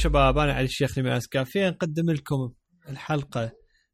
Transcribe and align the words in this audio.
شباب 0.00 0.38
أنا 0.38 0.52
علي 0.52 0.64
الشيخ 0.64 0.98
من 0.98 1.20
كافيه 1.30 1.68
نقدم 1.68 2.10
لكم 2.10 2.52
الحلقة 2.88 3.52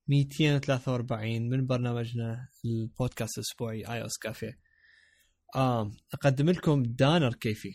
243 0.08 1.48
من 1.48 1.66
برنامجنا 1.66 2.48
البودكاست 2.64 3.38
الأسبوعي 3.38 3.92
iOS 3.92 4.18
كافيه 4.18 4.58
آه 5.56 5.90
أقدم 6.14 6.50
لكم 6.50 6.82
دانر 6.82 7.34
كيفي 7.34 7.72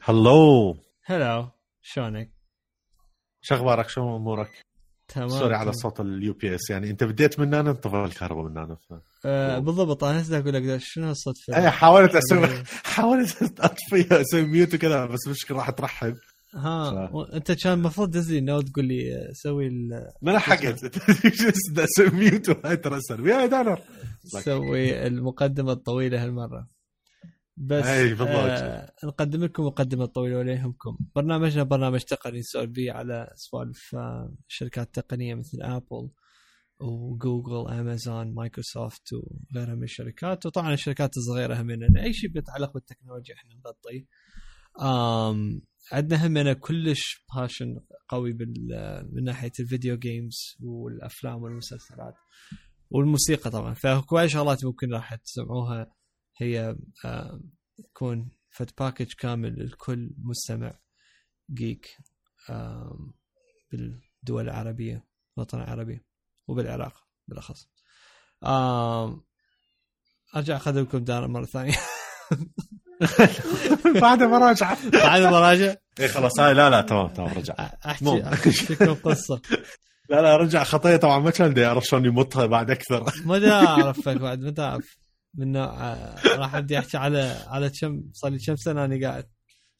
هلو 0.00 0.76
هلو 1.04 1.50
شلونك؟ 1.82 2.32
شو 3.40 3.54
أخبارك 3.54 3.88
شو 3.88 4.16
أمورك؟ 4.16 4.50
تمام 5.08 5.28
sorry 5.28 5.54
على 5.54 5.72
صوت 5.72 6.00
ال 6.00 6.32
UPS 6.32 6.70
يعني 6.70 6.90
أنت 6.90 7.04
بديت 7.04 7.40
من 7.40 7.54
أنا 7.54 7.70
انطفى 7.70 7.96
الكهرباء 7.96 8.44
من 8.44 8.58
أنا 8.58 8.74
ف... 8.74 8.94
آه 9.26 9.58
بالضبط 9.58 10.04
أنا 10.04 10.22
هسه 10.22 10.38
أقول 10.38 10.54
لك 10.54 10.80
شنو 10.80 11.08
هالصدفه؟ 11.08 11.56
اي 11.56 11.70
حاولت 11.70 12.14
أسوي 12.14 12.48
حاولت 12.94 13.60
اطفيها 13.60 14.20
أسوي 14.20 14.42
mute 14.42 14.74
وكذا 14.74 15.06
بس 15.06 15.28
مشكلة 15.28 15.58
راح 15.58 15.70
ترحب 15.70 16.16
ها 16.54 17.10
انت 17.34 17.52
كان 17.52 17.72
المفروض 17.72 18.10
تدز 18.10 18.32
لي 18.32 18.40
note 18.40 18.68
تقول 18.68 18.84
لي 18.84 19.28
سوي 19.32 19.66
ال 19.66 19.88
ما 20.22 20.30
لحقت. 20.30 20.84
أسوي 21.78 22.10
mute 22.18 22.48
وهاي 22.48 22.76
ترسل. 22.76 23.26
يا 23.26 23.46
دانر 23.46 23.80
سوي 24.24 25.06
المقدمة 25.06 25.72
الطويلة 25.72 26.24
هالمرة. 26.24 26.68
بس 27.56 27.84
أي 27.84 28.08
بالضبط. 28.08 28.28
آه 28.30 28.92
نقدم 29.04 29.44
لكم 29.44 29.62
مقدمة 29.62 30.06
طويلة 30.06 30.38
ولا 30.38 30.52
يهمكم 30.52 30.98
برنامجنا 31.16 31.62
برنامج 31.62 32.00
تقني 32.00 32.38
نسولف 32.38 32.70
به 32.70 32.92
على 32.92 33.30
سوالف 33.34 33.94
آه، 33.94 34.34
شركات 34.48 34.94
تقنية 34.94 35.34
مثل 35.34 35.58
ابل 35.62 36.10
وجوجل 36.80 37.70
امازون 37.72 38.34
مايكروسوفت 38.34 39.08
وغيرها 39.12 39.74
من 39.74 39.82
الشركات. 39.82 40.46
وطبعا 40.46 40.74
الشركات 40.74 41.16
الصغيرة 41.16 41.60
همنا 41.60 42.02
أي 42.02 42.12
شيء 42.12 42.30
بيتعلق 42.30 42.72
بالتكنولوجيا 42.74 43.34
إحنا 43.34 43.54
نغطيه 43.54 44.04
عندنا 45.92 46.26
همنا 46.26 46.52
كلش 46.52 47.24
passion 47.36 47.80
قوي 48.08 48.32
من 49.12 49.24
ناحية 49.24 49.52
ال 49.60 49.66
video 49.66 49.96
games 49.96 50.56
والأفلام 50.60 51.42
والمسلسلات 51.42 52.14
والموسيقى 52.90 53.50
طبعا. 53.50 53.74
فهواي 53.74 54.28
شغلات 54.28 54.64
ممكن 54.64 54.92
راح 54.94 55.14
تسمعوها. 55.14 55.94
هي 56.36 56.76
تكون 57.94 58.30
فد 58.50 58.70
package 58.78 59.12
كامل 59.12 59.66
لكل 59.66 60.10
مستمع 60.18 60.78
geek 61.50 61.96
بالدول 63.72 64.44
العربية 64.44 65.06
الوطن 65.36 65.58
العربي 65.58 66.00
وبالعراق 66.46 67.06
بالأخص. 67.28 67.68
أرجع 70.36 70.56
أخذ 70.56 70.80
لكم 70.80 70.98
دار 70.98 71.28
مرة 71.28 71.44
ثانية. 71.44 71.76
بعد 74.00 74.22
مراجعة. 74.22 74.78
بعد 74.90 75.22
مراجع 75.22 75.74
اي 76.00 76.08
خلاص 76.08 76.40
هاي 76.40 76.54
لا 76.54 76.70
لا 76.70 76.80
تمام 76.80 77.08
تمام 77.08 77.28
رجع. 77.38 77.54
أحكي 77.86 78.04
مو. 78.04 78.20
أحكي 78.20 78.50
لكم 78.74 78.94
قصه 78.94 79.40
لا 80.10 80.22
لا 80.22 80.36
رجع 80.36 80.64
خطية 80.64 80.96
طبعا 80.96 81.18
ما 81.18 81.30
كان 81.30 81.50
بدي 81.50 81.66
أعرف 81.66 81.84
شلون 81.84 82.04
يمطها 82.04 82.46
بعد 82.46 82.70
أكثر. 82.70 83.12
ما 83.24 83.38
دا 83.38 83.52
أعرفك 83.66 84.16
بعد 84.16 84.40
ما 84.40 84.50
دا 84.50 84.62
أعرف. 84.62 84.98
من 85.34 85.52
نوع 85.52 85.64
آه، 85.64 86.16
راح 86.36 86.54
أبدي 86.54 86.78
أحكي 86.78 86.96
على 86.96 87.36
على 87.46 87.70
كم 87.80 88.02
صار 88.12 88.30
لي 88.30 88.38
كم 88.46 88.56
سنة 88.56 88.84
أنا 88.84 89.08
قاعد؟ 89.08 89.26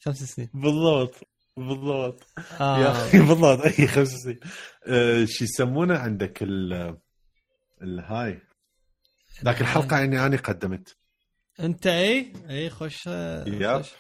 خمس 0.05 0.23
سنين. 0.23 0.48
بالضبط 0.55 1.15
بالضبط. 1.56 2.23
يا 2.61 2.61
آه 2.61 2.93
أخي 3.06 3.19
بالضبط 3.19 3.61
أي 3.78 3.87
خمس 3.87 4.09
سنين. 4.09 4.41
آه، 4.87 5.25
شو 5.25 5.45
يسمونه 5.45 5.98
عندك 5.98 6.38
ال 6.43 6.97
الهاي 7.82 8.38
ذاك 9.44 9.61
الحلقة 9.61 9.99
يعني 9.99 10.27
أنا 10.27 10.37
قدمت. 10.37 10.97
انت 11.60 11.86
اي 11.86 12.32
اي 12.50 12.70
خوش 12.70 13.08
آه، 13.08 13.48
yup. 13.48 13.82
خوش 13.82 13.92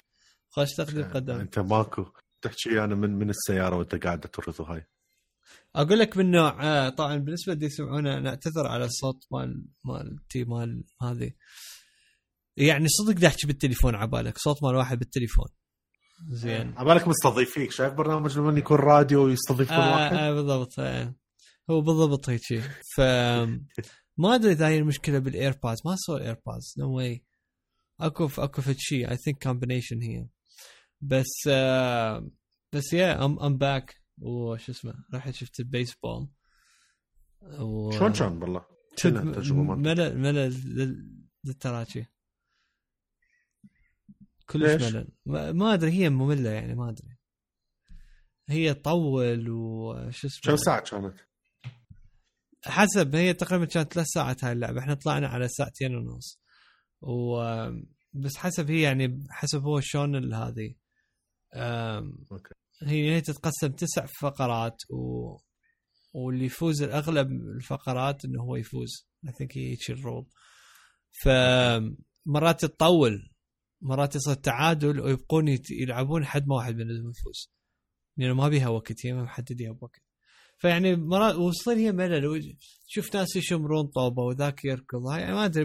خوش 0.50 0.70
تقديم 0.72 1.04
قدم. 1.04 1.34
انت 1.34 1.58
ماكو. 1.58 2.04
تحكي 2.42 2.84
أنا 2.84 2.94
من 2.94 3.10
من 3.10 3.30
السيارة 3.30 3.76
وانت 3.76 3.94
قاعد 3.94 4.20
ترث 4.20 4.60
هاي. 4.60 4.86
أقول 5.74 5.98
لك 5.98 6.16
من 6.16 6.30
نوع 6.30 6.64
آه، 6.64 6.88
طبعا 6.88 7.16
بالنسبة 7.16 7.52
اللي 7.52 7.66
يسمعونا 7.66 8.20
نعتذر 8.20 8.66
على 8.66 8.84
الصوت 8.84 9.24
مال 9.30 9.64
مال 9.84 10.16
تي 10.28 10.44
مال 10.44 10.84
هذه. 11.02 11.30
يعني 12.56 12.88
صدق 12.88 13.20
دا 13.20 13.26
أحكي 13.26 13.46
بالتليفون 13.46 13.94
عبالك 13.94 14.38
صوت 14.38 14.62
مال 14.62 14.74
واحد 14.74 14.98
بالتليفون. 14.98 15.48
زين. 16.28 16.74
عبالك 16.76 17.08
مستضيفيك 17.08 17.70
شايف 17.70 17.92
برنامج 17.92 18.38
لما 18.38 18.58
يكون 18.58 18.76
راديو 18.76 19.24
ويستضيف 19.24 19.68
كل 19.68 19.74
آه 19.74 19.92
واحد؟ 19.92 20.16
آه 20.16 20.32
بالضبط 20.32 20.78
آه. 20.78 21.14
هو 21.70 21.80
بالضبط 21.80 22.28
هيك 22.28 22.40
ف 22.96 23.00
ما 24.18 24.34
أدري 24.34 24.52
إذا 24.52 24.68
هي 24.68 24.78
المشكلة 24.78 25.18
بال 25.18 25.32
AirPods 25.32 25.80
ما 25.84 25.96
صار 25.96 26.20
AirPods 26.20 26.74
no 26.78 26.96
way 26.96 27.24
اكو 28.06 28.28
اكو 28.38 28.62
شيء 28.78 29.10
I 29.10 29.16
think 29.16 29.42
combination 29.42 30.02
هي. 30.02 30.26
بس 31.00 31.32
آه 31.48 32.30
بس 32.72 32.92
يا 32.92 33.24
ام 33.24 33.38
ام 33.40 33.58
باك 33.58 33.94
وش 34.20 34.70
اسمه 34.70 34.94
رحت 35.14 35.34
شفت 35.34 35.60
البيسبول. 35.60 36.28
و... 37.42 37.90
شلون 37.90 38.12
كان 38.12 38.32
مالتك؟ 38.32 38.66
ملل 39.78 40.18
ملل 40.18 40.76
لل- 40.76 41.22
للتراكي 41.44 42.06
كلش؟ 44.46 44.82
ملل. 44.82 45.08
ما 45.56 45.74
أدري 45.74 45.90
هي 45.90 46.10
مملة 46.10 46.50
يعني 46.50 46.74
ما 46.74 46.90
أدري. 46.90 47.16
هي 48.48 48.74
تطول 48.74 49.50
وش 49.50 50.24
اسمه؟ 50.24 50.52
كم 50.52 50.56
ساعة 50.56 50.80
كانت؟ 50.80 51.14
حسب 52.64 53.14
هي 53.14 53.34
تقريبا 53.34 53.64
كانت 53.64 53.92
ثلاث 53.92 54.06
ساعات 54.06 54.44
هاي 54.44 54.52
اللعبة. 54.52 54.80
إحنا 54.80 54.94
طلعنا 54.94 55.28
على 55.28 55.48
ساعتين 55.48 55.94
ونص. 55.96 56.41
و 57.02 57.42
بس 58.12 58.36
حسب 58.36 58.70
هي 58.70 58.80
يعني 58.80 59.26
حسب 59.30 59.62
هو 59.62 59.80
شلون 59.80 60.34
هذه. 60.34 60.74
أم، 61.54 62.26
okay. 62.32 62.54
هي 62.82 63.14
هي 63.14 63.20
تتقسم 63.20 63.68
تسع 63.68 64.06
فقرات 64.20 64.76
و 64.90 65.36
واللي 66.14 66.44
يفوز 66.44 66.82
الأغلب 66.82 67.30
الفقرات 67.30 68.24
إنه 68.24 68.42
هو 68.42 68.56
يفوز. 68.56 69.08
I 69.28 69.32
think 69.32 69.58
هيك 69.58 69.90
ال 69.90 69.96
rule. 69.96 70.26
فمرات 71.22 72.64
تطول 72.64 73.30
مرات 73.80 74.16
يصير 74.16 74.34
تعادل 74.34 75.00
ويبقون 75.00 75.58
يلعبون 75.70 76.24
حد 76.24 76.46
ما 76.46 76.56
واحد 76.56 76.74
منهم 76.74 77.10
يفوز. 77.10 77.52
لأنه 78.16 78.34
ما 78.34 78.48
بيها 78.48 78.68
وقت 78.68 79.06
هي 79.06 79.12
ما 79.12 79.22
محددها 79.22 79.72
بوقت. 79.72 80.02
فيعني 80.58 80.96
مرات 80.96 81.34
وصير 81.34 81.76
هي 81.76 81.92
ملل. 81.92 82.56
تشوف 82.88 83.16
ناس 83.16 83.36
يشمرون 83.36 83.86
طوبة 83.86 84.22
وذاك 84.22 84.64
يركض. 84.64 85.06
هاي 85.06 85.20
يعني 85.20 85.34
ما 85.34 85.44
أدري. 85.44 85.64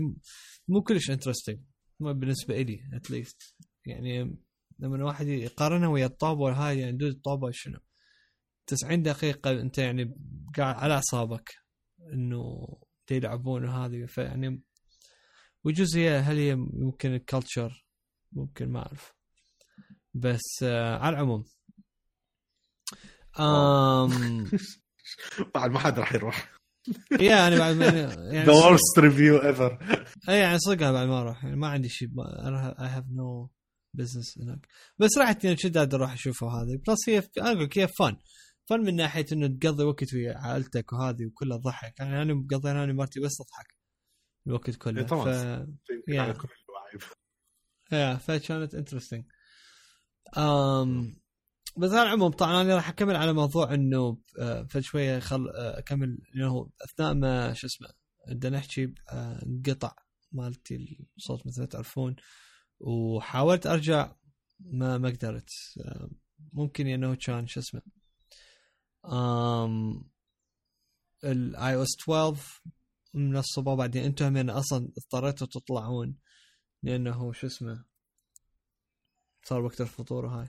مو 0.67 0.81
كلش 0.83 1.11
interesting 1.11 1.59
بالنسبة 1.99 2.61
لي 2.61 2.89
at 2.93 3.11
least 3.11 3.55
يعني 3.85 4.37
لما 4.79 4.95
الواحد 4.95 5.27
يقارنها 5.27 5.87
ويا 5.87 6.05
الطوبه 6.05 6.51
هاي 6.51 6.79
يعني 6.79 6.97
dude 6.97 7.11
الطوبه 7.11 7.51
شنو؟ 7.53 7.79
90 8.67 9.03
دقيقة 9.03 9.51
أنت 9.51 9.77
يعني 9.77 10.15
قاعد 10.57 10.75
على 10.75 10.93
أعصابك 10.93 11.55
إنه 12.13 12.67
يلعبون 13.11 13.65
وهذه 13.65 14.05
فيعني 14.05 14.63
وجزء 15.63 15.99
هي 15.99 16.17
هل 16.17 16.37
هي 16.37 16.55
ممكن 16.55 17.13
ال 17.13 17.22
culture 17.22 17.85
ممكن 18.31 18.69
ما 18.69 18.79
أعرف. 18.79 19.13
بس 20.13 20.63
آه 20.63 20.97
على 20.97 21.15
العموم. 21.15 21.45
آم 23.39 24.51
بعد 25.55 25.71
ما 25.71 25.79
حد 25.79 25.99
راح 25.99 26.13
يروح. 26.13 26.56
يا 27.21 27.47
أنا 27.47 27.57
بعد 27.57 27.75
ما 27.75 27.85
يعني 28.33 28.45
the 28.45 28.53
worst 28.53 28.99
review 28.99 29.37
ever 29.37 29.79
اي 30.29 30.39
يعني 30.39 30.59
صدق 30.59 30.83
أنا 30.83 30.91
بعد 30.91 31.07
ما 31.07 31.21
أروح 31.21 31.43
يعني 31.43 31.55
ما 31.55 31.67
عندي 31.67 31.89
شيء 31.89 32.09
I 32.79 32.87
have 32.87 33.03
no 33.11 33.49
business 33.93 34.39
هناك. 34.39 34.67
بس 34.97 35.17
رحت 35.17 35.43
يعني 35.43 35.57
شداد 35.57 35.93
أروح 35.93 36.13
أشوفها 36.13 36.49
هذه. 36.49 36.79
plus 36.87 37.09
هي 37.09 37.23
أنا 37.37 37.47
أقول 37.51 37.63
لك 37.63 37.77
هي 37.77 37.87
فن 37.87 38.17
فن 38.69 38.79
من 38.79 38.95
ناحية 38.95 39.25
إنه 39.31 39.47
تقضي 39.47 39.83
وقت 39.83 40.13
ويا 40.13 40.37
عائلتك 40.37 40.93
وهذه 40.93 41.25
وكلها 41.25 41.57
ضحك 41.57 41.99
يعني 41.99 42.21
أنا 42.21 42.33
مقضي 42.33 42.71
أنا 42.71 42.83
ومرتي 42.83 43.19
بس 43.19 43.41
نضحك 43.41 43.75
الوقت 44.47 44.75
كله. 44.75 45.01
إيه 45.01 45.07
طبعاً. 45.07 45.33
ف... 45.33 45.67
يا. 47.91 48.15
فكانت 48.15 48.75
انترستنج 48.75 49.25
أم 50.37 51.17
بس 51.77 51.91
على 51.91 52.03
العموم 52.03 52.31
طبعا 52.31 52.61
أنا 52.61 52.75
راح 52.75 52.89
أكمل 52.89 53.15
على 53.15 53.33
موضوع 53.33 53.73
إنه 53.73 54.17
آه، 54.39 54.63
فد 54.63 54.79
شوية 54.79 55.19
خل 55.19 55.49
آه، 55.49 55.79
أكمل 55.79 56.17
إنه 56.35 56.69
أثناء 56.81 57.13
ما 57.13 57.53
شو 57.53 57.67
اسمه 57.67 57.89
بدنا 58.27 58.57
نحكي 58.57 58.93
آه، 59.09 59.45
انقطع 59.45 59.95
مالتي 60.31 61.05
الصوت 61.17 61.47
مثل 61.47 61.61
ما 61.61 61.67
تعرفون 61.67 62.15
وحاولت 62.79 63.67
أرجع 63.67 64.15
ما 64.59 64.97
ما 64.97 65.09
قدرت 65.09 65.49
ممكن 66.53 66.87
إنه 66.87 67.15
كان 67.15 67.47
شو 67.47 67.59
اسمه 67.59 67.81
ال 71.23 71.75
iOS 71.75 71.97
12 72.03 72.61
منصبه 73.13 73.75
بعدين 73.75 74.03
أنتم 74.03 74.25
همين 74.25 74.49
أصلا 74.49 74.89
اضطريتوا 74.97 75.47
تطلعون 75.47 76.17
لأنه 76.83 77.33
شو 77.33 77.47
اسمه 77.47 77.85
صار 79.43 79.61
وقت 79.61 79.81
الفطور 79.81 80.25
وهاي 80.25 80.47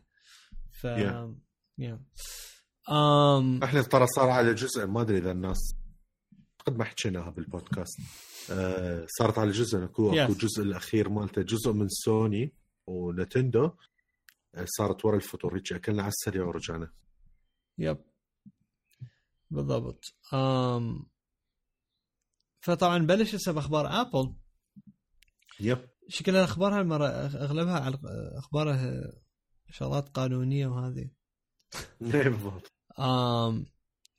ف 0.81 0.87
Yeah. 0.87 1.35
يا 1.79 2.01
ام 2.91 3.65
إحنا 3.65 3.83
ترى 3.83 4.07
صار 4.07 4.31
على 4.31 4.55
جزء 4.55 4.87
ما 4.87 5.01
أدري 5.01 5.19
إذا 5.19 5.33
الناس 5.33 5.75
قد 6.67 6.77
ما 6.77 6.85
حكيناها 6.85 7.31
بالبودكاست. 7.31 8.01
آه 8.51 9.07
صارت 9.19 9.39
على 9.39 9.51
جزء 9.51 9.85
اكو 9.85 10.15
Yes. 10.15 10.19
أكو 10.19 10.33
جزء 10.33 10.63
الأخير 10.63 11.09
مالته 11.09 11.43
جزء 11.43 11.73
من 11.73 11.89
سوني 11.89 12.55
ونينتندو. 12.87 13.71
صارت 14.65 15.05
ورا 15.05 15.17
الفطور 15.17 15.57
هيك 15.57 15.73
اكلنا 15.73 16.03
على 16.03 16.13
السريع 16.13 16.45
ورجعنا. 16.45 16.93
yep 17.79 17.99
بالضبط. 19.51 20.05
أم 20.35 21.07
فطبعا 22.61 22.99
بلش 22.99 23.35
هسه 23.35 23.53
باخبار 23.53 24.01
ابل 24.01 24.35
yep 25.61 25.89
شكلها 26.09 26.45
أخبارها 26.45 26.81
المرة؟ 26.81 27.07
أغلبها 27.07 27.81
على 27.81 27.99
اخبارها 28.39 29.13
شغلات 29.71 30.09
قانونية 30.09 30.67
وهذه 30.67 31.11
إيه، 32.15 32.29
بالضبط. 32.29 32.73
آم 32.99 33.67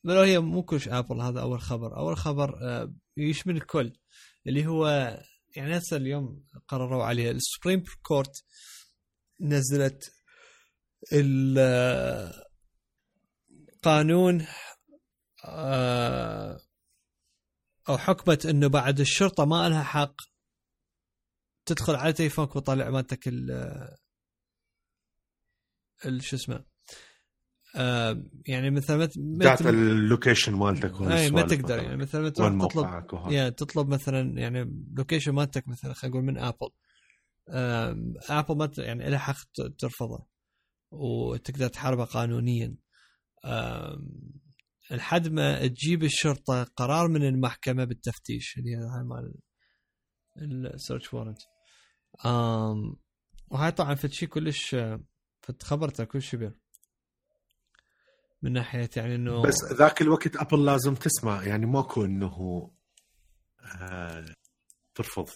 لو 0.04 0.22
هي 0.22 0.40
مو 0.40 0.63
كلش 0.63 0.88
ابل 0.88 1.22
هذا 1.22 1.42
أول 1.42 1.62
خبر. 1.62 1.98
أول 1.98 2.18
خبر 2.18 2.60
آه، 2.62 2.94
يشمل 3.18 3.56
الكل 3.56 3.94
اللي 4.48 4.68
هو 4.68 4.88
يعني 5.56 5.78
هسه 5.78 5.98
اليوم 5.98 6.46
قرروا 6.68 7.04
عليه 7.04 7.31
ال 7.31 7.38
Supreme 7.38 7.84
Court 8.04 8.44
نزلت 9.42 10.12
القانون 13.84 14.46
آه، 15.46 16.60
أو 17.90 17.98
حكمت 17.98 18.46
إنه 18.46 18.68
بعد 18.68 19.00
الشرطة 19.00 19.46
ما 19.46 19.69
لها 19.69 19.84
حق 19.84 20.16
تدخل 21.66 21.96
على 21.96 22.13
تليفونك 22.13 22.56
وتطلع 22.56 22.90
مالتك 22.90 23.28
ال 23.28 23.51
ال 23.51 23.98
شو 26.19 26.36
اسمه 26.36 26.66
آه 27.75 28.24
يعني 28.48 28.69
مثلا 28.69 29.10
data 29.16 29.69
ال 29.69 29.79
location 29.79 30.54
مالتك 30.54 31.01
أي 31.01 31.31
ما 31.31 31.42
تقدر 31.42 31.78
يعني 31.78 31.98
مثلا 31.98 32.30
تروح 32.30 32.68
تطلب 32.68 33.31
يعني 33.31 33.51
تطلب 33.51 33.88
مثلا 33.88 34.40
يعني 34.40 34.86
location 34.98 35.31
مالتك 35.31 35.68
مثلا 35.68 35.94
خلينا 35.94 36.18
نقول 36.18 36.25
من 36.25 36.38
ابل 36.38 36.69
ابل 38.30 38.57
ما 38.57 38.72
يعني 38.78 39.10
لها 39.10 39.19
حق 39.19 39.36
ترفضه 39.78 40.28
وتقدر 40.92 41.68
تحاربه 41.68 42.04
قانونيا. 42.04 42.75
لحد 44.92 45.28
ما 45.28 45.68
تجيب 45.68 46.04
الشرطة 46.04 46.63
قرار 46.63 47.07
من 47.07 47.24
المحكمة 47.24 47.84
بالتفتيش 47.84 48.57
اللي 48.57 48.75
هاي 48.75 49.04
مال 49.04 49.34
ال 50.74 50.79
search 50.79 51.13
warrant 51.13 51.40
وهاي 53.51 53.72
طبعا 53.72 53.96
فد 53.96 54.12
شيء 54.12 54.30
كلش 54.30 54.75
فد 55.50 55.63
خبرته 55.63 56.04
كل 56.04 56.22
شبه 56.22 56.51
من 58.42 58.54
ناحية 58.54 58.90
يعني 58.96 59.16
إنه 59.16 59.42
بس 59.42 59.74
ذاك 59.74 60.01
الوقت 60.01 60.36
أبل 60.36 60.66
لازم 60.66 60.96
تسمع 60.96 61.44
يعني 61.44 61.66
ماكو 61.66 62.06
إنه 62.06 62.72
آه 63.81 64.25
ترفض 64.96 65.30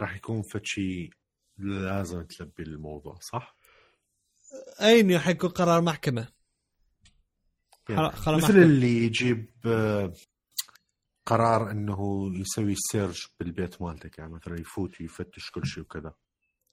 راح 0.00 0.16
يكون 0.16 0.42
فد 0.42 0.64
شيء 0.64 1.10
لازم 1.58 2.22
تلبي 2.22 2.62
الموضوع 2.62 3.18
صح؟ 3.20 3.56
أي 4.80 5.00
إنه 5.00 5.18
حيكون 5.18 5.50
قرار 5.50 5.80
محكمة 5.80 6.28
يعني 7.88 8.06
مثل 8.06 8.36
محكمة. 8.36 8.62
اللي 8.62 9.04
يجيب 9.04 9.50
آه 9.66 10.12
قرار 11.26 11.70
إنه 11.70 12.30
يسوي 12.34 12.74
search 12.74 13.34
بالبيت 13.40 13.82
مالتك 13.82 14.18
يعني 14.18 14.32
مثلا 14.32 14.60
يفوت 14.60 15.00
ويفتش 15.00 15.50
كل 15.50 15.66
شيء 15.66 15.82
وكذا 15.82 16.14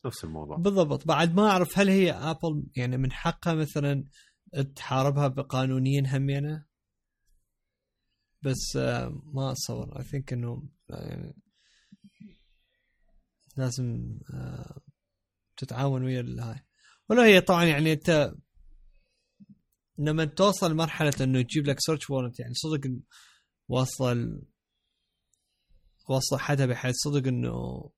نفس 0.05 0.23
الموضوع. 0.23 0.57
بالضبط. 0.57 1.07
بعد 1.07 1.35
ما 1.35 1.49
أعرف 1.49 1.79
هل 1.79 1.89
هي 1.89 2.11
ابل 2.11 2.63
يعني 2.75 2.97
من 2.97 3.11
حقها 3.11 3.53
مثلا 3.53 4.05
تحاربها 4.75 5.27
بقانونيا 5.27 6.03
همينه 6.07 6.65
بس 8.41 8.75
آه، 8.77 9.21
ما 9.33 9.51
أتصور. 9.51 9.99
I 9.99 10.03
think 10.03 10.33
إنه 10.33 10.63
يعني 10.89 11.35
لازم 13.57 14.17
آه، 14.33 14.81
تتعاون 15.57 16.03
ويا 16.03 16.19
الهاي 16.19 16.65
ولا 17.09 17.25
هي 17.25 17.41
طبعا 17.41 17.63
يعني 17.65 17.93
أنت 17.93 18.33
لما 19.97 20.25
توصل 20.25 20.71
لمرحله 20.71 21.13
إنه 21.21 21.39
يجيب 21.39 21.67
لك 21.67 21.79
search 21.79 22.09
warrant 22.09 22.39
يعني 22.39 22.53
صدق 22.53 22.91
وصل 23.67 24.41
وصل 26.09 26.39
حدها 26.39 26.65
بحيث 26.65 26.95
صدق 26.95 27.27
إنه 27.27 27.89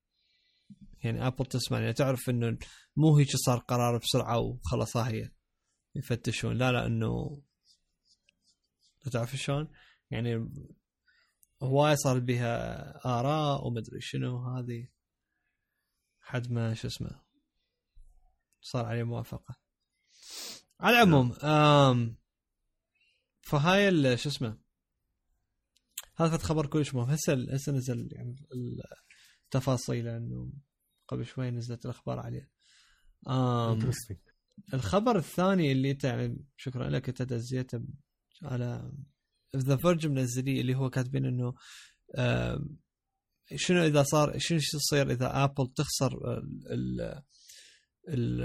يعني 1.03 1.27
ابل 1.27 1.45
تسمع 1.45 1.79
يعني 1.79 1.93
تعرف 1.93 2.29
إنه 2.29 2.57
مو 2.95 3.17
هيك 3.17 3.35
صار 3.35 3.57
قرار 3.57 3.97
بسرعة 3.97 4.39
وخلاص 4.39 4.97
هي 4.97 5.31
يفتشون. 5.95 6.57
لا 6.57 6.71
لا 6.71 6.85
إنه 6.85 7.41
تعرف 9.11 9.35
شلون؟ 9.35 9.71
يعني 10.11 10.49
هواي 11.63 11.95
صار 11.95 12.19
بها 12.19 13.05
آراء 13.05 13.67
ومدري 13.67 14.01
شنو 14.01 14.37
هذه 14.37 14.87
حد 16.19 16.51
ما 16.51 16.73
شو 16.73 16.87
اسمه 16.87 17.21
صار 18.61 18.85
عليه 18.85 19.03
موافقة. 19.03 19.55
على 20.79 20.97
العموم 20.97 21.33
آم 21.33 22.17
فهاي 23.41 24.17
شو 24.17 24.29
اسمه 24.29 24.57
هذا 26.15 26.37
خبر 26.37 26.65
كلش 26.65 26.93
مهم. 26.93 27.09
هسه 27.09 27.53
هسه 27.53 27.71
نزل 27.71 28.09
يعني 28.11 28.35
التفاصيل 29.45 30.05
لأنه 30.05 30.51
قبل 31.11 31.25
شوي 31.25 31.51
نزلت 31.51 31.85
الأخبار 31.85 32.19
عليه. 32.19 32.49
آم 33.27 33.91
الخبر 34.73 35.17
الثاني 35.17 35.71
اللي 35.71 35.91
انت 35.91 36.03
يعني 36.03 36.45
شكرا 36.57 36.89
لك 36.89 37.09
انت 37.09 37.21
دزيته 37.21 37.81
على 38.43 38.91
The 39.55 39.75
Verge 39.75 40.07
منزليه 40.07 40.61
اللي 40.61 40.75
هو 40.75 40.89
كاتبين 40.89 41.25
إنه 41.25 41.53
شنو 43.55 43.83
إذا 43.83 44.03
صار 44.03 44.39
شنو 44.39 44.57
يصير 44.57 45.11
إذا 45.11 45.43
ابل 45.43 45.67
تخسر 45.75 46.39
ال 46.71 47.21
ال 48.09 48.41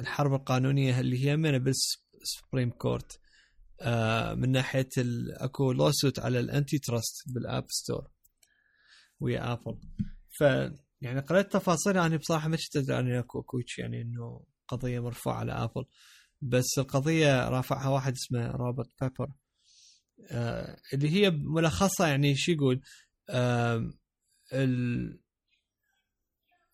الحرب 0.00 0.34
القانونية 0.34 1.00
اللي 1.00 1.24
هي 1.24 1.36
من 1.36 1.58
بال 1.58 1.83
Supreme 1.83 2.70
Court 2.70 3.20
من 4.36 4.52
ناحية 4.52 4.88
أكو 5.36 5.72
lawsuit 5.72 6.18
على 6.18 6.40
ال 6.40 6.78
antitrust 6.78 7.14
بال 7.26 7.41
App 7.41 7.64
Store 7.68 8.10
ويا 9.20 9.52
ابل 9.52 9.80
ف 10.38 10.44
يعني 11.02 11.20
قريت 11.20 11.52
تفاصيل 11.52 11.96
يعني 11.96 12.16
بصراحة 12.16 12.48
ما 12.48 12.56
شفت 12.56 12.88
يعني 12.88 13.18
اكو 13.18 13.40
اكو 13.40 13.60
يعني 13.78 14.02
إنه 14.02 14.44
قضية 14.68 15.00
مرفوعة 15.00 15.34
على 15.34 15.52
آبل. 15.52 15.84
بس 16.42 16.78
القضية 16.78 17.48
رافعها 17.48 17.88
واحد 17.88 18.12
اسمه 18.12 18.50
روبرت 18.50 18.88
بيبر. 19.00 19.32
آه 20.30 20.76
اللي 20.94 21.10
هي 21.10 21.30
ملخصها 21.30 22.08
يعني 22.08 22.36
شو 22.36 22.52
يقول؟ 22.52 22.80
آه 23.30 23.90
ال 24.52 25.18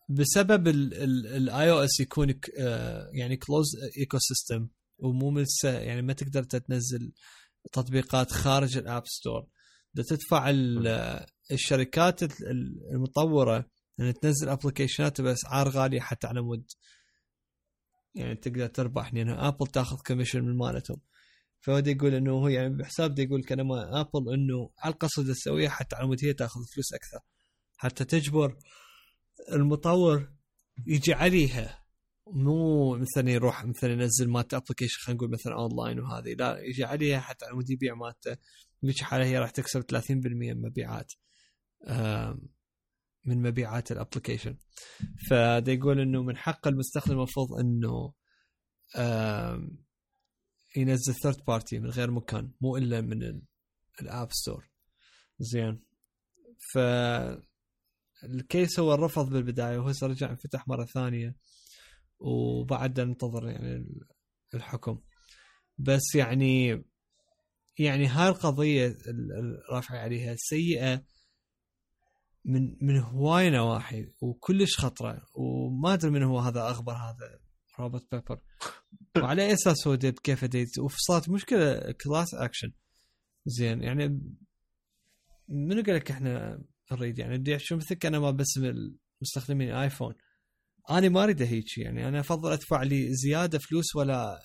بسبب 0.09 0.67
ال 0.67 1.71
iOS 1.71 1.99
يكون 1.99 2.39
آه 2.59 3.09
يعني 3.13 3.37
closed 3.37 3.65
ecosystem 3.97 4.67
ومو 4.97 5.29
ملسه 5.29 5.79
يعني 5.79 6.01
ما 6.01 6.13
تقدر 6.13 6.43
تنزل 6.43 7.11
تطبيقات 7.71 8.31
خارج 8.31 8.77
ال 8.77 8.83
App 8.83 9.03
Store 9.07 9.47
تدفع 9.95 10.49
الشركات 11.51 12.23
المطورة 12.93 13.65
يعني 13.99 14.13
تنزل 14.13 14.49
application 14.49 15.15
ات 15.15 15.21
باسعار 15.21 15.69
غالية 15.69 15.99
حتى 15.99 16.27
على 16.27 16.41
مود. 16.41 16.65
يعني 18.15 18.35
تقدر 18.35 18.67
تربح 18.67 19.13
لأن 19.13 19.27
يعني 19.27 19.47
ابل 19.47 19.67
تاخذ 19.67 19.97
commission 20.07 20.43
من 20.43 20.57
مالتهم. 20.57 21.01
فهو 21.59 21.77
يقول 21.77 22.13
إنه 22.13 22.31
هو 22.31 22.47
يعني 22.47 22.77
بحساب 22.77 23.19
يقول 23.19 23.43
كلمة 23.43 24.01
ابل 24.01 24.33
إنه 24.33 24.69
على 24.77 24.93
القصد 24.93 25.33
تسويها 25.33 25.69
حتى 25.69 25.95
على 25.95 26.07
مود 26.07 26.25
هي 26.25 26.33
تاخذ 26.33 26.59
فلوس 26.73 26.93
أكثر. 26.93 27.19
حتى 27.77 28.05
تجبر 28.05 28.57
المطور 29.51 30.29
يجي 30.87 31.13
عليها. 31.13 31.85
مو 32.27 32.95
مثلا 32.97 33.31
يروح 33.31 33.65
مثلا 33.65 33.91
ينزل 33.91 34.29
مالته 34.29 34.57
application 34.57 34.97
خلينا 35.01 35.17
نقول 35.17 35.31
مثلا 35.31 35.53
اونلاين 35.53 35.99
وهذه. 35.99 36.33
لا 36.33 36.59
يجي 36.59 36.83
عليها 36.83 37.19
حتى 37.19 37.45
على 37.45 37.55
مود 37.55 37.69
يبيع 37.69 37.95
مالته. 37.95 38.37
بهيك 38.83 39.01
حاله 39.01 39.25
هي 39.25 39.39
راح 39.39 39.49
تكسب 39.49 39.81
30% 39.81 40.09
من 40.11 40.61
مبيعات. 40.61 41.13
من 43.25 43.41
مبيعات 43.41 43.91
ال 43.91 43.96
application 43.96 44.57
فدا 45.29 45.71
يقول 45.71 45.99
إنه 45.99 46.23
من 46.23 46.37
حق 46.37 46.67
المستخدم 46.67 47.13
المفروض 47.13 47.53
إنه 47.53 48.13
ينزل 50.77 51.13
third 51.13 51.45
party 51.47 51.79
من 51.79 51.89
غير 51.89 52.11
مكان 52.11 52.51
مو 52.61 52.77
إلا 52.77 53.01
من 53.01 53.41
ال 54.01 54.08
App 54.08 54.31
Store 54.31 54.69
زين. 55.39 55.83
ف 56.73 56.77
ال 58.23 58.34
case 58.34 58.79
هو 58.79 58.93
رفض 58.93 59.29
بالبداية 59.29 59.77
وهسه 59.77 60.07
رجع 60.07 60.29
انفتح 60.29 60.67
مرة 60.67 60.85
ثانية 60.85 61.35
وبعد 62.19 62.99
ننتظر 62.99 63.49
يعني 63.49 63.85
الحكم. 64.53 65.01
بس 65.77 66.15
يعني 66.15 66.83
يعني 67.79 68.07
هاي 68.07 68.27
القضية 68.27 68.97
الرافعه 69.07 69.97
عليها 69.97 70.35
سيئة. 70.37 71.03
من 72.45 72.77
من 72.81 72.99
هواي 72.99 73.49
نواحي 73.49 74.07
وكلش 74.21 74.77
خطرة 74.77 75.21
وما 75.35 75.93
أدري 75.93 76.11
من 76.11 76.23
هو 76.23 76.39
هذا 76.39 76.71
أخبر 76.71 76.93
هذا 76.93 77.39
روبرت 77.79 78.15
بيبر 78.15 78.39
وعلى 79.23 79.53
أساس 79.53 79.87
هو 79.87 79.95
ديت 79.95 80.19
كيف 80.19 80.45
ديت 80.45 80.79
وصارت 80.79 81.29
مشكلة 81.29 81.91
كلاس 81.91 82.33
اكشن 82.33 82.71
زين 83.45 83.83
يعني 83.83 84.21
منو 85.47 85.83
قال 85.83 85.95
لك 85.95 86.11
إحنا 86.11 86.63
نريد؟ 86.91 87.19
يعني 87.19 87.37
بدي 87.37 87.59
شو 87.59 87.75
مثل 87.75 87.97
أنا 88.05 88.19
ما 88.19 88.31
باسم 88.31 88.65
المستخدمين 89.21 89.69
ايفون 89.71 90.13
أنا 90.89 91.09
ما 91.09 91.23
أريد 91.23 91.41
هيك 91.41 91.77
يعني 91.77 92.07
أنا 92.07 92.19
أفضل 92.19 92.51
أدفع 92.51 92.83
لي 92.83 93.13
زيادة 93.13 93.59
فلوس 93.59 93.95
ولا 93.95 94.39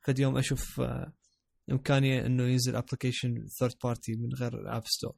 فد 0.00 0.18
يوم 0.18 0.36
أشوف 0.36 0.80
آه، 0.80 1.12
إمكانية 1.70 2.26
إنه 2.26 2.42
ينزل 2.42 2.76
application 2.76 3.46
third 3.58 3.74
party 3.84 4.12
من 4.16 4.34
غير 4.40 4.60
ال 4.60 4.65
App 4.65 4.82
Store 4.86 5.16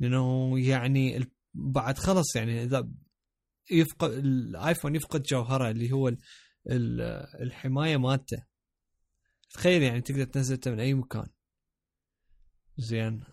لأنه 0.00 0.60
يعني 0.60 1.30
بعد 1.54 1.98
خلص 1.98 2.36
يعني 2.36 2.62
إذا 2.62 2.88
يفقد 3.70 4.10
الايفون 4.10 4.96
يفقد 4.96 5.22
جوهره 5.22 5.70
اللي 5.70 5.92
هو 5.92 6.12
الحماية 7.40 7.96
مالته. 7.96 8.44
تخيل 9.50 9.82
يعني 9.82 10.00
تقدر 10.00 10.24
تنزلته 10.24 10.70
من 10.70 10.80
أي 10.80 10.94
مكان. 10.94 11.28
زين 12.76 13.24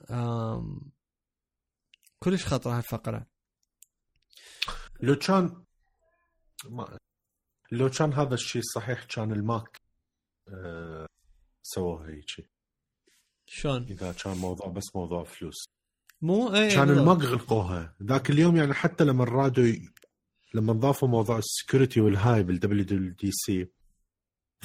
كلش 2.19 2.45
خطره 2.45 2.77
هالفقره 2.77 3.27
لو 4.99 5.15
كان 5.15 5.65
ما... 6.65 6.97
لو 7.71 7.89
كان 7.89 8.13
هذا 8.13 8.33
الشيء 8.33 8.61
صحيح 8.61 9.03
كان 9.03 9.31
الماك 9.31 9.81
أه... 10.47 11.07
سووها 11.63 12.09
هيك. 12.09 12.49
شلون؟ 13.47 13.83
إذا 13.83 14.13
كان 14.13 14.37
موضوع 14.37 14.67
بس 14.67 14.95
موضوع 14.95 15.23
فلوس. 15.23 15.74
مو 16.21 16.55
اي 16.55 16.75
كان 16.75 16.89
الماك 16.89 17.17
غلقوها 17.17 17.95
ذاك 18.03 18.29
اليوم 18.29 18.55
يعني 18.55 18.73
حتى 18.73 19.03
لما 19.03 19.23
رادوا. 19.23 19.73
لما 20.53 20.73
ضافوا 20.73 21.07
موضوع 21.07 21.37
ال 21.37 21.44
security 21.44 22.01
والهاي 22.01 22.43
بال 22.43 22.83
WWDC 22.83 23.67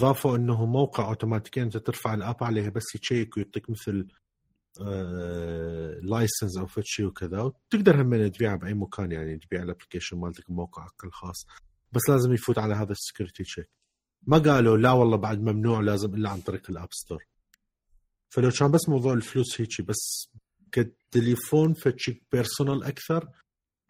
ضافوا 0.01 0.37
إنه 0.37 0.67
موقع 0.67 1.09
اوتوماتيكيا 1.09 1.63
أنت 1.63 1.77
ترفع 1.77 2.15
ال 2.15 2.22
app 2.22 2.45
عليه 2.45 2.69
بس 2.69 2.95
يشيك 2.95 3.37
ويعطيك 3.37 3.71
مثل 3.71 4.09
لايسنس 6.03 6.57
آه، 6.57 6.61
أو 6.61 6.67
فد 6.67 6.83
شيء 6.85 7.07
وكذا 7.07 7.41
وتقدر 7.41 8.03
هم 8.03 8.27
تبيعها 8.29 8.57
بأي 8.57 8.75
مكان 8.75 9.13
يعني 9.13 9.39
تبيع 9.39 9.63
الابلكيشن 9.63 10.17
مالتك 10.17 10.51
بموقعك 10.51 11.05
الخاص 11.05 11.47
بس 11.93 12.03
لازم 12.09 12.33
يفوت 12.33 12.59
على 12.59 12.75
هذا 12.75 12.93
السكيورتي 12.93 13.43
تشيك 13.43 13.71
ما 14.23 14.39
قالوا 14.39 14.77
لا 14.77 14.93
والله 14.93 15.17
بعد 15.17 15.41
ممنوع 15.41 15.81
لازم 15.81 16.15
إلا 16.15 16.31
عن 16.31 16.41
طريق 16.41 16.71
الاب 16.71 16.89
ستور 16.93 17.25
فلو 18.29 18.51
كان 18.51 18.71
بس 18.71 18.89
موضوع 18.89 19.13
الفلوس 19.13 19.61
هيك 19.61 19.81
بس 19.81 20.31
كتليفون 21.11 21.75
فتشيك 21.75 22.23
بيرسونال 22.33 22.85
أكثر 22.85 23.29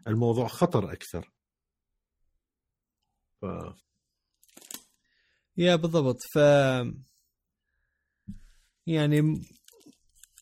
الموضوع 0.07 0.49
خطر 0.49 0.93
أكثر. 0.93 1.33
ف... 3.41 3.45
يا 5.57 5.77
بالضبط 5.77 6.17
ف 6.35 6.37
يعني 8.87 9.43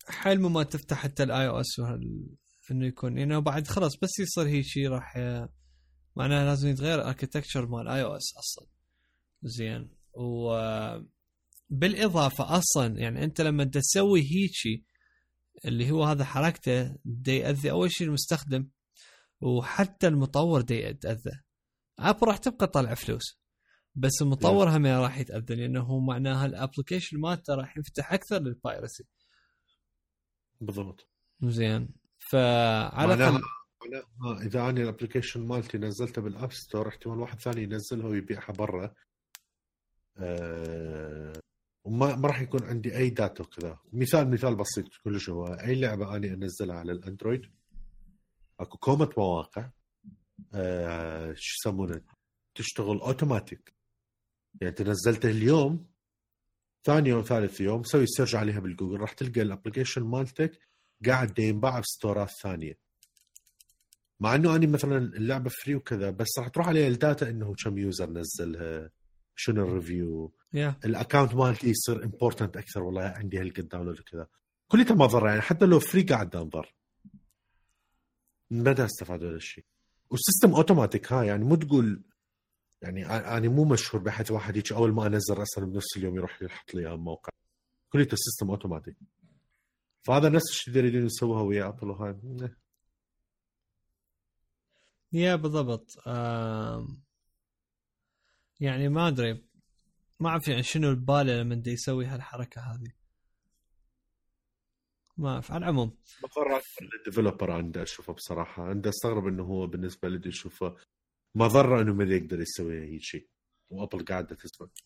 حلم 0.09 0.53
ما 0.53 0.63
تفتح 0.63 0.97
حتى 0.97 1.23
الاي 1.23 1.49
أو 1.49 1.61
اس 1.61 1.81
إنه 2.71 2.87
يكون 2.87 3.19
يعني 3.19 3.41
بعد 3.41 3.67
خلاص 3.67 3.97
بس 4.03 4.19
يصير 4.21 4.47
هي 4.47 4.63
شيء 4.63 4.89
راح 4.89 5.17
معناها 6.17 6.45
لازم 6.45 6.69
يتغير 6.69 7.09
اركتكتشر 7.09 7.67
مال 7.67 7.89
اي 7.89 8.03
أو 8.03 8.17
اس 8.17 8.37
أصلا. 8.39 8.67
زين 9.43 9.91
و 10.15 10.53
بالإضافة 11.71 12.59
أصلا 12.59 12.99
يعني 12.99 13.25
أنت 13.25 13.41
لما 13.41 13.65
تسوي 13.65 14.21
هيجي 14.21 14.85
اللي 15.65 15.91
هو 15.91 16.05
هذا 16.05 16.25
حركته 16.25 16.97
دي 17.05 17.37
ياذي 17.37 17.71
أول 17.71 17.91
شيء 17.93 18.07
المستخدم 18.07 18.69
وحتى 19.41 20.07
المطور 20.09 20.61
دي 20.61 20.75
يتاذى 20.75 21.41
أب 21.99 22.25
راح 22.25 22.37
تبقى 22.37 22.67
تطلع 22.67 22.95
فلوس 22.95 23.39
بس 23.95 24.23
المطور 24.23 24.69
هم 24.77 24.87
راح 24.87 25.19
يتأذى 25.19 25.55
لأنه 25.55 25.99
معناها 26.01 26.47
ال 26.47 26.53
application 26.53 27.21
مالته 27.21 27.55
راح 27.55 27.77
ينفتح 27.77 28.13
أكثر 28.13 28.39
لل 28.39 28.53
piracy. 28.53 29.05
بالضبط. 30.61 31.09
زين. 31.43 31.95
فعلى 32.19 33.15
الاقل 33.15 33.43
إذا 34.43 34.61
أنا 34.61 34.83
ال 34.83 34.88
application 34.88 35.47
مالتي 35.47 35.79
نزلته 35.79 36.23
بال 36.23 36.35
App 36.35 36.53
Store 36.53 36.89
احتمال 36.89 37.19
واحد 37.19 37.41
ثاني 37.41 37.63
ينزلها 37.63 38.07
ويبيعها 38.07 38.53
برا. 38.53 38.95
أه 40.17 41.33
وما 41.89 42.17
ما 42.17 42.29
راح 42.29 42.41
يكون 42.41 42.63
عندي 42.65 42.97
أي 42.97 43.11
data 43.11 43.43
وكذا. 43.43 43.79
مثال 43.93 44.31
مثال 44.31 44.57
بسيط 44.57 44.87
كلش 45.05 45.31
هو 45.31 45.47
أي 45.47 45.75
لعبة 45.75 46.17
اني 46.17 46.33
أنزلها 46.35 46.77
على 46.77 46.93
ال 46.93 46.98
Android؟ 46.98 47.43
أكو 48.61 48.79
كومة 48.79 49.11
مواقع 49.17 49.71
أه 50.55 51.35
شو 51.37 51.55
يسمونه؟ 51.61 52.01
تشتغل 52.55 52.99
اوتوماتيك 53.01 53.75
يعني 54.61 54.75
تنزلته 54.75 55.31
اليوم 55.31 55.87
ثاني 56.85 57.09
يوم 57.09 57.23
ثالث 57.23 57.61
يوم 57.61 57.83
سوي 57.83 58.07
search 58.07 58.35
عليها 58.35 58.61
بالجوجل 58.61 59.01
راح 59.01 59.13
تلقى 59.13 59.43
ال 59.43 59.48
application 59.48 60.03
مالتك 60.03 60.59
قاعد 61.07 61.39
ينباع 61.39 61.81
ب 61.81 61.88
store 61.88 62.24
ات 62.24 62.31
ثانية. 62.43 62.79
مع 64.21 64.35
إنه 64.35 64.57
اني 64.57 64.67
مثلا 64.67 64.99
اللعبة 64.99 65.51
free 65.51 65.75
وكذا 65.75 66.11
بس 66.11 66.39
راح 66.39 66.49
تروح 66.49 66.69
عليها 66.69 66.89
ال 66.89 66.97
data 66.97 67.31
إنه 67.31 67.55
كم 67.65 67.79
user 67.79 68.11
نزلها 68.11 68.91
شنو 69.37 69.63
ال 69.63 69.73
review 69.73 70.33
yeah. 70.55 70.85
ال 70.85 70.91
account 70.91 71.35
مالتي 71.35 71.71
يصير 71.71 72.05
important 72.05 72.57
أكثر 72.57 72.83
والله 72.83 73.03
عندي 73.03 73.41
هالقد 73.41 73.69
download 73.69 74.01
وكذا. 74.01 74.27
كلها 74.69 74.93
مضره 74.93 75.29
يعني 75.29 75.41
حتى 75.41 75.67
لو 75.67 75.79
free 75.81 76.03
قاعد 76.03 76.37
انظر 76.37 76.75
من 78.51 78.63
بدأ 78.65 78.85
استفاد 78.85 79.25
هذا 79.25 79.37
الشيء 79.37 79.65
وال 80.11 80.22
system 80.22 80.55
automatic 80.55 81.13
ها 81.13 81.25
يعني 81.25 81.45
مو 81.45 81.57
تقول 81.57 82.03
يعني 82.83 83.07
أنا 83.07 83.49
مو 83.49 83.65
مشهور 83.65 84.03
بحيث 84.03 84.31
واحد 84.31 84.57
يجي 84.57 84.75
أول 84.75 84.93
ما 84.93 85.07
أنزل 85.07 85.35
راسا 85.35 85.61
بنفس 85.61 85.97
اليوم 85.97 86.17
يروح 86.17 86.43
يحط 86.43 86.75
لي 86.75 86.97
بموقع. 86.97 87.31
كليته 87.93 88.13
ال 88.13 88.18
system 88.18 88.51
automatic 88.51 88.97
فهذا 90.03 90.29
نفس 90.29 90.51
الشيء 90.51 90.77
يريدون 90.77 91.07
يسووها 91.07 91.43
ويا 91.43 91.69
ابل 91.69 91.91
وهاي. 91.91 92.17
يا 95.13 95.37
بالضبط. 95.37 95.95
آم... 96.07 97.03
يعني 98.61 98.89
ما 98.89 99.09
أدري. 99.09 99.48
ما 100.21 100.29
أعرف 100.29 100.49
يعني 100.49 100.63
شنو 100.63 100.91
البالة 100.91 101.43
لما 101.43 101.63
يسوي 101.67 102.07
هالحركة 102.07 102.61
هذه. 102.61 102.93
ما 105.17 105.29
أعرف 105.29 105.53
على 105.53 105.65
العموم. 105.65 105.97
مقرر 106.23 106.61
ال 106.99 107.04
developer 107.04 107.51
عنده 107.51 107.83
اشوفه 107.83 108.13
بصراحة 108.13 108.63
عنده 108.63 108.91
استغرب 108.91 109.27
إنه 109.27 109.43
هو 109.43 109.67
بالنسبة 109.67 110.09
لي 110.09 110.29
اشوفه 110.29 110.77
مضرة 111.35 111.83
إنه 111.83 111.95
ما 111.95 112.05
يقدر 112.05 112.41
يسوي 112.41 112.81
هيك 112.81 113.03
شيء. 113.03 113.29
وأبل 113.71 114.05
قاعدة 114.05 114.37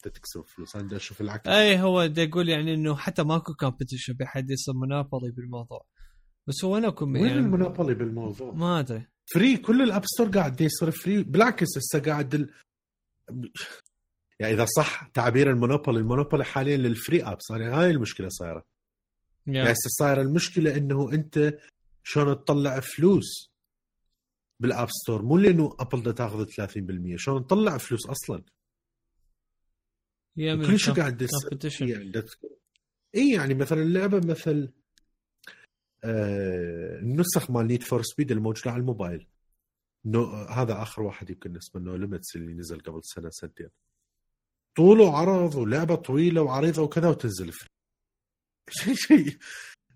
تكسب 0.03 0.43
فلوس. 0.47 0.77
أنا 0.77 0.97
أشوف 0.97 1.21
العكس. 1.21 1.49
أي 1.49 1.81
هو 1.81 2.07
دا 2.07 2.23
يقول 2.23 2.49
يعني 2.49 2.75
إنه 2.75 2.97
حتى 2.97 3.23
ماكو 3.23 3.53
competition 3.53 4.17
بحد 4.19 4.51
يصير 4.51 4.75
monopoly 4.75 5.31
بالموضوع. 5.31 5.87
بس 6.47 6.65
هو 6.65 6.77
أنا 6.77 6.95
وين 7.01 7.17
يعني 7.17 7.33
ال 7.33 7.40
monopoly 7.40 7.95
بالموضوع؟ 7.95 8.53
ما 8.53 8.81
أدري. 8.81 9.07
free 9.35 9.57
كل 9.57 9.83
ال 9.83 9.88
App 9.88 10.05
Store 10.05 10.29
قاعد 10.29 10.61
يصير 10.61 10.91
free 10.91 11.23
بالعكس 11.23 11.79
هسه 11.79 12.01
قاعد 12.01 12.35
ال... 12.35 12.55
يعني 14.41 14.55
إذا 14.55 14.65
صح 14.65 15.09
تعبير 15.09 15.51
ال 15.51 15.56
monopoly 15.56 15.99
ال 15.99 16.04
monopoly 16.04 16.45
حاليا 16.45 16.77
لل 16.77 16.92
free 16.92 17.23
apps 17.23 17.51
يعني 17.51 17.65
هاي 17.65 17.91
المشكلة 17.91 18.29
صايرة. 18.29 18.61
Yeah. 18.61 19.55
يعني 19.55 19.75
صايرة 19.75 20.23
المشكلة 20.23 20.77
إنه 20.77 21.13
أنت 21.13 21.59
شلون 22.03 22.45
تطلع 22.45 22.81
فلوس 22.81 23.53
بال 24.61 24.72
App 24.72 24.89
Store 24.91 25.23
مو 25.23 25.39
لأنه 25.39 25.77
ابل 25.81 26.15
تاخذ 26.15 26.47
30% 26.47 27.17
شلون 27.17 27.47
تطلع 27.47 27.79
فلوس 27.79 28.07
أصلا؟ 28.07 28.43
كل 30.67 30.79
شيء 30.79 30.95
قاعد 30.95 31.29
يعني 31.81 32.25
إي 33.15 33.33
يعني 33.33 33.55
مثلا 33.55 33.83
اللعبة 33.83 34.19
مثل 34.19 34.73
آه 36.05 36.99
النسخ 36.99 37.51
مال 37.51 37.67
Need 37.67 37.83
for 37.83 38.03
Speed 38.03 38.33
الموجودة 38.33 38.71
على 38.71 38.81
الموبايل. 38.81 39.27
no 40.05 40.25
هذا 40.33 40.83
آخر 40.83 41.03
واحد 41.03 41.31
يمكن 41.31 41.57
اسمه 41.57 41.81
No 41.81 41.97
Limits 41.97 42.37
اللي 42.37 42.55
نزل 42.55 42.81
قبل 42.81 43.01
سنة 43.03 43.31
سنتين. 43.31 43.69
طول 44.77 45.01
وعرض 45.01 45.55
ولعبة 45.55 45.95
طويلة 45.95 46.43
وعريضة 46.43 46.83
وكذا 46.83 47.09
وتنزل 47.09 47.53
free 47.53 47.69
شيء 48.71 48.95
شيء. 48.95 49.39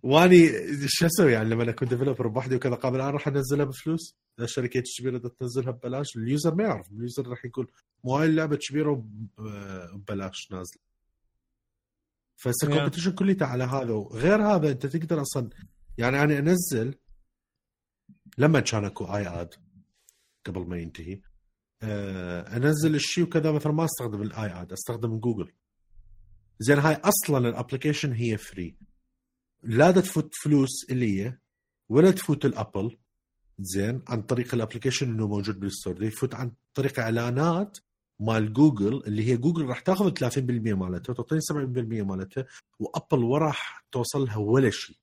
واني 0.02 0.48
شو 0.86 1.06
أسوي 1.06 1.32
يعني 1.32 1.48
لما 1.48 1.70
أكون 1.70 1.88
developer 1.88 2.26
بوحدي 2.28 2.56
وكذا 2.56 2.74
قابل 2.74 3.00
أنا 3.00 3.10
راح 3.10 3.28
أنزلها 3.28 3.64
بفلوس؟ 3.64 4.16
اذا 4.38 4.44
الشركة 4.44 4.82
كبيره 4.98 5.18
تنزلها 5.18 5.70
ببلاش. 5.70 6.16
ال 6.16 6.24
user 6.24 6.54
ما 6.54 6.64
يعرف. 6.64 6.90
ال 6.92 6.99
user 6.99 7.28
راح 7.28 7.44
يقول 7.44 7.70
مو 8.04 8.16
هاي 8.16 8.26
اللعبه 8.26 8.56
كبيره 8.56 9.04
ببلاش 9.94 10.48
نازلة. 10.52 10.82
فهسه 12.36 12.68
ال 12.68 12.72
competition 12.72 13.12
كليته 13.12 13.46
على 13.46 13.64
هذا. 13.64 13.92
وغير 13.92 14.42
هذا 14.42 14.70
أنت 14.70 14.86
تقدر 14.86 15.20
أصلا 15.22 15.50
يعني 15.98 16.22
أنا 16.22 16.38
أنزل 16.38 16.94
لما 18.38 18.60
كان 18.60 18.84
أكو 18.84 19.04
iAd 19.04 19.54
قبل 20.46 20.60
ما 20.60 20.78
ينتهي. 20.78 21.12
آه، 21.14 21.20
أنزل 21.82 22.94
الشيء 22.94 23.24
وكذا 23.24 23.52
مثلا 23.52 23.72
ما 23.72 23.84
أستخدم 23.84 24.22
ال 24.22 24.62
iAd 24.62 24.72
أستخدم 24.72 25.18
جوجل 25.18 25.52
زين 26.58 26.78
هاي 26.78 26.94
أصلا 26.94 27.48
ال 27.48 27.53
application 27.53 28.12
هي 28.12 28.36
free 28.36 28.76
لا 29.62 29.90
تفوت 29.90 30.34
فلوس 30.34 30.90
الي 30.90 31.38
ولا 31.88 32.10
تفوت 32.10 32.44
الأبل. 32.44 32.98
زين 33.58 34.02
عن 34.08 34.22
طريق 34.22 34.54
ال 34.54 34.59
application 34.59 35.10
إنه 35.10 35.26
موجود 35.26 35.60
بال 35.60 35.72
store 35.72 36.02
يفوت 36.02 36.34
عن 36.34 36.52
طريق 36.74 37.00
إعلانات 37.00 37.78
مال 38.20 38.52
جوجل 38.52 39.02
اللي 39.06 39.24
هي 39.28 39.36
جوجل 39.36 39.66
راح 39.66 39.80
تاخذ 39.80 40.10
30% 40.10 40.74
مالتها 40.74 41.12
وتعطيني 41.12 41.40
70% 41.40 42.02
مالتها 42.02 42.46
وأبل 42.78 43.24
وراح 43.24 43.86
توصل 43.92 44.24
لها 44.24 44.36
ولا 44.36 44.70
شيء. 44.70 44.96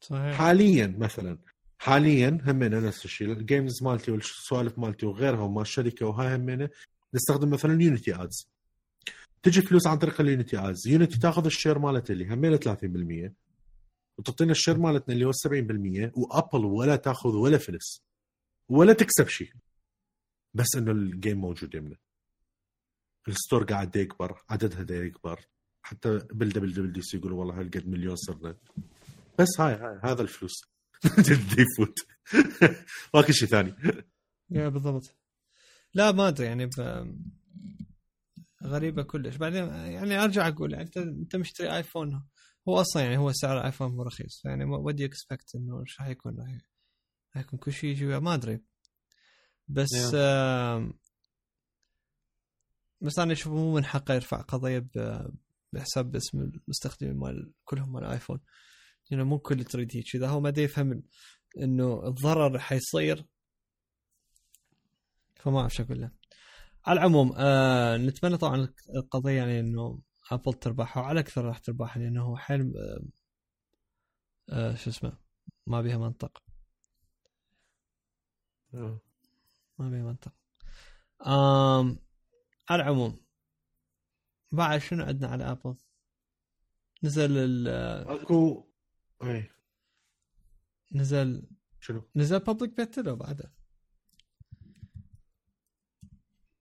صحيح. 0.00 0.36
حاليا 0.36 0.94
مثلا. 0.98 1.38
حاليا 1.78 2.38
همين 2.46 2.70
نفس 2.70 3.04
الشيء. 3.04 3.32
ال 3.32 3.40
games 3.40 3.82
مالتي 3.82 4.10
والسوالف 4.10 4.78
مالتي 4.78 5.06
وغيرها 5.06 5.40
وما 5.40 5.62
الشركة 5.62 6.06
وهاي 6.06 6.36
همين 6.36 6.68
نستخدم 7.14 7.50
مثلا 7.50 7.82
Unity 7.82 8.14
Ads 8.14 8.48
تجي 9.42 9.62
فلوس 9.62 9.86
عن 9.86 9.98
طريق 9.98 10.20
ال 10.20 10.26
Unity 10.26 10.58
Ads 10.58 10.88
Unity 10.88 11.18
تاخذ 11.18 11.44
ال 11.44 11.50
share 11.50 11.78
مالت 11.78 12.10
اللي 12.10 12.28
همين 12.28 12.58
30% 12.58 13.32
وتعطينا 14.18 14.52
ال 14.52 14.56
share 14.56 14.78
مالتنا 14.78 15.14
اللي 15.14 15.24
هو 15.24 15.32
70% 15.32 16.12
وأبل 16.14 16.64
ولا 16.64 16.96
تاخذ 16.96 17.30
ولا 17.30 17.58
فلس 17.58 18.02
ولا 18.68 18.92
تكسب 18.92 19.28
شيء. 19.28 19.52
بس 20.54 20.76
إنه 20.76 20.92
ال 20.92 21.02
game 21.02 21.40
موجود 21.40 21.74
يمنا. 21.74 21.96
ال 23.28 23.34
store 23.34 23.64
قاعد 23.64 23.96
يكبر 23.96 24.42
عددها 24.50 24.82
دا 24.82 25.04
يكبر. 25.04 25.40
حتى 25.82 26.18
بال 26.32 26.72
WWDC 26.72 27.16
يقولوا 27.16 27.38
والله 27.38 27.60
هالقد 27.60 27.88
مليون 27.88 28.16
صرنا. 28.16 28.56
بس 29.38 29.60
هاي, 29.60 29.74
هاي 29.74 30.00
هذا 30.04 30.22
الفلوس. 30.22 30.75
يفوت 31.58 31.98
ما 33.14 33.22
شيء 33.30 33.48
ثاني. 33.48 33.74
يا 34.50 34.68
بالضبط. 34.68 35.16
لا 35.94 36.12
ما 36.12 36.28
أدري 36.28 36.46
يعني 36.46 36.66
ب... 36.66 36.70
غريبة 38.62 39.02
كلش. 39.02 39.36
بعدين 39.36 39.64
يعني 39.68 40.24
أرجع 40.24 40.48
أقول 40.48 40.72
يعني 40.72 40.84
أنت 40.84 40.96
أنت 40.96 41.36
مشتري 41.36 41.76
آيفون 41.76 42.22
هو 42.68 42.80
أصلا 42.80 43.02
يعني 43.02 43.16
هو 43.16 43.32
سعر 43.32 43.58
الايفون 43.60 43.88
مو 43.92 44.02
رخيص. 44.02 44.44
يعني 44.44 44.64
what 44.64 45.04
do 45.04 45.13
you 45.13 45.27
expect 45.27 45.54
إنه 45.54 45.80
إيش 45.80 46.00
راح 46.00 46.08
يكون؟ 46.08 46.38
راح 47.36 47.44
يكون 47.44 47.58
كل 47.58 47.72
شيء 47.72 47.90
يجي 47.90 48.06
ما 48.06 48.34
أدري. 48.34 48.60
بس. 49.68 50.12
آه 50.14 50.92
بس 53.00 53.18
أنا 53.18 53.32
أشوف 53.32 53.52
مو 53.52 53.74
من 53.74 53.84
حقه 53.84 54.14
يرفع 54.14 54.40
قضيه 54.40 54.88
بحساب 55.72 56.16
اسم 56.16 56.40
المستخدمين 56.40 57.16
مال 57.16 57.52
كلهم 57.64 57.92
مال 57.92 58.04
آيفون. 58.04 58.40
لأنه 59.10 59.24
مو 59.24 59.38
كل 59.38 59.64
تريد 59.64 59.96
هيك 59.96 60.14
إذا 60.14 60.28
هو 60.28 60.40
ما 60.40 60.52
يفهم 60.56 61.02
إنه 61.58 62.08
الضرر 62.08 62.58
حيصير 62.58 63.26
فما 65.36 65.60
أعرف 65.60 65.74
شو 65.74 65.82
أقول 65.82 66.00
له 66.00 66.10
على 66.86 66.98
العموم 67.00 67.32
آه 67.36 67.96
نتمنى 67.96 68.36
طبعا 68.36 68.68
القضية 68.96 69.32
يعني 69.32 69.60
إنه 69.60 70.00
ابل 70.32 70.52
تربح 70.54 70.96
وعلى 70.96 71.20
أكثر 71.20 71.44
راح 71.44 71.58
تربح 71.58 71.96
لأنه 71.96 72.36
حيل 72.36 72.76
آه 72.76 73.00
آه 74.50 74.74
شو 74.74 74.90
اسمه 74.90 75.18
ما 75.66 75.82
بيها 75.82 75.98
منطق 75.98 76.42
آه. 78.74 79.00
ما 79.78 79.90
بيها 79.90 80.02
منطق 80.02 80.32
آم 81.26 81.98
على 82.70 82.82
العموم 82.82 83.20
بعد 84.52 84.80
شنو 84.80 85.04
عندنا 85.04 85.28
على 85.28 85.44
ابل؟ 85.50 85.76
نزل 87.02 87.36
ال 87.38 87.68
أكو 88.08 88.66
اي 89.22 89.50
نزل 90.92 91.48
شنو؟ 91.80 92.08
نزل 92.16 92.38
public 92.38 92.76
beta 92.76 93.00
لو 93.00 93.16
بعده؟ 93.16 93.52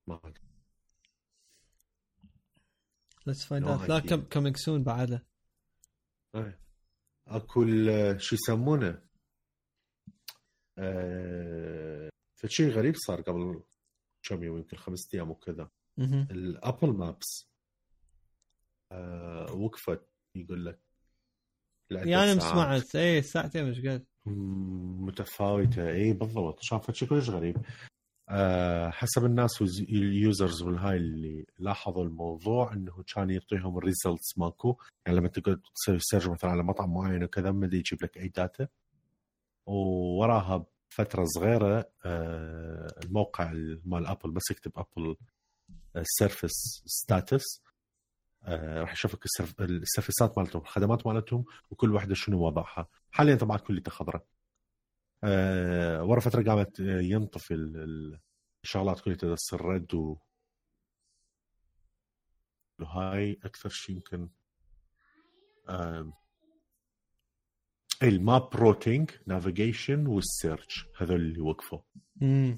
ما 0.08 0.34
let's 3.28 3.46
find 3.46 3.68
out 3.68 3.90
لا 3.90 4.26
coming 4.34 4.58
soon 4.58 4.84
بعده. 4.84 5.28
اي 6.36 6.60
أكو 7.28 7.66
شو 8.18 8.36
يسمونه؟ 8.36 9.06
أه... 10.78 12.10
فشي 12.36 12.70
غريب 12.70 12.96
صار 12.96 13.22
قبل 13.22 13.64
كم 14.24 14.44
يوم 14.44 14.58
يمكن 14.58 14.78
خمس 14.78 15.14
أيام 15.14 15.32
وكذا. 15.32 15.72
ال 16.00 16.14
Apple 16.14 16.88
Maps 16.98 17.50
آه 18.92 19.54
وقفت 19.54 20.10
يقول 20.36 20.66
لك 20.66 20.85
يعني 21.92 22.40
سمعت 22.40 22.96
اي 22.96 23.22
ساعتين 23.22 23.70
مش 23.70 23.80
قد. 23.80 24.06
متفاوتة. 24.26 25.90
إي 25.90 26.14
بالضبط. 26.14 26.60
شافت 26.62 26.96
شيء 26.96 27.08
كلش 27.10 27.30
غريب. 27.30 27.58
أه 28.30 28.90
حسب 28.90 29.26
الناس 29.26 29.62
وال 29.62 29.90
users 29.90 30.62
والهاي 30.62 30.98
اللي 30.98 31.46
لاحظوا 31.60 32.04
الموضوع 32.04 32.74
إنه 32.74 33.04
كان 33.16 33.30
يعطيهم 33.30 33.78
ال 33.78 33.85
results 33.85 34.38
ماكو. 34.38 34.78
يعني 35.06 35.18
لما 35.18 35.28
تقعد 35.28 35.62
تسوي 35.76 36.00
search 36.00 36.28
مثلا 36.28 36.52
على 36.52 36.64
مطعم 36.64 36.94
معين 36.94 37.24
وكذا 37.24 37.52
ما 37.52 37.66
يجيب 37.66 38.04
لك 38.04 38.18
أي 38.18 38.28
data 38.28 38.68
ووراها 39.66 40.66
فتره 40.90 41.24
صغيرة 41.26 41.90
أه 42.06 42.96
الموقع 43.04 43.52
مال 43.86 44.06
ابل 44.08 44.32
بس 44.32 44.52
يكتب 44.52 44.72
ابل 44.78 45.16
ال 45.96 46.07
service 46.07 46.84
status 46.86 47.44
آه، 48.46 48.82
راح 48.82 48.94
يشوفك 48.94 49.20
ال 49.60 49.68
service 49.68 50.29
ات 50.29 50.38
مالتهم 50.38 50.62
الخدمات 50.62 51.08
مالتهم 51.08 51.46
وكل 51.70 51.94
واحدة 51.94 52.16
شنو 52.16 52.40
وضعها. 52.46 52.88
حاليا 53.12 53.36
طبعا 53.36 53.58
كلها 53.58 53.84
خضراء 53.90 54.26
أه 55.24 56.04
ورا 56.04 56.20
فترة 56.20 56.44
قامت 56.44 56.80
آه، 56.82 57.02
ينطفي 57.02 57.54
الشغلات 58.64 59.00
كلها 59.00 59.16
تصير 59.16 59.62
red 59.66 59.94
و 59.94 60.18
هاي 62.82 63.40
أكثر 63.44 63.70
شيء 63.70 63.96
يمكن 63.96 64.30
آه 65.70 66.14
ال 68.04 68.17
map 68.17 68.56
routing 68.56 69.12
navigation 69.28 70.08
وال 70.08 70.25
search. 70.25 70.86
هذول 70.98 71.22
اللي 71.22 71.42
وقفوا. 71.42 71.80
آه، 72.24 72.58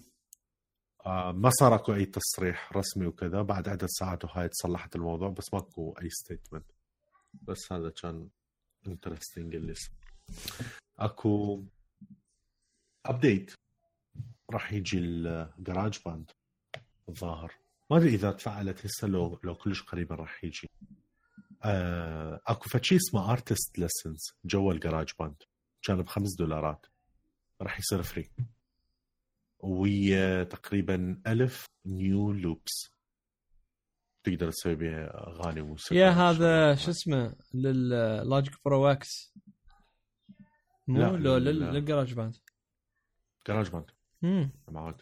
ما 1.32 1.50
صار 1.50 1.76
اكو 1.76 1.94
أي 1.94 2.06
تصريح 2.06 2.74
رسمي 2.78 3.06
وكذا. 3.06 3.42
بعد 3.42 3.70
عدد 3.70 3.86
ساعات 3.86 4.26
وهاي 4.26 4.50
تصلحت 4.50 4.96
الموضوع 4.96 5.30
بس 5.30 5.54
ماكو 5.54 5.96
أي 6.02 6.10
statement 6.10 6.72
بس 7.34 7.72
هذا 7.72 7.90
كان 7.90 8.30
interesting 8.88 9.56
اللي 9.56 9.74
أكو 11.00 11.64
update 13.06 13.54
راح 14.52 14.74
يجي 14.74 14.98
ال 15.00 16.00
GarageBand 16.06 16.32
الظاهر. 17.10 17.54
ما 17.92 17.98
أدري 17.98 18.10
إذا 18.10 18.32
تفعلت 18.32 18.86
هسه 18.86 19.08
لو 19.08 19.40
لو 19.44 19.56
كلش 19.56 19.82
قريبا 19.82 20.16
راح 20.16 20.44
يجي. 20.44 20.70
آه، 21.64 22.42
أكو 22.48 22.70
فشي 22.70 22.96
اسمه 22.96 23.32
artist 23.32 23.80
lessons 23.80 24.20
جوا 24.46 24.74
ال 24.74 25.10
GarageBand 25.20 25.44
كان 25.82 26.02
بخمس 26.02 26.36
دولارات. 26.40 26.86
راح 27.62 27.80
يصير 27.80 28.04
free 28.04 28.30
ويا 29.60 30.44
تقريبا 30.44 31.22
ألف 31.28 31.66
new 31.86 32.32
loops 32.32 32.98
تقدر 34.24 34.52
تسوي 34.52 34.76
بها 34.76 35.28
أغاني 35.28 35.62
وموسيقى 35.62 35.96
يا 35.96 36.10
هذا 36.10 36.76
شو 36.76 36.92
اسمه 36.92 37.36
لل 37.54 37.83
Logic 37.83 38.54
Pro 38.66 38.88
X 38.88 39.34
مو 40.88 41.16
لو 41.16 41.38
لل 41.38 42.14
GarageBand 42.14 42.36
GarageBand 43.48 43.92
امم 44.24 44.52
معود 44.68 45.02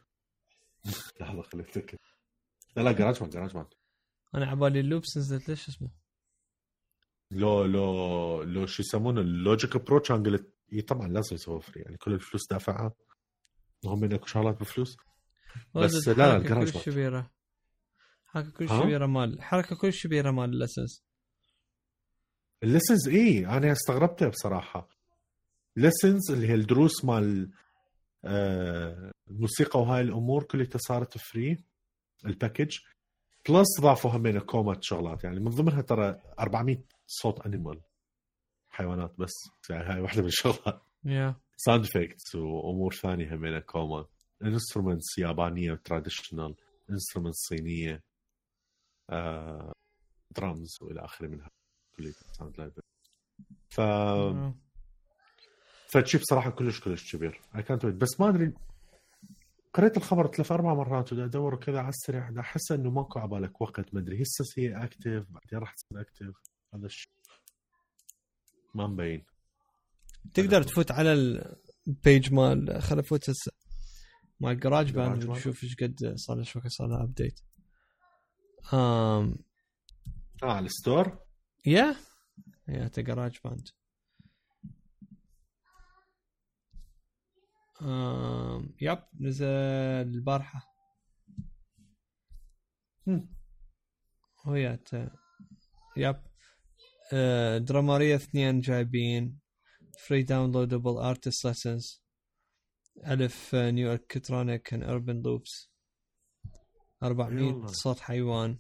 لحظة 1.21 1.41
خليني 1.41 1.69
اتاكد 1.69 1.97
لا 2.75 2.81
لا 2.81 2.91
GarageBand 2.91 3.33
GarageBand 3.33 3.67
أنا 4.35 4.45
عبالي 4.45 4.79
ال 4.79 4.86
loops 4.86 5.17
نزلت. 5.17 5.49
ليش 5.49 5.69
اسمه؟ 5.69 5.89
لو 7.31 7.63
لو 7.65 8.43
لو 8.43 8.65
شو 8.65 8.81
يسمونه 8.83 9.21
ال 9.21 9.31
Logic 9.31 9.77
Pro 9.77 9.99
كان 9.99 10.23
قلت 10.23 10.53
إي 10.73 10.81
طبعا 10.81 11.07
لازم 11.07 11.35
يسوي 11.35 11.61
free 11.61 11.81
يعني 11.81 11.97
كل 11.97 12.13
الفلوس 12.13 12.47
دافعها 12.47 12.93
هم 13.87 14.13
اكو 14.13 14.25
شغلات 14.25 14.59
بفلوس. 14.59 14.97
بس 15.75 16.07
لا 16.07 16.13
لا 16.13 16.35
الجراج 16.37 16.71
كل 16.71 16.79
شبيرة. 16.79 17.31
حركة 18.25 18.51
كل 18.51 18.69
شبيرة 18.69 19.05
مال 19.05 19.41
حركة 19.41 19.75
كل 19.75 19.93
شبيرة 19.93 20.31
مال 20.31 20.49
اللسنز 20.49 21.03
اللسنز 22.63 23.07
اي 23.07 23.47
أنا 23.47 23.71
استغربتها 23.71 24.27
بصراحة. 24.27 24.89
lessons 25.75 26.31
اللي 26.31 26.47
هي 26.47 26.53
الدروس 26.53 27.05
مال 27.05 27.51
آه 28.25 29.11
الموسيقى 29.27 29.79
وهاي 29.79 30.01
الأمور 30.01 30.43
كلها 30.43 30.67
صارت 30.75 31.17
free 31.17 31.63
ال 32.25 32.32
package 32.32 32.77
plus 33.49 33.81
ضافوا 33.81 34.11
همين 34.11 34.39
كومات 34.39 34.83
شغلات. 34.83 35.23
يعني 35.23 35.39
من 35.39 35.49
ضمنها 35.51 35.81
ترى 35.81 36.21
400 36.39 36.83
صوت 37.07 37.45
animal 37.45 37.81
حيوانات 38.69 39.15
بس. 39.19 39.33
يعني 39.69 39.83
هاي 39.83 40.01
واحدة 40.01 40.21
من 40.21 40.27
الشغلات. 40.27 40.81
Yeah. 41.05 41.44
sound 41.57 41.85
effects 41.85 42.35
وامور 42.35 42.93
ثانية 42.93 43.35
همينه 43.35 43.59
كوما 43.59 44.05
instruments 44.43 45.17
يابانيه 45.17 45.73
traditional 45.73 46.55
instruments 46.89 47.37
صينيه 47.37 48.03
آه، 49.09 49.73
درامز 50.31 50.77
والى 50.81 51.05
اخره 51.05 51.27
منها 51.27 51.49
كلية 51.97 52.13
sound 52.37 52.57
library 52.57 52.87
ف 53.69 53.81
فشي 55.89 56.17
بصراحه 56.17 56.49
كلش 56.49 56.79
كلش 56.79 57.15
كبير 57.15 57.41
اي 57.55 57.63
كانت 57.63 57.85
بس 57.85 58.19
ما 58.19 58.29
ادري 58.29 58.53
قريت 59.73 59.97
الخبر 59.97 60.27
ثلاث 60.27 60.51
أربع 60.51 60.73
مرات 60.73 61.13
ودا 61.13 61.25
ادور 61.25 61.55
كذا 61.55 61.79
على 61.79 61.89
السريع 61.89 62.39
احس 62.39 62.71
انه 62.71 62.91
ماكو 62.91 63.19
عبالك 63.19 63.61
وقت 63.61 63.93
ما 63.93 63.99
ادري 63.99 64.21
هسه 64.21 64.45
هي 64.57 64.83
active 64.83 65.25
بعدين 65.29 65.59
راح 65.59 65.73
تصير 65.73 66.01
active 66.01 66.33
هذا 66.73 66.85
الشيء 66.85 67.11
ما 68.73 68.87
مبين 68.87 69.25
تقدر 70.33 70.63
تفوت 70.63 70.91
على 70.91 71.13
ال 71.87 71.96
page 71.96 72.33
مال 72.33 72.81
خل 72.81 72.99
افوت 72.99 73.29
هسه. 73.29 73.51
مال 74.39 74.59
GarageBand 74.59 75.23
ونشوف 75.23 75.63
إيش 75.63 75.75
قد 75.75 76.13
صار 76.15 76.37
له 76.37 76.43
شو 76.43 76.59
صار 76.67 76.87
له 76.87 77.03
update 77.03 77.39
آه 78.73 79.35
على 80.43 80.65
الستور؟ 80.65 81.19
يا 81.65 81.95
يا 82.67 82.91
جراج 82.97 83.37
باند 83.43 83.67
آم 87.81 88.75
يب 88.81 88.99
نزل 89.19 89.45
البارحة. 89.45 90.75
هويات 94.45 94.89
يب 95.97 96.21
درامارية 97.65 98.15
اثنين 98.15 98.59
جايبين. 98.59 99.39
فري 99.99 100.23
داونلودبل 100.23 100.97
ارتست 100.97 101.45
ليسنز 101.45 102.03
ألف 103.07 103.55
نيو 103.55 103.93
الكترونيك 103.93 104.73
ان 104.73 104.83
اربن 104.83 105.21
لوبس 105.21 105.71
400 107.03 107.65
صوت 107.65 107.99
حيوان. 107.99 108.59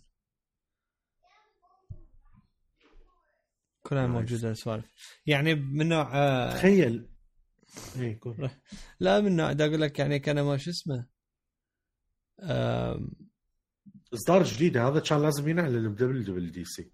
كلها 3.83 4.07
موجودة 4.07 4.51
السوالف. 4.51 4.85
يعني 5.25 5.55
من 5.55 5.89
نوع 5.89 6.11
آه 6.13 6.53
تخيل. 6.53 7.09
اي 7.99 8.19
لا 8.99 9.21
من 9.21 9.35
نوع 9.35 9.51
أقول 9.51 9.81
لك 9.81 9.99
يعني 9.99 10.19
كان 10.19 10.41
ما 10.41 10.57
شو 10.57 10.69
اسمه 10.69 11.07
إصدار 14.13 14.43
جديد 14.43 14.77
هذا 14.77 14.99
كان 14.99 15.21
لازم 15.21 15.49
ينعلن 15.49 15.93
ب 15.93 16.23
WWDC 16.23 16.91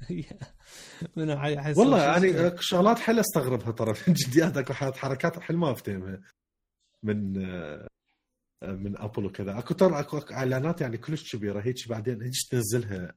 من 1.16 1.30
والله 1.76 2.02
يعني 2.02 2.56
شغلات 2.60 2.98
حيل 2.98 3.18
استغربها 3.18 3.72
ترى 3.72 3.94
جديات 4.08 4.56
أكو 4.56 4.72
حركات 4.72 5.40
حيل 5.40 5.56
ما 5.56 5.72
افتهمها 5.72 6.20
من 7.02 7.32
من 8.62 8.98
أبل 8.98 9.24
وكذا. 9.26 9.58
أكو 9.58 9.74
ترى 9.74 10.00
أكو 10.00 10.18
إعلانات 10.18 10.80
يعني 10.80 10.98
كلش 10.98 11.36
كبيرة 11.36 11.60
هيك 11.60 11.88
بعدين 11.88 12.22
هيك 12.22 12.32
تنزلها. 12.50 13.14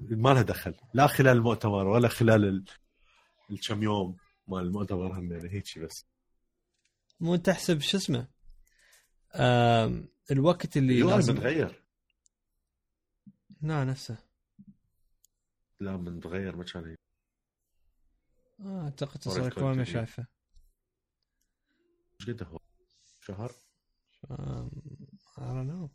ما 0.00 0.30
لها 0.30 0.42
دخل. 0.42 0.74
لا 0.94 1.06
خلال 1.06 1.36
المؤتمر 1.36 1.86
ولا 1.86 2.08
خلال 2.08 2.64
الكم 3.50 3.82
يوم 3.82 4.16
مال 4.48 4.62
المؤتمر 4.62 5.18
هم 5.18 5.32
يعني 5.32 5.52
هيك 5.52 5.78
بس. 5.78 6.04
مو 7.20 7.36
تحسب 7.36 7.80
شو 7.80 7.96
اسمه؟ 7.96 8.28
الوقت 10.30 10.76
اللي 10.76 11.00
لازم 11.00 11.34
متغير. 11.34 11.84
لا 13.62 13.84
نفسه. 13.84 14.27
لا 15.80 15.96
من 15.96 16.20
تغير 16.20 16.56
ما 16.56 16.64
كان 16.64 16.96
آه 18.60 18.82
أعتقد 18.84 19.20
تصير 19.20 19.48
كمان 19.48 19.76
ما 19.76 19.84
شايفه. 19.84 20.26
إيش 22.20 22.30
قد 22.30 22.42
هو؟ 22.42 22.58
شهر؟ 23.20 23.52
Don't 25.38 25.68
know. 25.70 25.88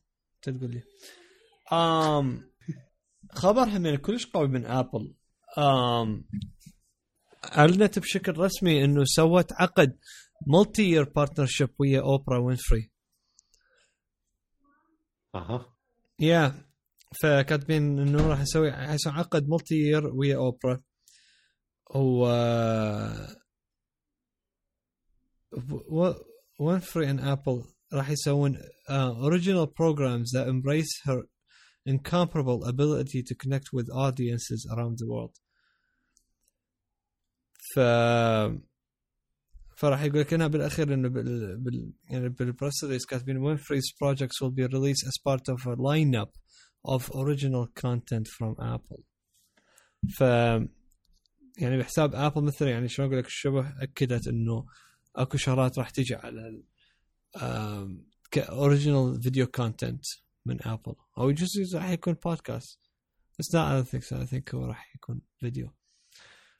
انت 0.47 0.57
تقول 0.57 0.71
لي. 0.71 0.83
um, 1.71 2.43
خبر 3.31 3.63
همين 3.63 3.95
كلش 3.95 4.25
قوي 4.25 4.47
من 4.47 4.65
Apple 4.65 5.15
um, 5.57 6.23
أعلنت 7.57 7.99
بشكل 7.99 8.37
رسمي 8.37 8.83
إنه 8.85 9.03
سوت 9.05 9.53
عقد 9.53 9.99
multi-year 10.47 11.03
partnership 11.03 11.69
ويا 11.79 12.01
اوبرا 12.01 12.37
وينفري 12.39 12.91
أها. 15.35 15.75
يا 16.19 16.72
فكاتبين 17.21 17.99
إنه 17.99 18.27
راح 18.27 18.41
يسوي 18.41 18.71
حيسوي 18.71 19.13
عقد 19.13 19.49
multi-year 19.49 20.07
ويا 20.07 20.35
أوبرا. 20.35 20.81
و 21.95 22.25
وينفري 26.59 27.09
ان 27.09 27.19
ابل 27.19 27.63
راح 27.93 28.09
يسوون 28.09 28.57
اوريجينال 28.89 29.65
بروجرامز 29.65 30.37
that 30.37 30.47
embrace 30.47 31.01
her 31.05 31.23
incomparable 31.85 32.63
ability 32.63 33.21
to 33.21 33.35
connect 33.35 33.67
with 33.73 33.89
audiences 33.91 34.67
around 34.73 34.97
the 34.97 35.07
world. 35.07 35.39
ف 37.75 37.79
فراح 39.77 40.03
يقول 40.03 40.19
لك 40.19 40.33
هنا 40.33 40.47
بالأخير 40.47 40.93
إنه 40.93 41.09
بال, 41.09 41.57
بال 41.57 41.93
يعني 42.09 42.29
بالبريس 42.29 42.83
ريليس 42.83 43.05
كاتبين 43.05 43.57
Winfrey's 43.57 43.91
projects 44.03 44.41
will 44.41 44.51
be 44.51 44.63
released 44.63 45.05
as 45.07 45.17
part 45.27 45.49
of 45.49 45.67
a 45.67 45.75
lineup. 45.75 46.31
Of 46.85 47.11
original 47.15 47.67
content 47.67 48.27
from 48.27 48.55
Apple. 48.59 49.03
ف 50.17 50.21
يعني 51.57 51.77
بحساب 51.77 52.15
Apple 52.15 52.43
مثلا 52.43 52.69
يعني 52.69 52.87
شلون 52.87 53.07
أقول 53.07 53.19
لك 53.19 53.25
الشبه 53.25 53.83
أكدت 53.83 54.27
إنه 54.27 54.65
أكو 55.15 55.37
شغلات 55.37 55.79
راح 55.79 55.89
تجي 55.89 56.15
على 56.15 56.63
ك 58.31 58.41
original 58.41 59.21
video 59.21 59.47
content 59.47 60.03
من 60.45 60.67
Apple 60.67 60.95
أو 61.17 61.29
يجوز 61.29 61.75
راح 61.75 61.89
يكون 61.89 62.13
بودكاست 62.13 62.79
بس 63.39 63.55
لا 63.55 63.77
I 63.77 63.83
think 63.83 64.13
I 64.13 64.25
think 64.25 64.55
هو 64.55 64.65
راح 64.65 64.95
يكون 64.95 65.21
فيديو 65.39 65.69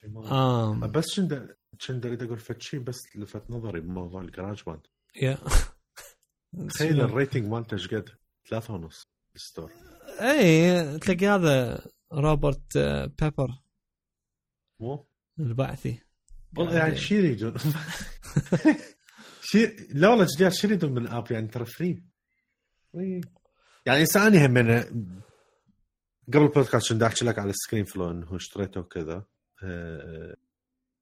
آم. 0.04 0.92
بس 0.92 1.20
كنت 1.20 1.56
كنت 1.88 2.06
اريد 2.06 2.22
أقول 2.22 2.38
فد 2.38 2.62
شيء 2.62 2.80
بس 2.80 3.16
لفت 3.16 3.50
نظري 3.50 3.80
بموضوع 3.80 4.22
ال 4.22 4.62
GarageBand 4.66 4.80
يا 5.16 5.38
تخيل 6.68 7.00
ال 7.00 7.07
rating 7.07 7.46
مالته 7.46 7.74
إيش 7.74 7.88
قد؟ 7.94 8.08
ثلاثة 8.50 8.74
ونص 8.74 9.02
بال 9.32 9.43
store 9.43 9.72
اي 10.20 10.98
تلاقي 10.98 11.26
هذا 11.26 11.86
روبرت 12.12 12.78
بيبر. 13.20 13.50
مو؟ 14.80 15.06
البعثي. 15.38 16.00
والله 16.56 16.76
يعني 16.76 16.96
شو 16.96 17.14
يريدون؟ 17.14 17.54
لا 19.90 20.08
والله 20.08 20.26
جديات 20.34 20.52
شو 20.52 20.66
يريدون 20.66 20.92
من 20.92 21.02
ال 21.02 21.10
app 21.10 21.32
يعني 21.32 21.48
ترى 21.48 21.64
free. 21.64 22.02
يعني 23.86 24.06
سألني 24.06 24.46
هم 24.46 24.50
من 24.50 24.80
قبل 26.28 26.42
البودكاست 26.42 26.92
كنت 26.92 27.02
احكي 27.02 27.24
لك 27.24 27.38
على 27.38 27.50
ال 27.50 27.84
ScreenFlow 27.84 28.10
إنه 28.10 28.36
اشتريته 28.36 28.80
وكذا. 28.80 29.24
أه 29.62 30.36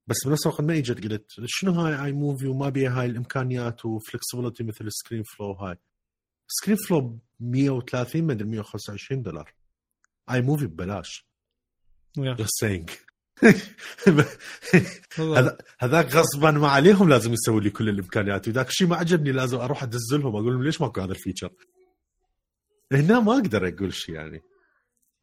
بس 0.07 0.27
بنفس 0.27 0.46
الوقت 0.46 0.61
ما 0.61 0.79
اجت 0.79 1.05
قلت 1.05 1.27
شنو 1.46 1.72
هاي 1.72 2.05
iMovie 2.05 2.46
وما 2.46 2.68
بيها 2.68 3.01
هاي 3.01 3.07
الإمكانيات 3.07 3.85
و 3.87 3.93
flexibility 3.93 4.64
مثل 4.64 4.87
ال 4.87 5.22
ScreenFlow 5.22 5.52
هاي. 5.53 5.77
ScreenFlow 6.52 7.18
130 7.40 8.24
مدري 8.24 8.48
125 8.48 9.22
دولار. 9.22 9.54
iMovie 10.31 10.66
ببلاش. 10.66 11.26
just 12.16 12.50
saying 12.50 12.90
هذاك 15.78 16.14
غصبا 16.14 16.50
ما 16.50 16.68
عليهم 16.68 17.08
لازم 17.08 17.32
يسوي 17.32 17.60
لي 17.60 17.70
كل 17.70 17.88
الإمكانيات. 17.88 18.48
وذاك 18.48 18.68
الشيء 18.68 18.86
ما 18.86 18.96
عجبني 18.96 19.32
لازم 19.32 19.58
أروح 19.58 19.82
أدز 19.82 20.14
لهم 20.14 20.36
أقول 20.36 20.52
لهم 20.52 20.62
ليش 20.62 20.80
ماكو 20.80 21.00
هذا 21.00 21.12
ال 21.12 21.17
feature؟ 21.17 21.52
هنا 22.92 23.20
ما 23.20 23.32
أقدر 23.32 23.68
أقول 23.68 23.94
شيء 23.94 24.14
يعني. 24.14 24.42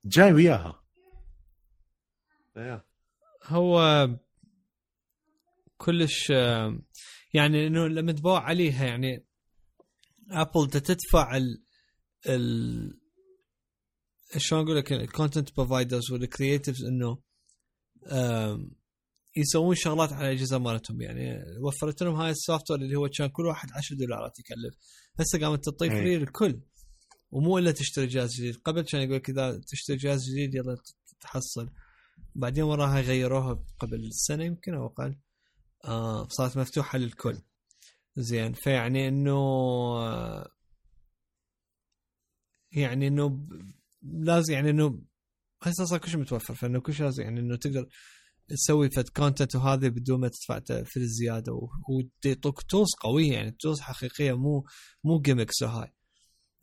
جاي 0.05 0.33
وياها. 0.33 0.83
هو 3.45 4.07
كلش 5.77 6.29
يعني 7.33 7.67
إنه 7.67 7.87
لما 7.87 8.11
تباع 8.11 8.39
عليها 8.43 8.85
يعني 8.85 9.25
Apple 10.31 10.69
تدفع 10.69 11.37
ال 11.37 11.63
ال 12.29 12.99
شلون 14.37 14.61
أقول 14.63 14.77
لك 14.77 14.93
ال 14.93 15.01
content 15.01 15.55
providers 15.55 16.11
وال 16.11 16.24
creatives 16.24 16.83
إنه 16.83 17.21
يسوون 19.37 19.75
شغلات 19.75 20.13
على 20.13 20.27
الأجهزة 20.27 20.57
مالتهم. 20.57 21.01
يعني 21.01 21.43
وفرت 21.61 22.03
لهم 22.03 22.15
هاي 22.15 22.31
ال 22.31 22.71
software 22.71 22.81
اللي 22.81 22.95
هو 22.95 23.09
كان 23.17 23.27
كل 23.27 23.45
واحد 23.45 23.69
10 23.71 23.95
دولارات 23.95 24.39
يكلف. 24.39 24.75
هسه 25.19 25.39
قامت 25.39 25.65
تطيف 25.65 25.93
free 25.93 26.17
للكل 26.17 26.61
ومو 27.31 27.57
إلا 27.57 27.71
تشتري 27.71 28.07
جهاز 28.07 28.33
جديد. 28.33 28.55
قبل 28.55 28.81
كان 28.81 29.01
يقول 29.01 29.15
لك 29.15 29.29
إذا 29.29 29.61
تشتري 29.67 29.97
جهاز 29.97 30.29
جديد 30.29 30.55
يلا 30.55 30.77
تحصل. 31.21 31.69
بعدين 32.35 32.63
وراها 32.63 33.01
غيروها 33.01 33.65
قبل 33.79 34.09
سنة 34.11 34.43
يمكن 34.43 34.73
أو 34.73 34.85
أقل. 34.85 35.19
آه 35.85 36.27
صارت 36.27 36.57
مفتوحة 36.57 36.97
للكل. 36.97 37.41
زين. 38.19 38.53
فيعني 38.53 39.07
إنه 39.07 39.35
يعني 42.71 43.07
إنه 43.07 43.47
لازم 44.01 44.53
يعني 44.53 44.69
إنه 44.69 45.01
هسه 45.61 45.85
صار 45.85 45.99
كل 45.99 46.09
شيء 46.09 46.19
متوفر 46.19 46.55
فإنه 46.55 46.79
كل 46.79 46.93
شيء 46.93 47.05
لازم 47.05 47.23
يعني 47.23 47.39
إنه 47.39 47.55
تقدر 47.55 47.87
تسوي 48.47 48.89
فد 48.89 49.09
content 49.09 49.55
وهذا 49.55 49.87
بدون 49.87 50.19
ما 50.19 50.27
تدفع 50.27 50.83
في 50.83 50.97
الزيادة. 50.97 51.69
ويعطوك 52.25 52.61
tools 52.61 52.89
قوية 53.01 53.33
يعني 53.33 53.51
tools 53.51 53.79
حقيقية 53.79 54.37
مو 54.37 54.65
مو 55.03 55.21
gimmicks 55.21 55.61
وهاي 55.61 55.93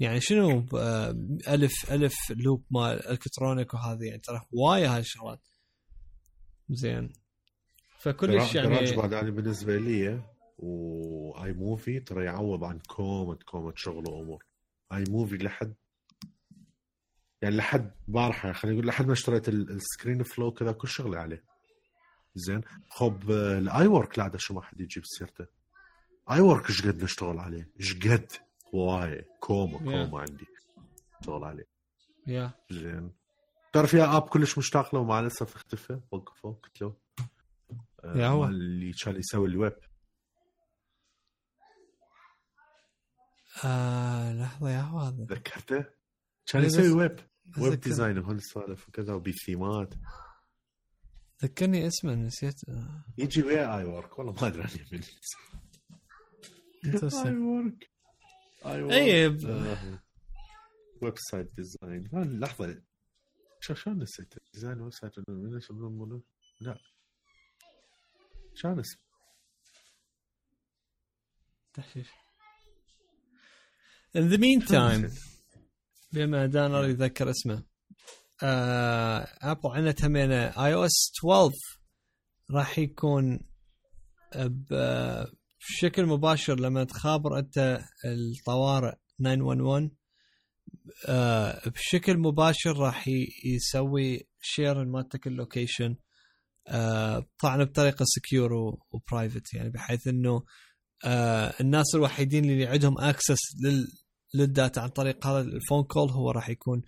يعني 0.00 0.20
شنو 0.20 0.66
آه، 0.74 1.10
ألف 1.48 1.92
ألف 1.92 2.14
loop 2.30 2.64
مال 2.70 3.08
electronic 3.08 3.74
وهذا 3.74 4.04
يعني 4.04 4.20
ترى 4.20 4.40
هوايه 4.54 4.94
هاي 4.94 5.00
الشغلات. 5.00 5.40
زين. 6.70 7.12
فكلش 7.98 8.54
يعني 8.54 8.96
بعد 8.96 9.12
يعني 9.12 9.30
بالنسبة 9.30 9.76
لي 9.76 10.22
و 10.58 11.52
iMovie 11.52 12.00
ترى 12.00 12.24
يعوض 12.24 12.64
عن 12.64 12.78
كومة 12.78 13.38
كومة 13.46 13.72
شغل 13.76 14.08
وأمور. 14.08 14.44
iMovie 14.92 15.36
لحد 15.36 15.74
يعني 17.42 17.56
لحد 17.56 17.90
بارحة 18.08 18.52
خلينا 18.52 18.76
نقول 18.76 18.88
لحد 18.88 19.06
ما 19.06 19.12
اشتريت 19.12 19.48
ال 19.48 20.22
ScreenFlow 20.22 20.52
كذا 20.52 20.72
كل 20.72 20.88
شغلي 20.88 21.18
عليه. 21.18 21.44
زين؟ 22.34 22.60
خب 22.90 23.30
ال 23.30 23.86
iWork 23.86 24.18
لا 24.18 24.36
شو 24.36 24.54
ما 24.54 24.62
حد 24.62 24.80
يجيب 24.80 25.02
سيرته. 25.06 25.46
iWork 26.30 26.70
إيش 26.70 26.86
قد 26.86 27.04
نشتغل 27.04 27.38
عليه؟ 27.38 27.70
إيش 27.80 27.94
قد؟ 27.94 28.32
واي 28.72 29.24
كوما 29.40 29.78
كوما 29.78 30.10
yeah. 30.10 30.30
عندي 30.30 30.46
اشتغل 31.20 31.44
عليه. 31.44 31.66
يا 32.26 32.50
yeah. 32.50 32.74
زين؟ 32.74 33.12
تعرف 33.72 33.94
يا 33.94 34.16
آب 34.16 34.22
كلش 34.22 34.58
مشتاق 34.58 34.94
له 34.94 35.00
ومع 35.00 35.20
الاسف 35.20 35.54
اختفى 35.56 36.00
وقفوا 36.10 36.52
قلت 36.52 36.82
له. 36.82 36.94
يا 38.04 38.26
هو. 38.26 38.44
اللي 38.44 38.92
كان 38.92 39.16
يسوي 39.16 39.48
الويب. 39.48 39.76
آه 43.64 44.32
لحظة 44.32 44.70
يا 44.70 44.80
هذا 44.80 45.24
ذكرته؟ 45.24 45.84
كان 46.46 46.64
يسوي 46.64 46.90
ويب 46.90 47.16
ويب 47.58 47.80
ديزاين 47.80 48.18
وهالسوالف 48.18 48.88
وكذا 48.88 49.14
وبالثيمات 49.14 49.94
ذكرني 51.42 51.86
اسمه 51.86 52.14
نسيت. 52.14 52.60
يجي 53.18 53.42
ويا 53.42 53.78
آي 53.78 53.84
ورك 53.84 54.18
والله 54.18 54.32
ما 54.32 54.46
أدري 54.46 54.62
عن 54.62 54.68
iWork 57.24 57.90
iWork 58.66 58.92
اي 58.92 59.28
website 61.02 61.54
design. 61.56 62.08
لحظة. 62.14 62.82
شلون 63.60 63.98
نسيت؟ 63.98 64.34
design 64.54 64.80
website 64.80 65.12
لا. 66.60 66.78
شلون 68.54 68.78
اسمه 68.80 69.02
تحشيش. 71.72 72.08
In 74.16 74.30
the 74.30 74.38
meantime 74.38 75.10
بما 76.12 76.46
دانر 76.46 76.88
يذكر 76.88 77.30
اسمه 77.30 77.62
آه 78.42 79.28
Apple 79.42 79.68
عندنا 79.70 79.92
تمينا 79.92 80.66
iOS 80.66 81.12
12 81.20 81.52
راح 82.50 82.78
يكون 82.78 83.40
بشكل 85.60 86.06
مباشر 86.06 86.60
لما 86.60 86.84
تخابر 86.84 87.38
أنت 87.38 87.80
الطوارئ 88.04 88.94
911 89.18 89.90
آه 91.06 91.68
بشكل 91.68 92.18
مباشر 92.18 92.76
راح 92.76 93.08
يسوي 93.44 94.28
share 94.40 94.84
مالتك 94.84 95.26
ال 95.26 95.34
location 95.34 95.96
آه 96.68 97.26
طبعا 97.38 97.64
بطريقة 97.64 98.04
secure 98.04 98.52
و 98.90 98.98
private 98.98 99.54
يعني 99.54 99.70
بحيث 99.70 100.06
إنه 100.06 100.42
آه 101.04 101.54
الناس 101.60 101.94
الوحيدين 101.94 102.44
اللي 102.44 102.66
عندهم 102.66 102.98
access 102.98 103.40
لل 103.64 103.86
لل 104.34 104.50
data 104.50 104.80
عن 104.80 104.88
طريق 104.88 105.26
هذا 105.26 105.40
ال 105.40 105.48
phone 105.48 105.84
call 105.84 106.10
هو 106.10 106.30
راح 106.30 106.48
يكون 106.48 106.82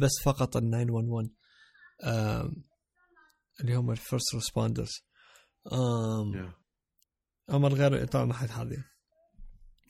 بس 0.00 0.10
فقط 0.24 0.56
ال 0.56 0.70
911 0.70 1.30
اللي 3.60 3.74
هم 3.74 3.90
الفيرست 3.90 4.34
ريسبوندرز. 4.34 4.92
اما 7.50 7.68
الغير 7.68 8.04
طبعا 8.04 8.24
ما 8.24 8.34
حد 8.34 8.50
حاضر 8.50 8.84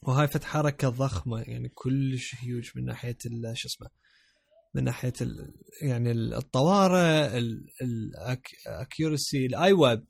وهاي 0.03 0.29
فت 0.29 0.45
حركة 0.45 0.89
ضخمة 0.89 1.41
يعني 1.43 1.69
كلش 1.69 2.35
هيوج 2.35 2.71
من 2.77 2.85
ناحية 2.85 3.17
شو 3.55 3.69
اسمه 3.69 3.89
من 4.75 4.85
ناحية 4.85 5.13
ال 5.21 5.55
يعني 5.83 6.13
الطوارئ 6.13 7.39
الاكيورسي 7.83 9.47
الاي 9.47 9.73
ويب 9.73 10.07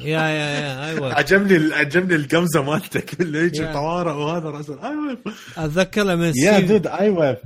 يا 0.00 0.20
يا 0.20 0.60
يا 0.60 0.88
أيوه 0.88 1.14
عجبني 1.14 1.74
عجبني 1.74 2.14
القمزة 2.14 2.62
مالتك 2.62 3.20
اللي 3.20 3.38
يجي 3.38 3.72
طوارئ 3.72 4.12
وهذا 4.12 4.50
راس 4.50 4.70
أيوه 4.70 5.22
أتذكر 5.56 6.02
لما 6.02 6.32
يا 6.36 6.60
دود 6.60 6.86
أيوه 6.86 7.40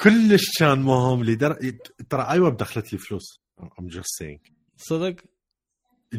كلش 0.00 0.58
كان 0.58 0.78
مهم 0.82 1.24
لدر... 1.24 1.56
ترى 2.10 2.22
أيوه 2.30 2.50
دخلت 2.50 2.92
لي 2.92 2.98
فلوس. 2.98 3.40
I'm 3.80 3.86
just 3.88 4.06
saying 4.18 4.38
صدق؟ 4.76 5.16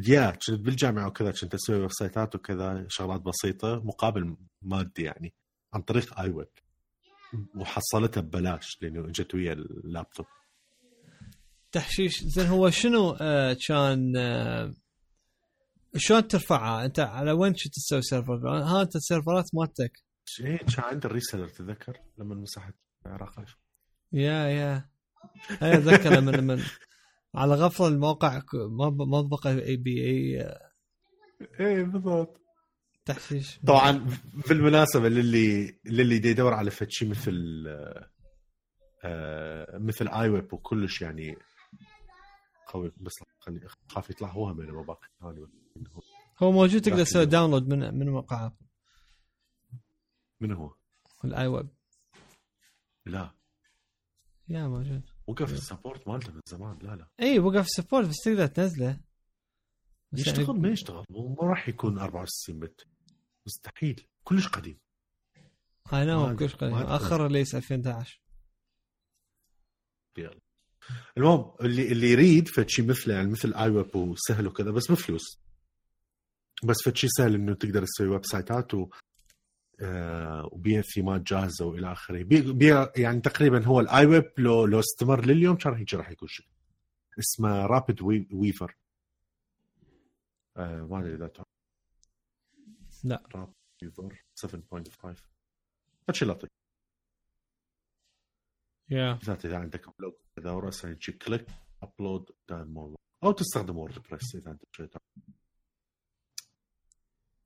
yeah 0.08 0.30
كنت 0.32 0.52
بالجامعة 0.52 1.08
وكذا 1.08 1.32
كنت 1.32 1.54
أسوي 1.54 1.80
website 1.80 1.92
ات 1.92 2.36
وكذا 2.36 2.86
شغلات 2.90 3.22
بسيطة 3.22 3.82
مقابل 3.86 4.36
مادي 4.62 5.04
يعني 5.04 5.34
عن 5.74 5.82
طريق 5.82 6.20
iWeb 6.20 6.48
وحصلتها 7.56 8.22
ببلاش 8.22 8.78
لأنه 8.82 9.06
إجت 9.10 9.36
ويا 9.36 9.54
اللابتوب. 9.54 10.26
تحشيش. 11.76 12.24
زين 12.24 12.46
هو 12.48 12.70
شنو 12.70 13.18
آه 13.22 13.58
كان 13.68 14.14
آه 14.18 14.74
شلون 15.98 16.28
ترفعها؟ 16.28 16.86
أنت 16.86 17.00
على 17.00 17.32
وين 17.32 17.54
كنت 17.54 17.74
تسوي 17.74 18.02
server 18.02 18.50
ها 18.50 18.82
أنت 18.82 18.96
ال 18.96 19.02
server 19.02 19.39
ات 19.39 19.46
مالتك. 19.54 19.92
إيه 20.40 20.58
كان 20.58 20.84
عند 20.86 21.06
ال 21.06 21.10
reseller 21.10 21.48
تذكر؟ 21.48 21.98
لما 22.18 22.36
مسحت 22.36 22.74
العراق. 23.06 23.46
yeah 24.14 24.48
yeah. 24.48 24.90
أي 25.64 25.74
أتذكر 25.78 26.10
لما 26.10 26.32
لما 26.32 26.64
على 27.36 27.54
غفله 27.56 27.88
الموقع 27.88 28.42
ما 28.54 28.90
ما 28.90 29.22
بقى 29.22 29.66
اي 29.66 29.76
بي 29.78 30.02
اي 30.06 30.48
إيه 31.60 31.84
بالضبط. 31.84 32.42
تحشيش. 33.06 33.60
طبعا 33.68 34.08
بالمناسبة 34.50 35.10
للي 35.10 35.80
للي 35.86 36.16
يدور 36.30 36.54
على 36.54 36.72
فد 36.72 36.90
شيء 36.90 37.10
مثل 37.10 37.66
آه 39.04 39.78
مثل 39.78 40.08
iWeb 40.08 40.54
وكلش 40.54 41.02
يعني 41.02 41.38
قوي 42.68 42.92
بس 42.98 43.14
خلي 43.40 43.68
خاف 43.88 44.10
يطلع 44.10 44.30
هو 44.30 44.50
هم 44.50 44.58
ما 44.58 44.82
باقي 44.82 45.08
هو. 46.38 46.52
موجود 46.52 46.82
تقدر 46.82 47.04
تسوي 47.04 47.26
download 47.26 47.68
من 47.68 47.94
من 48.00 48.10
موقع 48.10 48.52
من 50.42 50.52
هو؟ 50.52 50.76
ال 51.26 51.48
iWeb. 51.48 51.70
لا. 53.06 53.36
yeah 54.48 54.68
موجود. 54.68 55.10
وقف 55.28 55.54
ال 55.54 55.60
support 55.60 56.08
مالته 56.08 56.34
من 56.34 56.42
زمان. 56.46 56.78
لا 56.82 56.96
لا. 56.96 57.08
اي 57.20 57.40
وقف 57.40 57.66
ال 57.66 57.71
support 57.71 58.08
بس 58.08 58.16
تقدر 58.16 58.48
تنزله. 58.48 59.00
يشتغل 60.14 60.46
يعني... 60.46 60.60
ما 60.60 60.70
يشتغل. 60.70 61.06
مو 61.10 61.36
راح 61.42 61.70
يكون 61.70 62.00
64 62.00 62.60
bit. 62.60 62.88
مستحيل. 63.46 64.08
كلش 64.24 64.48
قديم. 64.48 64.80
I 65.94 66.06
know 66.06 66.36
كلش 66.36 66.56
قديم. 66.56 66.76
أخر 66.76 67.22
release 67.22 67.56
2011 67.56 68.22
يلا. 70.18 70.45
المهم 71.18 71.52
اللي 71.62 71.92
اللي 71.92 72.12
يريد 72.12 72.48
فد 72.48 72.61
شي 72.61 72.82
مثله 72.82 73.14
يعني 73.14 73.32
مثل 73.32 73.54
iWeb 73.54 73.96
وسهل 73.96 74.48
وكذا 74.48 74.72
بس 74.72 74.92
بفلوس. 74.92 75.40
بس 76.64 76.76
فد 76.86 76.94
شي 76.94 77.08
سهل 77.08 77.36
إنه 77.36 77.54
تقدر 77.54 77.86
تسوي 77.86 78.08
website 78.08 78.26
ات 78.26 78.74
و 78.74 78.90
آه 79.82 80.50
وبيع 80.52 80.82
ثيمات 80.82 81.22
جاهزة 81.22 81.66
وإلى 81.66 81.92
آخره. 81.92 82.24
بيع 82.24 82.92
يعني 82.98 83.22
تقريبا 83.22 83.66
هو 83.66 83.80
ال 83.80 84.06
iWeb 84.06 84.32
لو 84.38 84.66
لو 84.66 84.80
استمر 84.80 85.26
لليوم 85.26 85.56
كان 85.56 85.74
هيك 85.74 85.94
راح 85.94 86.12
يكون 86.12 86.28
شيء. 86.28 86.48
اسمه 87.20 87.68
Weaver 88.32 88.76
آه 90.58 90.88
ما 90.92 91.00
أدري 91.00 91.16
إذا 91.16 91.32
لا. 93.04 93.24
RapidWeaver 93.36 94.24
7.5 94.36 95.22
فد 96.08 96.15
شي 96.15 96.26
لطيف. 96.26 96.50
بالذات 98.90 99.46
إذا 99.46 99.58
عندك 99.58 100.00
blog 100.00 100.14
اذا 100.38 100.52
وراسا 100.52 100.90
يجي 100.90 101.12
click 101.12 101.46
upload 101.84 102.30
أو 103.24 103.32
تستخدم 103.32 103.78
WordPress 103.78 104.36
إذا 104.36 104.52
أنت 104.52 104.62
شوي 104.72 104.90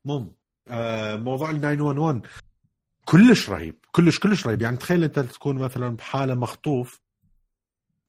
المهم 0.05 0.35
موضوع 1.23 1.49
ال 1.49 1.61
911 1.61 2.29
كلش 3.05 3.49
رهيب. 3.49 3.85
كلش 3.91 4.19
كلش 4.19 4.47
رهيب. 4.47 4.61
يعني 4.61 4.77
تخيل 4.77 5.03
أنت 5.03 5.19
تكون 5.19 5.57
مثلا 5.57 5.95
بحالة 5.95 6.35
مخطوف 6.35 7.01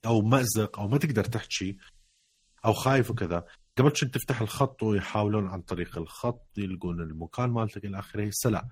أو 0.07 0.21
مأزق 0.21 0.79
أو 0.79 0.89
ما 0.89 0.99
تقدر 0.99 1.25
تحكي 1.25 1.79
أو 2.65 2.73
خايف 2.73 3.11
وكذا. 3.11 3.45
قبل 3.79 3.89
كنت 3.89 4.05
تفتح 4.05 4.41
الخط 4.41 4.83
ويحاولون 4.83 5.47
عن 5.49 5.63
طريق 5.63 5.99
الخط 5.99 6.49
يلقون 6.59 7.01
المكان 7.01 7.51
مالتك 7.51 7.85
إلى 7.85 7.99
آخره. 7.99 8.27
هسه 8.27 8.51
لا 8.51 8.69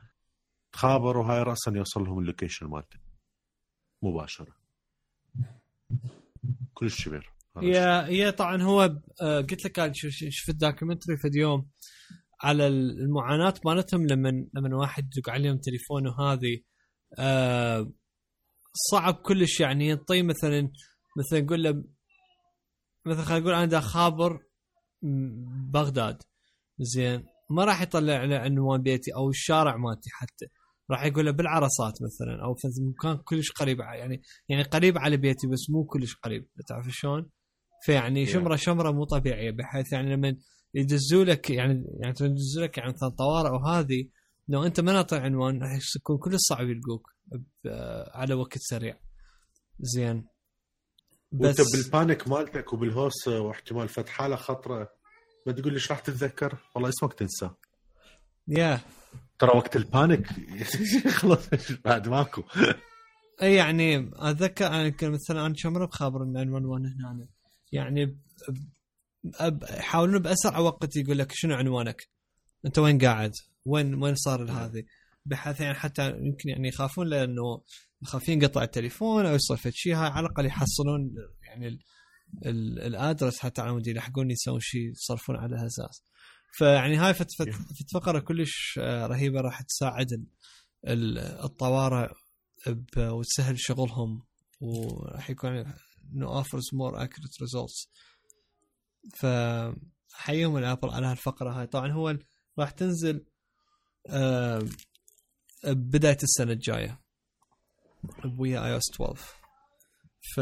تخابر 0.73 1.17
وهاي 1.17 1.43
راسا 1.43 1.71
يوصل 1.71 2.05
لهم 2.05 2.19
ال 2.19 2.24
location 2.24 2.67
مالتك. 2.67 3.01
مباشرة. 4.03 4.57
كلش 6.75 7.09
كبير 7.09 7.33
يا 7.63 8.07
يا 8.07 8.31
طبعا 8.31 8.63
هو 8.63 8.83
آه، 9.23 9.41
قلت 9.41 9.65
لك 9.65 9.91
شفت 10.31 10.55
دوكيومنتري 10.57 11.17
في 11.17 11.29
اليوم 11.29 11.71
على 12.43 12.67
المعاناة 12.67 13.55
مالتهم 13.65 14.07
لما 14.07 14.47
لما 14.55 14.77
واحد 14.77 15.11
يدق 15.17 15.31
عليهم 15.31 15.59
تليفون 15.59 16.07
وهذه 16.07 16.61
آه 17.19 17.93
صعب 18.91 19.15
كلش 19.15 19.61
يعني 19.61 19.89
ينطي 19.89 20.23
مثلا 20.23 20.71
مثلا 21.19 21.41
نقول 21.41 21.63
له 21.63 21.85
مثلا 23.07 23.23
خلينا 23.25 23.41
نقول 23.41 23.55
أنا 23.55 23.81
خابر 23.81 24.43
بغداد. 25.73 26.23
زين. 26.81 27.27
ما 27.51 27.65
راح 27.65 27.83
يطلع 27.83 28.25
لي 28.25 28.37
عنوان 28.37 28.83
بيتي 28.83 29.15
أو 29.15 29.31
الشارع 29.31 29.77
مالتي 29.77 30.11
حتى. 30.13 30.47
راح 30.91 31.05
يقول 31.05 31.27
له 31.27 31.31
بالعرصات 31.31 31.93
مثلا 32.03 32.45
أو 32.45 32.55
في 32.55 32.69
مكان 32.81 33.17
كلش 33.17 33.51
قريب 33.53 33.81
يعني 33.81 34.23
يعني 34.49 34.63
قريب 34.63 34.99
على 34.99 35.17
بيتي 35.17 35.47
بس 35.47 35.71
مو 35.71 35.85
كلش 35.85 36.15
قريب 36.15 36.49
تعرف 36.69 36.87
شلون؟ 36.91 37.31
فيعني 37.85 38.27
شمرة 38.27 38.57
شمرة 38.57 38.91
مو 38.91 39.05
طبيعية 39.05 39.51
بحيث 39.51 39.93
يعني 39.93 40.17
لما 40.17 40.37
يدزوا 40.75 41.25
لك 41.25 41.51
يعني 41.51 41.85
يعني 42.01 42.15
يدزوا 42.21 42.63
لك 42.63 42.79
يعني 42.79 42.93
مثلا 42.93 43.09
طوارئ 43.09 43.51
وهذه 43.51 44.09
لو 44.49 44.65
أنت 44.65 44.81
ما 44.81 44.93
ناطي 44.93 45.17
عنوان 45.17 45.63
راح 45.63 45.79
يكون 45.97 46.19
كل 46.19 46.41
صعب 46.41 46.69
يلقوك 46.69 47.15
على 48.15 48.35
وقت 48.35 48.59
سريع. 48.59 48.99
زين. 49.81 50.27
بس 51.33 51.61
وانت 51.61 51.73
بالبانيك 51.75 52.29
مالتك 52.29 52.73
وبالهوس 52.73 53.29
واحتمال 53.29 53.89
فتح 53.89 54.13
حالة 54.13 54.37
خطرة 54.37 54.91
ما 55.47 55.53
تقول 55.53 55.73
ليش 55.73 55.91
راح 55.91 56.01
تتذكر؟ 56.01 56.59
والله 56.75 56.89
اسمك 56.89 57.15
تنسى. 57.15 57.51
yeah 58.49 58.81
ترى 59.39 59.51
وقت 59.57 59.77
ال 59.77 59.84
panic. 59.84 60.27
خلاص 61.19 61.49
بعد 61.85 62.09
ماكو. 62.09 62.43
إي 63.43 63.55
يعني 63.55 64.11
أتذكر 64.15 64.67
أنا 64.67 64.95
مثلا 65.03 65.47
أنا 65.47 65.55
كم 65.55 65.73
مره 65.73 65.87
بخابر 65.87 66.25
911 66.25 66.95
هنا 67.01 67.29
يعني 67.73 68.19
يحاولون 69.79 70.23
بأسرع 70.23 70.59
وقت 70.59 70.97
يقول 70.97 71.19
لك 71.19 71.33
شنو 71.35 71.55
عنوانك؟ 71.55 72.09
أنت 72.67 72.79
وين 72.79 72.99
قاعد؟ 72.99 73.33
وين 73.65 74.03
وين 74.03 74.15
صار 74.15 74.51
هذه؟ 74.51 74.85
بحيث 75.27 75.61
يعني 75.61 75.75
حتى 75.75 76.11
يمكن 76.11 76.49
يعني 76.49 76.69
يخافون 76.69 77.07
لأنه 77.07 77.63
خايفين 78.05 78.43
ينقطع 78.43 78.63
التليفون 78.63 79.27
أو 79.27 79.35
يصير 79.35 79.57
فد 79.57 79.71
شيء 79.71 79.95
هاي 79.95 80.09
على 80.11 80.27
الأقل 80.27 80.47
يحصلون 80.47 81.15
يعني 81.43 81.79
ال 82.87 82.93
address 82.93 83.39
حتى 83.39 83.63
على 83.63 83.73
مود 83.73 83.87
يلحقون 83.87 84.31
يسوون 84.31 84.61
شيء 84.61 84.91
يصرفون 84.91 85.37
على 85.37 85.67
أساس. 85.67 86.03
فيعني 86.53 86.97
هاي 86.97 87.15
فت 87.15 87.33
فت 87.33 87.49
فت 87.51 87.91
فقرة 87.95 88.19
كلش 88.19 88.79
آه، 88.83 89.07
رهيبة 89.07 89.41
راح 89.41 89.63
تساعد 89.63 90.27
الطوارئ 91.45 92.13
وتسهل 92.97 93.61
شغلهم 93.61 94.23
وراح 94.61 95.31
يكون 95.31 95.75
إنه 96.15 96.43
offers 96.43 96.75
more 96.75 96.97
accurate 96.99 97.45
results. 97.45 97.89
فحيهم 99.15 100.57
ال 100.57 100.62
Apple 100.62 100.91
على 100.91 101.07
هالفقرة 101.07 101.61
هاي. 101.61 101.67
طبعا 101.67 101.93
هو 101.93 102.19
راح 102.59 102.71
تنزل 102.71 103.27
بداية 105.65 106.19
السنة 106.23 106.53
الجاية 106.53 107.01
ويا 108.39 108.67
iOS 108.67 108.91
12 108.95 109.23
ف 110.35 110.41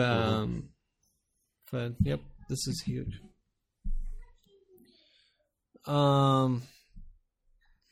ف 1.66 1.74
yep 2.06 2.20
this 2.50 2.72
is 2.72 2.82
huge. 2.82 3.35
Um, 5.86 6.62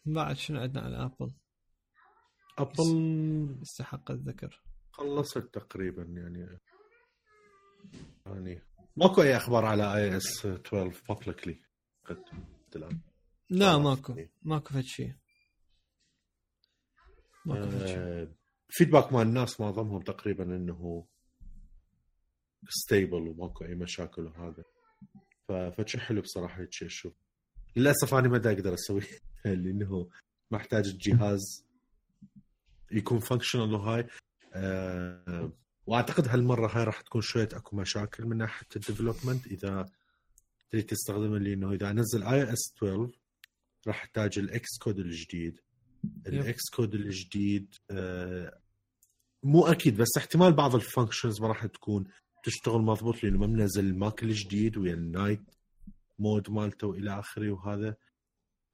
بعد 0.07 0.37
شنو 0.37 0.61
عندنا 0.61 0.83
على 0.83 1.04
Apple؟ 1.04 1.35
Apple 2.59 3.59
يستحق 3.62 4.11
الذكر. 4.11 4.62
خلصت 4.92 5.38
تقريبا 5.38 6.02
يعني. 6.02 6.59
يعني. 8.26 8.62
ماكو 8.96 9.22
أي 9.22 9.37
أخبار 9.37 9.64
على 9.64 9.96
iOS 9.96 10.46
12 10.46 11.02
publicly 11.09 11.61
الان 12.76 13.00
لا 13.50 13.78
ماكو. 13.78 14.16
ماكو 14.42 14.74
فد 14.74 14.80
شيء 14.80 15.14
ماكو 17.46 17.70
فد 17.70 17.87
شيء 17.87 17.98
آه، 17.98 18.35
feedback 18.68 19.12
مال 19.12 19.22
الناس 19.22 19.61
معظمهم 19.61 20.02
تقريبا 20.02 20.44
إنه 20.44 21.07
stable 22.68 23.28
وماكو 23.28 23.64
أي 23.64 23.74
مشاكل 23.74 24.26
وهذا. 24.26 24.64
فشي 25.70 26.00
حلو 26.00 26.20
بصراحة 26.20 26.61
هيك 26.61 26.83
أشوف. 26.83 27.23
للأسف 27.76 28.14
أنا 28.14 28.28
ما 28.28 28.37
أقدر 28.37 28.74
أسوي 28.74 29.02
لأنه 29.44 30.08
محتاج 30.50 30.88
الجهاز 30.88 31.64
يكون 32.92 33.18
functional 33.18 33.74
وهاي. 33.74 34.06
أه 34.54 35.52
وأعتقد 35.87 36.28
هالمرة 36.28 36.76
هاي 36.76 36.84
راح 36.84 37.00
تكون 37.00 37.20
شوية 37.20 37.48
أكو 37.52 37.76
مشاكل 37.76 38.24
من 38.24 38.37
ناحية 38.37 38.66
ال 38.76 38.82
development 38.82 39.46
إذا 39.46 39.87
تريد 40.70 40.87
تستخدم 40.87 41.34
اللي 41.34 41.54
انه 41.54 41.72
اذا 41.72 41.92
نزل 41.92 42.22
iOS 42.22 42.72
12 42.76 43.10
راح 43.87 43.96
يحتاج 44.04 44.38
ال 44.38 44.78
Xcode 44.78 44.98
الجديد. 44.98 45.60
ال 46.26 46.70
Xcode 46.76 46.94
الجديد 46.94 47.74
آه 47.90 48.58
مو 49.42 49.66
أكيد 49.66 49.96
بس 49.96 50.08
احتمال 50.18 50.52
بعض 50.52 50.74
ال 50.74 50.81
functions 50.81 51.40
ما 51.40 51.48
راح 51.48 51.66
تكون 51.66 52.04
تشتغل 52.44 52.82
مضبوط 52.82 53.24
لأنه 53.24 53.38
ما 53.38 53.46
منزل 53.46 53.84
ال 53.85 53.94
Mac 53.94 54.22
الجديد 54.22 54.76
ويا 54.76 54.94
ال 54.94 55.01
night. 55.01 55.40
mode 56.18 56.50
مالته 56.50 56.87
وإلى 56.87 57.18
آخره 57.18 57.50
وهذا. 57.50 57.96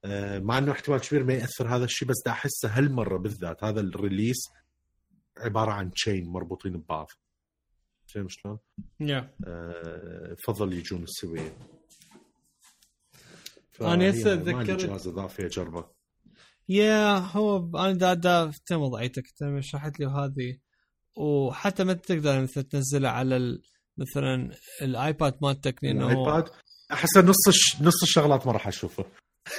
آه 0.05 0.39
مع 0.39 0.59
إنه 0.59 0.73
احتمال 0.73 1.01
كبير 1.01 1.25
ما 1.25 1.35
يأثر 1.35 1.69
هذا 1.77 1.85
الشيء 1.85 2.09
بس 2.09 2.17
دا 2.27 2.31
أحسه 2.31 2.69
هالمرة 2.69 3.19
بالذات 3.19 3.65
هذا 3.65 3.81
ال 3.81 3.89
release 3.89 4.49
عبارة 5.39 5.71
عن 5.71 5.91
chain 5.91 6.29
مربوطين 6.29 6.73
ببعض. 6.73 7.09
فاهم 8.07 8.29
شلون؟ 8.29 8.59
yeah. 9.03 9.25
آه 9.47 10.37
فضل 10.47 10.73
يجون 10.73 11.03
السويه 11.03 11.57
أنا 13.81 14.11
هسه 14.11 14.33
اتذكرت 14.33 14.71
جهاز 14.71 15.09
اضافي 15.09 15.47
اجربه 15.47 15.85
yeah 16.69 17.19
هو 17.19 17.71
أنا 17.79 17.93
دا 17.93 18.15
دا 18.15 18.53
تم 18.67 18.81
وضعيتك 18.81 19.31
تم 19.31 19.61
شرحت 19.61 20.01
لي 20.01 20.07
هذه. 20.07 20.59
وحتى 21.17 21.85
ما 21.85 21.93
تقدر 21.93 22.43
مثلا 22.43 22.63
تنزلها 22.63 23.11
على 23.11 23.37
ال... 23.37 23.63
مثلا 23.97 24.51
ال 24.83 24.94
iPad 24.94 25.39
مالتك 25.43 25.85
لأنه 25.85 26.13
ال 26.13 26.21
iPad 26.21 26.51
أحس 26.93 27.17
نص 27.17 27.49
نص 27.81 28.03
الشغلات 28.03 28.47
ما 28.47 28.53
راح 28.53 28.69
اشوفها 28.69 29.05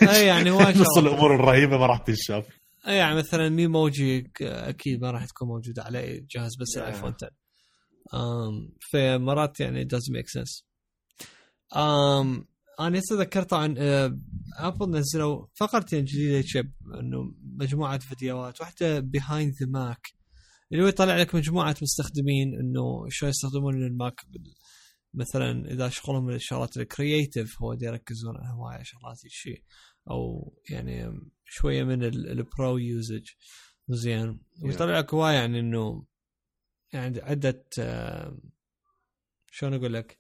أي 0.02 0.26
يعني 0.26 0.50
نص 0.82 0.98
الأمور 0.98 1.36
الرهيبة 1.36 1.78
ما 1.78 1.86
راح 1.86 1.98
تنشاف. 1.98 2.46
أي 2.88 2.96
يعني 2.96 3.16
مثلا 3.16 3.50
Memoji 3.50 4.32
أكيد 4.42 5.02
ما 5.02 5.12
راح 5.12 5.26
تكون 5.26 5.48
موجودة 5.48 5.84
على 5.84 6.26
جهاز 6.36 6.52
بس 6.60 6.78
ال 6.78 6.83
iPhone 6.83 7.14
10 7.24 7.30
um, 7.30 8.72
فمرات 8.92 9.60
يعني 9.60 9.88
does 9.88 10.14
make 10.14 10.40
sense. 10.40 10.64
um, 11.76 12.46
أنا 12.80 13.00
هسه 13.00 13.16
ذكرت 13.16 13.50
طبعا 13.50 13.76
Apple 14.58 14.90
نزلوا 14.90 15.46
فقرتين 15.54 16.06
جديدة 16.06 16.44
شب 16.48 16.72
إنه 17.00 17.34
مجموعة 17.60 17.98
فيديوهات 17.98 18.62
واحدة 18.62 19.00
Behind 19.00 19.54
the 19.62 19.68
Mac 19.68 20.08
اللي 20.72 20.84
هو 20.84 20.88
يطلع 20.88 21.18
لك 21.18 21.36
مجموعة 21.36 21.76
مستخدمين 21.82 22.54
إنه 22.60 23.06
شو 23.10 23.28
يستخدمون 23.28 23.76
ال 23.76 23.87
Mac 23.87 24.22
مثلا 25.14 25.72
إذا 25.72 25.90
شغلهم 25.90 26.26
من 26.26 26.34
الشغلات 26.34 26.78
ال 26.78 26.87
creative 26.87 27.62
هو 27.62 27.74
يركزون 27.74 28.38
على 28.38 28.54
هواية 28.54 28.84
شغلات 28.84 29.18
شيء 29.28 29.64
أو 30.10 30.54
يعني 30.70 31.12
شوية 31.46 31.84
من 31.84 32.04
ال 32.04 32.22
pro 32.22 32.78
usage 32.78 33.30
زين. 33.90 34.40
ويطلع 34.64 35.00
لك 35.00 35.14
هواية 35.14 35.34
يعني 35.36 35.60
إنه 35.60 36.06
يعني 36.94 37.22
عدة 37.22 37.66
شلون 39.52 39.74
أقول 39.74 39.94
لك؟ 39.94 40.20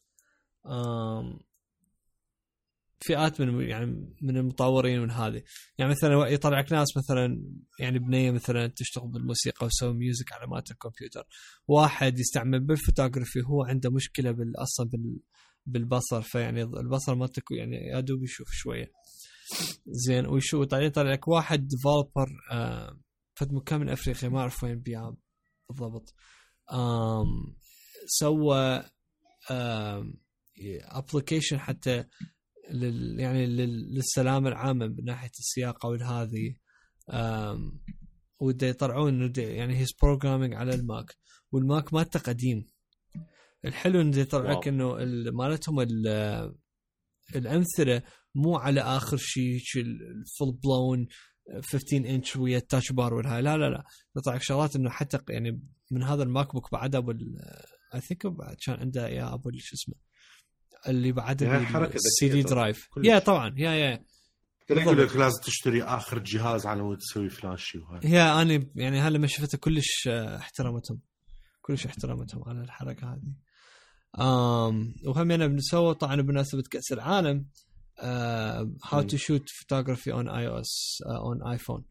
فئات 3.04 3.42
من 3.42 3.62
يعني 3.62 4.16
من 4.22 4.38
المطورين 4.38 5.02
من 5.02 5.12
هذه. 5.12 5.44
يعني 5.78 5.92
مثلا 5.92 6.28
يطلع 6.28 6.60
لك 6.60 6.72
ناس 6.74 6.98
مثلا 6.98 7.44
يعني 7.80 8.00
بنية 8.00 8.32
مثلا 8.32 8.68
تشتغل 8.68 9.08
بالموسيقى 9.08 9.66
وتسوي 9.66 9.94
music 9.94 10.34
على 10.34 10.48
مال 10.48 10.72
الكمبيوتر. 10.72 11.28
واحد 11.68 12.20
يستعمل 12.20 12.60
بالفوتوغرافي 12.60 13.42
هو 13.46 13.64
عنده 13.64 13.92
مشكلة 13.92 14.36
أصلا 14.56 14.90
بالبصر 15.66 16.22
فيعني 16.22 16.64
البصر 16.64 17.16
مالتك 17.16 17.52
يعني 17.52 17.76
يا 17.76 18.00
دوب 18.00 18.24
يشوف 18.24 18.48
شوية. 18.52 18.92
زين 19.88 20.26
وشو 20.26 20.64
طالع 20.64 20.86
يطلع 20.86 21.12
لك 21.12 21.28
واحد 21.28 21.68
developer 21.68 22.30
آه 22.52 23.00
فد 23.36 23.54
مكان 23.54 23.80
من 23.80 23.90
أفريقيا 23.90 24.30
ما 24.30 24.40
أعرف 24.40 24.64
وين 24.64 24.80
بيها 24.80 25.18
بالضبط. 25.70 26.16
سوى 28.06 28.84
application 30.82 31.60
حتى 31.60 32.06
لل 32.72 33.20
يعني 33.20 33.46
للسلامه 33.46 34.50
العامة 34.50 34.88
من 34.88 35.06
ناحية 35.06 35.32
السياقة 35.40 35.90
والهذه 35.90 36.56
وده 38.40 38.68
يطلعون 38.68 39.34
يعني 39.38 39.78
he's 39.78 39.90
programming 40.04 40.54
على 40.54 40.74
ال 40.76 40.84
Mac. 40.84 41.16
وال 41.52 41.69
Mac 41.69 41.94
مالته 41.94 42.20
قديم. 42.20 42.68
الحلو 43.66 44.02
إنه 44.02 44.18
يطلع 44.18 44.52
لك 44.52 44.68
إنه 44.68 44.96
مالتهم 45.32 45.80
الأمثلة 47.36 48.02
مو 48.36 48.56
على 48.56 48.82
آخر 48.82 49.18
شيء 49.18 49.62
ال 49.76 49.91
full 49.91 50.52
blown 50.64 51.08
15 51.62 51.98
انش 51.98 52.36
ويا 52.36 52.58
ال 52.58 52.63
Touch 52.63 52.92
Bar 52.92 53.14
والهاي. 53.14 53.42
لا 53.42 53.58
لا 53.58 53.70
لا. 53.70 53.84
يطلع 54.18 54.36
لك 54.36 54.42
شغلات 54.44 54.76
إنه 54.76 54.90
حتى 54.90 55.20
يعني 55.30 55.62
من 55.92 56.04
هذا 56.04 56.24
ال 56.24 56.54
MacBook 56.54 56.72
بعد 56.72 56.96
أبو 56.96 57.12
I 57.96 58.02
think 58.02 58.28
بعد 58.28 58.56
كان 58.66 58.76
عنده 58.80 59.08
يا 59.08 59.34
أبو 59.34 59.52
شو 59.58 59.76
اسمه 59.76 59.96
اللي 60.88 61.12
بعد 61.12 61.44
ال 61.44 62.30
CD 62.30 62.42
drive. 62.44 62.88
yeah 63.04 63.20
طبعا 63.20 63.56
yeah 63.58 63.72
yeah. 63.72 64.06
يقول 64.70 65.04
لك 65.04 65.16
لازم 65.16 65.42
تشتري 65.42 65.84
آخر 65.84 66.20
جهاز 66.20 66.66
على 66.66 66.82
مود 66.84 66.98
تسوي 66.98 67.30
فلاش 67.30 67.76
وهاي. 67.76 68.12
yeah 68.12 68.42
أنا 68.42 68.66
يعني 68.76 69.00
هلا 69.00 69.20
ما 69.20 69.28
شفته 69.28 69.58
كلش 69.58 70.08
احترمتهم 70.08 71.00
كلش 71.62 71.86
احترمتهم 71.86 72.44
على 72.50 72.62
الحركة 72.62 73.14
هذه. 73.14 73.34
آم 74.20 74.94
وهم 75.06 75.32
أنا 75.32 75.48
بنسوي 75.48 75.96
طبعا 75.96 76.22
بمناسبة 76.22 76.64
كأس 76.72 76.92
العالم 76.92 77.46
how 78.84 79.02
to 79.02 79.18
shoot 79.18 79.50
photography 79.50 80.14
on 80.14 80.30
iOS 80.30 81.04
on 81.06 81.48
iPhone 81.48 81.86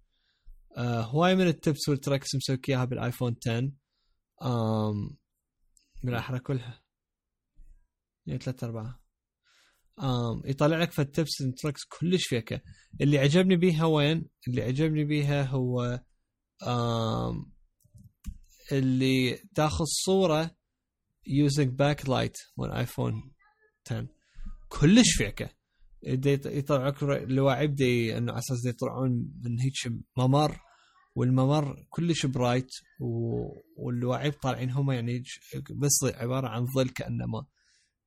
هواي 0.79 1.37
من 1.37 1.47
ال 1.47 1.55
tips 1.55 1.89
وال 1.89 2.00
tricks 2.00 2.35
مسوي 2.35 2.59
إياها 2.69 2.85
بال 2.85 2.98
iPhone 2.98 3.37
10 3.47 3.61
um, 3.61 5.15
من 6.05 6.11
الاحرى 6.11 6.39
كلها. 6.39 6.81
يعني 8.31 8.43
ثلاثة 8.43 8.67
أربعة. 8.67 9.01
um, 10.01 10.49
يطلع 10.49 10.79
لك 10.79 10.91
في 10.93 11.03
ال 11.03 11.10
tips 11.10 11.41
وال 11.41 11.51
tricks 11.51 11.81
كلش 11.85 12.27
فيكة 12.27 12.61
اللي 13.01 13.19
عجبني 13.19 13.57
بيها 13.57 13.85
وين؟ 13.85 14.27
اللي 14.49 14.63
عجبني 14.63 15.05
بيها 15.05 15.43
هو 15.43 16.01
um, 16.65 17.47
اللي 18.73 19.37
تاخذ 19.55 19.85
صورة 19.85 20.57
using 21.29 21.69
backlight 21.83 22.35
من 22.59 22.71
iPhone 22.71 23.33
10 23.87 24.09
كلش 24.69 25.13
فيكة 25.17 25.51
يطلعوك 26.03 27.03
لواعب 27.03 27.75
دي 27.75 28.19
إنه 28.19 28.33
على 28.33 28.39
أساس 28.39 28.65
يطلعون 28.67 29.11
من 29.45 29.61
هيك 29.61 29.73
ممر 30.17 30.61
والممر 31.15 31.87
كلش 31.89 32.27
bright 32.27 32.71
واللواعب 33.77 34.33
طالعين 34.33 34.71
هم 34.71 34.91
يعني 34.91 35.23
بس 35.71 35.99
عبارة 36.05 36.49
عن 36.49 36.67
ظل 36.67 36.89
كانما 36.89 37.47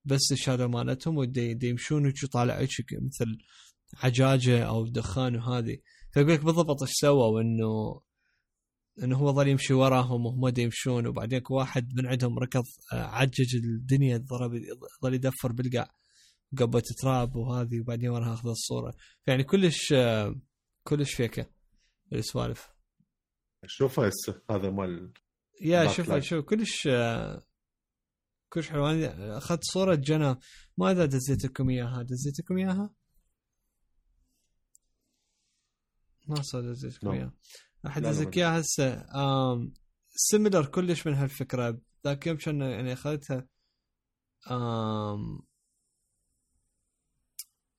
بس 0.05 0.31
ال 0.31 0.36
shadow 0.36 0.67
مالتهم 0.67 1.17
ودي 1.17 1.67
يمشون 1.67 2.05
هيك 2.05 2.25
طالع 2.25 2.57
هيك 2.57 2.93
مثل 3.01 3.37
عجاجه 4.03 4.63
أو 4.63 4.87
دخان 4.87 5.35
وهذه 5.35 5.77
فيقول 6.11 6.33
لك 6.33 6.43
بالضبط 6.43 6.81
إيش 6.81 6.91
سووا؟ 6.91 7.41
انه 7.41 8.01
إنه 9.03 9.17
هو 9.17 9.31
ظل 9.33 9.47
يمشي 9.47 9.73
وراهم 9.73 10.25
وهم 10.25 10.53
يمشون 10.57 11.07
وبعدين 11.07 11.41
واحد 11.49 11.93
من 11.95 12.07
عندهم 12.07 12.39
ركض 12.39 12.63
آه، 12.93 13.03
عجج 13.03 13.55
الدنيا 13.55 14.17
ضرب 14.17 14.51
ظل 15.03 15.13
يدفر 15.13 15.51
بالقاع 15.51 15.95
قبة 16.57 16.83
تراب 17.01 17.35
وهذه 17.35 17.79
وبعدين 17.79 18.09
وراها 18.09 18.33
أخذ 18.33 18.49
الصورة. 18.49 18.93
يعني 19.27 19.43
كلش 19.43 19.93
آه، 19.93 20.35
كلش 20.83 21.13
فيكه 21.13 21.45
السوالف. 22.13 22.69
شوفها 23.65 24.09
هسه 24.09 24.41
هذا 24.51 24.69
مال 24.69 25.13
يا 25.61 25.87
شوف 25.87 26.19
شوف 26.19 26.45
كلش 26.45 26.87
آه، 26.87 27.43
كلش 28.53 28.69
حلو 28.69 28.87
أنا 28.87 29.37
أخذت 29.37 29.63
صورة 29.63 29.95
جنى. 29.95 30.35
ما 30.77 30.91
ادري 30.91 31.07
دزيت 31.07 31.45
لكم 31.45 31.69
إياها. 31.69 32.03
دزيت 32.03 32.39
لكم 32.39 32.57
إياها؟ 32.57 32.93
ما 36.27 36.41
صار 36.41 36.61
دزيت 36.61 36.93
لكم 36.93 37.11
إياها. 37.11 37.33
أحد 37.87 38.05
ادزك 38.05 38.37
إياها 38.37 38.59
هسه؟ 38.59 39.05
similar 40.15 40.65
كلش 40.65 41.07
من 41.07 41.13
هالفكرة. 41.13 41.81
ذاك 42.05 42.27
يوم 42.27 42.37
كان 42.37 42.61
يعني 42.61 42.93
أخذتها 42.93 43.47
آم 44.51 45.39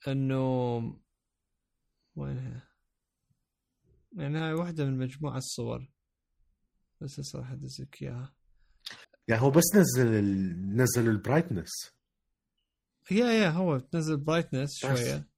إنه 0.09 0.79
وينها 2.16 2.68
يعني 4.12 4.39
هاي 4.39 4.53
واحدة 4.53 4.85
من 4.85 4.99
مجموعة 4.99 5.37
الصور. 5.37 5.93
بس 7.01 7.20
هسه 7.20 7.39
راح 7.39 7.51
أدزك 7.51 8.03
إياها. 8.03 8.35
يعني 9.29 9.43
هو 9.43 9.51
بس 9.51 9.64
نزل 9.75 10.14
ال... 10.14 10.77
نزل 10.77 11.09
ال 11.09 11.14
brightness 11.14 11.71
yeah 13.11 13.27
yeah 13.27 13.51
هو 13.51 13.79
تنزل 13.79 14.16
brightness 14.17 14.79
شوية. 14.79 15.29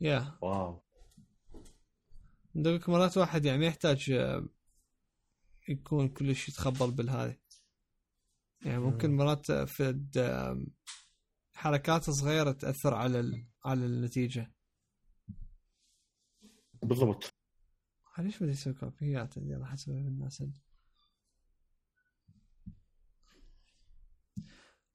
yeah 0.00 0.38
wow. 0.42 0.82
لك 2.54 2.88
مرات 2.88 3.16
واحد 3.16 3.44
يعني 3.44 3.66
يحتاج 3.66 4.10
آه، 4.10 4.48
يكون 5.68 6.08
كل 6.08 6.34
شيء 6.36 6.54
يتخبل 6.54 6.90
بالهذه 6.90 7.36
يعني 8.64 8.78
ممكن 8.78 9.16
مرات 9.16 9.52
في 9.52 10.00
حركات 11.52 12.10
صغيرة 12.10 12.52
تأثر 12.52 12.94
على 12.94 13.20
ال... 13.20 13.46
على 13.64 13.86
النتيجة. 13.86 14.52
بالضبط. 16.82 17.34
ليش 18.18 18.42
بدي 18.42 18.52
أسوي؟ 18.52 18.74
كوبيات 18.74 19.36
اللي 19.36 19.54
راح 19.54 19.72
اسويها 19.72 20.02
بالناس 20.02 20.44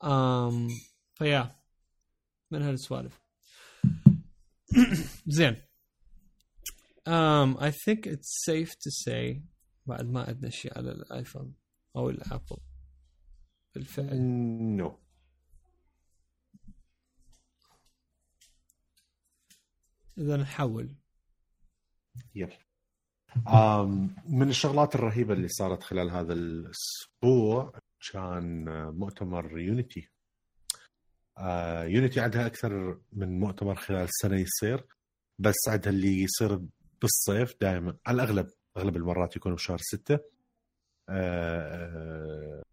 um, 0.05 0.71
فيا 1.13 1.55
من 2.51 2.61
هالسوالف. 2.61 3.21
زين. 5.27 5.61
um, 7.07 7.57
I 7.59 7.71
think 7.71 8.05
it's 8.07 8.43
safe 8.45 8.75
to 8.79 8.91
say 8.91 9.41
بعد 9.85 10.09
ما 10.09 10.23
عندنا 10.23 10.49
شيء 10.49 10.77
على 10.77 10.91
الآيفون 10.91 11.55
أو 11.95 12.09
الآبل. 12.09 12.57
بالفعل. 13.75 14.21
نو 14.77 14.89
no. 14.89 14.95
إذا 20.17 20.37
نحول. 20.37 20.95
يب 22.35 22.49
um, 23.47 23.87
من 24.29 24.49
الشغلات 24.49 24.95
الرهيبة 24.95 25.33
اللي 25.33 25.47
صارت 25.47 25.83
خلال 25.83 26.09
هذا 26.11 26.33
الأسبوع 26.33 27.79
كان 28.11 28.65
مؤتمر 28.97 29.59
يونيتي 29.59 30.09
آه 31.37 31.83
Unity 31.83 32.19
عندها 32.19 32.45
أكثر 32.45 32.99
من 33.13 33.39
مؤتمر 33.39 33.75
خلال 33.75 34.03
السنة 34.03 34.39
يصير 34.39 34.85
بس 35.39 35.55
عندها 35.67 35.89
اللي 35.93 36.23
يصير 36.23 36.61
بالصيف 37.01 37.55
دائما 37.61 37.97
على 38.07 38.15
الأغلب 38.23 38.47
أغلب 38.77 38.95
المرات 38.97 39.35
يكون 39.35 39.53
بشهر 39.55 39.77
ستة. 39.77 40.13
آه 40.13 40.21
آه 41.09 42.63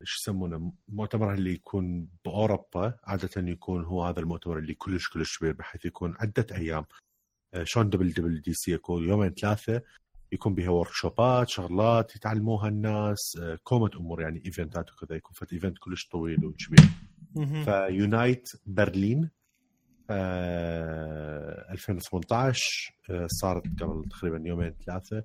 إيش 0.00 0.16
يسمونه؟ 0.16 0.72
مؤتمر 0.88 1.34
اللي 1.34 1.52
يكون 1.52 2.08
بأوروبا 2.24 2.98
عادة 3.04 3.30
يكون 3.50 3.84
هو 3.84 4.04
هذا 4.04 4.20
المؤتمر 4.20 4.58
اللي 4.58 4.74
كلش 4.74 5.08
كلش 5.08 5.38
كبير 5.38 5.52
بحيث 5.52 5.84
يكون 5.84 6.14
عدة 6.20 6.46
أيام. 6.52 6.84
آه 7.54 7.64
شلون 7.64 7.90
WWDC 7.90 8.72
يكون؟ 8.72 9.08
يومين 9.08 9.34
ثلاثة 9.34 9.82
يكون 10.36 10.54
بها 10.54 10.68
workshop 10.70 10.90
ات 10.92 11.48
شغلات 11.48 12.16
يتعلموها 12.16 12.68
الناس 12.68 13.36
آه، 13.42 13.58
كومة 13.64 13.90
أمور 13.96 14.20
يعني 14.22 14.42
event 14.46 14.84
ات 14.84 14.92
وكذا 14.92 15.16
يكون 15.16 15.32
فت 15.34 15.52
event 15.52 15.78
كلش 15.78 16.08
طويل 16.08 16.44
وكبير 16.44 16.88
ف 17.64 17.78
Unite 17.78 18.48
Berlin 18.66 19.30
آه 20.10 21.72
2018 21.72 22.60
آه 23.10 23.26
صارت 23.30 23.82
قبل 23.82 24.08
تقريبا 24.10 24.42
يومين 24.48 24.74
ثلاثة. 24.86 25.24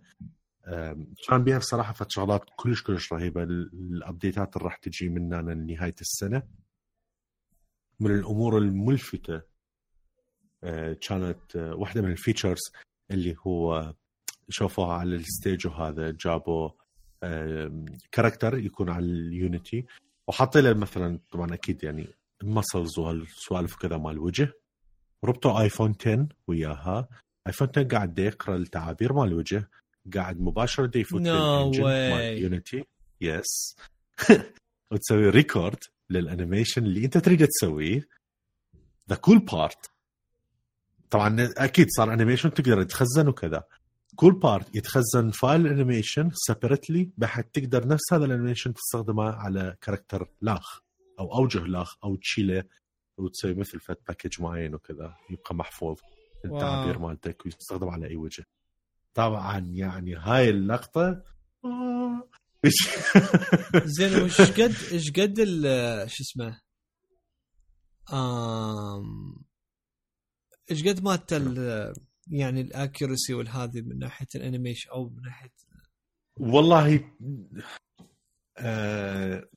آه 0.65 1.05
كان 1.29 1.43
بها 1.43 1.57
بصراحة 1.57 1.93
فت 1.93 2.11
شغلات 2.11 2.41
كلش 2.55 2.83
كلش 2.83 3.13
رهيبة. 3.13 3.43
ال 3.43 3.57
update 3.57 4.41
ات 4.41 4.55
اللي 4.57 4.65
راح 4.65 4.77
تجي 4.77 5.09
مننا 5.09 5.51
لنهاية 5.51 5.95
السنة. 6.01 6.43
من 7.99 8.11
الأمور 8.11 8.57
الملفتة 8.57 9.41
آه 10.63 10.93
كانت 10.93 11.55
واحدة 11.55 12.01
من 12.01 12.11
ال 12.11 12.17
features 12.17 12.61
اللي 13.11 13.35
هو 13.47 13.93
شوفوها 14.51 14.93
على 14.93 15.15
ال 15.15 15.24
stage 15.24 15.67
وهذا 15.67 16.11
جابوا 16.11 16.69
character 18.11 18.57
يكون 18.57 18.89
على 18.89 19.05
ال 19.05 19.17
Unity. 19.17 19.85
وحاطين 20.27 20.63
له 20.63 20.73
مثلا 20.73 21.19
طبعا 21.31 21.53
أكيد 21.53 21.83
يعني 21.83 22.07
ال 22.43 22.50
muscles 22.50 22.99
وهالسوالف 22.99 23.75
كذا 23.75 23.97
مال 23.97 24.11
الوجه 24.11 24.53
ربطوا 25.23 25.61
iPhone 25.61 25.95
10 26.01 26.27
وياها. 26.47 27.09
iPhone 27.47 27.67
10 27.69 27.83
قاعد 27.83 28.19
يقرأ 28.19 28.55
التعابير 28.55 29.13
مال 29.13 29.27
الوجه 29.27 29.69
قاعد 30.13 30.39
مباشرة 30.41 30.97
يفوت 30.97 31.21
لل 31.21 32.37
Unity. 32.37 32.83
يس 33.21 33.75
وتسوي 34.91 35.29
record 35.29 35.83
لل 36.09 36.23
animation 36.23 36.85
اللي 36.85 37.05
أنت 37.05 37.17
تريد 37.17 37.47
تسويه. 37.47 38.07
the 39.09 39.15
cool 39.15 39.39
part 39.39 39.91
طبعا 41.09 41.37
أكيد 41.57 41.87
صار 41.89 42.13
animation 42.13 42.53
تقدر 42.53 42.83
تخزن 42.83 43.27
وكذا. 43.27 43.63
كل 44.21 44.31
part 44.31 44.75
يتخزن 44.75 45.31
file 45.31 45.67
animation 45.67 46.31
separately 46.33 47.11
بحيث 47.17 47.45
تقدر 47.53 47.87
نفس 47.87 48.13
هذا 48.13 48.25
ال 48.25 48.30
animation 48.30 48.73
تستخدمه 48.73 49.23
على 49.23 49.77
character 49.81 50.31
لاخ 50.41 50.79
أو 51.19 51.35
أوجه 51.35 51.59
لاخ 51.59 51.95
أو 52.03 52.15
تشيله 52.15 52.63
وتسوي 53.17 53.53
مثل 53.53 53.79
فت 53.79 53.99
package 54.07 54.41
معين 54.41 54.75
وكذا 54.75 55.15
يبقى 55.29 55.55
محفوظ. 55.55 55.97
التعبير 56.45 56.99
مالتك 56.99 57.45
ويستخدم 57.45 57.89
على 57.89 58.07
أي 58.07 58.15
وجه. 58.15 58.45
طبعا 59.13 59.59
يعني 59.59 60.15
هاي 60.15 60.49
اللقطة 60.49 61.23
زين 63.85 64.21
وش 64.21 64.41
قد 64.41 64.75
إيش 64.91 65.11
قد 65.11 65.37
شو 66.07 66.23
اسمه؟ 66.23 66.61
إيش 70.71 70.87
قد 70.87 71.03
مات 71.03 71.33
يعني 72.31 72.61
الاكيرسي 72.61 73.33
والهذه 73.33 73.81
من 73.81 73.99
ناحية 73.99 74.27
الانيميشن 74.35 74.89
أو 74.89 75.09
من 75.09 75.21
ناحيه 75.21 75.51
والله 76.39 77.11
آه 78.57 79.49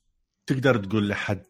تقدر 0.49 0.83
تقول 0.85 1.09
لحد 1.09 1.43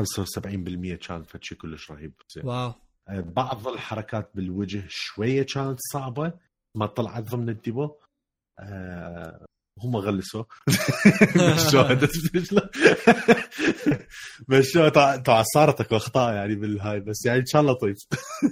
75% 0.00 0.94
كان 0.94 1.22
فشي 1.22 1.54
كلش 1.54 1.90
رهيب. 1.90 2.14
زين. 2.34 2.46
واو. 2.46 2.72
آه 3.08 3.20
بعض 3.20 3.68
الحركات 3.68 4.30
بالوجه 4.34 4.84
شوية 4.88 5.42
كانت 5.54 5.78
صعبة 5.92 6.32
ما 6.76 6.86
طلعت 6.86 7.22
ضمن 7.22 7.48
الديبو. 7.48 7.94
آه 8.58 9.46
هم 9.82 9.96
غلسوا. 9.96 10.44
مشوها 11.36 11.98
مشوها 14.48 14.88
طبعا 15.16 15.42
صارت 15.54 15.80
اكو 15.80 15.96
اخطاء 15.96 16.34
يعني 16.34 16.54
بالهاي 16.54 17.00
بس 17.00 17.26
يعني 17.26 17.40
إن 17.40 17.46
شاء 17.46 17.62
الله 17.62 17.74
طيب. 17.74 17.96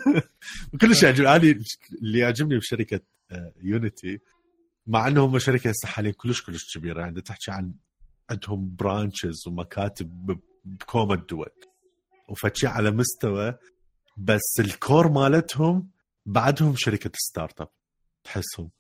وكلش 0.75 1.03
يعجبني 1.03 1.65
اللي 2.03 2.19
يعجبني 2.19 2.59
بشركة 2.59 3.01
Unity 3.63 4.15
آه، 4.15 4.19
مع 4.87 5.09
انهم 5.09 5.39
شركة 5.39 5.71
هسه 5.71 5.89
حاليا 5.89 6.13
كلش 6.13 6.43
كلش 6.43 6.79
كبيرة 6.79 7.01
يعني 7.01 7.21
تحكي 7.21 7.51
عن 7.51 7.75
عندهم 8.31 8.77
branches 8.79 9.49
ومكاتب 9.49 10.39
بكوم 10.65 11.13
الدول. 11.13 11.51
وفتشي 12.29 12.67
على 12.67 12.91
مستوى 12.91 13.55
بس 14.17 14.61
ال 14.61 14.70
core 14.70 15.09
مالتهم 15.09 15.91
بعدهم 16.27 16.75
شركة 16.77 17.11
startup 17.15 17.69
تحسهم. 18.25 18.71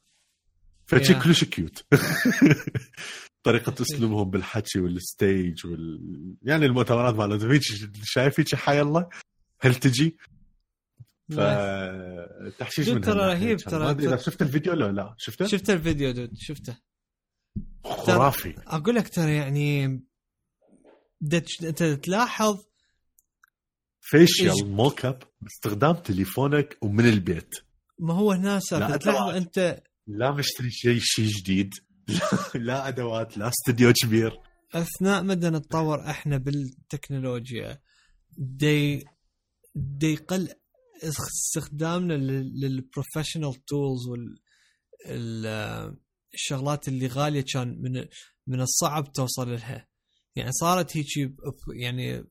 فشي 0.91 1.14
كلش 1.14 1.45
cute 1.44 1.84
طريقة 3.47 3.82
أسلوبهم 3.82 4.30
بالحكي 4.30 4.80
وال 4.80 5.05
stage 5.05 5.66
وال 5.66 6.36
يعني 6.43 6.66
المؤتمرات 6.66 7.14
مالتهم 7.14 7.51
هيك 7.51 7.62
شايف 8.05 8.41
هيك 8.41 8.55
حي 8.55 8.80
الله؟ 8.80 9.09
هل 9.61 9.74
تجي؟ 9.74 10.16
ف 11.30 11.41
تحشيش 12.59 12.88
من 12.88 13.01
ترى 13.01 13.20
رهيب 13.20 13.59
ترى 13.59 13.91
إذا 13.91 14.16
شفت 14.16 14.43
الفيديو 14.43 14.72
ولا 14.72 14.93
لا. 14.93 15.14
شفته؟ 15.18 15.47
شفت 15.47 15.70
الفيديو 15.70 16.11
dude 16.11 16.30
شفته. 16.36 16.76
خرافي. 17.84 18.55
أقول 18.66 18.95
لك 18.95 19.09
ترى 19.09 19.36
يعني 19.36 19.84
انت 21.22 21.82
تلاحظ 21.82 22.64
facial 24.01 24.70
mocap 24.70 25.22
باستخدام 25.41 25.95
تليفونك 25.95 26.78
ومن 26.82 27.09
البيت. 27.09 27.55
ما 27.99 28.14
هو 28.14 28.34
ناس 28.34 28.72
لا 28.72 29.36
أنت 29.36 29.82
لا 30.18 30.30
مشتري 30.30 30.70
شيء 30.70 30.98
شيء 31.00 31.28
جديد. 31.28 31.74
لا 32.54 32.88
أدوات 32.88 33.38
لا 33.38 33.48
استوديو 33.48 33.92
كبير. 34.02 34.32
أثناء 34.74 35.22
ما 35.22 35.34
نتطور 35.34 36.11
إحنا 36.11 36.36
بالتكنولوجيا 36.36 37.80
دي 38.38 39.04
دي 39.74 40.16
قل 40.16 40.48
استخدامنا 41.02 42.14
لل 42.42 42.59
professional 42.59 43.55
tools 43.64 44.07
والشغلات 45.06 46.88
اللي 46.88 47.06
غالية 47.06 47.44
كان 47.52 47.68
من 47.82 48.04
من 48.46 48.61
الصعب 48.61 49.12
توصل 49.12 49.50
لها. 49.52 49.88
يعني 50.36 50.52
صارت 50.52 50.96
هيك 50.96 51.06
يعني 51.74 52.24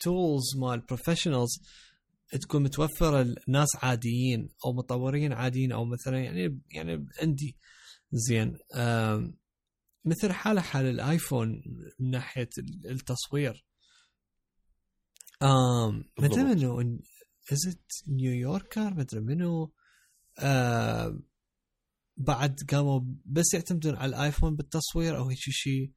tools 0.00 0.56
مال 0.56 0.80
professionals 0.80 1.60
تكون 2.40 2.62
متوفرة 2.62 3.34
لناس 3.48 3.68
عاديين 3.76 4.48
أو 4.66 4.72
مطورين 4.72 5.32
عاديين 5.32 5.72
أو 5.72 5.84
مثلا 5.84 6.18
يعني 6.18 6.60
يعني 6.70 7.06
عندي. 7.22 7.56
زين. 8.12 8.58
مثل 10.04 10.32
حالة 10.32 10.60
حال 10.60 10.86
الآيفون 10.86 11.62
من 12.00 12.10
ناحية 12.10 12.48
التصوير. 12.84 13.66
آم 15.42 16.04
مثل 16.18 16.44
منو؟ 16.44 17.00
ازت 17.52 17.84
نيويوركر 18.08 18.94
مدري 18.94 19.20
منو؟ 19.20 19.72
بعد 22.16 22.56
قاموا 22.70 23.00
بس 23.24 23.54
يعتمدون 23.54 23.96
على 23.96 24.08
الآيفون 24.08 24.56
بالتصوير 24.56 25.16
أو 25.16 25.28
هيك 25.28 25.38
شيء 25.38 25.92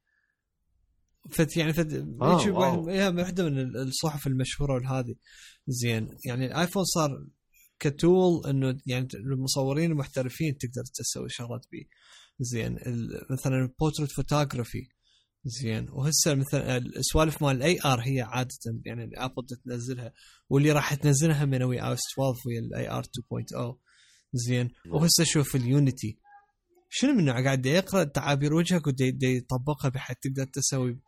فت 1.30 1.56
يعني 1.56 1.72
فت 1.72 1.92
آه 2.22 3.10
واحدة 3.10 3.44
من 3.44 3.76
الصحف 3.76 4.26
المشهورة 4.26 4.74
وهذه 4.74 5.14
زين. 5.68 6.08
يعني 6.26 6.46
الآيفون 6.46 6.84
صار 6.84 7.26
ك 7.78 7.92
tool 7.92 8.46
إنه 8.46 8.78
يعني 8.86 9.08
المصورين 9.14 9.90
المحترفين 9.90 10.58
تقدر 10.58 10.84
تسوي 10.94 11.28
شغلات 11.28 11.66
بيه. 11.72 11.84
زين. 12.40 12.74
مثلا 13.30 13.56
ال 13.56 13.62
portrait 13.62 14.12
photography 14.12 14.88
زين. 15.44 15.88
وهسه 15.90 16.34
مثلا 16.34 16.76
السوالف 16.76 17.42
مال 17.42 17.56
ال 17.56 17.78
AR 17.84 18.00
هي 18.00 18.20
عادة 18.20 18.50
يعني 18.84 19.10
Apple 19.16 19.46
تنزلها 19.64 20.12
واللي 20.50 20.72
راح 20.72 20.94
تنزلها 20.94 21.44
من 21.44 21.62
iOS 21.62 22.00
12 22.14 22.40
ويا 22.46 22.60
ال 22.60 22.90
AR 22.90 23.02
2.0 23.02 23.76
زين. 24.32 24.70
وهسه 24.90 25.24
شوف 25.24 25.56
ال 25.56 25.66
Unity 25.66 26.18
شنو 26.90 27.12
منه؟ 27.12 27.32
قاعد 27.32 27.66
يقرأ 27.66 28.04
تعابير 28.04 28.54
وجهك 28.54 28.86
ودي 28.86 29.16
يطبقها 29.22 29.88
بحيث 29.88 30.16
تقدر 30.22 30.44
تسوي 30.44 31.00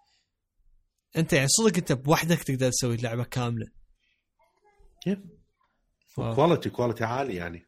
انت 1.16 1.32
يعني 1.32 1.48
صدق 1.48 1.76
انت 1.76 1.92
بوحدك 1.92 2.42
تقدر 2.42 2.70
تسوي 2.70 2.96
لعبه 2.96 3.24
كاملة. 3.24 3.66
كيف 5.00 5.18
quality 6.14 6.70
quality 6.70 7.04
عالي 7.04 7.34
يعني. 7.34 7.66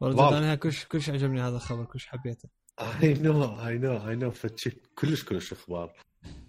والله 0.00 0.38
أنا 0.38 0.54
كلش 0.54 0.84
كلش 0.84 1.10
عجبني 1.10 1.40
هذا 1.40 1.56
الخبر 1.56 1.84
كلش 1.84 2.06
حبيته. 2.06 2.48
I 2.80 3.14
know 3.14 3.66
اي 3.66 3.78
نو 3.78 4.08
اي 4.08 4.16
نو 4.16 4.32
كلش 4.94 5.24
كلش 5.24 5.52
أخبار. 5.52 5.96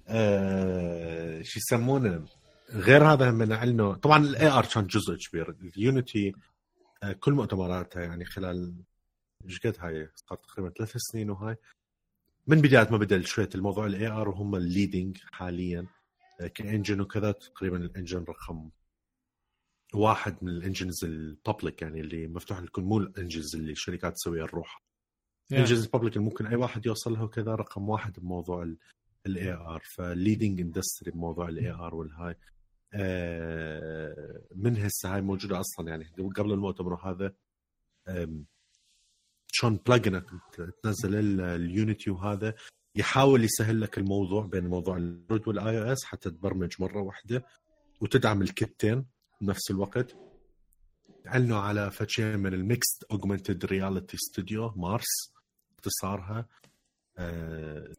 آه 0.08 1.42
شو 1.42 1.60
يسمونه؟ 1.60 2.26
غير 2.70 3.14
هذا 3.14 3.32
من 3.32 3.52
اعلنوا 3.52 3.96
طبعا 3.96 4.24
ال 4.24 4.48
AR 4.48 4.66
كان 4.66 4.88
جزء 4.88 5.16
كبير. 5.16 5.50
ال 5.50 5.64
Unity 5.64 6.34
آه 7.04 7.12
كل 7.12 7.34
مؤتمراتها 7.34 8.04
يعني 8.04 8.26
خلال 8.26 8.76
إيش 9.46 9.60
قد 9.60 9.76
هاي؟ 9.80 10.10
صار 10.16 10.38
تقريبا 10.38 10.70
ثلاث 10.70 10.92
سنين 10.98 11.30
وهاي. 11.30 11.56
من 12.48 12.62
بدايه 12.62 12.88
ما 12.92 12.98
بدأ 12.98 13.22
شوية 13.22 13.50
الموضوع 13.56 13.86
ال 13.86 14.08
AR 14.08 14.30
وهم 14.30 14.56
ال 14.56 14.63
leading 14.63 15.18
حاليا 15.32 15.88
آه، 16.42 16.48
ك 16.48 16.55
engine 16.55 17.02
وكذا 17.02 17.32
تقريبا 17.32 17.78
ال 17.78 17.84
engine 17.84 18.24
رقم 18.24 18.70
واحد 19.94 20.38
من 20.42 20.50
ال 20.50 20.56
engines 20.56 21.04
ال 21.04 21.15
public 21.15 21.82
يعني 21.82 22.00
اللي 22.00 22.28
مفتوح 22.28 22.60
لكم 22.60 22.84
مو 22.84 22.98
ال 22.98 23.05
engines 23.05 23.56
اللي 23.56 23.72
الشركات 23.72 24.14
تسويها 24.14 24.44
لروحها. 24.44 24.84
engines 25.52 25.84
ال 25.84 25.88
public 25.88 26.18
ممكن 26.18 26.48
أي 26.48 26.56
واحد 26.56 26.86
يوصل 26.86 27.14
له 27.14 27.24
وكذا 27.24 27.56
رقم 27.56 27.90
واحد 27.90 28.20
بموضوع 28.20 28.74
ال 29.26 29.54
AR 29.54 29.82
ف 29.86 29.95
leading 29.95 30.62
industry 30.62 31.12
بموضوع 31.12 31.50
ال 31.50 31.72
AR 31.72 31.96
والهاي 31.96 32.36
آه، 32.94 34.42
من 34.56 34.78
هسه 34.78 35.16
هاي 35.16 35.22
موجودة 35.22 35.60
أصلا 35.60 35.90
يعني 35.90 36.06
قبل 36.36 36.52
المؤتمر 36.52 36.96
هذا 36.96 37.34
شلون 39.58 39.80
plugin 39.88 40.24
تنزل 40.84 41.42
ال 41.42 41.53
Unity 41.53 42.10
وهذا 42.12 42.54
يحاول 42.96 43.44
يسهل 43.44 43.82
لك 43.82 43.98
الموضوع 43.98 44.46
بين 44.46 44.68
موضوع 44.68 44.98
ال 44.98 45.48
Android 45.48 45.82
وال 45.82 45.84
iOS 45.84 46.04
حتى 46.04 46.30
تبرمج 46.30 46.74
مرة 46.80 47.02
واحدة 47.02 47.46
وتدعم 48.02 48.42
الكتين 48.42 49.06
بنفس 49.42 49.72
الوقت. 49.72 50.16
اعلنوا 51.28 51.58
على 51.58 51.92
فتشين 51.92 52.40
من 52.40 52.54
ال 52.54 52.62
Mixed 52.62 53.04
Augmented 53.12 53.66
Reality 53.66 54.18
Studio 54.18 54.74
MARS 54.76 55.34
اختصارها. 55.76 56.46
أه 57.18 57.94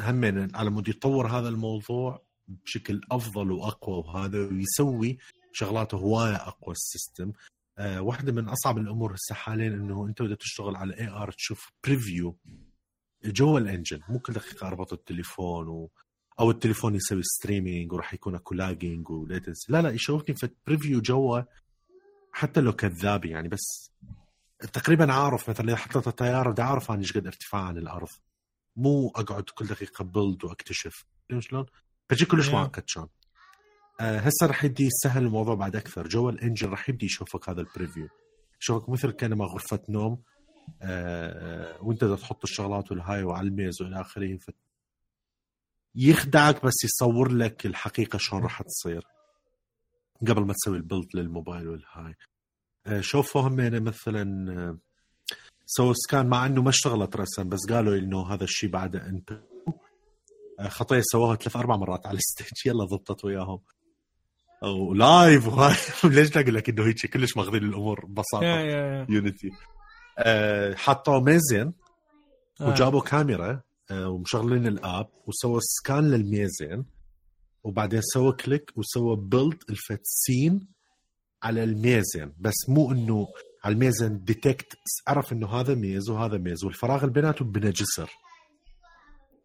هم 0.00 0.50
على 0.54 0.70
مود 0.70 0.88
يطور 0.88 1.26
هذا 1.26 1.48
الموضوع 1.48 2.22
بشكل 2.48 3.00
أفضل 3.10 3.52
وأقوى 3.52 3.96
وهذا 3.98 4.38
ويسوي 4.38 5.18
شغلاته 5.52 5.96
هواية 5.96 6.36
أقوى 6.36 6.72
ال 6.72 6.80
system. 6.80 7.32
أه 7.78 8.00
واحدة 8.02 8.32
من 8.32 8.48
أصعب 8.48 8.78
الأمور 8.78 9.14
هسه 9.14 9.34
حاليا 9.34 9.68
إنه 9.68 10.06
أنت 10.06 10.22
بدك 10.22 10.36
تشتغل 10.36 10.76
على 10.76 11.00
AR 11.00 11.30
تشوف 11.30 11.72
preview 11.84 12.38
جوا 13.24 13.58
ال 13.58 13.64
engine 13.64 14.00
مو 14.08 14.18
كل 14.18 14.32
دقيقة 14.32 14.66
أربط 14.66 14.92
التليفون 14.92 15.68
و... 15.68 15.90
أو 16.40 16.50
التليفون 16.50 16.94
يسوي 16.94 17.22
streaming 17.22 17.92
وراح 17.92 18.14
يكون 18.14 18.34
أكو 18.34 18.54
lagging 18.54 19.10
و 19.10 19.18
latency 19.18 19.72
لا 19.72 19.82
لا 19.82 19.90
يشوفني 19.90 20.36
في 20.36 20.48
preview 20.66 21.00
جوا 21.00 21.42
حتى 22.32 22.60
لو 22.60 22.72
كذاب 22.72 23.24
يعني 23.24 23.48
بس 23.48 23.92
تقريبا 24.72 25.12
عارف 25.12 25.50
مثلا 25.50 25.68
إذا 25.68 25.76
حطيت 25.76 26.08
الطيارة 26.08 26.50
بدي 26.50 26.62
أعرف 26.62 26.90
أنا 26.90 27.00
إيش 27.00 27.12
قد 27.12 27.26
ارتفاع 27.26 27.60
عن 27.62 27.78
الأرض. 27.78 28.08
مو 28.76 29.08
أقعد 29.08 29.42
كل 29.42 29.66
دقيقة 29.66 30.04
build 30.04 30.44
وأكتشف. 30.44 31.04
شلون؟ 31.38 31.66
فشي 32.08 32.24
كلش 32.24 32.48
معقد 32.48 32.84
أه 32.96 33.08
هسه 34.02 34.46
راح 34.46 34.64
يدي 34.64 34.86
يسهل 34.86 35.22
الموضوع 35.22 35.54
بعد 35.54 35.76
أكثر. 35.76 36.08
جوا 36.08 36.30
ال 36.30 36.35
engine 36.35 36.68
راح 36.68 36.88
يبدي 36.88 37.06
يشوفك 37.06 37.48
هذا 37.48 37.60
ال 37.60 37.66
preview 37.66 38.08
يشوفك 38.60 38.88
مثل 38.88 39.10
كأنما 39.10 39.44
غرفة 39.44 39.80
نوم 39.88 40.22
أه 40.82 41.82
وأنت 41.82 42.04
تحط 42.04 42.44
الشغلات 42.44 42.90
والهاي 42.90 43.22
وعلى 43.22 43.48
الميز 43.48 43.82
وإلى 43.82 44.00
آخره 44.00 44.38
يخدعك 45.94 46.64
بس 46.64 46.74
يصور 46.84 47.32
لك 47.32 47.66
الحقيقة 47.66 48.18
شلون 48.18 48.42
راح 48.42 48.62
تصير. 48.62 49.06
قبل 50.28 50.44
ما 50.46 50.52
تسوي 50.52 50.76
ال 50.76 50.81
build 50.81 51.06
للموبايل 51.14 51.68
والهاي. 51.68 52.14
آه، 52.86 53.00
شوفوا 53.00 53.40
هم 53.40 53.60
يعني 53.60 53.80
مثلا 53.80 54.52
آه، 54.52 54.78
سووا 55.66 55.92
scan 55.96 56.26
مع 56.26 56.46
إنه 56.46 56.62
ما 56.62 56.70
اشتغلت 56.70 57.16
رسم 57.16 57.48
بس 57.48 57.60
قالوا 57.70 57.96
إنه 57.98 58.34
هذا 58.34 58.44
الشيء 58.44 58.70
بعد 58.70 58.96
انت 58.96 59.32
آه، 60.60 60.68
خطية 60.68 61.00
سووها 61.04 61.36
ثلاث 61.36 61.56
أربع 61.56 61.76
مرات 61.76 62.06
على 62.06 62.18
ال 62.24 62.30
stage. 62.30 62.66
يلا 62.66 62.84
ضبطت 62.84 63.24
وياهم. 63.24 63.58
و 64.62 64.79
live 64.79 65.48
وهاي. 65.48 65.74
ليش 66.14 66.36
أقول 66.36 66.54
لك 66.54 66.68
إنه 66.68 66.86
هيك 66.86 67.06
كلش 67.06 67.36
ماخذين 67.36 67.62
الأمور 67.64 68.06
ببساطة؟ 68.06 68.46
Unity 69.08 69.50
حطوا 70.76 71.20
ميزين 71.20 71.72
وجابوا 72.60 73.00
كاميرا 73.00 73.60
ومشغلين 73.92 74.66
ال 74.66 74.77
app 74.77 75.08
وسووا 75.26 75.60
scan 75.62 76.10
للميزين 76.10 76.84
وبعدين 77.64 78.00
سوى 78.02 78.32
click 78.32 78.72
وسوى 78.76 79.16
build 79.16 79.62
ل 79.70 79.82
فد 79.82 80.07
scene 80.07 80.68
على 81.42 81.64
الميزين 81.64 82.32
بس 82.38 82.68
مو 82.68 82.92
إنه 82.92 83.26
على 83.64 83.72
الميزين 83.72 84.24
detect 84.24 84.74
عرف 85.08 85.32
إنه 85.32 85.48
هذا 85.48 85.74
ميز 85.74 86.10
وهذا 86.10 86.38
ميز. 86.38 86.64
والفراغ 86.64 87.00
اللي 87.00 87.12
بيناتهم 87.12 87.52
بنا 87.52 87.70
جسر 87.70 88.10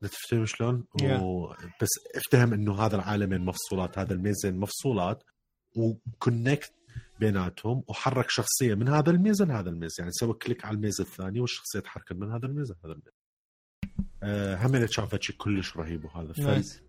تفتهم 0.02 0.45
شلون؟ 0.45 0.88
yeah. 1.02 1.22
و... 1.22 1.54
بس 1.82 1.89
افتهم 2.16 2.54
إنه 2.54 2.82
هذا 2.82 2.95
العالمين 2.95 3.41
مفصولات 3.41 4.00
هذا 4.00 4.14
الميزين 4.13 4.55
مفصولات 4.56 5.24
و 5.76 5.88
connect 5.88 6.74
بيناتهم 7.20 7.84
وحرك 7.88 8.30
شخصية 8.30 8.76
من 8.76 8.88
هذا 8.88 9.12
الميزن 9.12 9.52
هذا 9.52 9.70
الميز 9.70 9.95
يعني 10.00 10.12
سوى 10.12 10.34
click 10.34 10.65
على 10.66 10.76
الميز 10.76 11.02
الثاني 11.02 11.39
والشخصية 11.39 11.80
تحركت 11.80 12.14
من 12.14 12.32
هذا 12.32 12.45
الميزن 12.45 12.76
هذا 12.86 12.93
الميز 12.93 13.14
آه 14.24 14.56
هم 14.56 14.88
شافت 14.88 15.24
شيء 15.24 15.36
كلش 15.36 15.78
رهيب 15.78 16.06
وهذا 16.06 16.34
nice. 16.34 16.80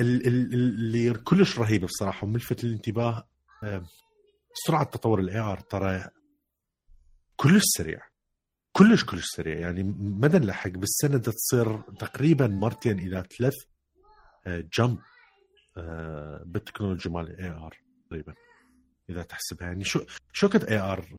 اللي 0.00 1.14
كلش 1.14 1.58
رهيب 1.58 1.84
بصراحة 1.84 2.26
وملفت 2.26 2.64
للانتباه 2.64 3.28
سرعة 4.66 4.84
تطور 4.84 5.20
ال 5.20 5.38
AR 5.38 5.60
ترى 5.60 6.04
كلش 7.36 7.62
سريع 7.64 8.11
كلش 8.72 9.04
كلش 9.04 9.26
سريع 9.26 9.58
يعني 9.58 9.82
مدى 9.98 10.38
نلحق 10.38 10.70
بالسنة 10.70 11.18
تصير 11.18 11.80
تقريبا 11.80 12.46
مرتين 12.46 12.98
إلى 12.98 13.24
ثلاث 13.38 13.54
jump 14.46 14.98
آه، 15.76 16.42
بالتكنولوجيا 16.46 17.10
مال 17.10 17.30
ال 17.30 17.50
AR 17.50 17.78
تقريبا 18.06 18.34
إذا 19.10 19.22
تحسبها. 19.22 19.66
يعني 19.68 19.84
شو 19.84 20.00
شو 20.32 20.48
قد 20.48 20.64
AR 20.64 21.16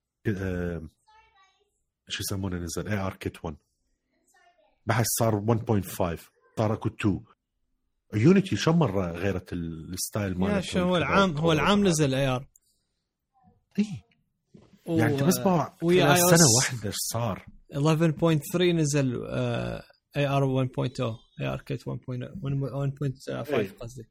شو 2.08 2.24
يسمونه 2.24 2.58
نزل؟ 2.58 2.88
ARKit 2.88 3.46
1 3.46 3.56
بحث 4.86 5.06
صار 5.20 5.46
1.5 5.46 6.20
صار 6.58 6.74
اكو 6.74 6.90
2 6.90 7.24
Unity 8.14 8.56
شو 8.56 8.72
مرة 8.72 9.12
غيرت 9.12 9.54
ال 9.54 9.68
style 9.68 10.38
ماله؟ 10.40 10.82
هو 10.82 10.98
العام 10.98 11.38
هو 11.38 11.52
العام 11.52 11.88
نزل 11.88 12.14
AR 12.14 12.48
اي. 13.80 13.86
يعني 14.86 15.14
انت 15.14 15.24
بس 15.24 15.38
باع 15.38 15.78
ويا 15.84 16.16
سنة 16.16 16.46
واحدة 16.58 16.88
إيش 16.88 16.96
صار؟ 16.98 17.46
11.3 17.74 18.62
نزل 18.62 19.26
AR 20.18 20.66
1.0 20.68 21.02
ARKit 21.42 21.82
1.5 21.82 21.94
قصدي. 23.80 24.04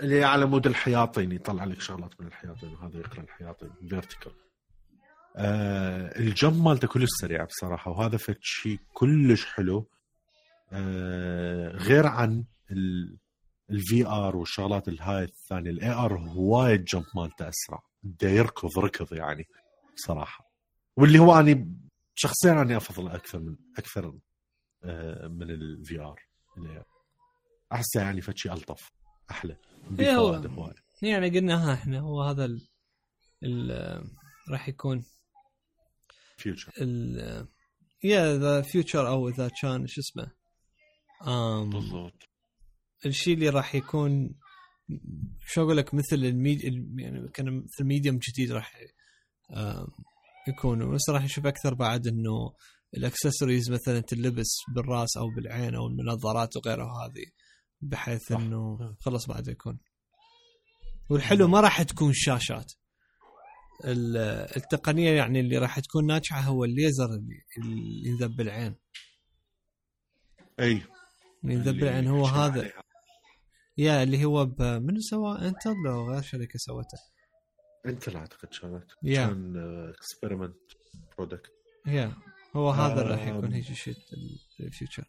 اللي 0.00 0.24
على 0.24 0.46
مود 0.46 0.66
الحياطين 0.66 1.32
يطلع 1.32 1.64
لك 1.64 1.80
شغلات 1.80 2.20
من 2.20 2.26
الحياطين 2.26 2.68
وهذا 2.74 2.98
يقرأ 2.98 3.20
الحياطين 3.20 3.70
vertical 3.88 4.32
آه 5.36 6.18
ال 6.18 6.27
jump 6.27 6.62
مالته 6.64 6.88
كلش 6.88 7.08
سريع 7.20 7.44
بصراحة 7.44 7.90
وهذا 7.90 8.16
فد 8.16 8.36
شيء 8.40 8.78
كلش 8.92 9.44
حلو. 9.46 9.88
آه 10.72 11.68
غير 11.76 12.06
عن 12.06 12.44
ال 13.70 14.06
VR 14.06 14.36
والشغلات 14.36 14.88
الهاي 14.88 15.24
الثانية 15.24 15.70
ال 15.70 15.90
AR 15.90 16.12
وايد 16.36 16.84
jump 16.84 17.04
مالته 17.16 17.48
أسرع 17.48 17.82
بده 18.02 18.28
يركض 18.28 18.78
ركض 18.78 19.12
يعني. 19.12 19.44
بصراحة. 19.98 20.52
واللي 20.96 21.18
هو 21.18 21.40
أني 21.40 21.76
شخصيا 22.14 22.62
أني 22.62 22.76
أفضل 22.76 23.08
أكثر 23.08 23.38
من 23.38 23.56
أكثر 23.78 24.18
آه 24.84 25.28
من 25.28 25.50
ال 25.50 26.00
VR 26.00 26.20
احسه 27.72 28.00
يعني 28.00 28.20
فشي 28.20 28.52
ألطف 28.52 28.92
أحلى. 29.30 29.56
إيه 29.98 30.16
هو 30.16 30.74
يعني 31.02 31.38
قلناها 31.38 31.74
إحنا 31.74 32.00
هو 32.00 32.22
هذا 32.22 32.44
ال 32.44 32.68
ال 33.42 34.04
راح 34.50 34.68
يكون 34.68 35.04
future 36.36 36.72
ال 36.80 37.48
yeah 38.04 38.38
the 38.38 38.62
future 38.62 39.08
أو 39.08 39.28
اذا 39.28 39.50
كان 39.62 39.86
شو 39.86 40.00
اسمه؟ 40.00 40.30
بالضبط. 41.70 42.28
الشيء 43.06 43.34
اللي 43.34 43.48
راح 43.48 43.74
يكون 43.74 44.34
شو 45.46 45.62
أقول 45.62 45.76
لك 45.76 45.94
مثل 45.94 46.16
ال 46.16 46.28
med 46.28 46.64
يعني 46.98 47.28
كان 47.28 47.64
مثل 47.64 47.84
medium 47.84 48.18
جديد 48.18 48.52
راح 48.52 48.74
يكون. 50.48 50.94
بس 50.94 51.10
راح 51.10 51.24
نشوف 51.24 51.46
أكثر 51.46 51.74
بعد 51.74 52.06
إنه 52.06 52.54
الأكسسوارز 52.96 53.70
مثلا 53.70 54.00
تلبس 54.00 54.56
بالرأس 54.74 55.16
أو 55.16 55.30
بالعين 55.36 55.74
أو 55.74 55.86
المنظارات 55.86 56.56
وغيرها 56.56 57.06
هذه 57.06 57.24
بحيث 57.80 58.32
إنه 58.32 58.78
خلص 59.00 59.26
بعد 59.26 59.48
يكون. 59.48 59.78
والحلو 61.10 61.48
ما 61.48 61.60
راح 61.60 61.82
تكون 61.82 62.12
شاشات. 62.14 62.72
التقنية 64.56 65.10
يعني 65.10 65.40
اللي 65.40 65.58
راح 65.58 65.80
تكون 65.80 66.06
ناجحة 66.06 66.40
هو 66.40 66.64
الليزر 66.64 67.06
اللي 67.06 67.44
ينذب 68.04 68.36
بالعين. 68.36 68.74
أي. 70.60 70.82
اللي 71.44 71.54
ينذب 71.54 71.76
بالعين 71.76 72.06
هو 72.06 72.26
هذا. 72.26 72.60
عليها. 72.60 72.82
yeah 73.78 74.02
اللي 74.02 74.24
هو 74.24 74.46
من 74.60 75.00
سوى؟ 75.00 75.38
Intel 75.38 75.74
لو 75.86 76.10
غير 76.10 76.22
شركة 76.22 76.58
سوته 76.58 76.98
Intel 77.86 78.16
اعتقد 78.16 78.48
كانت 78.48 78.92
كان 79.14 79.56
experiment 79.88 80.56
product 81.18 81.52
yeah 81.86 82.12
هو 82.56 82.70
هذا 82.70 83.02
راح 83.02 83.26
يكون 83.26 83.52
هيك 83.52 83.64
شيء 83.64 83.94
ال 84.60 84.66
future 84.66 85.04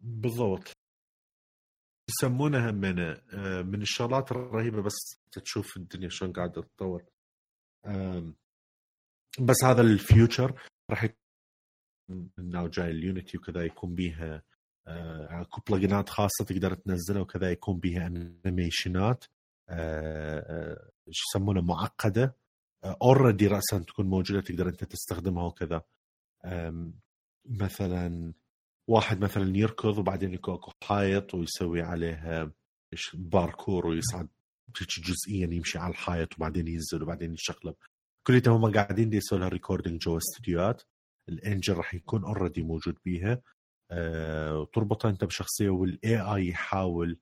بالضبط. 0.00 0.72
يسمونها 2.08 2.70
من 2.70 2.98
آه، 2.98 3.62
من 3.62 3.82
الشغلات 3.82 4.32
الرهيبة 4.32 4.82
بس 4.82 4.94
تشوف 5.32 5.76
الدنيا 5.76 6.08
شلون 6.08 6.32
قاعدة 6.32 6.62
تتطور. 6.62 7.04
بس 9.40 9.64
هذا 9.64 9.80
ال 9.82 9.93
future 9.93 10.60
راح 10.90 11.04
يكون 11.04 12.30
انه 12.38 12.68
جاي 12.68 12.90
ال 12.90 12.98
Unity 12.98 13.38
وكذا 13.38 13.64
يكون 13.64 13.94
بيها 13.94 14.42
آه، 14.86 15.40
اكو 15.42 15.60
plugin 15.70 16.03
ات 16.03 16.08
خاصة 16.08 16.44
تقدر 16.46 16.74
تنزلها 16.74 17.20
وكذا 17.20 17.50
يكون 17.50 17.78
بيها 17.80 18.06
animation 18.06 19.12
ات 19.12 19.24
آه، 19.68 20.90
إيش 21.08 21.22
يسمونها 21.28 21.62
معقدة. 21.62 22.36
already 22.84 23.46
راسا 23.46 23.78
تكون 23.78 24.06
موجودة 24.06 24.40
تقدر 24.40 24.68
أنت 24.68 24.84
تستخدمها 24.84 25.44
وكذا. 25.44 25.82
مثلا 27.46 28.34
واحد 28.88 29.20
مثلا 29.20 29.56
يركض 29.56 29.98
وبعدين 29.98 30.34
يكون 30.34 30.54
اكو 30.54 30.72
حائط 30.84 31.34
ويسوي 31.34 31.82
عليه 31.82 32.52
باركور 33.14 33.86
ويصعد 33.86 34.28
جزئيا 34.80 35.54
يمشي 35.54 35.78
على 35.78 35.90
الحائط 35.90 36.34
وبعدين 36.34 36.68
ينزل 36.68 37.02
وبعدين 37.02 37.32
يشقلب 37.34 37.74
كليتها 38.26 38.56
هم 38.56 38.72
قاعدين 38.72 39.12
يسووا 39.12 39.40
لها 39.40 39.48
recording 39.48 40.00
جوا 40.00 40.18
استديوهات 40.18 40.82
الانجل 41.28 41.74
راح 41.74 41.94
يكون 41.94 42.24
already 42.24 42.62
موجود 42.62 42.98
بيها. 43.04 43.42
أه 43.90 44.58
وتربطها 44.58 45.10
أنت 45.10 45.24
بشخصية 45.24 45.68
وال 45.70 46.20
AI 46.20 46.48
يحاول 46.48 47.18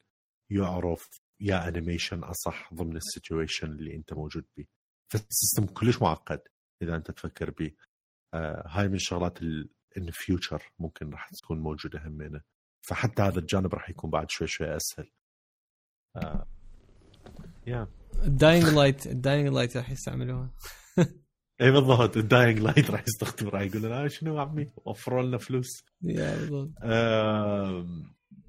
يعرف 0.51 1.09
يا 1.41 1.69
animation 1.69 2.25
أصح 2.25 2.75
ضمن 2.75 2.97
ال 2.97 3.04
situation 3.04 3.67
اللي 3.67 3.95
أنت 3.95 4.13
موجود 4.13 4.45
بيه 4.57 4.65
فال 5.13 5.26
system 5.26 5.67
كلش 5.67 6.03
معقد 6.03 6.41
إذا 6.83 6.97
أنت 6.97 7.11
تفكر 7.11 7.51
به. 7.51 7.71
أه 8.35 8.65
هاي 8.67 8.89
من 8.89 8.95
الشغلات 8.95 9.43
in 9.97 10.11
future 10.11 10.63
ممكن 10.79 11.11
راح 11.11 11.29
تكون 11.31 11.61
موجودة 11.61 12.07
همينة. 12.07 12.41
فحتى 12.83 13.23
هذا 13.23 13.39
الجانب 13.39 13.75
راح 13.75 13.91
يكون 13.91 14.11
بعد 14.11 14.31
شوي 14.31 14.47
شوي 14.47 14.77
أسهل. 14.77 15.11
آه. 16.17 16.47
yeah 17.67 17.89
ال 18.25 18.31
Dying 18.31 18.65
Light 18.65 19.07
ال 19.07 19.14
Dying 19.14 19.49
Light 19.49 19.77
راح 19.77 19.91
يستعملوها. 19.91 20.51
اي 21.61 21.71
بالضبط. 21.71 22.17
ال 22.17 22.24
Dying 22.24 22.59
Light 22.59 22.91
راح 22.91 23.05
يستخدم 23.09 23.49
راح 23.49 23.63
يقول 23.63 23.83
لنا 23.83 24.05
آه، 24.05 24.09
شنو 24.09 24.39
عمي؟ 24.39 24.73
وفروا 24.77 25.23
لنا 25.23 25.39
فلوس. 25.39 25.85
yeah 26.03 26.37
بالضبط. 26.37 26.71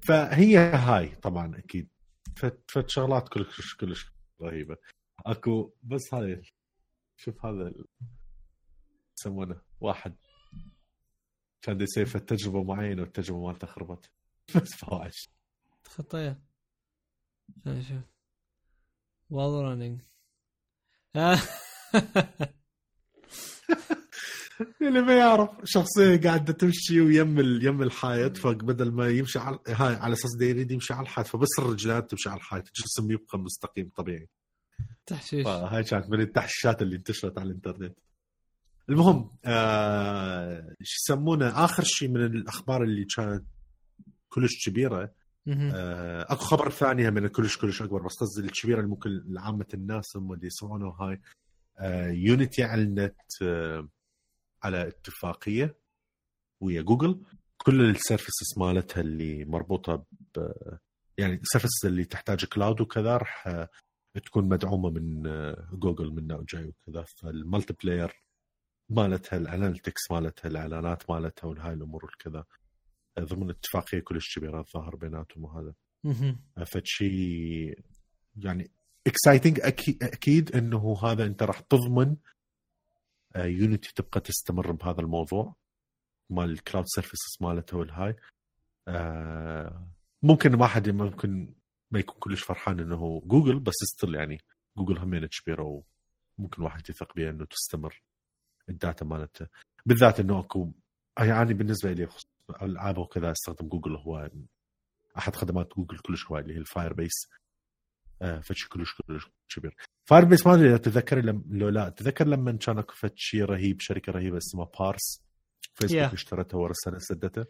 فهي 0.00 0.56
هاي 0.58 1.08
طبعا 1.08 1.58
أكيد. 1.58 1.88
فت 2.36 2.88
شغلات 2.90 3.28
كلش 3.28 3.74
كلش 3.74 4.12
رهيبة. 4.42 4.76
أكو 5.26 5.72
بس 5.82 6.14
هاي 6.14 6.42
شوف 7.16 7.46
هذا 7.46 7.72
يسمونه 9.18 9.60
واحد. 9.80 10.16
كان 11.62 11.80
يسوي 11.80 12.04
تجربه 12.04 12.64
معينة 12.64 13.02
والتجربة 13.02 13.46
مالته 13.46 13.66
خربت. 13.66 14.10
بس 14.56 14.74
فواش. 14.74 15.28
خطيه 15.84 16.42
نشوف 17.66 18.02
while 19.32 19.62
running. 19.62 20.00
اللي 24.82 25.00
ما 25.02 25.14
يعرف 25.14 25.50
شخصية 25.64 26.20
قاعدة 26.20 26.52
تمشي 26.52 27.00
ويم 27.00 27.38
يم 27.62 27.82
الحائط 27.82 28.36
فبدل 28.36 28.92
ما 28.92 29.08
يمشي 29.08 29.38
على 29.38 29.58
هاي 29.68 29.94
على 29.94 30.12
أساس 30.12 30.40
يريد 30.40 30.70
يمشي 30.70 30.94
على 30.94 31.02
الحائط 31.02 31.26
فبس 31.26 31.48
الرجلات 31.58 32.10
تمشي 32.10 32.28
على 32.28 32.38
الحائط 32.38 32.66
الجسم 32.66 33.10
يبقى 33.10 33.38
مستقيم 33.38 33.90
طبيعي. 33.96 34.28
تحشيش. 35.06 35.46
هاي 35.46 35.84
كانت 35.84 36.10
من 36.10 36.20
التحشيشات 36.20 36.82
اللي 36.82 36.96
انتشرت 36.96 37.38
على 37.38 37.48
الإنترنت. 37.50 37.98
المهم 38.88 39.30
آه 39.44 40.74
شو 40.82 40.96
يسمونه؟ 41.12 41.64
آخر 41.64 41.82
شيء 41.84 42.08
من 42.08 42.24
الأخبار 42.24 42.82
اللي 42.82 43.04
كانت 43.04 43.44
كلش 44.28 44.68
كبيرة 44.68 45.12
آه 45.48 46.22
أكو 46.32 46.44
خبر 46.44 46.70
ثاني 46.70 47.10
من 47.10 47.26
كلش 47.26 47.56
كلش 47.56 47.82
أكبر 47.82 48.02
بس 48.02 48.14
قصدي 48.20 48.46
الكبيرة 48.46 48.78
اللي 48.78 48.90
ممكن 48.90 49.10
لعامة 49.26 49.66
الناس 49.74 50.16
هم 50.16 50.32
اللي 50.32 50.46
يسمعونه 50.46 50.88
هاي 50.88 51.20
آه 51.78 52.08
Unity 52.10 52.64
اعلنت 52.64 53.14
آه 53.42 53.88
على 54.66 54.88
اتفاقية 54.88 55.78
ويا 56.62 56.82
جوجل. 56.82 57.22
كل 57.56 57.90
ال 57.90 57.98
services 57.98 58.58
مالتها 58.58 59.00
اللي 59.00 59.44
مربوطة 59.44 60.06
ب 60.36 60.52
يعني 61.18 61.34
ال 61.34 61.40
services 61.40 61.86
اللي 61.86 62.04
تحتاج 62.04 62.44
cloud 62.44 62.80
وكذا 62.80 63.16
راح 63.16 63.48
تكون 64.24 64.48
مدعومة 64.48 64.90
من 64.90 65.22
جوجل 65.72 66.10
من 66.10 66.44
جاي 66.44 66.68
وكذا. 66.68 67.02
فال 67.02 67.74
multiplayer 67.84 68.22
مالتها 68.90 69.36
ال 69.36 69.43
analytics 69.43 70.10
مالتها 70.10 70.48
الاعلانات 70.48 71.10
مالتها 71.10 71.48
وهاي 71.48 71.72
الأمور 71.72 72.04
والكذا 72.04 72.44
ضمن 73.20 73.50
اتفاقية 73.50 74.00
كلش 74.00 74.38
كبيره 74.38 74.60
الظاهر 74.60 74.96
بيناتهم 74.96 75.44
وهذا. 75.44 75.74
فشي 76.66 77.64
يعني 78.36 78.70
exciting 79.06 79.60
أكيد 80.02 80.56
إنه 80.56 80.98
هذا 81.02 81.26
أنت 81.26 81.42
راح 81.42 81.60
تضمن 81.60 82.16
Unity 83.36 83.88
آه، 83.88 83.92
تبقى 83.92 84.20
تستمر 84.20 84.72
بهذا 84.72 85.00
الموضوع 85.00 85.54
مال 86.30 86.50
ال 86.50 86.56
cloud 86.56 86.84
services 86.86 87.36
مالته 87.40 87.76
والهاي. 87.76 88.16
آه، 88.88 89.86
ممكن 90.22 90.54
واحد 90.60 90.88
ممكن 90.88 91.54
ما 91.90 91.98
يكون 91.98 92.16
كلش 92.18 92.42
فرحان 92.42 92.80
إنه 92.80 93.20
جوجل 93.24 93.60
بس 93.60 93.74
still 93.74 94.14
يعني 94.14 94.40
جوجل 94.76 94.98
همين 94.98 95.26
كبيره 95.26 95.82
وممكن 96.38 96.62
واحد 96.62 96.90
يثق 96.90 97.14
بها 97.16 97.30
إنه 97.30 97.44
تستمر 97.44 98.02
ال 98.68 98.75
data 98.75 99.04
مالته. 99.04 99.46
بالذات 99.86 100.20
إنه 100.20 100.40
اكو 100.40 100.72
يعني 101.18 101.54
بالنسبة 101.54 101.92
لي 101.92 102.08
العاب 102.62 102.98
وكذا 102.98 103.32
استخدم 103.32 103.68
جوجل 103.68 103.96
هو 103.96 104.30
أحد 105.18 105.36
خدمات 105.36 105.74
جوجل 105.76 105.98
كلش 105.98 106.26
هواي 106.26 106.42
اللي 106.42 106.54
هي 106.54 106.58
ال 106.58 106.92
Firebase. 106.92 107.28
فشي 108.20 108.68
كلش 108.68 108.94
كلش 108.94 109.30
كبير. 109.48 109.76
Firebase 110.08 110.46
ما 110.46 110.54
أدري 110.54 110.68
إذا 110.68 110.76
تتذكر 110.76 111.20
لو 111.50 111.68
لا 111.68 111.88
تذكر 111.88 112.26
لما 112.26 112.52
كان 112.52 112.78
أكو 112.78 112.94
شيء 113.14 113.44
رهيب 113.44 113.80
شركة 113.80 114.12
رهيبة 114.12 114.38
اسمها 114.38 114.70
Parse 114.80 115.26
فيسبوك 115.74 116.10
yeah. 116.10 116.12
اشترتها 116.12 116.58
ورا 116.58 116.70
السنة 116.70 116.98
سدتها 116.98 117.46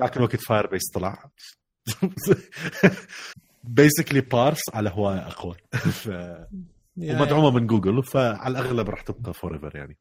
ذاك 0.00 0.16
الوقت 0.16 0.36
Firebase 0.36 0.90
طلع. 0.94 1.30
basically 3.64 4.20
Parse 4.20 4.60
على 4.74 4.90
هواية 4.90 5.26
أقوى. 5.26 5.56
ف 6.02 6.08
ومدعومة 6.96 7.50
من 7.50 7.66
جوجل 7.66 8.02
فعلى 8.02 8.58
الأغلب 8.58 8.90
راح 8.90 9.00
تبقى 9.00 9.34
forever 9.34 9.76
يعني. 9.76 9.98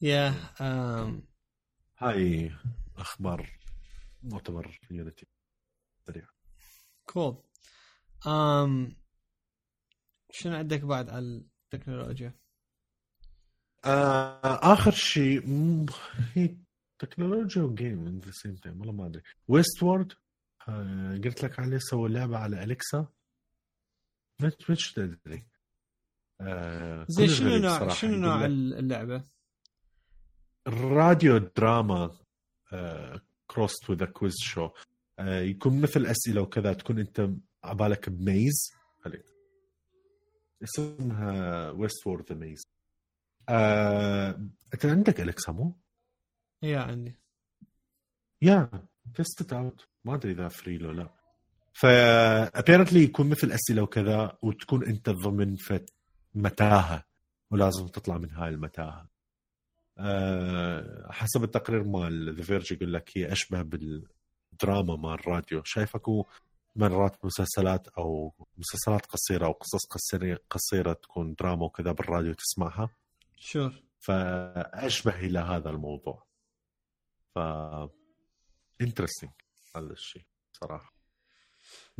yeah 0.00 0.34
um... 0.58 1.22
هاي 1.98 2.52
أخبار 2.96 3.50
مؤتمر 4.22 4.80
Unity 4.90 5.26
سريع. 6.06 6.35
cool 7.06 7.36
um... 8.24 8.94
شنو 10.30 10.56
عندك 10.56 10.80
بعد 10.80 11.10
على 11.10 11.44
التكنولوجيا؟ 11.64 12.34
آه 13.84 14.72
آخر 14.72 14.90
شيء 14.90 15.46
هي 16.34 16.56
تكنولوجيا 16.98 17.62
و 17.62 17.71
game 17.71 18.06
at 18.06 18.18
the 18.18 18.30
same 18.30 18.54
time 18.56 18.80
والله 18.80 18.92
ما 18.92 19.06
أدري. 19.06 19.22
ويست 19.48 19.82
وورد 19.82 20.12
آه 20.68 21.20
قلت 21.24 21.44
لك 21.44 21.60
عليه 21.60 21.78
سوى 21.78 22.08
لعبة 22.08 22.38
على 22.38 22.64
اليكسا 22.64 23.06
مش 24.70 24.92
تدري 24.92 25.46
آه 26.40 27.06
زين 27.08 27.28
شنو 27.28 27.56
نوع 27.56 27.88
شنو 27.88 28.16
نوع 28.16 28.44
اللعبة؟ 28.44 29.24
راديو 30.66 31.38
دراما 31.38 32.16
كروست 33.50 33.90
وذ 33.90 34.04
كويز 34.04 34.34
شو 34.38 34.70
يكون 35.20 35.80
مثل 35.80 36.06
أسئلة 36.06 36.40
وكذا 36.40 36.72
تكون 36.72 36.98
أنت 36.98 37.30
عبالك 37.64 38.08
بميز. 38.08 38.72
اسمها 40.62 41.70
ويست 41.70 42.06
وورد 42.06 42.32
ميز 42.32 42.62
أنت 44.74 44.84
عندك 44.84 45.20
Alexa 45.20 45.52
مو؟ 45.52 45.76
yeah 46.62 46.78
عندي. 46.78 47.16
yeah 48.42 48.70
test 49.14 49.52
out 49.52 49.88
ما 50.04 50.14
أدري 50.14 50.32
إذا 50.32 50.48
free 50.48 50.78
لو 50.78 50.90
لا. 50.90 51.10
ف 51.72 51.84
apparently 51.84 53.02
يكون 53.02 53.28
مثل 53.28 53.52
أسئلة 53.52 53.82
وكذا 53.82 54.38
وتكون 54.42 54.86
أنت 54.86 55.10
ضمن 55.10 55.56
متاهة 56.34 57.04
ولازم 57.50 57.86
تطلع 57.86 58.18
من 58.18 58.30
هاي 58.30 58.48
المتاهة. 58.48 59.10
أه 59.98 61.12
حسب 61.12 61.44
التقرير 61.44 61.84
مال 61.84 62.34
The 62.34 62.42
Verge 62.42 62.72
يقول 62.72 62.92
لك 62.92 63.10
هي 63.18 63.32
أشبه 63.32 63.62
بالدراما 64.56 64.96
مال 64.96 65.14
الراديو. 65.14 65.62
شايف 65.64 65.96
اكو 65.96 66.26
مرات 66.76 67.24
مسلسلات 67.24 67.88
أو 67.88 68.34
مسلسلات 68.58 69.06
قصيرة 69.06 69.46
أو 69.46 69.52
قصص 69.52 69.86
قصيرة 69.86 70.40
قصيرة 70.50 70.92
تكون 70.92 71.34
دراما 71.34 71.64
وكذا 71.64 71.92
بالراديو 71.92 72.32
تسمعها؟ 72.32 72.90
sure. 73.36 73.82
فأشبه 73.98 75.18
إلى 75.20 75.38
هذا 75.38 75.70
الموضوع. 75.70 76.26
ف 77.34 77.38
interesting 78.80 79.30
هذا 79.76 79.92
الشيء 79.92 80.24
صراحة. 80.52 80.96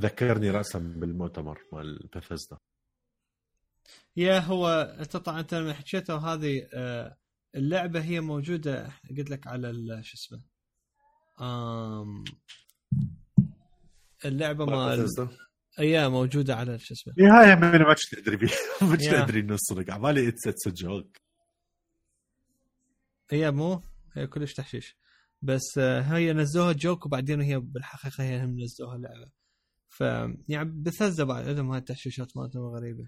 ذكرني 0.00 0.50
راسا 0.50 0.78
بالمؤتمر 0.78 1.62
مال 1.72 2.08
Bethesda 2.16 2.58
yeah 4.16 4.38
هو 4.38 4.68
انت 5.00 5.16
طبعا 5.16 5.40
أنت 5.40 5.54
لما 5.54 5.72
حكيته 5.72 6.16
هذه 6.16 6.68
آه، 6.74 7.16
اللعبة 7.54 8.02
هي 8.02 8.20
موجودة 8.20 8.92
قلت 9.18 9.30
لك 9.30 9.46
على 9.46 9.72
شو 10.02 10.14
اسمه 10.14 10.55
آم 11.40 12.24
اللعبة 14.24 14.64
مال 14.64 15.28
اي 15.78 16.08
موجودة 16.08 16.56
على 16.56 16.78
شو 16.78 16.94
اسمه؟ 16.94 17.14
اي 17.18 17.24
هاي 17.26 17.56
من 17.56 17.82
ما 17.82 17.94
تدري 17.94 18.36
بيها 18.36 18.50
ما 18.90 18.96
تدري 18.96 19.40
إنه 19.40 19.56
صدق. 19.56 19.92
عبالي 19.94 20.28
it's 20.28 20.68
joke 20.68 21.16
هي 23.30 23.50
مو؟ 23.50 23.82
هي 24.14 24.26
كلش 24.26 24.54
تحشيش. 24.54 24.96
بس 25.42 25.78
آه، 25.78 26.00
هي 26.00 26.32
نزلوها 26.32 26.72
joke 26.72 27.06
وبعدين 27.06 27.40
هي 27.40 27.58
بالحقيقة 27.58 28.24
هي 28.24 28.44
هم 28.44 28.60
نزلوها 28.60 28.98
لعبة. 28.98 29.30
ف 29.88 30.00
يعني 30.48 30.64
بثزة 30.64 31.24
بعد 31.24 31.48
عندهم 31.48 31.70
هاي 31.70 31.78
التحشيشات 31.78 32.36
مالتهم 32.36 32.62
غريبة. 32.62 33.06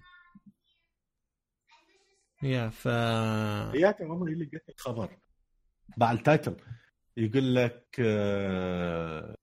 yeah 2.43 2.69
ف 2.69 2.83
تمام 3.91 4.23
اللي 4.23 4.45
قلت 4.45 4.69
الخبر 4.69 5.17
بعد 5.97 6.17
ال 6.17 6.23
title 6.23 6.55
يقول 7.19 7.55
لك 7.55 7.85
uh, 7.99 9.35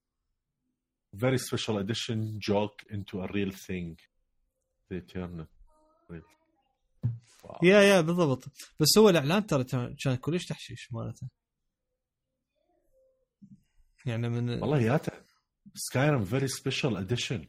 very 1.15 1.37
special 1.37 1.77
edition 1.83 2.39
joke 2.39 2.79
into 2.91 3.21
a 3.21 3.27
real 3.27 3.51
thing. 3.51 3.95
The 4.89 4.97
eternal 4.97 5.47
yeah 7.63 7.81
yeah 7.81 8.01
بالضبط. 8.01 8.43
بس 8.79 8.97
هو 8.97 9.09
الإعلان 9.09 9.47
ترى 9.47 9.63
كان 10.03 10.15
كلش 10.15 10.45
تحشيش 10.45 10.93
مالته. 10.93 11.27
يعني 14.05 14.29
من 14.29 14.49
والله 14.49 14.81
يا 14.81 14.99
Skyrim 15.75 16.25
very 16.25 16.47
special 16.47 16.97
edition 16.97 17.45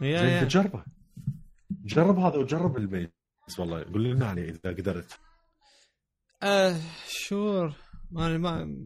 yeah 0.00 0.20
yeah. 0.20 0.44
جربه. 0.44 0.84
جرب 1.70 2.18
هذا 2.18 2.36
وجرب 2.36 2.76
البيت 2.76 3.14
والله 3.58 3.84
قول 3.84 4.04
لنا 4.04 4.26
عليه 4.26 4.50
إذا 4.50 4.70
قدرت. 4.70 5.18
آه 6.42 6.80
sure. 7.08 7.74
ما 8.12 8.38
ما 8.38 8.76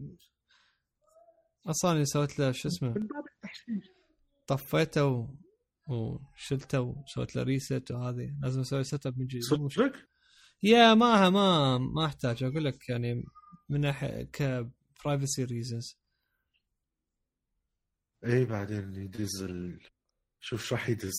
أصلا 1.67 2.03
سويت 2.03 2.39
له 2.39 2.51
شو 2.51 2.67
اسمه؟ 2.67 2.93
طفيته 4.47 5.05
و... 5.05 5.27
وشلته 5.87 6.81
وسويت 6.81 7.35
له 7.35 7.43
reset 7.43 7.91
وهذه. 7.91 8.33
لازم 8.41 8.61
أسوي 8.61 8.83
setup 8.83 9.19
من 9.19 9.27
جديد. 9.27 9.41
صدق؟ 9.43 9.93
yeah 10.63 10.93
ما 10.93 11.29
ما 11.29 11.77
ما 11.77 12.05
أحتاج. 12.05 12.43
أقول 12.43 12.65
لك 12.65 12.89
يعني 12.89 13.23
من 13.69 13.81
ناحية 13.81 14.23
ك 14.23 14.38
privacy 14.38 15.43
reasons 15.43 15.97
اي 18.25 18.45
بعدين 18.45 18.95
يدز 18.95 19.43
ال... 19.43 19.79
شوف 20.39 20.65
شو 20.65 20.75
راح 20.75 20.89
يدز. 20.89 21.13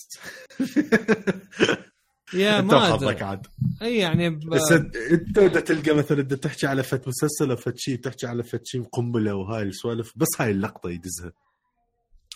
yeah 2.33 2.61
ما 2.61 2.95
أدري. 2.95 3.23
عاد. 3.23 3.47
أي 3.81 3.97
يعني 3.97 4.29
ب... 4.29 4.39
بس 4.39 4.71
انت 4.71 5.39
بدك 5.39 5.61
تلقى 5.61 5.97
مثلا 5.97 6.21
بدك 6.21 6.39
تحكي 6.39 6.67
على 6.67 6.83
فت 6.83 7.07
مسلسل 7.07 7.49
أو 7.49 7.55
فت 7.55 7.77
شيء 7.77 7.95
تحكي 7.95 8.27
على 8.27 8.43
فت 8.43 8.65
شيء 8.65 8.83
قنبله 8.83 9.35
وهاي 9.35 9.63
السوالف 9.63 10.13
بس 10.15 10.27
هاي 10.39 10.51
اللقطة 10.51 10.89
يدزها. 10.89 11.33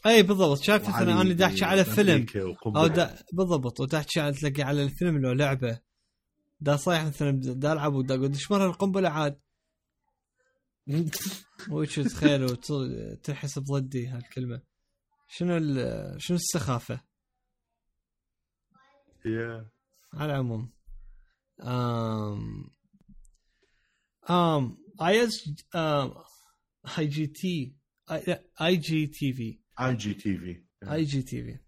أي 0.06 0.24
بالضبط. 0.24 0.62
شايف 0.62 0.90
مثلا 0.90 1.22
أنا 1.22 1.34
دا 1.34 1.46
أحكي 1.46 1.66
على 1.66 1.86
فيلم 1.86 2.26
أو 2.66 2.88
دا 2.88 3.16
بالضبط. 3.34 3.80
وتحكي 3.80 4.20
على 4.20 4.34
تلاقي 4.34 4.64
على 4.64 4.84
الفيلم 4.84 5.18
لو 5.18 5.32
لعبة 5.32 5.80
دا 6.62 6.76
صايح 6.76 7.06
مثلا 7.06 7.32
دا 7.42 7.74
العب 7.74 7.94
ودا 7.94 8.16
أقول 8.16 8.34
إيش 8.34 8.52
مرة 8.52 8.66
القنبلة 8.66 9.10
عاد؟ 9.10 9.40
وش 11.72 12.00
تخيل 12.00 12.44
وتنحسب 12.44 13.64
ضدي 13.64 14.08
هالكلمة. 14.08 14.62
شنو 15.28 15.60
شنو 16.18 16.38
السخافة؟ 16.38 17.02
يا. 19.26 19.70
على 20.14 20.32
العموم. 20.34 20.74
آم 21.62 22.70
آم 24.30 24.78
اي 25.02 25.24
اس 25.26 25.50
اي 26.98 27.08
جي 27.08 27.28
تي 27.28 27.76
اي 28.62 28.76
جي 28.76 29.08
تي 29.08 29.34
في 29.34 29.60
اي 29.80 29.96
جي 29.96 30.14
تي 30.14 30.38
في 30.38 30.64
اي 30.92 31.04
جي 31.04 31.22
تي 31.22 31.44
في 31.44 31.60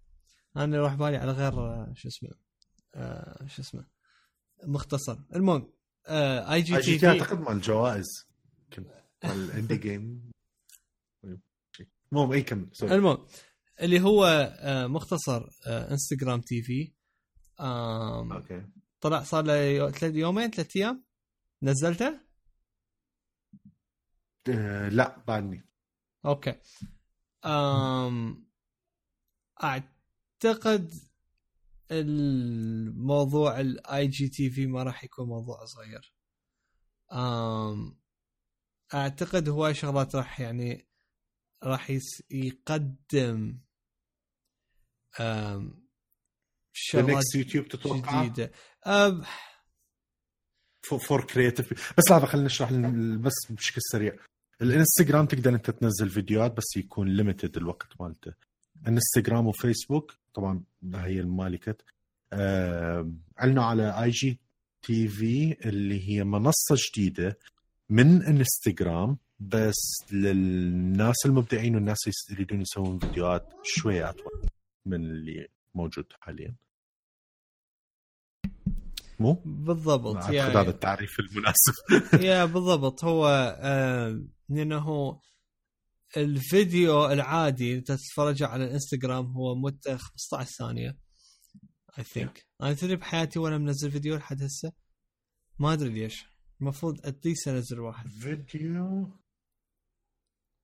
أنا 0.58 0.78
أروح 0.78 0.94
بالي 0.96 1.18
على 1.18 1.32
غير 1.32 1.52
شو 1.96 2.08
اسمه 2.08 2.30
آه 2.96 3.48
شو 3.48 3.62
اسمه 3.62 3.86
مختصر. 4.64 5.18
المهم 5.36 5.74
آه 6.08 6.54
اي 6.54 6.62
جي 6.62 6.82
تي 6.82 7.00
في 7.00 7.08
أعتقد 7.08 7.40
مال 7.40 7.54
الجوائز 7.54 8.28
الاندي 9.24 9.78
جيم 9.78 10.32
المهم 12.12 12.32
إي 12.32 12.42
كم 12.44 12.70
المهم 12.84 13.26
اللي 13.82 14.02
هو 14.02 14.26
آه 14.60 14.88
مختصر 14.88 15.50
آه 15.68 15.92
انستغرام 15.92 16.42
TV 16.42 16.94
okay. 17.60 18.68
طلع 19.02 19.24
صار 19.24 19.44
له 19.44 19.92
ثلاث 19.92 20.16
يومين 20.16 20.52
ثلاث 20.52 20.76
أيام. 20.76 21.04
نزلته؟ 21.62 22.20
أه 24.50 24.90
لا 24.90 25.24
بعدني. 25.28 25.70
okay. 26.26 26.56
أم 27.46 28.48
أعتقد 29.64 30.94
الموضوع 31.92 33.60
ال 33.60 34.08
IGTV 34.08 34.66
ما 34.68 34.84
راح 34.84 35.04
يكون 35.04 35.28
موضوع 35.28 35.66
صغير. 35.66 36.14
أم 37.14 38.00
أعتقد 38.94 39.50
هواي 39.50 39.74
شغلات 39.74 40.16
راح 40.16 40.40
يعني 40.40 40.88
راح 41.64 41.92
يقدم 42.32 43.60
شغلات 46.78 47.36
يوتيوب 47.36 47.68
تتوقع؟ 47.68 48.26
جديدة. 48.26 48.52
أم 48.88 49.24
for 50.84 51.24
creative 51.26 51.94
بس 51.98 52.12
لحظة 52.12 52.26
خلينا 52.26 52.46
نشرح 52.46 52.72
بس 53.22 53.34
بشكل 53.50 53.82
سريع. 53.82 54.16
الإنستغرام 54.62 55.26
تقدر 55.26 55.50
أنت 55.56 55.70
تنزل 55.70 56.10
فيديوهات 56.10 56.58
بس 56.58 56.78
يكون 56.78 57.08
limited 57.08 57.58
الوقت 57.58 57.88
مالته. 58.00 58.34
إنستغرام 58.88 59.48
وفيسبوك 59.48 60.14
طبعا 60.34 60.64
هي 60.94 61.20
المالكة. 61.20 61.76
آه 62.34 63.12
اعلنوا 63.40 63.64
على 63.64 64.04
IG 64.04 64.40
تي 64.82 65.08
في 65.08 65.58
اللي 65.66 66.10
هي 66.10 66.24
منصة 66.24 66.76
جديدة 66.76 67.38
من 67.90 68.24
إنستغرام 68.24 69.18
بس 69.40 70.06
للناس 70.12 71.16
المبدعين 71.26 71.76
والناس 71.76 71.98
يريدون 72.32 72.62
يسوون 72.62 73.00
فيديوهات 73.00 73.54
شوية 73.64 74.10
أطول 74.10 74.50
من 74.86 75.06
اللي 75.06 75.48
موجود 75.76 76.06
حاليا. 76.22 76.56
مو؟ 79.20 79.42
بالضبط 79.46 80.30
يعني 80.30 80.54
هذا 80.54 80.70
التعريف 80.70 81.20
المناسب. 81.20 81.74
يا 82.30 82.46
بالضبط. 82.46 83.04
هو 83.04 83.28
آه 83.60 84.22
لأنه 84.50 85.20
الفيديو 86.18 87.06
العادي 87.12 87.76
انت 87.76 87.92
تتفرجه 87.92 88.48
على 88.48 88.66
الإنستغرام 88.66 89.26
هو 89.26 89.56
مدته 89.56 89.98
15 89.98 90.52
ثانية 90.52 90.98
I 92.00 92.04
think 92.04 92.46
أنا 92.62 92.74
تدري 92.74 92.96
بحياتي 92.96 93.40
وأنا 93.40 93.58
منزل 93.58 93.92
فيديو 93.92 94.16
لحد 94.16 94.44
هسه. 94.44 94.72
ما 95.60 95.74
أدري 95.74 95.90
ليش. 95.90 96.26
المفروض 96.62 97.06
at 97.08 97.19
least 97.19 97.48
أنزل 97.48 97.80
واحد. 97.80 98.08
فيديو؟ 98.10 99.20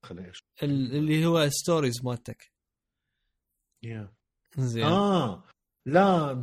خليش 0.06 0.40
اللي 0.64 1.26
هو 1.26 1.50
stories 1.50 2.06
مالتك. 2.06 2.52
يا 3.84 4.14
زين. 4.58 4.84
آه. 4.84 5.44
لا 5.86 6.34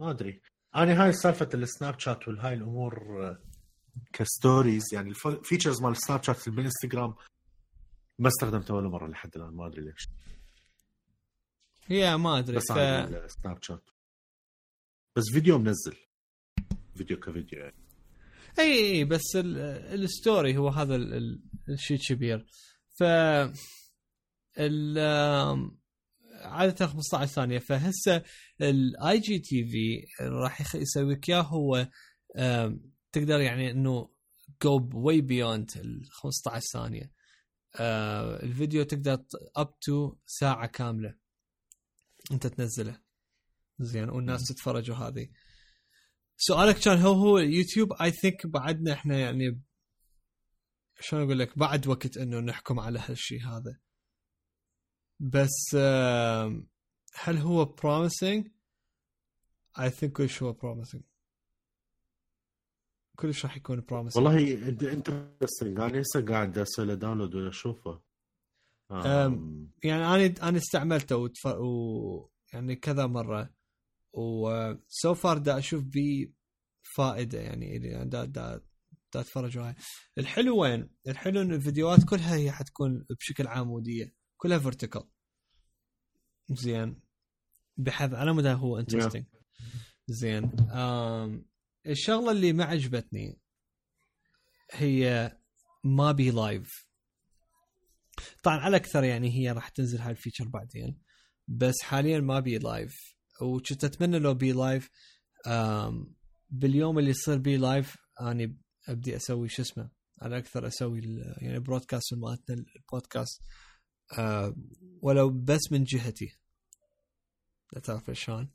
ما 0.00 0.10
أدري. 0.10 0.42
أنا 0.76 1.04
هاي 1.04 1.12
سالفة 1.12 1.48
السناب 1.54 1.98
شات 2.00 2.28
والهاي 2.28 2.54
الأمور 2.54 3.36
ك 4.12 4.21
stories 4.21 4.82
يعني 4.92 5.10
ال 5.10 5.18
features 5.18 5.82
مال 5.82 5.90
السناب 5.90 6.22
شات 6.22 6.48
بالانستغرام 6.48 7.14
ما 8.18 8.28
استخدمته 8.28 8.74
ولا 8.74 8.88
مرة 8.88 9.06
لحد 9.08 9.36
الآن 9.36 9.54
ما 9.54 9.66
أدري 9.66 9.82
ليش. 9.82 10.08
يا 11.90 12.16
ما 12.16 12.38
أدري 12.38 12.56
بس 12.56 12.72
ف... 12.72 12.74
سناب 13.30 13.62
شات. 13.62 13.90
بس 15.16 15.24
فيديو 15.32 15.58
منزل. 15.58 15.96
فيديو 16.96 17.20
كفيديو 17.20 17.58
يعني. 17.58 17.74
إي 18.58 19.04
بس 19.04 19.36
ال 19.36 19.56
story 19.56 20.56
هو 20.56 20.68
هذا 20.68 20.96
الشيء 21.68 21.96
الكبير 21.96 22.46
ف 22.98 23.02
ال 24.58 24.98
عادة 26.44 26.86
15 26.86 27.26
ثانية. 27.32 27.58
فهسه 27.58 28.22
ال 28.60 29.18
IGTV 29.20 30.06
راح 30.20 30.74
يسوي 30.74 31.14
لك 31.14 31.28
إياه 31.28 31.42
هو 31.42 31.88
تقدر 33.12 33.40
يعني 33.40 33.70
إنه 33.70 34.10
جو 34.62 34.90
way 34.94 35.20
beyond 35.20 35.70
ال 35.76 36.06
15 36.10 36.66
ثانية. 36.72 37.12
آه، 37.80 38.42
الفيديو 38.42 38.82
تقدر 38.82 39.24
up 39.56 39.78
to 39.80 40.16
ساعة 40.26 40.66
كاملة 40.66 41.14
أنت 42.32 42.46
تنزله. 42.46 43.04
زين 43.78 44.10
والناس 44.10 44.48
تتفرج 44.48 44.90
وهذه 44.90 45.28
سؤالك 46.36 46.78
كان 46.78 46.98
هو 46.98 47.12
هو 47.12 47.38
يوتيوب؟ 47.38 47.92
I 48.02 48.10
think 48.10 48.46
بعدنا 48.46 48.92
إحنا 48.92 49.18
يعني 49.18 49.60
شلون 51.00 51.22
أقول 51.22 51.38
لك؟ 51.38 51.58
بعد 51.58 51.86
وقت 51.86 52.16
إنه 52.16 52.40
نحكم 52.40 52.80
على 52.80 53.00
هالشيء 53.08 53.46
هذا. 53.46 53.78
بس 55.24 55.76
هل 57.14 57.36
هو 57.38 57.64
promising؟ 57.64 58.48
I 59.80 59.90
think 59.90 60.12
كلش 60.12 60.42
هو 60.42 60.52
promising 60.52 61.02
كلش 63.16 63.44
راح 63.44 63.56
يكون 63.56 63.80
promising 63.80 64.24
والله 64.24 64.52
interesting 64.92 65.80
أنا 65.80 66.00
هسه 66.00 66.24
قاعد 66.24 66.58
أسوي 66.58 66.96
download 66.96 67.34
واشوفه 67.34 68.02
يعني 69.84 70.04
أنا 70.06 70.34
أنا 70.48 70.58
استعملته 70.58 71.16
وتف... 71.16 71.46
و 71.46 72.28
يعني 72.52 72.76
كذا 72.76 73.06
مرة. 73.06 73.54
و 74.12 74.46
so 74.46 75.14
far 75.14 75.38
دا 75.38 75.58
أشوف 75.58 75.84
بي 75.84 76.34
فائدة 76.96 77.40
يعني 77.40 77.78
دا 78.04 78.24
دا 78.24 78.60
دا 79.14 79.20
أتفرج 79.20 79.58
هاي 79.58 79.74
الحلو 80.18 80.62
وين؟ 80.62 80.90
الحلو 81.06 81.42
إن 81.42 81.52
الفيديوهات 81.52 82.04
كلها 82.04 82.34
هي 82.36 82.52
حتكون 82.52 83.06
بشكل 83.20 83.46
عموديه 83.46 84.14
كلها 84.36 84.58
vertical 84.58 85.08
زين. 86.50 87.00
بحيث 87.76 88.14
على 88.14 88.32
مدى 88.32 88.48
هو 88.48 88.78
interesting 88.78 89.24
زين. 90.06 90.50
الشغلة 91.86 92.30
اللي 92.30 92.52
ما 92.52 92.64
عجبتني 92.64 93.38
هي 94.72 95.32
ما 95.84 96.12
بي 96.12 96.30
live 96.30 96.88
طبعا 98.42 98.56
على 98.56 98.76
أكثر 98.76 99.04
يعني 99.04 99.38
هي 99.38 99.52
راح 99.52 99.68
تنزل 99.68 99.98
هاي 99.98 100.10
ال 100.10 100.15
feature 100.15 100.48
بعدين 100.48 100.98
بس 101.48 101.74
حاليا 101.82 102.20
ما 102.20 102.40
بي 102.40 102.58
live 102.58 102.94
وكنت 103.40 103.84
أتمنى 103.84 104.18
لو 104.18 104.34
بي 104.34 104.52
live 104.52 104.90
باليوم 106.50 106.98
اللي 106.98 107.10
يصير 107.10 107.38
بي 107.38 107.56
live 107.56 107.96
أني 108.20 108.58
أبدي 108.88 109.16
أسوي 109.16 109.48
شو 109.48 109.62
اسمه 109.62 109.90
على 110.22 110.38
أكثر 110.38 110.66
أسوي 110.66 111.00
يعني 111.38 111.58
broadcast 111.58 112.14
مالتنا 112.14 112.64
البودكاست. 112.76 113.42
آه 114.12 114.56
ولو 115.02 115.30
بس 115.30 115.72
من 115.72 115.84
جهتي. 115.84 116.38
لا 117.72 117.80
تعرف 117.80 118.10
شلون. 118.10 118.50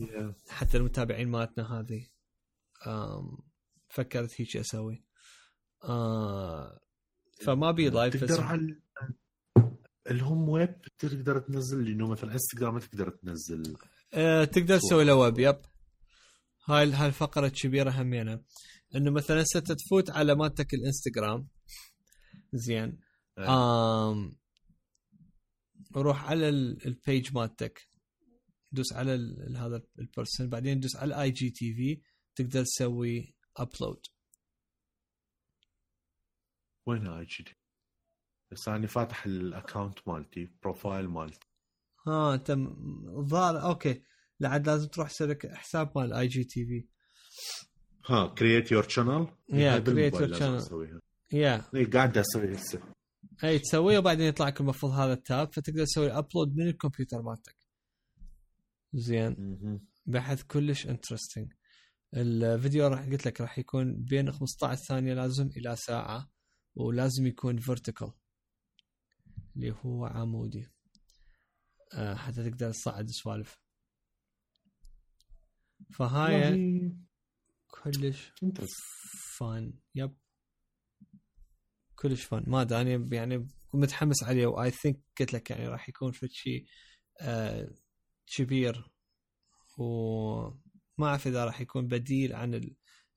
Yeah. 0.00 0.50
حتى 0.50 0.76
المتابعين 0.76 1.28
مالتنا 1.28 1.80
هذه 1.80 2.06
فكرت 3.88 4.40
هيك 4.40 4.56
أسوي. 4.56 5.04
آه 5.84 6.80
فما 7.44 7.70
بي 7.70 7.90
live 7.90 8.16
تقدر 8.16 8.42
على 8.42 8.80
ال 10.10 10.18
home 10.18 10.48
web 10.48 10.80
تقدر 10.98 11.38
تنزل 11.38 11.84
لأنه 11.84 12.08
مثلا 12.08 12.32
إنستغرام 12.32 12.74
ما 12.74 12.80
تقدر 12.80 13.10
تنزل. 13.10 13.76
آه 14.14 14.44
تقدر 14.44 14.78
تسوي 14.78 15.04
له 15.04 15.14
web 15.14 15.38
yep. 15.38 15.60
هاي 16.66 16.92
هاي 16.92 17.06
الفقرة 17.06 17.46
الكبيره 17.46 17.90
همينة. 17.90 18.44
إنه 18.94 19.10
مثلا 19.10 19.44
ستتفوت 19.44 20.10
على 20.10 20.34
مالتك 20.34 20.74
الإنستغرام. 20.74 21.48
زين. 22.52 23.00
آم 23.38 24.36
روح 25.96 26.24
على 26.24 26.48
ال 26.48 26.65
page 26.65 27.34
مالتك 27.34 27.88
دوس 28.72 28.92
على 28.92 29.12
هذا 29.56 29.82
ال 29.98 30.05
person 30.05 30.48
بعدين 30.48 30.80
دوس 30.80 30.96
على 30.96 31.14
ال 31.14 31.30
IGTV 31.30 32.02
تقدر 32.34 32.62
تسوي 32.62 33.34
upload 33.56 34.00
وين 36.86 37.06
IGTV 37.06 37.54
بس 38.52 38.68
أنا 38.68 38.86
فاتح 38.86 39.26
ال 39.26 39.36
account 39.36 40.08
مالتي 40.08 40.50
profile 40.62 41.08
مالتي. 41.08 41.46
ها 42.06 42.34
أنت 42.34 42.50
الظاهر 42.50 43.62
okay. 43.62 44.02
لعد 44.40 44.66
لازم 44.66 44.88
تروح 44.88 45.10
تسوي 45.10 45.38
حساب 45.44 45.98
مال 45.98 46.12
IGTV 46.12 46.88
ها 48.06 48.26
create 48.26 48.72
your 48.72 48.88
channel 48.88 49.26
yeah 49.48 49.78
create 49.78 50.14
your 50.14 50.34
channel 50.34 51.00
yeah 51.32 51.68
قاعد 51.92 52.18
أسوي 52.18 52.54
هسه. 52.54 52.95
اي 53.44 53.58
تسويه 53.58 53.98
وبعدين 53.98 54.26
يطلع 54.26 54.46
لك 54.48 54.60
المفروض 54.60 54.92
هذا 54.92 55.12
ال 55.12 55.22
tab 55.22 55.52
فتقدر 55.52 55.84
تسوي 55.84 56.12
upload 56.12 56.56
من 56.56 56.68
الكمبيوتر 56.68 57.22
مالتك. 57.22 57.56
زين. 58.94 59.80
بحث 60.06 60.42
كلش 60.42 60.86
interesting 60.86 61.52
الفيديو 62.14 62.86
راح 62.86 63.06
قلت 63.06 63.26
لك 63.26 63.40
راح 63.40 63.58
يكون 63.58 64.04
بين 64.04 64.32
15 64.32 64.82
ثانية 64.82 65.14
لازم 65.14 65.46
إلى 65.56 65.76
ساعة 65.76 66.30
ولازم 66.74 67.26
يكون 67.26 67.58
vertical 67.58 68.12
اللي 69.56 69.74
هو 69.84 70.06
عمودي. 70.06 70.68
آه 71.94 72.14
حتى 72.14 72.50
تقدر 72.50 72.72
تصعد 72.72 73.10
سوالف. 73.10 73.60
فهاي 75.94 76.96
كلش 77.68 78.32
fun 79.38 79.72
yep 79.94 80.16
كلش 81.96 82.24
fun 82.24 82.44
ما 82.46 82.62
أدري 82.62 82.80
أنا 82.80 83.08
يعني 83.16 83.48
متحمس 83.74 84.22
عليه 84.24 84.46
و 84.46 84.70
I 84.70 84.75
think 84.75 85.00
قلت 85.20 85.32
لك 85.32 85.50
يعني 85.50 85.68
راح 85.68 85.88
يكون 85.88 86.12
في 86.12 86.28
شيء 86.28 86.66
آه 87.20 87.70
كبير. 88.26 88.90
وما 89.78 91.06
أعرف 91.06 91.26
إذا 91.26 91.44
راح 91.44 91.60
يكون 91.60 91.88
بديل 91.88 92.34
عن 92.34 92.70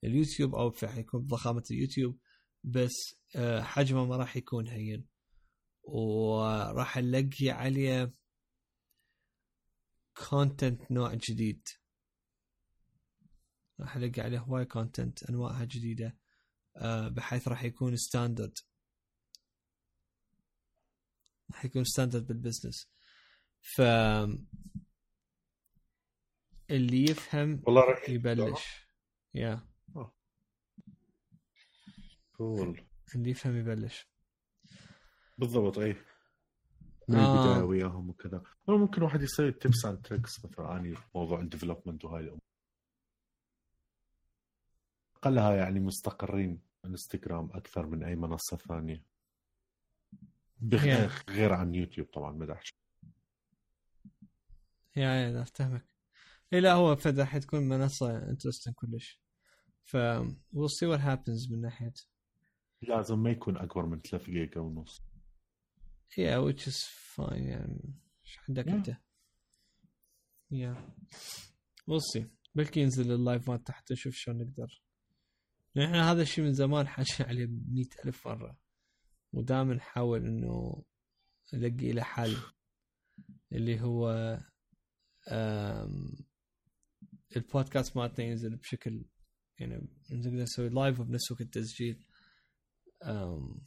اليوتيوب 0.04 0.56
أو 0.56 0.74
راح 0.84 0.98
يكون 0.98 1.22
بضخامة 1.22 1.64
اليوتيوب. 1.72 2.20
بس 2.64 3.16
آه 3.36 3.62
حجمه 3.62 4.06
ما 4.06 4.18
راح 4.18 4.38
يكون 4.38 4.68
هين. 4.68 5.06
وراح 5.84 6.98
نلاقي 6.98 7.50
عليه 7.50 8.14
content 10.30 10.92
نوع 10.92 11.14
جديد. 11.14 11.68
راح 13.80 13.96
الاقي 13.96 14.22
عليه 14.22 14.40
هواي 14.40 14.66
content 14.66 15.24
أنواعها 15.24 15.66
جديدة. 15.66 16.18
بحيث 17.10 17.48
راح 17.48 17.64
يكون 17.64 17.96
standard 17.96 18.58
راح 21.52 21.66
يكون 21.66 21.84
standard 21.84 22.28
بال 22.28 22.40
business 22.40 22.90
ف 23.62 23.82
اللي 26.72 27.04
يفهم 27.04 27.64
والله 27.66 27.82
راح 27.82 28.10
يبلش. 28.10 28.88
yeah 29.34 29.68
cool 32.38 32.82
اللي 33.16 33.30
يفهم 33.30 33.58
يبلش. 33.58 34.08
بالضبط 35.38 35.78
أي. 35.78 35.96
من 37.08 37.16
آه. 37.16 37.46
البداية 37.46 37.64
وياهم 37.64 38.10
وكذا. 38.10 38.44
ممكن 38.68 39.02
واحد 39.02 39.22
يسوي 39.22 39.52
tips 39.52 39.86
and 39.86 40.02
tricks 40.02 40.46
مثلا 40.46 40.78
اني 40.78 40.96
موضوع 41.16 41.40
ال 41.40 41.45
development 41.45 42.06
وهاي 42.06 42.24
الأمور. 42.24 42.49
أقلها 45.24 45.56
يعني 45.56 45.80
مستقرين 45.80 46.62
إنستغرام 46.86 47.50
أكثر 47.52 47.86
من 47.88 48.04
أي 48.04 48.16
منصة 48.16 48.58
ثانية. 48.58 49.04
بغير 50.60 51.12
غير 51.30 51.54
عن 51.54 51.76
يوتيوب 51.76 52.08
طبعا 52.08 52.32
ما 52.32 52.60
yeah 54.96 55.14
yeah 55.14 55.42
أفتهمك. 55.42 55.86
إي 56.54 56.60
لا 56.60 56.74
هو 56.74 56.96
فدا 56.96 57.26
حتكون 57.26 57.70
منصة 57.70 58.30
interesting 58.30 58.76
كلش. 58.76 59.22
ف 59.84 59.98
we'll 59.98 60.72
see 60.80 60.88
what 60.88 61.02
happens 61.02 61.52
من 61.52 61.62
ناحية. 61.62 61.94
لازم 62.82 63.20
ما 63.20 63.30
يكون 63.30 63.58
اكبر 63.58 63.86
من 63.86 64.02
3 64.02 64.26
جيجا 64.26 64.62
ونص. 64.62 65.02
Yeah 66.10 66.40
which 66.48 66.68
is 66.68 66.78
fine 67.16 67.34
يعني 67.34 67.94
إيش 68.26 68.40
عندك 68.50 68.66
yeah. 68.66 68.70
أنت. 68.70 68.92
Yeah. 70.54 70.78
We'll 71.90 72.20
see. 72.20 72.24
بلكي 72.56 72.80
ينزل 72.80 73.12
ال 73.12 73.19
live 73.19 73.50
مال 73.50 73.64
تحت 73.64 73.92
نشوف 73.92 74.16
شلون 74.16 74.38
نقدر. 74.38 74.82
نحن 75.76 75.96
هذا 75.96 76.22
الشيء 76.22 76.44
من 76.44 76.54
زمان 76.54 76.88
حاجين 76.88 77.26
عليه 77.26 77.48
مئة 77.48 78.06
ألف 78.06 78.28
مرة. 78.28 78.58
ودائما 79.34 79.74
نحاول 79.74 80.26
إنه 80.26 80.84
نلقي 81.54 81.92
له 81.92 82.04
حل 82.04 82.38
اللي 83.52 83.82
هو 83.82 84.38
البودكاست 87.36 87.98
مالتنا 87.98 88.26
ينزل 88.26 88.56
بشكل 88.56 89.06
يعني 89.60 89.88
نقدر 90.12 90.32
نسوي 90.32 90.70
لايف 90.70 91.02
بنفس 91.02 91.32
وقت 91.32 91.42
التسجيل. 91.42 92.06
um, 93.04 93.62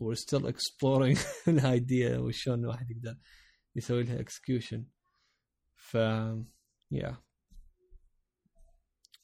we're 0.00 0.16
still 0.16 0.46
exploring 0.46 1.18
ال 1.48 1.62
idea 1.62 2.18
وشلون 2.18 2.60
الواحد 2.60 2.90
يقدر 2.90 3.18
يسوي 3.76 4.02
لها 4.02 4.20
execution 4.20 4.86
ف 5.76 5.96
yeah. 6.94 7.16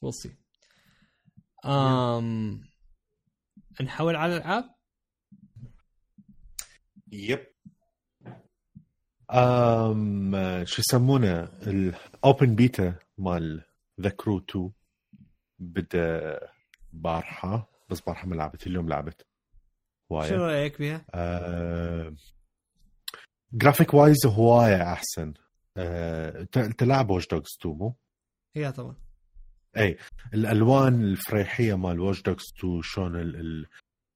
We'll 0.01 0.11
see. 0.11 0.40
Um, 1.65 2.65
نحول 3.81 4.15
على 4.15 4.37
الألعاب؟ 4.37 4.75
yep 7.11 7.47
um, 9.31 10.65
شو 10.67 10.81
يسمونه؟ 10.81 11.43
ال 11.67 11.85
open 11.85 12.55
beta 12.55 12.95
مال 13.17 13.65
ذا 14.01 14.09
كرو 14.09 14.37
2 14.37 14.71
بدأ 15.59 16.39
بارحة 16.93 17.69
بس 17.89 18.01
بارحة 18.01 18.27
ما 18.27 18.35
لعبت 18.35 18.67
اليوم 18.67 18.89
لعبت. 18.89 19.25
هوايه 20.11 20.29
شو 20.29 20.35
رأيك 20.35 20.79
بها؟ 20.79 21.05
آه... 21.13 22.15
graphic 23.53 23.93
wise 23.93 24.25
هواية 24.25 24.93
أحسن. 24.93 25.33
آه... 25.77 26.43
تلعب 26.77 27.09
واتش 27.09 27.27
دوجز 27.27 27.57
2 27.61 27.75
مو؟ 27.75 27.95
هي 28.55 28.71
طبعا. 28.71 28.95
اي 29.77 29.97
الألوان 30.33 31.03
الفرايحية 31.03 31.77
مال 31.77 31.99
واتش 31.99 32.21
دوجز 32.21 32.53
2 32.59 32.81
شلون 32.81 33.15
ال... 33.15 33.67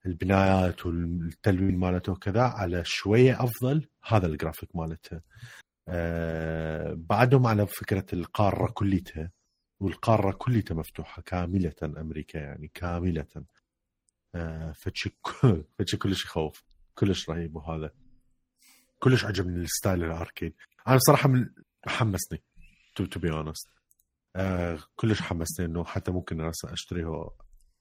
البنايات 0.06 0.86
والتلوين 0.86 1.78
مالته 1.78 2.12
وكذا 2.12 2.42
على 2.42 2.82
شوية 2.86 3.44
أفضل 3.44 3.88
هذا 4.04 4.28
الجرافيك 4.28 4.76
مالتها 4.76 5.22
آه 5.90 6.94
بعدهم 6.98 7.48
على 7.48 7.68
فكرة 7.68 8.06
القارة 8.14 8.72
كليتها 8.72 9.32
والقارة 9.80 10.32
كليتها 10.32 10.76
مفتوحة 10.76 11.22
كاملة 11.22 11.74
أمريكا 11.84 12.38
يعني 12.38 12.72
كاملة. 12.74 13.28
آه 14.36 14.72
فد 14.72 14.90
شي 14.90 15.18
فد 15.80 15.87
شي 15.87 15.98
كلش 15.98 16.26
يخوف 16.26 16.64
كلش 16.96 17.30
رهيب 17.30 17.56
وهذا. 17.56 17.92
كلش 19.00 19.26
عجبني 19.26 19.64
ال 19.64 19.70
style 19.70 20.04
ال 20.04 20.10
arcade. 20.10 20.56
أنا 20.88 20.98
صراحة 20.98 21.30
من 21.30 21.50
حمسني 21.88 22.44
to 22.96 23.20
be 23.20 23.32
honest 23.32 23.75
كلش 24.96 25.22
حمسني 25.22 25.66
إنه 25.66 25.84
حتى 25.84 26.12
ممكن 26.12 26.52
أشتريها 26.66 27.30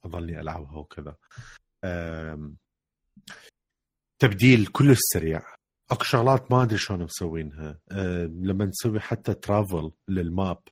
اظلني 0.04 0.40
ألعبها 0.40 0.76
وكذا. 0.76 1.16
تبديل 4.18 4.66
كلش 4.66 4.98
سريع. 5.12 5.42
أكو 5.90 6.04
شغلات 6.04 6.52
ما 6.52 6.62
أدري 6.62 6.78
شلون 6.78 7.02
مسوينها. 7.02 7.80
لما 8.26 8.64
نسوي 8.64 9.00
حتى 9.00 9.34
ترافل 9.34 9.92
للماب 10.08 10.62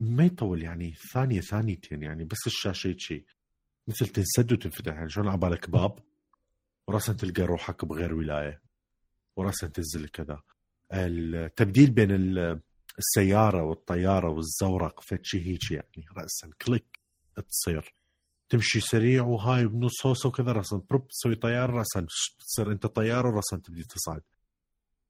ما 0.00 0.24
يطول 0.24 0.62
يعني 0.62 0.94
ثانية 1.12 1.40
ثانيتين 1.40 2.02
يعني 2.02 2.24
بس 2.24 2.46
الشاشة 2.46 2.96
شيء 2.98 3.26
مثل 3.88 4.06
تنسد 4.06 4.52
وتنفتح 4.52 4.92
يعني 4.94 5.08
شلون 5.08 5.28
عبالك 5.28 5.70
باب؟ 5.70 5.98
وراسا 6.88 7.12
تلقى 7.12 7.42
روحك 7.42 7.84
بغير 7.84 8.14
ولاية. 8.14 8.62
وراسا 9.36 9.66
تنزل 9.66 10.08
كذا. 10.08 10.42
التبديل 10.92 11.90
بين 11.90 12.10
السيارة 12.98 13.62
والطيارة 13.62 14.28
والزورق 14.30 15.00
فتشي 15.00 15.46
هيك 15.46 15.70
يعني 15.70 16.06
راسا 16.16 16.50
كليك 16.62 17.00
تصير 17.50 17.94
تمشي 18.48 18.80
سريع 18.80 19.22
وهاي 19.24 19.66
بنص 19.66 20.06
هوسه 20.06 20.28
وكذا 20.28 20.52
راسا 20.52 20.82
بروب 20.90 21.08
تسوي 21.08 21.34
طيارة 21.34 21.72
راسا 21.72 22.06
تصير 22.38 22.72
أنت 22.72 22.86
طيارة 22.86 23.28
وراسا 23.28 23.56
تبدي 23.56 23.82
تصعد 23.84 24.22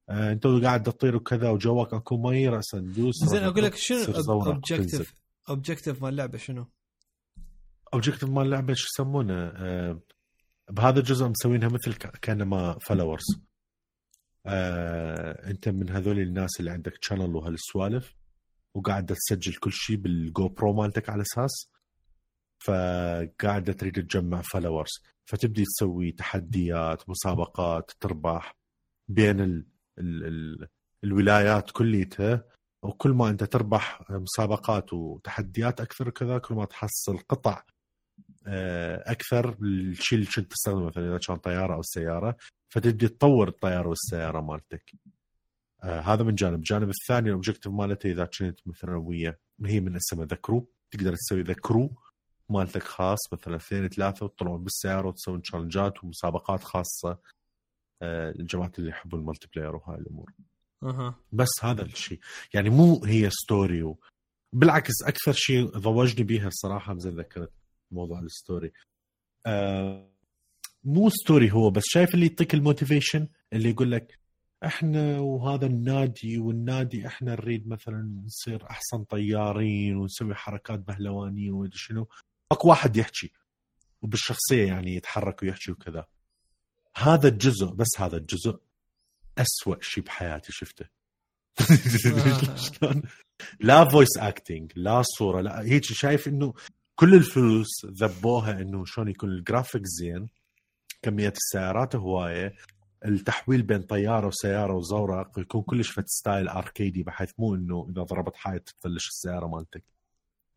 آه 0.09 0.33
أنت 0.33 0.47
قاعد 0.47 0.83
تطير 0.83 1.17
وكذا 1.17 1.51
وجوك 1.51 1.95
أكو 1.95 2.17
مي 2.17 2.49
راسا 2.49 2.79
تدوس 2.79 3.15
زين 3.25 3.43
أقول 3.43 3.65
لك 3.65 3.75
شنو 3.75 4.05
اوبجيكتيف 4.29 5.15
objective 5.49 6.03
مال 6.03 6.11
اللعبه 6.11 6.39
شنو؟ 6.39 6.67
اوبجيكتيف 7.95 8.29
مال 8.29 8.43
اللعبه 8.47 8.75
شو 8.75 8.87
يسمونه؟ 8.95 9.35
آه 9.35 10.01
بهذا 10.71 10.99
الجزء 10.99 11.29
مسوينها 11.29 11.69
مثل 11.69 11.95
كانما 11.95 12.79
followers 12.81 13.25
آه 14.49 15.51
انت 15.51 15.69
من 15.69 15.91
هذول 15.91 16.19
الناس 16.19 16.61
اللي 16.61 16.71
عندك 16.71 16.99
channel 17.01 17.37
وهالسوالف 17.37 18.15
وقاعد 18.75 19.07
تسجل 19.07 19.55
كل 19.55 19.73
شيء 19.73 19.97
بال 19.97 20.49
GoPro 20.49 20.73
مالتك 20.73 21.11
على 21.11 21.23
أساس 21.23 21.71
فقاعدة 22.65 23.73
تريد 23.73 23.93
تجمع 23.93 24.43
followers 24.43 24.91
فتبدي 25.29 25.65
تسوي 25.65 26.13
تحديات 26.13 27.09
مسابقات 27.09 27.91
تربح 28.01 28.57
بين 29.09 29.41
ال 29.41 29.67
ال 29.99 30.25
ال 30.25 30.69
الولايات 31.05 31.71
كليتها. 31.71 32.45
وكل 32.83 33.11
ما 33.11 33.29
انت 33.31 33.45
تربح 33.45 34.11
مسابقات 34.11 34.93
وتحديات 34.93 35.81
أكثر 35.81 36.09
وكذا 36.09 36.39
كل 36.39 36.55
ما 36.55 36.65
تحصل 36.65 37.19
قطع 37.19 37.63
آه، 38.47 39.11
أكثر 39.13 39.57
الشيء 39.63 40.19
اللي 40.19 40.31
كنت 40.37 40.53
تستخدمه 40.53 40.87
مثلا 40.87 41.09
إذا 41.09 41.19
كان 41.19 41.37
طيارة 41.37 41.75
أو 41.75 41.83
سيارة. 41.83 42.37
فتبدي 42.69 43.09
تطور 43.09 43.49
الطيارة 43.49 43.89
والسيارة 43.89 44.41
مالتك. 44.41 44.93
آه 45.83 46.01
هذا 46.01 46.23
من 46.23 46.35
جانب، 46.35 46.59
الجانب 46.59 46.89
الثاني 46.89 47.29
ال 47.29 47.33
objective 47.33 47.73
مالته 47.73 48.11
إذا 48.11 48.25
كنت 48.25 48.69
مثلا 48.69 48.97
ويا 48.97 49.39
هي 49.65 49.81
من 49.81 49.97
اسمها 49.97 50.27
The 50.27 50.37
Crew 50.37 50.71
تقدر 50.91 51.15
تسوي 51.15 51.43
the 51.43 51.53
crew 51.53 51.91
مالتك 52.49 52.83
خاص 52.83 53.33
مثلا 53.33 53.57
اثنين 53.57 53.89
ثلاثة 53.89 54.27
وتطلعون 54.27 54.65
بالسيارة 54.65 55.09
وتسوون 55.09 55.43
challengeات 55.43 56.05
ومسابقات 56.05 56.65
خاصة 56.65 57.19
آه 58.03 58.31
اللي 58.79 58.91
يحبون 58.91 59.21
ال 59.21 59.49
multiplayer 59.55 59.77
وهاي 59.77 59.99
الأمور. 59.99 60.33
أها. 60.83 61.15
بس 61.33 61.49
هذا 61.63 61.83
الشيء. 61.83 62.21
يعني 62.55 62.71
مو 62.71 63.05
هي 63.05 63.31
story 63.31 63.83
و... 63.83 63.99
بالعكس 64.53 65.03
أكثر 65.03 65.33
شيء 65.33 65.65
ضوجني 65.65 66.25
بيها 66.25 66.49
الصراحة 66.49 66.99
زي 66.99 67.11
ذكرت 67.11 67.53
موضوع 67.91 68.21
ال 68.21 68.30
story 68.30 68.73
آه 69.47 70.18
مو 70.85 71.11
story 71.11 71.53
هو 71.53 71.71
بس 71.71 71.83
شايف 71.87 72.15
اللي 72.15 72.27
يعطيك 72.27 72.55
ال 72.55 72.62
motivation 72.62 73.29
اللي 73.53 73.71
يقول 73.71 73.93
لك 73.93 74.19
إحنا 74.65 75.19
وهذا 75.19 75.67
النادي 75.67 76.39
والنادي 76.39 77.07
إحنا 77.07 77.33
نريد 77.33 77.69
مثلا 77.69 78.23
نصير 78.27 78.71
أحسن 78.71 79.05
طيارين 79.05 79.97
ونسوي 79.97 80.35
حركات 80.35 80.79
بهلوانية 80.79 81.51
ومدري 81.51 81.79
شنو. 81.79 82.09
اكو 82.53 82.69
واحد 82.69 82.97
يحكي 82.97 83.33
وبالشخصية 84.03 84.67
يعني 84.67 84.95
يتحرك 84.95 85.43
ويحكي 85.43 85.71
وكذا. 85.73 86.07
هذا 86.97 87.29
الجزء 87.29 87.67
بس 87.67 87.89
هذا 87.99 88.17
الجزء 88.17 88.59
أسوأ 89.39 89.77
شيء 89.81 90.05
بحياتي 90.05 90.53
شفته. 90.53 90.87
لا 93.61 93.89
voice 93.89 94.19
acting 94.19 94.73
لا 94.77 95.03
صورة 95.03 95.41
لا 95.41 95.63
هيك 95.63 95.85
شايف 95.85 96.29
إنه 96.29 96.55
كل 96.95 97.15
الفلوس 97.15 97.87
ذبوها 97.87 98.61
إنه 98.61 98.85
شلون 98.85 99.09
يكون 99.09 99.31
الجرافيك 99.31 99.83
زين. 99.85 100.29
كمية 101.03 101.33
السيارات 101.37 101.97
هواية 101.97 102.55
التحويل 103.05 103.63
بين 103.63 103.83
طيارة 103.83 104.27
وسيارة 104.27 104.75
وزورق 104.75 105.39
يكون 105.39 105.63
كلش 105.63 105.91
فد 105.91 106.09
style 106.09 106.49
أركيدي 106.49 107.03
بحيث 107.03 107.33
مو 107.39 107.55
إنه 107.55 107.87
إذا 107.91 108.03
ضربت 108.03 108.37
حائط 108.37 108.69
تفلش 108.69 109.09
السيارة 109.09 109.47
مالتك. 109.47 109.85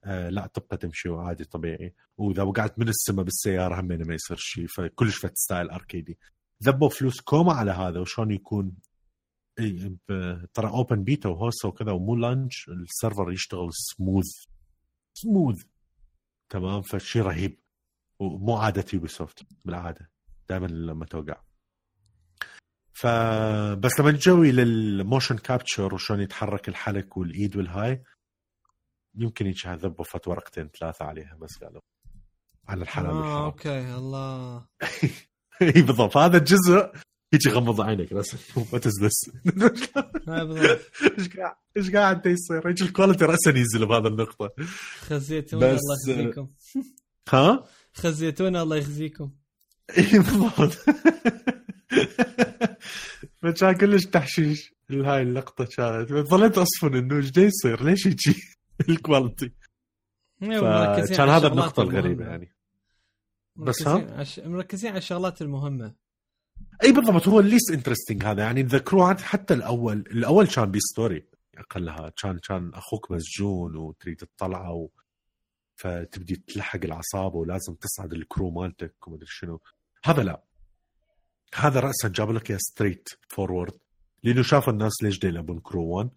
آه 0.05 0.29
لا 0.29 0.47
تبقى 0.47 0.77
تمشي 0.77 1.09
عادي 1.09 1.45
طبيعي. 1.45 1.93
وإذا 2.17 2.43
وقعت 2.43 2.79
من 2.79 2.87
السماء 2.87 3.25
بالسيارة 3.25 3.79
هم 3.79 3.85
ما 3.85 4.13
يصير 4.13 4.37
شيء 4.37 4.67
فكلش 4.67 5.17
فد 5.17 5.37
style 5.37 5.69
أركيدي. 5.69 6.17
ذبوا 6.63 6.89
فلوس 6.89 7.21
كوما 7.21 7.53
على 7.53 7.71
هذا 7.71 7.99
وشلون 7.99 8.31
يكون؟ 8.31 8.71
ترى 10.53 10.67
open 10.67 11.03
beta 11.03 11.29
وهوسة 11.29 11.67
وكذا 11.67 11.91
ومو 11.91 12.15
launch 12.15 12.69
ال 12.69 12.78
server 12.78 13.31
يشتغل 13.31 13.69
سموث 13.73 14.45
سموث 15.13 15.63
تمام؟ 16.49 16.81
فد 16.81 16.97
شي 16.97 17.21
رهيب. 17.21 17.59
ومو 18.19 18.55
عادة 18.55 18.85
يوبي 18.93 19.07
سوفت 19.07 19.43
بالعادة. 19.65 20.10
دائما 20.51 20.67
لما 20.67 21.05
توقع. 21.05 21.41
فبس 22.93 23.99
لما 23.99 24.11
نجي 24.11 24.51
لل 24.51 24.73
motion 24.73 25.37
capture 25.37 25.93
وشلون 25.93 26.21
يتحرك 26.21 26.69
الحلك 26.69 27.17
والإيد 27.17 27.57
والهاي 27.57 28.03
يمكن 29.15 29.47
يجي 29.47 29.69
ذبوا 29.69 30.05
فد 30.05 30.27
ورقتين 30.27 30.69
ثلاثة 30.79 31.05
عليها 31.05 31.37
بس 31.41 31.63
قالوا 31.63 31.81
على 32.67 32.81
الحلال 32.81 33.11
آه 33.11 33.45
أوكي 33.45 33.95
الله. 33.95 34.65
إي 35.75 35.81
بالضبط 35.81 36.17
هذا 36.17 36.37
الجزء 36.37 36.91
هيك 37.33 37.47
غمض 37.47 37.81
عينك 37.81 38.13
راسا 38.13 38.37
what 38.73 38.85
is 38.85 38.93
this 39.03 39.31
إيش 41.17 41.37
قاعد 41.37 41.55
إيش 41.77 41.91
قاعد 41.91 42.25
يصير؟ 42.25 42.69
هيك 42.69 42.81
ال 42.81 42.87
quality 42.87 43.25
راسا 43.25 43.49
ينزل 43.49 43.85
بهذا 43.85 44.07
النقطة. 44.07 44.49
خزيتونا 44.99 45.65
الله 45.65 45.93
يخزيكم. 46.09 46.47
ها؟ 47.29 47.63
خزيتونا 47.93 48.61
الله 48.61 48.77
يخزيكم. 48.77 49.31
اي 49.97 50.19
بالضبط. 50.19 50.77
فكان 53.41 53.73
كلش 53.73 54.05
تحشيش 54.05 54.73
هاي 54.91 55.21
اللقطة 55.21 55.65
كانت. 55.65 56.11
ظليت 56.11 56.57
أصفن 56.57 56.95
إنه 56.95 57.17
إيش 57.17 57.37
يصير؟ 57.37 57.83
ليش 57.83 58.05
يجي 58.05 58.35
ال 58.89 58.96
quality؟ 58.96 59.51
كان 60.41 61.29
هذا 61.29 61.47
النقطة 61.47 61.83
الغريبة 61.83 62.25
يعني. 62.25 62.55
بس 63.55 63.87
ها؟ 63.87 64.25
مركزين 64.37 64.89
على 64.89 64.97
الشغلات 64.97 65.41
المهمة. 65.41 65.95
اي 66.83 66.91
بالضبط. 66.91 67.27
هو 67.27 67.39
ال 67.39 67.45
least 67.45 67.71
interesting 67.71 68.23
هذا. 68.23 68.43
يعني 68.43 68.63
ذكروه 68.63 69.17
حتى 69.17 69.53
الأول. 69.53 69.97
الأول 69.97 70.47
كان 70.47 70.71
ب 70.71 70.81
story 70.81 71.27
أقلها. 71.57 72.11
كان 72.21 72.39
كان 72.39 72.71
أخوك 72.73 73.11
مسجون 73.11 73.75
وتريد 73.75 74.17
تطلعه 74.17 74.73
و... 74.73 74.89
فتبدي 75.75 76.35
تلحق 76.35 76.79
العصابة 76.83 77.35
ولازم 77.35 77.73
تصعد 77.73 78.13
ال 78.13 78.21
crew 78.21 78.51
مالتك 78.51 79.07
ومدري 79.07 79.27
شنو. 79.29 79.59
هذا 80.05 80.23
لا. 80.23 80.43
هذا 81.55 81.79
راسا 81.79 82.07
جاب 82.07 82.31
لك 82.31 82.49
ياه 82.49 82.57
straightforward. 82.57 83.79
لأنه 84.23 84.41
شاف 84.41 84.69
الناس 84.69 85.03
ليش 85.03 85.19
دي 85.19 85.27
يلعبون 85.27 85.59
Crew 85.59 85.83
1 85.83 86.09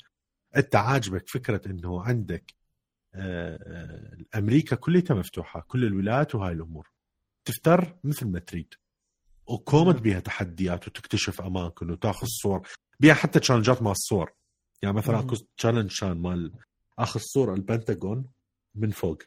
أنت 0.56 0.76
عاجبك 0.76 1.28
فكرة 1.28 1.70
إنه 1.70 2.02
عندك 2.02 2.54
آه، 3.14 3.58
آه، 3.62 4.38
أمريكا 4.38 4.76
كلها 4.76 5.02
مفتوحة 5.10 5.60
كل 5.60 5.84
الولايات 5.84 6.34
وهاي 6.34 6.52
الأمور. 6.52 6.90
تفتر 7.44 7.96
مثل 8.04 8.26
ما 8.26 8.38
تريد. 8.38 8.74
وكومد 9.46 10.02
بيها 10.02 10.20
تحديات 10.20 10.88
وتكتشف 10.88 11.40
أماكن 11.40 11.90
وتاخذ 11.90 12.26
صور. 12.26 12.68
بيها 13.00 13.14
حتى 13.14 13.40
تشالنجات 13.40 13.82
مع 13.82 13.90
الصور. 13.90 14.32
يعني 14.82 14.96
مثلا 14.96 15.18
أكو 15.20 15.36
تشالنج 15.56 16.00
كان 16.00 16.22
مال 16.22 16.52
أخذ 16.98 17.20
صوره 17.20 17.54
البنتاغون 17.54 18.26
من 18.74 18.90
فوق. 18.90 19.22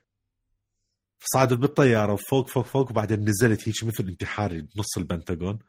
صعدت 1.19 1.53
بالطيارة 1.53 2.13
وفوق 2.13 2.49
فوق 2.49 2.65
فوق 2.65 2.89
وبعدين 2.91 3.29
نزلت 3.29 3.69
هيك 3.69 3.83
مثل 3.83 4.07
انتحاري 4.07 4.61
بنص 4.61 4.97
البنتاغون. 4.97 5.59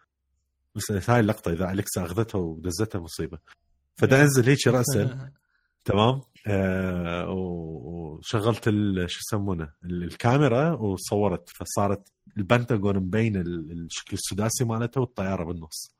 بس 0.74 1.10
هاي 1.10 1.20
اللقطة 1.20 1.52
إذا 1.52 1.72
أليكسا 1.72 2.04
أخذتها 2.04 2.38
ودزتها 2.38 3.00
مصيبة. 3.00 3.38
فدا 3.96 4.22
أنزل 4.22 4.48
هيك 4.48 4.66
راسا 4.66 5.30
تمام؟ 5.84 6.22
آه 6.46 7.30
وشغلت 7.30 8.64
شو 9.06 9.20
يسمونه 9.20 9.72
الكاميرا 9.84 10.72
وصورت. 10.72 11.48
فصارت 11.48 12.12
البنتاغون 12.36 12.96
مبين 12.96 13.36
الشكل 13.36 14.14
السداسي 14.16 14.64
مالتها 14.64 15.00
والطيارة 15.00 15.44
بالنص. 15.44 15.96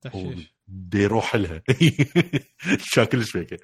تحشيش 0.00 0.54
بده 0.68 0.98
يروح 0.98 1.36
لها. 1.36 1.62
شكلش 2.92 3.30
فيك. 3.30 3.60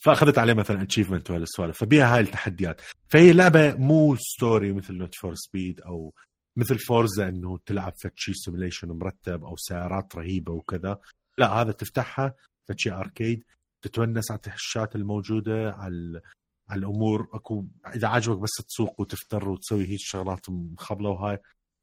فأخذت 0.00 0.38
عليه 0.38 0.54
مثلا 0.54 0.82
achievement 0.82 1.30
وهالسوالف 1.30 1.78
فبيها 1.78 2.14
هاي 2.14 2.20
التحديات. 2.20 2.80
فهي 3.08 3.32
لعبة 3.32 3.74
مو 3.74 4.16
story 4.16 4.72
مثل 4.72 4.94
Need 4.94 5.14
for 5.14 5.34
Speed 5.34 5.80
أو 5.80 6.14
مثل 6.56 6.78
Forza 6.78 7.28
إنه 7.28 7.58
تلعب 7.66 7.92
فد 8.02 8.14
شي 8.14 8.32
simulation 8.34 8.88
مرتب 8.88 9.44
أو 9.44 9.56
سيارات 9.56 10.16
رهيبة 10.16 10.52
وكذا. 10.52 10.98
لا 11.38 11.52
هذا 11.52 11.72
تفتحها 11.72 12.34
فد 12.68 12.77
شي 12.77 12.90
arcade 12.90 13.44
تتونس 13.82 14.30
على 14.30 14.36
التحشيشات 14.36 14.96
الموجودة 14.96 15.72
على 15.72 16.20
على 16.68 16.78
الأمور. 16.78 17.28
أكو 17.32 17.66
إذا 17.94 18.08
عجبك 18.08 18.38
بس 18.38 18.50
تسوق 18.68 19.00
وتفتر 19.00 19.48
وتسوي 19.48 19.86
هيك 19.86 19.98
شغلات 20.00 20.50
مخبلة 20.50 21.08
وهاي 21.08 21.38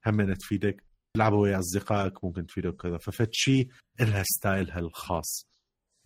هم 0.07 0.33
تفيدك. 0.33 0.83
تلعبوا 1.15 1.41
ويا 1.41 1.59
أصدقائك 1.59 2.23
ممكن 2.23 2.45
تفيدك 2.45 2.73
وكذا. 2.73 2.97
ففت 2.97 3.29
شيء 3.31 3.67
لها 3.99 4.23
ستايلها 4.23 4.79
الخاص 4.79 5.47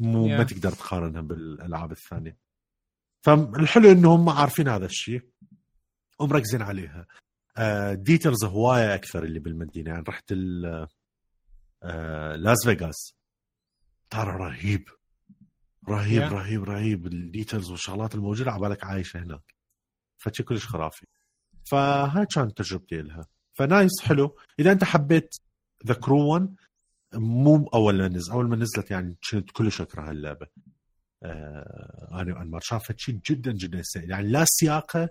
مو 0.02 0.28
yeah. 0.28 0.38
ما 0.38 0.44
تقدر 0.44 0.72
تقارنها 0.72 1.22
بالألعاب 1.22 1.92
الثانية. 1.92 2.38
فالحلو 3.22 3.92
إنهم 3.92 4.30
عارفين 4.30 4.68
هذا 4.68 4.86
الشيء 4.86 5.22
ومركزين 6.20 6.62
عليها. 6.62 7.08
details 7.94 8.44
آه، 8.44 8.48
هوايه 8.48 8.96
أكثر 8.96 9.24
اللي 9.24 9.40
بالمدينة 9.40 9.92
يعني 9.92 10.04
رحت 10.08 10.34
آه، 11.84 12.36
لاس 12.36 12.66
فيغاس 12.66 13.16
ترى 14.10 14.32
رهيب. 14.32 14.90
رهيب 15.90 16.30
yeah. 16.30 16.34
رهيب 16.34 16.64
رهيب. 16.64 17.08
ال 17.08 17.16
details 17.16 17.72
والشغلات 17.72 18.16
الموجودة 18.16 18.52
على 18.52 18.62
بالك 18.62 18.84
عايشة 18.84 19.20
هناك. 19.20 19.56
فشي 20.18 20.44
كلش 20.44 20.68
خرافي. 20.68 21.06
فهاي 21.72 22.26
كانت 22.26 22.58
تجربتي 22.58 23.02
لها. 23.02 23.26
ف 23.54 23.64
nice 23.64 24.02
حلو. 24.02 24.38
إذا 24.60 24.72
أنت 24.72 24.84
حبيت 24.84 25.36
The 25.88 25.94
Crew 25.94 26.34
1 26.34 26.56
مو 27.14 27.68
أول 27.74 27.98
ما 27.98 28.08
نزل 28.08 28.32
أول 28.32 28.50
ما 28.50 28.56
نزلت 28.56 28.92
يعني 28.92 29.18
كنت 29.32 29.52
كلش 29.52 29.82
أكره 29.82 30.12
اللعبة. 30.12 30.48
آه 31.24 32.10
أنا 32.22 32.34
وأنمار 32.34 32.62
شافت 32.62 33.00
شيء 33.00 33.16
جدا 33.16 33.52
جدا 33.52 33.82
سيء. 33.82 34.10
يعني 34.10 34.28
لا 34.28 34.46
سياقة 34.48 35.10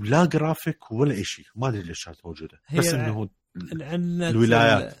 لا 0.00 0.24
جرافيك 0.24 0.92
ولا 0.92 1.22
شيء. 1.22 1.46
ما 1.54 1.68
أدري 1.68 1.82
ليش 1.82 2.04
كانت 2.04 2.26
موجودة. 2.26 2.60
بس 2.78 2.86
إنه 2.86 3.30
الولايات. 4.30 4.96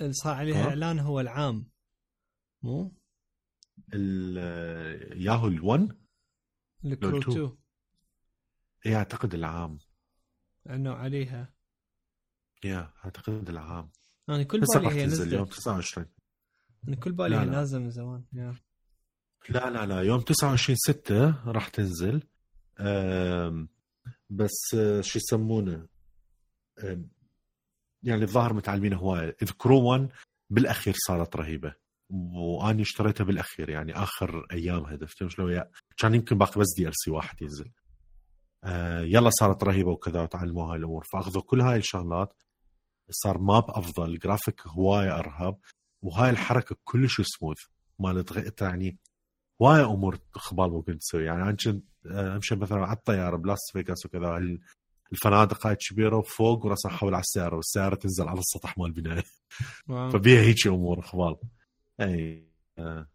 اللي 0.00 0.12
صار 0.12 0.34
عليها 0.34 0.68
إعلان 0.68 0.98
هو 0.98 1.20
العام. 1.20 1.70
مو؟ 2.62 2.98
ياهو 5.14 5.50
ال1 5.50 5.94
الكرو 6.84 7.18
2 7.18 7.56
اي 8.86 8.96
أعتقد 8.96 9.34
العام. 9.34 9.78
إنه 10.70 10.92
عليها. 10.92 11.54
يا 12.64 12.92
أعتقد 13.04 13.48
العام. 13.48 13.90
أنا 14.28 14.42
كل 14.42 14.60
بالي 14.60 14.88
هي 14.88 15.06
نزلت. 15.06 15.32
يوم 15.32 15.44
29 15.44 16.06
أنا 16.88 16.96
كل 16.96 17.12
بالي 17.12 17.36
هي 17.36 17.44
نازلة 17.44 17.80
من 17.80 17.90
زمان. 17.90 18.24
لا 19.48 19.70
لا 19.70 19.86
لا. 19.86 20.02
يوم 20.02 20.20
29 20.20 20.76
6 20.76 21.50
راح 21.50 21.68
تنزل. 21.68 22.22
بس 24.30 24.74
آه، 24.74 25.00
شو 25.00 25.18
يسمونه؟ 25.18 25.86
يعني 28.02 28.22
الظاهر 28.22 28.52
متعلمين 28.52 28.92
هوايه 28.94 29.36
The 29.42 29.59
Crew 29.59 29.82
1 29.98 30.08
بالأخير 30.50 30.94
صارت 30.96 31.36
رهيبة. 31.36 31.74
وأني 32.10 32.82
اشتريتها 32.82 33.24
بالأخير 33.24 33.70
يعني 33.70 33.92
آخر 33.92 34.46
ايامها 34.52 34.96
دفت 34.96 35.28
شلون 35.28 35.64
كان 35.96 36.14
يمكن 36.14 36.38
باقي 36.38 36.60
بس 36.60 36.66
DLC 36.76 37.10
واحد 37.10 37.42
ينزل. 37.42 37.70
آه 38.64 39.00
يلا 39.00 39.30
صارت 39.30 39.64
رهيبة 39.64 39.90
وكذا 39.90 40.22
وتعلموا 40.22 40.72
هاي 40.72 40.78
الأمور. 40.78 41.04
فأخذوا 41.12 41.42
كل 41.42 41.60
هاي 41.60 41.78
الشغلات. 41.78 42.42
صار 43.10 43.38
map 43.38 43.64
أفضل 43.68 44.10
الجرافيك 44.10 44.66
هواية 44.66 45.18
ارهب 45.18 45.58
وهاي 46.02 46.30
الحركة 46.30 46.76
كلش 46.84 47.20
سموث 47.20 47.58
مالت 47.98 48.60
يعني 48.60 48.98
هواي 49.62 49.84
أمور 49.84 50.18
خبال 50.32 50.70
ممكن 50.70 50.98
تسوي. 50.98 51.24
يعني 51.24 51.42
أنا 51.42 51.52
كنت 51.52 51.84
آه، 52.06 52.36
أمشي 52.36 52.56
مثلا 52.56 52.78
على 52.86 52.96
الطيارة 52.96 53.36
بلاس 53.36 53.58
فيغاس 53.72 54.06
وكذا 54.06 54.58
الفنادق 55.12 55.66
هاي 55.66 55.76
كبيرة 55.76 56.16
وفوق 56.16 56.66
وراسا 56.66 56.88
احول 56.88 57.14
على 57.14 57.20
السيارة 57.20 57.56
والسيارة 57.56 57.94
تنزل 57.94 58.28
على 58.28 58.38
السطح 58.38 58.78
مال 58.78 58.86
البناية. 58.86 59.24
فبيها 60.12 60.40
هيك 60.40 60.66
أمور 60.66 61.00
خبال 61.00 61.36
أي 62.00 62.48
آه. 62.78 63.08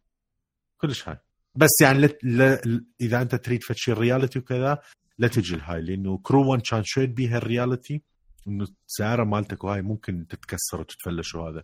كلش 0.78 1.10
هاي. 1.10 1.18
بس 1.56 1.70
يعني 1.82 2.00
ل... 2.00 2.18
ل... 2.24 2.86
إذا 3.02 3.22
أنت 3.22 3.36
تريد 3.36 3.64
فد 3.64 3.75
شي 3.75 3.92
reality 3.92 4.40
وكذا 4.40 4.82
لا 5.18 5.28
تجي 5.28 5.56
الهاي 5.56 5.82
لأنه 5.82 6.18
Crew 6.24 6.52
1 6.52 6.62
كان 6.62 6.82
شوي 6.84 7.08
بيها 7.08 7.38
ال 7.38 7.46
reality 7.46 8.04
إنه 8.48 8.68
السياره 8.88 9.24
مالتك 9.24 9.64
وهاي 9.64 9.82
ممكن 9.82 10.28
تتكسر 10.28 10.80
وتتفلش 10.82 11.36
وهذا. 11.36 11.64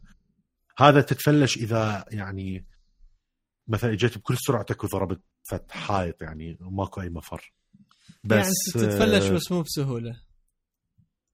هذا 0.77 1.01
تتفلش 1.01 1.57
إذا 1.57 2.05
يعني 2.11 2.65
مثلا 3.67 3.93
إجيت 3.93 4.17
بكل 4.17 4.37
سرعتك 4.37 4.83
وضربت 4.83 5.21
فت 5.49 5.71
حائط 5.71 6.21
يعني 6.21 6.57
ماكو 6.59 7.01
أي 7.01 7.09
مفر. 7.09 7.53
بس 8.23 8.75
يعني 8.75 8.87
تتفلش 8.87 9.27
بس 9.27 9.51
مو 9.51 9.61
بسهولة. 9.61 10.21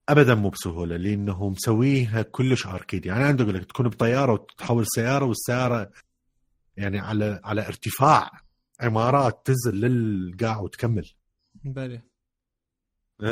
ابدا 0.10 0.36
مو 0.36 0.50
بسهولة 0.50 0.98
لأنه 0.98 1.50
مسويها 1.50 2.22
كلش 2.22 2.68
اركيدي 2.68 3.08
يعني 3.10 3.24
عندك 3.24 3.46
لك 3.46 3.66
تكون 3.66 3.90
بطيارة 3.90 4.34
وتحول 4.34 4.86
سيارة 4.88 5.26
والسيارة 5.26 5.92
يعني 6.78 7.00
على 7.00 7.42
على 7.44 7.68
ارتفاع 7.68 8.32
عمارات 8.80 9.46
تنزل 9.46 9.76
للقاع 9.76 10.60
وتكمل. 10.60 11.12
بلي 11.64 12.02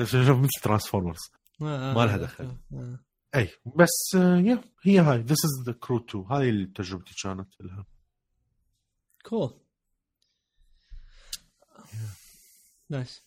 شوف 0.04 0.38
مثل 0.44 0.62
ترانسفورمرز. 0.62 1.32
ما 1.64 2.06
لها 2.06 2.18
دخل. 2.18 2.58
آه. 2.74 3.00
أي 3.36 3.50
بس 3.76 4.14
يا 4.16 4.64
هي 4.84 5.00
هاي. 5.00 5.22
this 5.22 5.46
is 5.46 5.66
The 5.66 5.74
Crew 5.74 5.98
2 5.98 6.26
هاي 6.26 6.66
تجربتي 6.66 7.14
كانت 7.24 7.62
لها. 7.62 7.86
cool 9.26 9.60
nice 12.90 13.24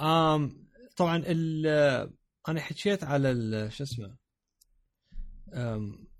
um 0.00 0.68
طبعا 0.96 1.22
ال 1.26 1.66
أنا 2.48 2.60
حكيت 2.60 3.04
على 3.04 3.70
شو 3.70 3.84
اسمه 3.84 4.16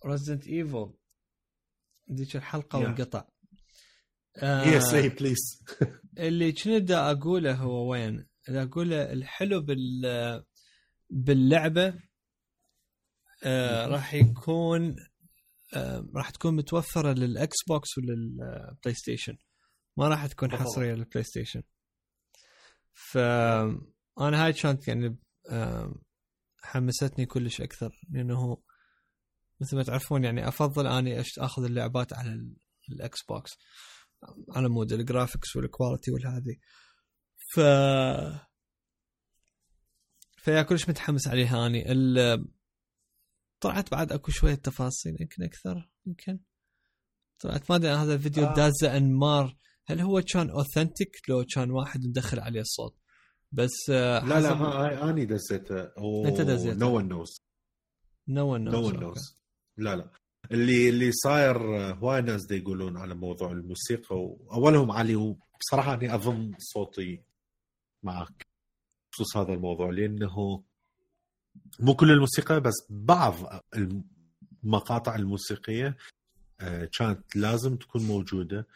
Resident 0.07 0.47
Evil 0.47 0.93
ذيك 2.12 2.37
الحلقة 2.37 2.79
yeah. 2.79 2.83
وانقطع 2.83 3.29
yes 4.43 4.95
أي 4.95 5.09
please 5.09 5.62
اللي 6.19 6.53
كنت 6.53 6.91
أقوله 6.91 7.55
هو 7.55 7.91
وين؟ 7.91 8.27
أقوله 8.49 9.12
الحلو 9.12 9.61
بال 9.61 10.03
باللعبة 11.11 11.95
آه 13.45 13.87
راح 13.87 14.15
يكون 14.15 14.97
آه 15.74 16.09
راح 16.15 16.31
تكون 16.31 16.57
متوفرة 16.57 17.12
لل 17.12 17.57
Xbox 17.69 17.99
ولل 17.99 18.95
PlayStation 18.95 19.37
ما 19.97 20.09
راح 20.09 20.27
تكون 20.27 20.51
حصرية 20.57 20.95
لل 20.95 21.25
PlayStation 21.25 21.62
ف 22.93 23.19
أنا 24.20 24.45
هاي 24.45 24.53
كانت 24.53 24.89
يعني 24.89 25.19
حمستني 26.62 27.27
كلش 27.27 27.61
أكثر 27.61 28.01
لأنه 28.11 28.62
مثل 29.61 29.77
ما 29.77 29.82
تعرفون 29.82 30.24
يعني 30.24 30.49
أفضل 30.49 30.87
أني 30.87 31.20
أخذ 31.20 31.65
اللعبات 31.65 32.12
على 32.12 32.55
ال 32.93 33.23
Xbox. 33.29 33.59
على 34.51 34.69
مود 34.69 34.93
ال 34.93 35.00
graphics 35.00 35.57
وال 35.57 35.69
quality 35.69 36.11
والهذه 36.11 36.57
ف 37.55 37.61
فيا 40.43 40.62
كلش 40.62 40.89
متحمس 40.89 41.29
عليها 41.29 41.67
أني. 41.67 41.85
طلعت 43.61 43.91
بعد 43.91 44.12
أكو 44.12 44.31
شوية 44.31 44.55
تفاصيل 44.55 45.17
يمكن 45.21 45.43
أكثر 45.43 45.91
يمكن. 46.07 46.39
طلعت 47.41 47.71
ما 47.71 47.77
أدري 47.77 47.91
هذا 47.91 48.15
الفيديو 48.15 48.45
آه. 48.45 48.55
دازه 48.55 48.97
أنمار 48.97 49.57
هل 49.87 50.01
هو 50.01 50.23
كان 50.33 50.51
authentic 50.51 51.17
لو 51.29 51.45
كان 51.55 51.71
واحد 51.71 52.07
مدخل 52.07 52.41
عليه 52.41 52.61
الصوت 52.61 52.97
بس 53.53 53.91
آه، 53.91 54.25
لا 54.25 54.41
لا 54.41 54.53
هاي 54.53 55.11
أني 55.11 55.25
دزيته 55.25 55.83
أنت 56.27 56.41
دزيته 56.41 56.79
no 56.79 56.97
one 56.97 57.09
knows 57.09 57.43
no 58.29 58.53
one 58.53 58.65
knows 58.65 58.75
no 58.75 58.87
one 58.87 59.01
knows 59.01 59.41
لا 59.77 59.97
لا. 59.97 60.11
اللي 60.51 60.89
اللي 60.89 61.12
صاير 61.12 61.57
آه، 61.79 61.93
هواي 61.93 62.23
ناس 62.23 62.47
دي 62.47 62.57
يقولون 62.57 62.97
على 62.97 63.15
موضوع 63.15 63.53
الموسيقى 63.53 64.17
واولهم 64.17 64.91
علي 64.91 65.17
وبصراحة 65.17 65.95
أني 65.95 66.15
أظن 66.15 66.55
صوتي 66.59 67.23
معك. 68.03 68.50
بخصوص 69.11 69.37
هذا 69.37 69.53
الموضوع 69.53 69.91
لأنه 69.91 70.62
مو 71.81 71.95
كل 71.95 72.11
الموسيقى 72.11 72.61
بس 72.61 72.87
بعض 72.91 73.35
المقاطع 74.65 75.15
الموسيقية 75.15 75.97
آه، 76.61 76.85
كانت 76.99 77.37
لازم 77.37 77.77
تكون 77.77 78.03
موجودة. 78.03 78.66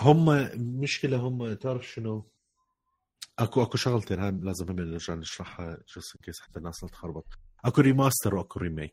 هم 0.00 0.48
مشكلة 0.80 1.16
هم 1.16 1.52
تعرف 1.52 1.86
شنو؟ 1.86 2.26
أكو 3.38 3.62
أكو 3.62 3.76
شغلتين 3.76 4.20
هاي 4.20 4.30
لازم 4.30 4.70
هم 4.70 4.80
نرجع 4.80 5.14
نشرحها 5.14 5.78
just 5.96 6.16
in 6.22 6.28
case 6.28 6.40
حتى 6.40 6.58
الناس 6.58 6.82
لا 6.82 6.88
تخربط. 6.88 7.26
أكو 7.64 7.80
remaster 7.80 8.34
وأكو 8.34 8.58
remake 8.58 8.92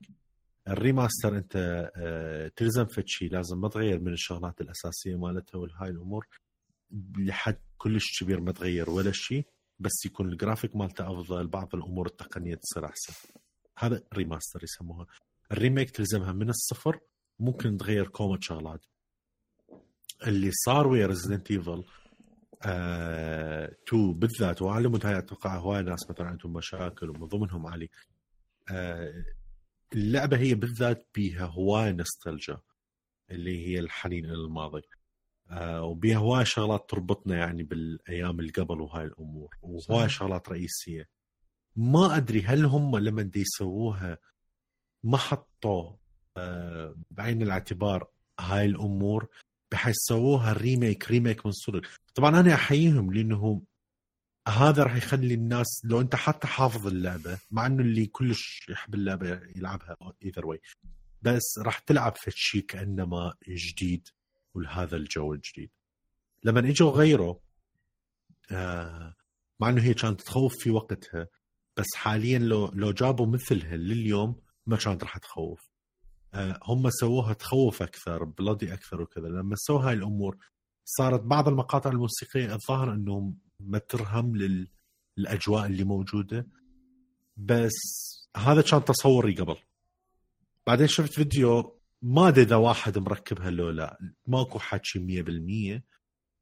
ال 0.68 0.76
remaster 0.76 1.38
أنت 1.38 1.54
آه، 1.96 2.48
تلزم 2.56 2.86
فد 2.86 3.04
شيء 3.08 3.32
لازم 3.32 3.62
ما 3.62 3.70
تغير 3.70 4.00
من 4.00 4.14
الشغلات 4.14 4.62
الأساسية 4.62 5.16
مالتها 5.16 5.58
والهاي 5.58 5.90
الأمور 5.90 6.28
لحد 7.18 7.60
كلش 7.82 8.24
كبير 8.24 8.40
ما 8.40 8.52
تغير 8.52 8.90
ولا 8.90 9.12
شيء 9.12 9.46
بس 9.80 10.06
يكون 10.06 10.30
الجرافيك 10.30 10.76
مالته 10.76 11.12
أفضل 11.12 11.48
بعض 11.48 11.76
الأمور 11.76 12.08
التقنية 12.08 12.56
تصير 12.56 12.86
أحسن. 12.86 13.14
هذا 13.78 14.04
remaster 14.14 14.64
يسموها. 14.64 15.08
ال 15.52 15.57
remake 15.57 15.90
تلزمها 15.90 16.32
من 16.32 16.50
الصفر 16.50 17.00
ممكن 17.40 17.78
تغير 17.78 18.08
كومة 18.08 18.40
شغلات. 18.42 18.86
اللي 20.28 20.52
صار 20.52 20.88
ويا 20.88 21.08
Resident 21.08 21.52
Evil 21.52 21.84
2 22.64 24.14
بالذات 24.14 24.62
وعلى 24.62 24.88
مود 24.88 25.06
هاي 25.06 25.18
أتوقع 25.18 25.58
هواي 25.58 25.82
ناس 25.82 26.10
مثلا 26.10 26.28
عندهم 26.28 26.54
مشاكل 26.54 27.10
ومن 27.10 27.26
ضمنهم 27.26 27.68
علي. 27.68 27.90
آه 28.70 29.26
اللعبة 29.94 30.38
هي 30.38 30.54
بالذات 30.56 31.08
بيها 31.16 31.46
هواي 31.46 31.92
نستلجا 31.92 32.60
اللي 33.32 33.68
هي 33.68 33.80
الحنين 33.80 34.26
إلى 34.26 34.34
الماضي. 34.34 34.82
وبيها 35.60 36.18
هواي 36.18 36.46
شغلات 36.46 36.90
تربطنا 36.90 37.38
يعني 37.38 37.64
بالأيام 37.64 38.40
اللي 38.40 38.52
قبل 38.52 38.82
وهاي 38.82 39.06
الأمور 39.06 39.56
وهواي 39.62 40.10
شغلات 40.10 40.50
رئيسية. 40.50 41.10
ما 41.76 42.18
أدري 42.18 42.42
هل 42.42 42.66
هم 42.66 42.98
لما 42.98 43.22
دي 43.22 43.40
يسووها 43.42 44.18
ما 45.04 45.18
حطوا 45.18 45.96
آه 46.38 46.96
بعين 47.12 47.42
الاعتبار 47.42 48.08
هاي 48.40 48.66
الأمور 48.66 49.28
بحيث 49.72 49.96
سووها 49.96 50.54
remake 50.54 51.12
remake 51.12 51.46
من 51.46 51.52
صدق. 51.52 51.82
طبعا 52.16 52.40
أنا 52.40 52.54
أحييهم 52.54 53.14
لأنه 53.14 53.62
هذا 54.48 54.84
راح 54.84 54.96
يخلي 54.96 55.34
الناس 55.34 55.82
لو 55.86 56.02
أنت 56.02 56.16
حتى 56.16 56.48
حافظ 56.48 56.88
اللعبة 56.88 57.40
مع 57.52 57.66
إنه 57.66 57.84
اللي 57.84 58.06
كلش 58.06 58.70
يحب 58.70 58.94
اللعبة 58.96 59.42
يلعبها 59.56 59.98
ايذر 60.26 60.46
واي 60.46 60.62
بس 61.22 61.60
راح 61.60 61.80
تلعب 61.80 62.16
في 62.16 62.32
شيء 62.32 62.62
كانما 62.62 63.34
جديد. 63.48 64.08
ولهذا 64.54 64.98
الجو 64.98 65.34
الجديد. 65.34 65.70
لما 66.44 66.60
اجوا 66.60 66.92
غيروا 66.92 67.36
آه 68.52 69.16
مع 69.60 69.70
إنه 69.70 69.82
هي 69.82 69.94
كانت 69.94 70.22
تخوف 70.22 70.56
في 70.58 70.72
وقتها 70.72 71.28
بس 71.78 71.88
حاليا 71.96 72.40
لو 72.40 72.68
لو 72.68 72.92
جابوا 72.92 73.28
مثلها 73.28 73.76
لليوم 73.76 74.42
ما 74.66 74.78
كانت 74.78 75.04
راح 75.04 75.18
تخوف. 75.18 75.70
آه 76.34 76.60
هم 76.64 76.90
سووها 76.90 77.34
تخوف 77.34 77.82
أكثر 77.82 78.24
بلادي 78.24 78.74
أكثر 78.74 79.02
وكذا. 79.02 79.28
لما 79.28 79.56
سووا 79.56 79.82
هاي 79.82 79.94
الأمور 79.94 80.38
صارت 80.86 81.22
بعض 81.22 81.48
المقاطع 81.48 81.90
الموسيقية 81.90 82.54
الظاهر 82.54 82.94
انه 82.94 83.34
ما 83.60 83.78
ترهم 83.78 84.36
للأجواء 85.18 85.66
اللي 85.66 85.84
موجودة. 85.84 86.48
بس 87.38 87.72
هذا 88.38 88.62
كان 88.62 88.86
تصوري 88.86 89.36
قبل. 89.36 89.56
بعدين 90.68 90.88
شفت 90.88 91.14
فيديو 91.14 91.81
ما 92.02 92.28
أدري 92.28 92.44
إذا 92.44 92.56
واحد 92.56 92.98
مركبها 92.98 93.50
لو 93.50 93.70
لا. 93.70 93.98
ماكو 94.28 94.60
حكي 94.60 95.00
100% 95.00 95.82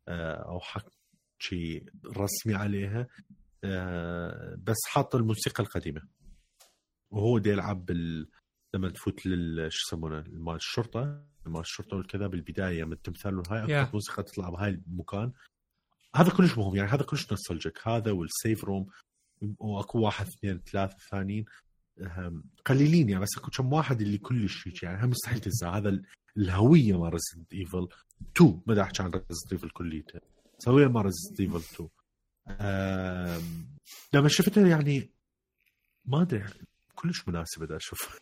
آه، 0.07 0.33
أو 0.33 0.59
حكي 0.59 1.85
رسمي 2.17 2.55
عليها 2.55 3.07
آه، 3.63 4.55
بس 4.63 4.77
حاط 4.87 5.15
الموسيقى 5.15 5.63
القديمة. 5.63 6.01
وهو 7.11 7.37
دي 7.37 7.49
يلعب 7.49 7.85
بال 7.85 8.29
لما 8.73 8.89
تفوت 8.89 9.25
لل 9.25 9.71
شو 9.71 9.87
يسمونه 9.87 10.23
مال 10.27 10.55
الشرطة 10.55 11.23
مال 11.45 11.61
الشرطة 11.61 11.97
والكذا 11.97 12.27
بالبداية 12.27 12.83
من 12.83 12.93
التمثال 12.93 13.39
أكثر 13.39 13.85
yeah. 13.85 13.93
موسيقى 13.93 14.23
تطلع 14.23 14.49
بهاي 14.49 14.69
المكان. 14.69 15.31
هذا 16.15 16.29
كلش 16.29 16.57
مهم 16.57 16.75
يعني 16.75 16.89
هذا 16.89 17.03
كلش 17.03 17.31
nostalgic. 17.31 17.87
هذا 17.87 18.11
وال 18.11 18.28
safe 18.28 18.63
room 18.63 18.87
وأكو 19.59 19.99
واحد 19.99 20.27
اثنين 20.27 20.59
ثلاثة 20.59 20.97
ثانيين. 21.11 21.45
قليلين 22.65 23.09
يعني 23.09 23.23
بس 23.23 23.39
كم 23.57 23.73
واحد 23.73 24.01
اللي 24.01 24.17
كلش 24.17 24.67
هيك 24.67 24.83
يعني 24.83 25.07
مستحيل 25.07 25.39
تنسى. 25.39 25.65
هذا 25.65 26.01
الهوية 26.37 26.99
مال 26.99 27.13
Resident 27.13 27.53
Evil 27.53 27.87
2 28.37 28.61
ما 28.67 28.81
أحكي 28.81 29.03
عن 29.03 29.09
Resident 29.09 29.51
Evil 29.51 29.69
كليته 29.69 30.19
الهوية 30.63 30.87
مال 30.87 31.05
Resident 31.05 31.39
Evil 31.39 31.89
2 32.49 33.41
لما 34.13 34.27
شفتها 34.27 34.67
يعني 34.67 35.09
ما 36.05 36.21
أدري 36.21 36.45
كلش 36.95 37.27
مناسبة 37.27 37.65
بدي 37.65 37.75
أشوف. 37.75 38.19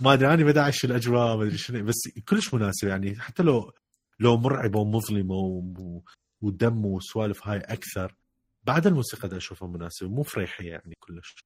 ما 0.00 0.12
أدري 0.12 0.34
أنا 0.34 0.44
بدي 0.44 0.60
أعيش 0.60 0.84
الأجواء 0.84 1.36
ما 1.36 1.42
أدري 1.42 1.58
شنو 1.58 1.84
بس 1.84 2.08
كلش 2.28 2.54
مناسب 2.54 2.88
يعني. 2.88 3.20
حتى 3.20 3.42
لو 3.42 3.72
لو 4.20 4.36
مرعبة 4.36 4.80
ومظلمة 4.80 5.34
ودم 6.42 6.86
وسوالف 6.86 7.48
هاي 7.48 7.58
أكثر 7.58 8.14
بعد 8.64 8.86
الموسيقى 8.86 9.28
دا 9.28 9.36
أشوفها 9.36 9.68
مناسبة 9.68 10.08
مو 10.08 10.22
فريحية 10.22 10.70
يعني 10.70 10.94
كلش. 10.98 11.44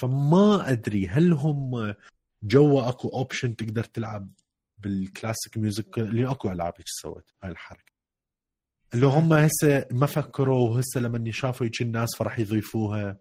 فما 0.00 0.70
أدري 0.70 1.08
هل 1.08 1.32
هم 1.32 1.94
جوا 2.42 2.88
أكو 2.88 3.08
option 3.08 3.56
تقدر 3.56 3.84
تلعب 3.84 4.32
بال 4.78 4.96
classic 4.96 5.58
music 5.58 5.98
اللي 5.98 6.30
أكو 6.30 6.52
ألعاب 6.52 6.74
هيك 6.78 6.86
سوت 6.88 7.30
هاي 7.42 7.50
الحركة. 7.50 7.92
اللي 8.94 9.06
هم 9.06 9.32
هسه 9.32 9.86
ما 9.90 10.06
فكروا 10.06 10.68
وهسه 10.68 11.00
لما 11.00 11.30
شافوا 11.30 11.66
هيك 11.66 11.82
الناس 11.82 12.16
فراح 12.16 12.38
يضيفوها. 12.38 13.18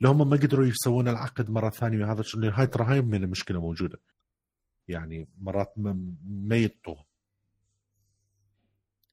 لو 0.00 0.10
هم 0.10 0.30
ما 0.30 0.36
قدروا 0.36 0.66
يسوون 0.66 1.08
العقد 1.08 1.50
مرة 1.50 1.70
ثانية. 1.70 2.12
هذا 2.12 2.24
هاي 2.34 2.66
ترى 2.66 2.84
هاي 2.84 3.00
من 3.00 3.24
المشكلة 3.24 3.60
موجودة. 3.60 4.00
يعني 4.88 5.28
مرات 5.38 5.72
ما, 5.76 6.14
ما 6.24 6.56
يطوا 6.56 6.96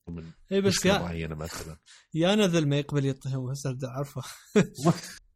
من 0.08 0.32
اي 0.52 0.62
بس 0.62 0.86
يا 0.86 1.00
معينة 1.00 1.36
مثلا. 1.36 1.78
يا 2.14 2.36
نذل 2.36 2.68
ما 2.68 2.80
يقبل 2.80 3.06
يطهم 3.06 3.50
هسه 3.50 3.72
بدي 3.72 3.88
اعرفه 3.88 4.22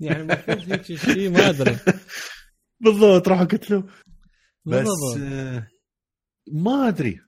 يعني 0.00 0.22
المفروض 0.22 0.72
هيك 0.72 0.82
شيء 0.82 1.30
ما 1.30 1.48
أدري. 1.48 1.78
بالضبط 2.80 3.28
راح 3.28 3.42
قلت 3.42 3.70
له. 3.70 3.84
بس 4.64 4.86
آه 5.18 5.68
ما 6.52 6.88
أدري. 6.88 7.20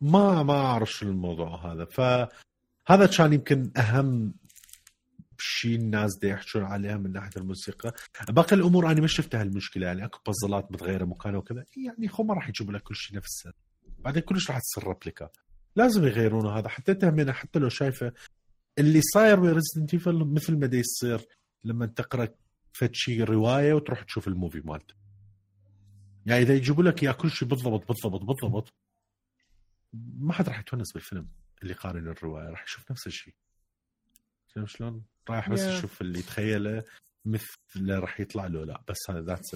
ما 0.00 0.42
ما 0.42 0.54
أعرف 0.54 0.92
شو 0.92 1.06
الموضوع 1.06 1.72
هذا. 1.72 1.84
فهذا 1.84 3.06
كان 3.16 3.32
يمكن 3.32 3.70
أهم 3.76 4.34
شيء 5.38 5.74
الناس 5.76 6.18
دي 6.18 6.28
يحكون 6.28 6.62
عليها 6.62 6.96
من 6.96 7.12
ناحية 7.12 7.30
الموسيقى. 7.36 7.92
باقي 8.28 8.56
الأمور 8.56 8.90
أنا 8.90 9.00
ما 9.00 9.06
شفتها 9.06 9.42
المشكلة 9.42 9.86
يعني 9.86 10.04
أكو 10.04 10.18
بازلات 10.26 10.72
متغيرة 10.72 11.04
مكانها 11.04 11.38
وكذا. 11.38 11.64
يعني 11.76 12.08
خو 12.08 12.22
ما 12.22 12.34
راح 12.34 12.48
يجيبوا 12.48 12.72
لك 12.72 12.82
كل 12.82 12.96
شيء 12.96 13.16
نفسه 13.16 13.52
بعدين 13.98 14.22
كلش 14.22 14.50
راح 14.50 14.58
تصير 14.58 14.88
replica 14.88 15.30
لازم 15.76 16.04
يغيرونه 16.04 16.58
هذا. 16.58 16.68
حتى 16.68 16.94
تهمنا 16.94 17.32
حتى 17.32 17.58
لو 17.58 17.68
شايفه 17.68 18.12
اللي 18.78 19.00
صاير 19.02 19.40
ب 19.40 19.46
Resident 19.46 19.94
Evil 19.94 20.24
مثل 20.24 20.58
ما 20.58 20.66
دي 20.66 20.78
يصير. 20.78 21.20
لما 21.64 21.86
تقرأ 21.86 22.28
فد 22.72 22.94
شيء 22.94 23.24
رواية 23.24 23.74
وتروح 23.74 24.02
تشوف 24.02 24.28
ال 24.28 24.33
movie 24.33 24.60
مالته. 24.60 24.94
يعني 26.26 26.42
إذا 26.42 26.54
يجيبوا 26.54 26.84
لك 26.84 27.02
اياه 27.02 27.12
كل 27.12 27.30
شيء 27.30 27.48
بالضبط 27.48 27.88
بالضبط 27.88 28.22
بالضبط 28.22 28.74
ما 30.18 30.32
حد 30.32 30.48
راح 30.48 30.58
يتونس 30.58 30.92
بالفيلم 30.92 31.28
اللي 31.62 31.74
قارن 31.74 32.08
الرواية 32.08 32.50
راح 32.50 32.64
يشوف 32.64 32.90
نفس 32.90 33.06
الشيء 33.06 33.34
فهمت 34.46 34.68
شلون؟ 34.68 35.04
رايح 35.30 35.50
بس 35.50 35.60
yeah. 35.60 35.68
يشوف 35.68 36.00
اللي 36.00 36.22
تخيله 36.22 36.84
مثل 37.24 37.90
راح 37.90 38.20
يطلع 38.20 38.46
له 38.46 38.64
لا 38.64 38.82
بس 38.88 39.10
هذا 39.10 39.20
that's 39.20 39.54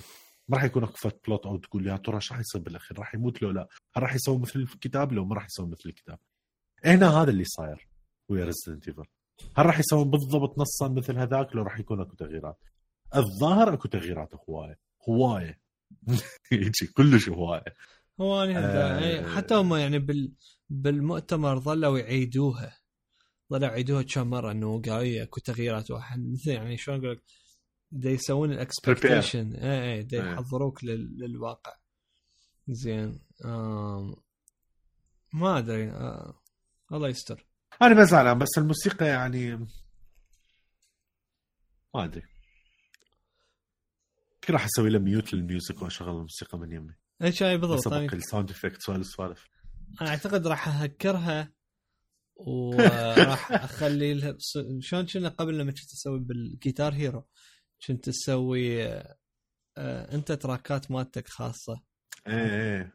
ما 0.48 0.56
راح 0.56 0.64
يكون 0.64 0.85
اكو 0.85 1.10
plot 1.26 1.47
أو 1.47 1.56
تقول 1.56 1.86
يا 1.86 1.97
ترى 1.97 2.20
شو 2.20 2.35
راح 2.35 2.40
يصير 2.40 2.60
بالأخير؟ 2.60 2.98
راح 2.98 3.14
يموت 3.14 3.43
لو 3.43 3.51
لا. 3.51 3.68
هل 3.97 4.02
راح 4.02 4.14
يسوي 4.14 4.39
مثل 4.39 4.59
الكتاب 4.60 5.12
لو 5.12 5.24
ما 5.24 5.35
راح 5.35 5.44
يسوي 5.44 5.66
مثل 5.66 5.82
الكتاب. 5.86 6.18
هنا 6.85 7.10
هذا 7.10 7.30
اللي 7.30 7.44
صاير 7.44 7.89
ويا 8.28 8.44
Resident 8.44 8.89
Evil 8.89 9.05
هل 9.56 9.66
راح 9.66 9.78
يسوون 9.78 10.10
بالضبط 10.10 10.59
نصا 10.59 10.89
مثل 10.89 11.19
هذاك؟ 11.19 11.56
لو 11.56 11.62
راح 11.62 11.81
يكون 11.81 12.01
أكو 12.01 12.16
تغييرات. 12.16 12.59
الظاهر 13.16 13.74
أكو 13.74 13.89
تغييرات 13.89 14.35
هواية. 14.48 14.78
هواية. 15.09 15.60
يجي 16.52 16.86
كلش 16.86 17.28
هواية. 17.28 17.74
هواية 18.20 18.59
آه. 18.59 19.36
حتى 19.36 19.55
هم 19.55 19.74
يعني 19.74 19.98
بال 19.98 20.32
بالمؤتمر 20.70 21.59
ظلوا 21.60 21.98
يعيدوها. 21.98 22.78
ظلوا 23.52 23.69
يعيدوها 23.69 24.02
كم 24.02 24.31
مرة 24.31 24.52
إنه 24.52 24.82
قالوا 24.82 25.23
أكو 25.23 25.40
تغييرات 25.40 25.90
واحد. 25.90 26.32
مثل 26.32 26.51
يعني 26.51 26.77
شلون 26.77 26.98
أقول 26.98 27.10
لك؟ 27.12 27.23
دا 27.90 28.10
يسوون 28.10 28.52
ال 28.52 28.61
expectation 28.61 29.52
اي 29.52 29.94
اي 29.94 30.02
دا 30.02 30.19
يحضروك 30.19 30.85
للواقع. 30.85 31.74
زين. 32.69 33.20
آم... 33.44 34.16
ما 35.32 35.59
أدري. 35.59 35.90
آه... 35.90 36.40
الله 36.93 37.09
يستر. 37.09 37.47
أنا 37.82 37.94
ما 37.94 38.05
زعلان 38.05 38.38
بس 38.38 38.48
الموسيقى 38.59 39.06
يعني 39.06 39.56
ما 41.94 42.05
أدري. 42.05 42.22
راح 44.50 44.64
أسوي 44.64 44.90
له 44.90 44.98
mute 44.98 45.35
لل 45.35 45.48
music 45.48 45.82
وأشغل 45.82 46.09
الموسيقى 46.10 46.59
من 46.59 46.72
يمي. 46.72 46.94
اي 47.22 47.32
شاي 47.32 47.59
بالضبط 47.59 47.92
يعني 47.92 48.06
ال 48.06 48.14
sound 48.14 48.51
effect 48.51 48.82
سوالف 48.82 49.20
أنا 50.00 50.10
أعتقد 50.10 50.46
راح 50.46 50.68
أهكرها 50.68 51.52
وراح 52.36 53.52
أخلي 53.68 54.14
لها 54.14 54.36
شلون 54.80 55.06
كنا 55.06 55.28
قبل 55.28 55.59
لما 55.59 55.70
كنت 55.70 55.92
أسوي 55.92 56.18
بال 56.18 56.38
Guitar 56.38 56.94
Hero؟ 56.94 57.26
كنت 57.86 58.05
تسوي 58.10 58.84
آه، 59.78 60.14
أنت 60.14 60.32
track 60.32 60.81
ات 60.81 60.90
مالتك 60.90 61.28
خاصة. 61.28 61.82
إيه 62.26 62.60
إيه. 62.76 62.94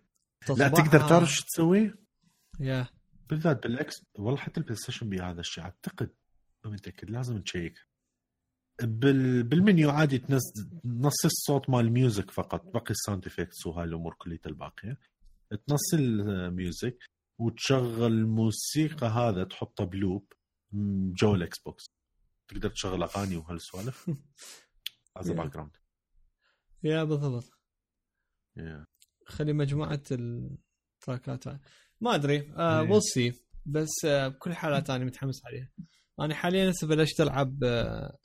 لا 0.58 0.68
تقدر 0.68 1.00
تعرف 1.00 1.30
شو 1.30 1.44
تسوي؟ 1.44 1.94
yeah. 2.60 2.88
بالذات 3.30 3.64
بال 3.64 3.92
X 3.92 4.06
والله 4.16 4.38
حتى 4.38 4.60
ال 4.60 4.76
PlayStation 4.76 5.10
بهذا 5.10 5.40
الشيء 5.40 5.64
أعتقد 5.64 6.16
ما 6.66 6.72
متاكد 6.72 7.10
لازم 7.10 7.42
تشيك. 7.42 7.88
بال... 8.82 9.44
بالمنيو 9.44 9.90
عادي 9.90 10.18
تنزل 10.18 10.70
نص 10.86 11.26
الصوت 11.26 11.70
مال 11.70 11.80
ال 11.80 11.88
music 11.88 12.32
فقط 12.32 12.66
باقي 12.74 12.92
ال 12.92 12.97
sound 12.97 13.26
effects 13.26 13.66
وهاي 13.66 13.86
الأمور 13.86 14.14
كلها 14.14 14.40
الباقية. 14.46 15.00
تنص 15.68 15.94
ال 15.94 16.11
music 16.11 16.98
وتشغل 17.40 18.14
الموسيقى 18.14 19.08
هذا 19.08 19.44
تحطه 19.44 19.84
ب 19.84 19.94
loop 19.94 20.34
جو 21.20 21.36
ال 21.36 21.60
Xbox 21.60 21.86
تقدر 22.48 22.70
تشغل 22.70 23.04
أغاني 23.04 23.38
وهالسوالف. 23.38 24.10
as 25.18 25.32
background 25.32 25.78
yeah 26.84 27.04
بالضبط. 27.04 27.60
Yeah. 28.60 28.86
خلي 29.28 29.54
مجموعة 29.54 30.04
ال 30.12 30.31
track 30.31 31.28
ات 31.28 31.48
ما 32.04 32.16
أدري 32.16 32.54
آه 32.58 32.82
we'll 32.82 33.02
see 33.02 33.34
بس 33.66 34.06
آه 34.06 34.28
بكل 34.28 34.52
الحالات 34.52 34.90
أنا 34.90 35.06
متحمس 35.06 35.46
عليها 35.46 35.70
أنا 36.20 36.36
حاليا 36.36 36.72
هسه 36.72 36.88
بلشت 36.88 37.22
ألعب 37.22 37.64
آه 37.64 38.18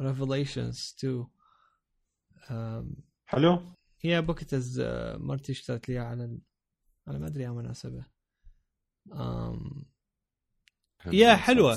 Revelations 0.00 0.96
2 0.98 1.26
حلو. 3.26 3.76
هي 4.00 4.22
بوكيتز 4.22 4.80
آه 4.80 5.16
مرتي 5.16 5.52
اشترت 5.52 5.88
لي 5.88 5.98
على 5.98 6.38
على 7.06 7.18
ما 7.18 7.26
أدري 7.26 7.42
يا 7.44 7.50
مناسبة. 7.50 8.04
آم 9.12 9.84
يا 11.12 11.36
حلوة. 11.36 11.76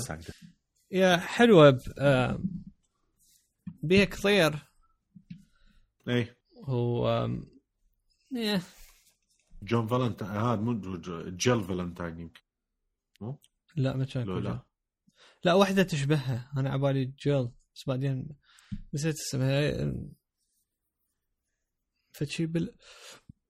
يا 0.90 1.16
حلوة 1.16 1.80
آه 1.98 2.38
بيها 3.82 4.04
كثير. 4.04 4.58
اي 6.08 6.36
هو 6.64 7.28
يا 8.32 8.62
جون 9.64 9.86
فالنتاين 9.86 10.30
هذا 10.30 10.60
مو 10.60 11.00
جيل 11.36 11.64
فالنتاين 11.64 12.20
يمكن. 12.20 12.42
لا 13.76 13.96
ما 13.96 14.04
كان 14.04 14.42
لا 14.42 14.66
لا 15.44 15.54
واحدة 15.54 15.82
تشبهها. 15.82 16.52
أنا 16.56 16.70
عبالي 16.70 17.04
جيل 17.04 17.50
بس 17.74 17.84
بعدين 17.86 18.28
نسيت 18.94 19.14
اسمها. 19.14 19.92
فشي 22.12 22.46
بال 22.46 22.76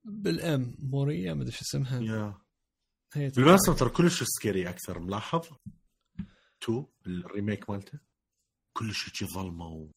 بالأم 0.05 0.77
Moira 0.78 1.35
ما 1.35 1.43
أدري 1.43 1.53
شو 1.53 1.62
اسمها. 1.62 2.01
yeah 2.01 2.44
بالمناسبه 3.16 3.74
ترى 3.77 3.91
كلش 3.91 4.23
scary 4.22 4.68
أكثر 4.69 4.99
ملاحظ؟ 4.99 5.49
two 6.60 6.86
ال 7.06 7.16
remake 7.16 7.70
مالته. 7.70 7.99
كلش 8.73 9.23
هيك 9.23 9.31
ظلمة. 9.31 9.91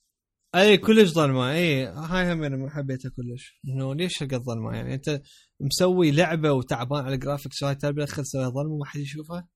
اي 0.55 0.77
كلش 0.77 1.09
ظلمه 1.09 1.51
اي 1.51 1.85
هاي 1.85 2.33
هم 2.33 2.43
أنا 2.43 2.57
ما 2.57 2.69
حبيتها 2.69 3.09
كلش. 3.09 3.59
انه 3.67 3.95
ليش 3.95 4.23
هالقد 4.23 4.41
ظلمه؟ 4.43 4.75
يعني 4.75 4.93
انت 4.93 5.21
مسوي 5.59 6.11
لعبة 6.11 6.51
وتعبان 6.51 7.05
على 7.05 7.15
ال 7.15 7.20
graphics 7.20 7.63
وهاي 7.63 7.75
تبي 7.75 8.05
تدخل 8.05 8.23
تسويها 8.23 8.49
ظلمه 8.49 8.73
وما 8.73 8.85
حد 8.85 8.99
يشوفها؟ 8.99 9.47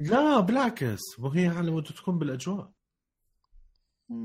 لا 0.00 0.40
بالعكس. 0.40 1.00
وهي 1.18 1.46
على 1.46 1.70
مود 1.70 1.84
تكون 1.84 2.18
بالأجواء. 2.18 2.72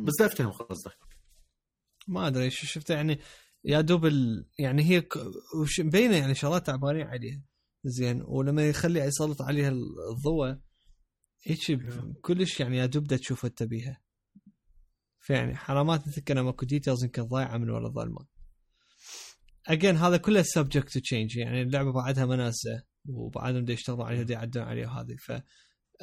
بس 0.03 0.21
أفتهم 0.21 0.51
قصدك. 0.51 0.97
ما 2.07 2.27
أدري 2.27 2.49
شو 2.49 2.67
شفته. 2.67 2.93
يعني 2.93 3.19
يا 3.63 3.81
دوب 3.81 4.05
ال... 4.05 4.49
يعني 4.59 4.83
هي 4.83 5.01
ك... 5.01 5.15
وش 5.61 5.79
مبينة 5.79 6.15
يعني 6.15 6.35
شغلات 6.35 6.65
تعبانين 6.65 7.07
عليها. 7.07 7.41
زين. 7.83 8.21
ولما 8.25 8.69
يخلي 8.69 8.99
يسلط 8.99 9.41
عليها 9.41 9.69
الضوء 10.11 10.57
هيك 11.43 11.79
كلش 12.21 12.59
يعني 12.59 12.77
يا 12.77 12.85
دوب 12.85 13.07
تشوف 13.07 13.45
انت 13.45 13.63
بيها. 13.63 14.06
فيعني 15.27 15.55
حرامات 15.55 16.07
نتذكر 16.07 16.43
ماكو 16.43 16.65
details 16.65 17.03
يمكن 17.03 17.23
ضايعه 17.23 17.57
من 17.57 17.69
ورا 17.69 17.87
الظلمه 17.87 18.27
again 19.67 19.95
هذا 19.95 20.17
كله 20.17 20.41
subject 20.41 20.93
to 20.93 20.99
change 20.99 21.37
يعني 21.37 21.61
اللعبة 21.61 21.91
بعدها 21.91 22.25
ما 22.25 22.37
نازلة 22.37 22.83
وبعدهم 23.05 23.65
دا 23.65 23.73
يشتغلوا 23.73 24.05
عليها 24.05 24.21
ودا 24.21 24.33
يعدلون 24.33 24.65
عليها 24.65 24.87
وهذه 24.87 25.15
ف 25.15 25.31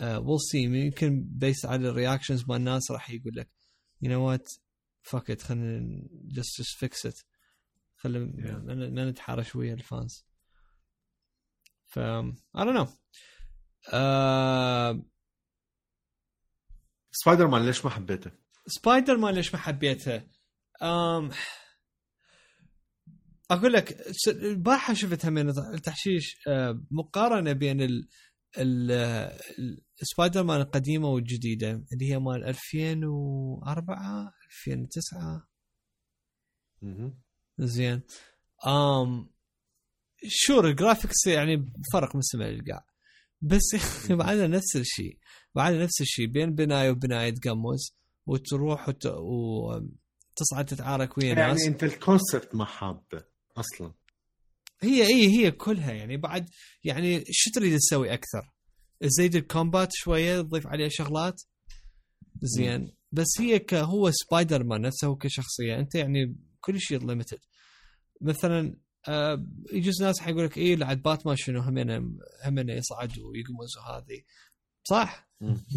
we'll 0.01 0.41
see 0.41 0.59
يمكن 0.59 1.25
based 1.29 1.66
على 1.67 1.89
ال 1.89 1.94
reactions 1.94 2.45
مال 2.49 2.57
الناس 2.57 2.91
راح 2.91 3.11
يقول 3.11 3.37
لك 3.37 3.51
you 4.03 4.11
know 4.11 4.29
what 4.29 4.49
fuck 5.03 5.31
it 5.31 5.43
خلينا 5.43 6.03
just 6.12 6.61
just 6.61 6.77
fix 6.79 7.07
it 7.07 7.19
خلينا 7.97 8.59
ما 8.89 9.11
نتحارش 9.11 9.57
ويا 9.57 9.75
ال 9.75 9.83
fans. 9.83 10.27
ف 11.87 11.99
don't 12.57 12.75
know. 12.77 12.89
uh... 13.87 15.05
Spider-Man 17.11 17.66
ليش 17.67 17.85
ما 17.85 17.91
حبيته؟ 17.91 18.44
سبايدر 18.66 19.16
مان 19.16 19.35
ليش 19.35 19.55
ما 19.55 19.61
حبيته؟ 19.61 20.23
أم... 20.82 21.31
أقول 23.51 23.73
لك 23.73 24.07
البارحة 24.28 24.95
شفتها 24.95 25.31
من 25.31 25.49
التحشيش 25.49 26.36
مقارنة 26.91 27.53
بين 27.53 27.81
ال 27.82 28.09
ال 28.59 29.39
سبايدر 30.03 30.43
مان 30.43 30.61
القديمة 30.61 31.09
والجديدة 31.09 31.70
اللي 31.93 32.11
هي 32.12 32.19
مال 32.19 32.45
2004 32.45 34.32
2009 34.66 35.49
زين. 37.59 38.03
أم 38.66 39.31
sure 40.27 40.69
ال 40.69 40.75
graphics 40.75 41.27
يعني 41.27 41.73
فرق 41.93 42.15
من 42.15 42.19
السماء 42.19 42.49
للقاع. 42.49 42.86
بس 43.41 43.77
بعدها 44.11 44.47
نفس 44.47 44.77
الشيء 44.77 45.19
بعدها 45.55 45.85
نفس 45.85 46.01
الشيء 46.01 46.27
بين 46.27 46.55
بنايه 46.55 46.91
وبناية 46.91 47.31
تقمز 47.31 47.97
وتروح 48.27 48.89
وت... 48.89 49.07
وتصعد 49.07 50.65
تتعارك 50.67 51.19
ويا 51.19 51.27
يعني 51.27 51.41
ناس. 51.41 51.61
يعني 51.61 51.75
انت 51.75 51.85
ال 51.85 51.93
concept 51.93 52.55
ما 52.55 52.65
حابه 52.65 53.25
أصلا. 53.57 53.93
هي 54.81 55.07
إي 55.07 55.29
هي 55.29 55.51
كلها 55.51 55.93
يعني 55.93 56.17
بعد 56.17 56.51
يعني 56.85 57.25
شو 57.31 57.51
تريد 57.51 57.79
تسوي 57.79 58.15
أكثر؟ 58.15 58.53
تزيد 59.01 59.37
ال 59.37 59.44
combat 59.44 59.89
شوية 59.93 60.41
تضيف 60.41 60.67
عليها 60.67 60.89
شغلات؟ 60.89 61.43
زين. 62.43 62.97
بس 63.13 63.27
هي 63.39 63.59
كهو 63.59 64.11
سبايدر 64.11 64.65
مان 64.65 64.81
نفسه 64.81 65.17
كشخصية 65.17 65.79
أنت 65.79 65.95
يعني 65.95 66.37
كل 66.61 66.81
شيء 66.81 67.07
limited 67.07 67.39
مثلا 68.21 68.77
آه 69.09 69.47
يجوز 69.73 70.03
ناس 70.03 70.21
حيقول 70.21 70.45
لك 70.45 70.59
إيه 70.59 70.77
لعد 70.77 71.03
باتمان 71.03 71.37
شنو 71.37 71.61
همين 71.61 71.91
همين 72.45 72.69
يصعد 72.69 73.19
ويقمز 73.19 73.77
وهذه 73.79 74.23
صح؟ 74.85 75.29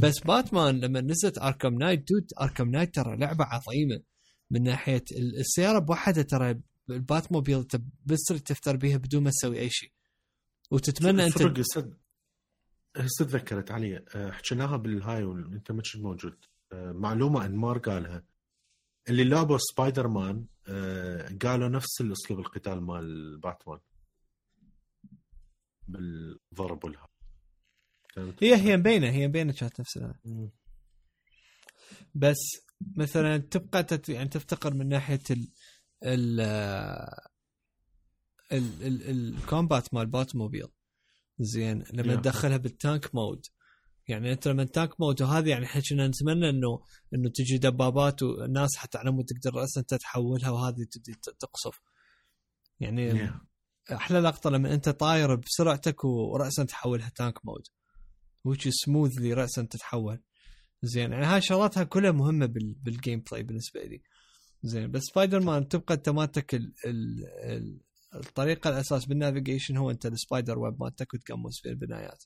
بس 0.01 0.19
باتمان 0.19 0.79
لما 0.79 1.01
نزلت 1.01 1.37
Arkham 1.37 1.73
Knight 1.73 1.99
dude 1.99 2.27
Arkham 2.41 2.69
Knight 2.69 2.95
ترى 2.95 3.17
لعبة 3.17 3.45
عظيمة. 3.45 4.01
من 4.51 4.63
ناحية 4.63 5.03
السيارة 5.11 5.79
بوحدها 5.79 6.23
ترى 6.23 6.59
ال 6.89 6.97
Batmobile 6.97 7.65
بس 8.05 8.23
تفتر 8.23 8.75
بها 8.75 8.97
بدون 8.97 9.23
ما 9.23 9.29
تسوي 9.29 9.59
أي 9.59 9.69
شيء. 9.69 9.91
وتتمنى 10.71 11.25
أنت 11.25 11.41
هسه 12.97 13.25
تذكرت 13.25 13.71
علي. 13.71 14.05
آه، 14.15 14.31
حكيناها 14.31 14.77
بالهاي 14.77 15.23
وانت 15.23 15.71
ما 15.71 15.81
كنت 15.81 15.97
موجود. 15.97 16.37
آه، 16.73 16.91
معلومة 16.91 17.45
انمار 17.45 17.77
قالها. 17.77 18.23
اللي 19.09 19.23
لعبوا 19.23 19.57
سبايدر 19.57 20.07
مان 20.07 20.45
آه، 20.67 21.37
قالوا 21.41 21.69
نفس 21.69 22.01
الأسلوب 22.01 22.39
القتال 22.39 22.81
مال 22.81 23.37
باتمان. 23.37 23.79
بالضرب 25.87 26.85
والها 28.17 28.35
هي 28.41 28.55
هي 28.55 28.77
مبينة 28.77 29.09
هي 29.09 29.27
مبينة 29.27 29.53
كانت 29.53 29.79
نفس 29.79 29.99
بس 32.15 32.37
مثلا 32.97 33.37
تبقى 33.37 33.83
تت... 33.83 34.09
يعني 34.09 34.29
تفتقر 34.29 34.73
من 34.73 34.87
ناحية 34.87 35.19
ال 35.31 35.51
ال 36.03 36.39
ال 38.51 38.83
ال 38.83 39.09
ال 39.09 39.21
combat 39.21 39.93
مال 39.93 40.05
Batmobile 40.05 40.67
زين 41.39 41.83
لما 41.93 42.15
yeah. 42.15 42.19
تدخلها 42.19 42.57
بال 42.57 42.77
tank 42.77 43.15
mode. 43.15 43.45
يعني 44.07 44.31
أنت 44.31 44.47
لما 44.47 44.63
tank 44.63 45.01
mode 45.01 45.21
وهذه 45.21 45.49
يعني 45.49 45.65
إحنا 45.65 45.81
كنا 45.89 46.07
نتمنى 46.07 46.49
انه 46.49 46.83
إنه 47.13 47.29
تجي 47.29 47.57
دبابات 47.57 48.23
والناس 48.23 48.75
حتى 48.77 48.97
على 48.97 49.11
مود 49.11 49.25
تقدر 49.25 49.63
أصلا 49.63 49.81
انت 49.81 49.93
تحولها 49.93 50.49
وهذه 50.49 50.87
تبدي 50.91 51.13
تقصف. 51.39 51.81
يعني 52.79 53.27
yeah. 53.27 53.31
أحلى 53.91 54.19
لقطة 54.19 54.49
لما 54.49 54.73
أنت 54.73 54.89
طاير 54.89 55.35
بسرعتك 55.35 56.03
وراسا 56.03 56.63
تحولها 56.63 57.09
tank 57.15 57.45
mode. 57.45 57.67
وش 58.43 58.67
smoothly 58.67 59.33
راسا 59.33 59.61
تتحول. 59.63 60.19
زين 60.83 61.11
يعني 61.11 61.25
هاي 61.25 61.41
شغلاتها 61.41 61.83
كلها 61.83 62.11
مهمة 62.11 62.45
بال 62.83 63.23
gameplay 63.31 63.43
بالنسبة 63.43 63.83
لي. 63.83 64.01
زين 64.63 64.91
بس 64.91 65.01
سبايدر 65.11 65.39
مان 65.39 65.67
تبقى 65.67 65.93
انت 65.95 66.09
مالتك 66.09 66.55
ال 66.55 66.73
ال 66.85 67.25
ال 67.43 67.79
الطريقة 68.15 68.69
الأساس 68.69 69.05
بال 69.05 69.17
navigation 69.17 69.77
هو 69.77 69.91
أنت 69.91 70.05
ال 70.05 70.13
spider 70.13 70.59
web 70.59 70.81
مالتك 70.83 71.13
وتقمز 71.13 71.61
في 71.61 71.69
البنايات 71.69 72.23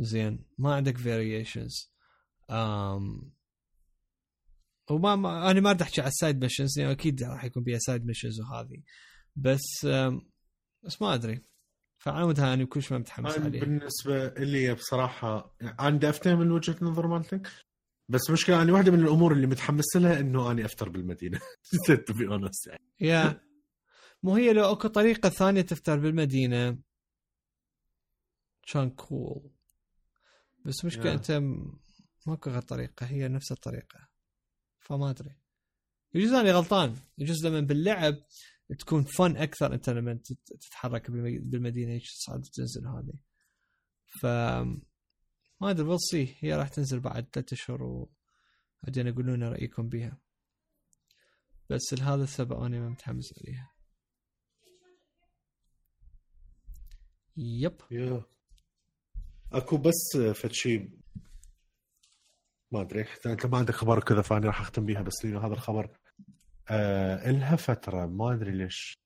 زين 0.00 0.44
ما 0.58 0.74
عندك 0.74 0.98
variations 0.98 1.92
أم 2.50 3.32
وما 4.90 5.16
ما 5.16 5.50
أنا 5.50 5.60
ما 5.60 5.72
بدي 5.72 5.84
أحكي 5.84 6.00
على 6.00 6.08
ال 6.08 6.14
side 6.14 6.40
missions 6.40 6.78
يعني 6.78 6.92
أكيد 6.92 7.22
راح 7.22 7.44
يكون 7.44 7.64
فيها 7.64 7.78
side 7.78 8.06
missions 8.06 8.40
وهذه. 8.40 8.82
بس 9.36 9.86
بس 10.82 11.02
ما 11.02 11.14
أدري. 11.14 11.44
مود 12.08 12.40
أنا 12.40 12.64
كلش 12.64 12.92
ما 12.92 12.98
متحمس 12.98 13.38
عليه. 13.38 13.60
بالنسبة 13.60 14.28
لي 14.28 14.74
بصراحة 14.74 15.56
عندي 15.62 16.08
أفتهم 16.08 16.38
من 16.38 16.50
وجهة 16.50 16.76
نظر 16.82 17.06
مالتك 17.06 17.48
بس 18.08 18.30
مشكلة 18.30 18.62
أنا 18.62 18.72
واحدة 18.72 18.92
من 18.92 19.00
الأمور 19.00 19.32
اللي 19.32 19.46
متحمس 19.46 19.96
لها 19.96 20.20
إنه 20.20 20.50
أنا 20.50 20.64
أفتر 20.64 20.88
بالمدينة. 20.88 21.40
to 22.06 22.12
be 22.12 22.28
honest 22.28 22.66
يعني 22.66 22.84
yeah 23.00 23.40
مو 24.22 24.34
هي 24.34 24.52
لو 24.52 24.72
أكو 24.72 24.88
طريقة 24.88 25.28
ثانية 25.28 25.60
تفتر 25.60 25.98
بالمدينة؟ 25.98 26.78
كان 28.72 28.90
cool 28.90 29.50
بس 30.64 30.84
مشكلة 30.84 31.04
yeah. 31.12 31.30
أنت 31.30 31.42
ماكو 32.26 32.50
غير 32.50 32.62
طريقة 32.62 33.06
هي 33.06 33.28
نفس 33.28 33.52
الطريقة. 33.52 34.08
فما 34.78 35.10
أدري. 35.10 35.36
يجوز 36.14 36.32
أنا 36.32 36.52
غلطان. 36.52 36.96
يجوز 37.18 37.46
لما 37.46 37.60
باللعب 37.60 38.16
تكون 38.74 39.04
فن 39.04 39.36
أكثر 39.36 39.74
أنت 39.74 39.90
لما 39.90 40.18
تتحرك 40.60 41.10
بالمدينة 41.10 41.98
تصعد 41.98 42.38
وتنزل 42.38 42.86
هذه. 42.86 43.14
ف 44.20 44.26
ما 45.60 45.70
أدري 45.70 45.86
بصي 45.86 46.36
هي 46.40 46.54
راح 46.54 46.68
تنزل 46.68 47.00
بعد 47.00 47.28
ثلاثة 47.32 47.54
أشهر 47.54 47.82
وبعدين 47.82 49.06
يقولون 49.06 49.34
لنا 49.36 49.48
رأيكم 49.48 49.88
بيها. 49.88 50.18
بس 51.70 51.94
لهذا 51.94 52.24
السبب 52.24 52.52
أنا 52.52 52.80
ما 52.80 52.88
متحمس 52.88 53.34
عليها. 53.38 53.72
يب 57.36 57.80
يا 57.90 58.22
أكو 59.52 59.76
بس 59.76 60.16
فد 60.34 60.90
ما 62.70 62.80
أدري. 62.80 63.06
أنت 63.26 63.46
ما 63.46 63.58
عندك 63.58 63.74
خبر 63.74 64.00
كذا 64.00 64.22
فاني 64.22 64.46
راح 64.46 64.60
أختم 64.60 64.86
بيها 64.86 65.02
بس 65.02 65.26
هذا 65.26 65.54
الخبر 65.54 65.98
آه 66.70 67.30
إلها 67.30 67.56
فترة 67.56 68.06
ما 68.06 68.32
أدري 68.34 68.50
ليش. 68.50 68.98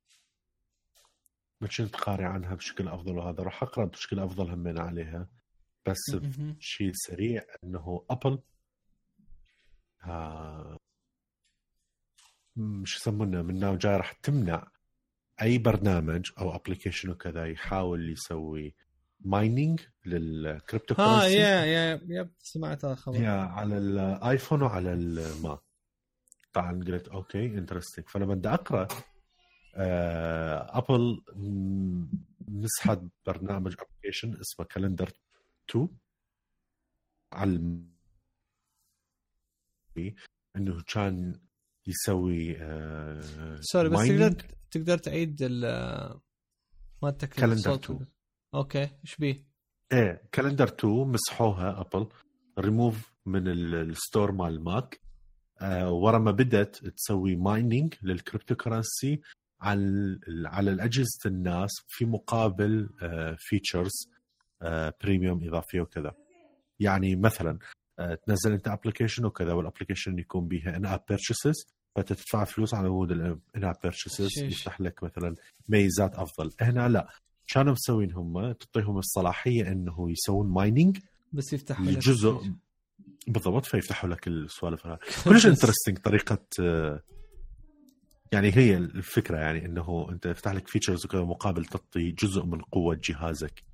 ما 1.61 1.69
كنت 1.69 1.97
قاري 1.97 2.25
عنها 2.25 2.55
بشكل 2.55 2.89
أفضل 2.89 3.19
وهذا 3.19 3.43
راح 3.43 3.63
أقرأ 3.63 3.85
بشكل 3.85 4.19
أفضل 4.21 4.51
همين 4.51 4.79
عليها. 4.79 5.29
بس 5.87 6.17
شيء 6.61 6.91
سريع 6.95 7.43
إنه 7.65 8.05
Apple 8.11 8.39
آه 10.05 10.77
شيسمونه؟ 12.57 13.43
من 13.43 13.65
وجاي 13.65 13.97
راح 13.97 14.13
تمنع 14.13 14.71
أي 15.43 15.59
برنامج 15.59 16.31
أو 16.39 16.55
application 16.57 17.11
وكذا 17.11 17.47
يحاول 17.47 18.13
يسوي 18.13 18.75
mining 19.21 19.81
لل 20.07 20.29
crypto 20.29 20.95
ها 20.99 21.25
yeah 21.25 21.65
yeah 21.65 22.01
yeah 22.09 22.31
سمعت 22.39 22.85
الخبر. 22.85 23.17
yeah 23.17 23.31
على 23.31 23.79
ال 23.79 23.91
iPhone 23.91 24.63
وعلى 24.63 24.93
ال 24.93 25.10
Mac 25.10 25.61
طبعا 26.53 26.85
قلت 26.85 27.09
okay 27.09 27.47
interesting 27.47 28.09
فلما 28.09 28.35
بدي 28.35 28.49
أقرأ 28.49 28.89
آه 29.75 30.79
Apple 30.79 31.23
مسحت 32.49 33.01
برنامج 33.27 33.75
application 33.81 34.41
اسمه 34.41 34.67
Calendar 34.67 35.13
2 35.71 35.89
على 37.33 37.81
إنه 40.57 40.83
كان 40.87 41.41
يسوي 41.87 42.57
آه 42.59 43.21
sorry 43.61 43.89
بس 43.89 44.09
تقدر 44.09 44.47
تقدر 44.71 44.99
تعيد 44.99 45.39
ال 45.43 45.65
مالتك 47.03 47.29
Calendar 47.29 47.75
2 47.75 48.07
okay 48.55 48.91
إيش 49.05 49.17
بيه؟ 49.17 49.47
إيه 49.93 50.29
كالندر 50.33 50.69
2 50.69 50.95
مسحوها 50.95 51.81
ابل 51.81 52.09
ريموف 52.59 53.15
من 53.27 53.49
ال 53.49 53.63
store 53.63 54.33
مال 54.33 54.69
آه 54.69 55.10
ورا 55.89 56.19
ما 56.19 56.31
بدأت 56.31 56.77
تسوي 56.77 57.37
mining 57.37 57.95
لل 58.03 58.55
cryptocurrency 58.55 59.21
على 59.61 60.19
على 60.47 60.71
الأجهزة 60.71 61.21
الناس 61.27 61.71
في 61.89 62.05
مقابل 62.05 62.91
آه 63.03 63.37
features 63.39 64.11
premium 65.05 65.49
إضافية 65.49 65.81
وكذا. 65.81 66.15
يعني 66.81 67.17
مثلا 67.17 67.59
آه، 67.99 68.15
تنزل 68.15 68.53
أنت 68.53 68.69
application 68.69 69.25
وكذا 69.25 69.53
وال 69.53 69.63
application 69.63 70.19
يكون 70.19 70.49
بها 70.49 70.77
إن 70.77 70.87
اب 70.87 71.03
بيرشيسز 71.09 71.67
فانت 71.97 72.13
تدفع 72.13 72.45
فلوس 72.45 72.75
على 72.75 72.89
وجود 72.89 73.11
ال 73.11 73.65
in-app 73.65 73.77
purchases 73.83 74.39
يفتح 74.39 74.81
لك 74.81 75.03
مثلا 75.03 75.35
ميزات 75.69 76.15
أفضل. 76.15 76.51
هنا 76.61 76.89
لا. 76.89 77.09
كانوا 77.49 77.73
مسوين 77.73 78.13
هم؟ 78.13 78.53
تعطيهم 78.53 78.99
الصلاحية 78.99 79.73
إنه 79.73 80.11
يسوون 80.11 80.51
mining 80.51 80.99
بس 81.33 81.53
يفتح 81.53 81.81
لك 81.81 81.99
جزء 81.99 82.43
بالضبط 83.27 83.67
فيفتحوا 83.67 84.11
لك 84.11 84.29
السوالف. 84.29 84.87
كلش 85.25 85.47
interesting 85.53 85.99
طريقة 85.99 86.39
يعني 88.33 88.57
هي 88.57 88.77
الفكرة 88.77 89.39
يعني 89.39 89.67
إنه 89.67 90.07
أنت 90.11 90.27
يفتح 90.27 90.53
لك 90.53 90.69
features 90.69 91.05
وكذا 91.05 91.21
مقابل 91.21 91.65
تعطي 91.65 92.11
جزء 92.11 92.45
من 92.45 92.61
قوة 92.61 93.01
جهازك. 93.05 93.65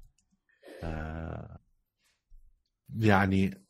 آه، 0.82 1.59
يعني 2.97 3.66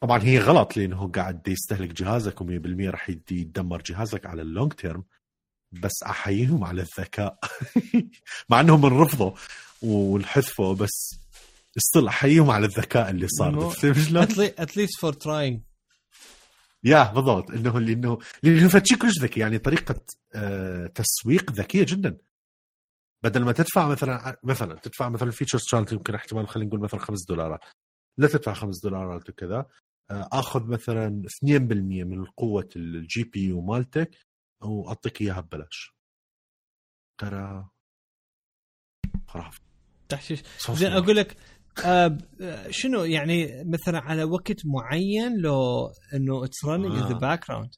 طبعا 0.00 0.22
هي 0.22 0.38
غلط 0.38 0.76
لأنه 0.76 1.08
قاعد 1.08 1.48
يستهلك 1.48 1.92
جهازك 1.92 2.38
و100% 2.42 2.90
راح 2.90 3.10
يدمر 3.30 3.82
جهازك 3.82 4.26
على 4.26 4.42
ال 4.42 4.48
long 4.48 4.72
term 4.72 5.04
بس 5.72 6.02
أحييهم 6.02 6.64
على 6.64 6.82
الذكاء. 6.82 7.38
مع 8.50 8.60
إنهم 8.60 8.86
رفضوا 8.86 9.32
والحذفوا 9.82 10.74
بس 10.74 11.20
still 11.78 12.08
احييهم 12.08 12.50
على 12.50 12.66
الذكاء 12.66 13.10
اللي 13.10 13.28
صار 13.28 13.54
at 14.58 14.70
least 14.70 15.00
for 15.00 15.12
trying 15.12 15.60
yeah 16.84 17.12
بالضبط. 17.12 17.50
إنه 17.50 17.76
اللي 17.78 17.92
انه 17.92 18.18
لأنه 18.42 18.68
فد 18.68 18.79
شي 18.79 18.96
كلش 18.96 19.18
ذكي 19.20 19.40
يعني 19.40 19.58
طريقة 19.58 20.00
آه 20.34 20.86
تسويق 20.86 21.50
ذكية 21.52 21.86
جدا. 21.88 22.18
بدل 23.24 23.44
ما 23.44 23.52
تدفع 23.52 23.88
مثلا 23.88 24.40
مثلا 24.44 24.78
تدفع 24.78 25.08
مثلا 25.08 25.30
features 25.30 25.62
كانت 25.72 25.92
يمكن 25.92 26.14
احتمال 26.14 26.48
خلينا 26.48 26.68
نقول 26.68 26.80
مثلا 26.80 27.00
5 27.00 27.26
دولارات. 27.28 27.60
لا 28.18 28.28
تدفع 28.28 28.52
5 28.52 28.80
دولارات 28.82 29.30
وكذا. 29.30 29.66
آه، 30.10 30.28
آخذ 30.32 30.66
مثلا 30.66 31.22
2% 31.26 32.04
من 32.04 32.24
قوة 32.24 32.68
ال 32.76 33.24
GPU 33.24 33.60
مالتك 33.60 34.10
وأعطيك 34.62 35.20
إياها 35.20 35.40
ببلاش. 35.40 35.94
ترى. 37.20 37.68
خرافه 39.26 39.60
تحشيش. 40.08 40.42
زين 40.70 40.92
أقول 40.92 41.16
لك 41.16 41.36
آه 41.84 42.18
شنو 42.70 43.04
يعني 43.04 43.64
مثلا 43.64 43.98
على 43.98 44.24
وقت 44.24 44.66
معين 44.66 45.36
لو 45.38 45.90
انه 46.14 46.44
it's 46.44 46.64
running 46.64 46.92
in 46.92 47.08
the 47.08 47.18
background 47.18 47.70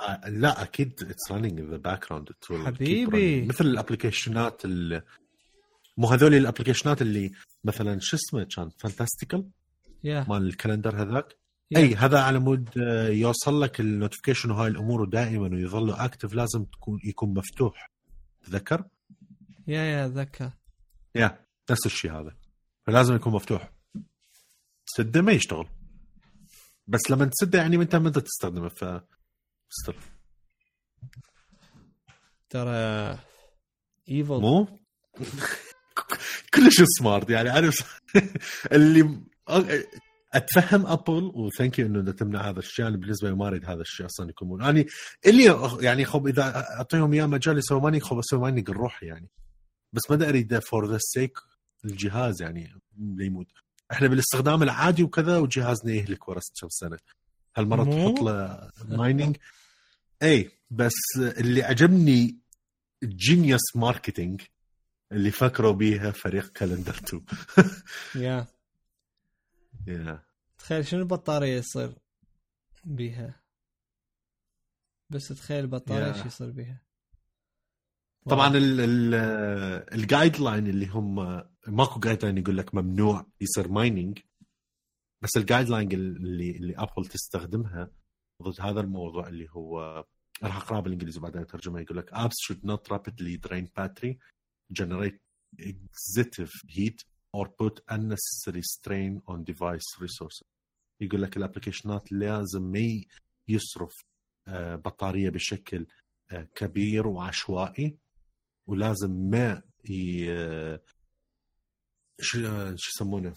آه 0.00 0.28
لا 0.28 0.62
أكيد 0.62 0.92
it's 1.02 1.32
running 1.32 1.60
in 1.60 1.70
the 1.70 1.76
background 1.76 2.28
حبيبي. 2.66 3.46
مثل 3.46 3.66
الأبلكيشنات 3.66 4.62
مو 5.96 6.08
هذول 6.08 6.34
الأبلكيشنات 6.34 7.02
اللي 7.02 7.30
مثلا 7.64 7.98
شو 8.00 8.16
اسمه 8.16 8.46
كان؟ 8.56 8.70
Fantastical 8.78 9.50
yeah. 10.06 10.28
مال 10.28 10.42
ال 10.46 10.52
calendar 10.52 11.02
هذاك؟ 11.02 11.36
Yeah. 11.74 11.78
أي 11.78 11.94
هذا 11.94 12.20
على 12.20 12.38
مود 12.38 12.68
آه، 12.78 13.08
يوصل 13.08 13.62
لك 13.62 13.80
ال 13.80 13.85
notification 13.85 14.50
وهاي 14.50 14.68
الأمور 14.68 15.04
دائما 15.04 15.48
ويظل 15.56 15.90
active 15.90 16.34
لازم 16.34 16.64
تكون 16.64 16.98
يكون 17.04 17.34
مفتوح. 17.34 17.90
تذكر؟ 18.44 18.84
yeah 19.66 19.82
yeah 19.82 20.08
ذكر 20.08 20.50
yeah 21.14 21.38
نفس 21.70 21.86
الشيء 21.86 22.12
هذا. 22.12 22.36
فلازم 22.86 23.14
يكون 23.14 23.32
مفتوح. 23.32 23.72
تسده 24.86 25.22
ما 25.22 25.32
يشتغل. 25.32 25.68
بس 26.86 27.10
لما 27.10 27.24
تسده 27.24 27.58
يعني 27.58 27.76
انت 27.76 27.96
ما 27.96 28.10
تستخدمه 28.10 28.68
ف 28.68 28.84
still 29.68 29.94
ترى 32.50 33.18
evil 34.08 34.40
مو؟ 34.40 34.80
كلش 36.54 36.82
smart 36.98 37.30
يعني 37.30 37.48
عارف 37.48 38.00
اللي 38.72 39.20
أتفهم 40.34 40.86
Apple 40.86 41.32
و 41.34 41.41
thank 41.41 41.78
you 41.78 41.86
إنه 41.86 42.12
تمنع 42.12 42.48
هذا 42.50 42.58
الشيء. 42.58 42.86
أنا 42.86 42.96
بالنسبة 42.96 43.28
لي 43.28 43.34
ما 43.34 43.48
أريد 43.48 43.64
هذا 43.64 43.80
الشيء 43.80 44.06
أصلا 44.06 44.30
يكون 44.30 44.62
يعني 44.62 44.86
اللي 45.26 45.76
يعني 45.80 46.04
خب 46.04 46.26
إذا 46.26 46.56
أعطيهم 46.56 47.12
إياه 47.12 47.26
مجال 47.26 47.58
يسوي 47.58 47.80
money 47.80 48.00
خب 48.00 48.18
أسوي 48.18 48.40
money 48.40 48.64
لروحي 48.68 49.02
يعني. 49.02 49.30
بس 49.92 50.10
ما 50.10 50.28
اريد 50.28 50.58
for 50.58 50.90
the 50.90 50.98
sake 51.00 51.38
الجهاز 51.86 52.42
يعني 52.42 52.72
يموت. 52.98 53.46
إحنا 53.92 54.08
بالاستخدام 54.08 54.62
العادي 54.62 55.02
وكذا 55.02 55.38
وجهازنا 55.38 55.92
يهلك 55.92 56.28
ورا 56.28 56.40
كم 56.60 56.68
سنة. 56.68 56.98
هالمرة 57.56 57.84
تحط 57.84 58.22
له 58.22 58.70
mining 58.96 59.36
اي 60.22 60.50
بس 60.70 60.92
اللي 61.18 61.62
عجبني 61.62 62.38
genius 63.04 63.76
marketing 63.76 64.42
اللي 65.12 65.30
فكروا 65.30 65.72
بيها 65.72 66.10
فريق 66.10 66.52
Calendar 66.52 66.94
2 66.94 67.24
yeah. 68.24 68.46
yeah. 69.86 70.22
تخيل 70.58 70.86
شنو 70.86 71.00
البطارية 71.00 71.56
يصير 71.58 71.92
بيها؟ 72.84 73.40
بس 75.10 75.28
تخيل 75.28 75.64
البطارية 75.64 76.14
إيش 76.14 76.26
يصير 76.26 76.50
بيها. 76.50 76.82
طبعا 78.28 78.52
ال 79.94 80.36
guideline 80.40 80.66
اللي 80.66 80.86
هم 80.86 81.42
ماكو 81.68 82.00
guideline 82.00 82.38
يقول 82.38 82.56
لك 82.56 82.74
ممنوع 82.74 83.26
يصير 83.40 83.68
mining 83.68 84.18
بس 85.22 85.36
ال 85.36 85.68
guideline 85.68 85.92
اللي 85.92 86.50
اللي 86.50 86.74
Apple 86.76 87.06
تستخدمها 87.06 87.90
ضد 88.42 88.60
هذا 88.60 88.80
الموضوع 88.80 89.28
اللي 89.28 89.46
هو 89.50 90.04
راح 90.42 90.56
اقراه 90.56 90.80
بالإنجليزي 90.80 91.20
بعدين 91.20 91.42
اترجمه 91.42 91.80
يقول 91.80 91.98
لك 91.98 92.10
apps 92.14 92.34
should 92.46 92.60
not 92.70 92.92
rapidly 92.96 93.48
drain 93.48 93.66
battery 93.80 94.14
generate 94.80 95.18
excessive 95.58 96.50
heat 96.68 97.04
or 97.36 97.46
put 97.48 97.80
unnecessary 97.90 98.62
strain 98.62 99.22
on 99.28 99.44
device 99.44 100.00
resources. 100.00 100.46
يقول 101.00 101.22
لك 101.22 101.36
الابلكيشنات 101.36 102.12
لازم 102.12 102.62
ما 102.62 103.00
يصرف 103.48 104.04
آه، 104.48 104.76
بطارية 104.76 105.30
بشكل 105.30 105.86
آه، 106.30 106.48
كبير 106.54 107.06
وعشوائي 107.06 107.98
ولازم 108.66 109.10
ما 109.10 109.62
شو 112.20 112.38
يسمونه؟ 112.74 113.34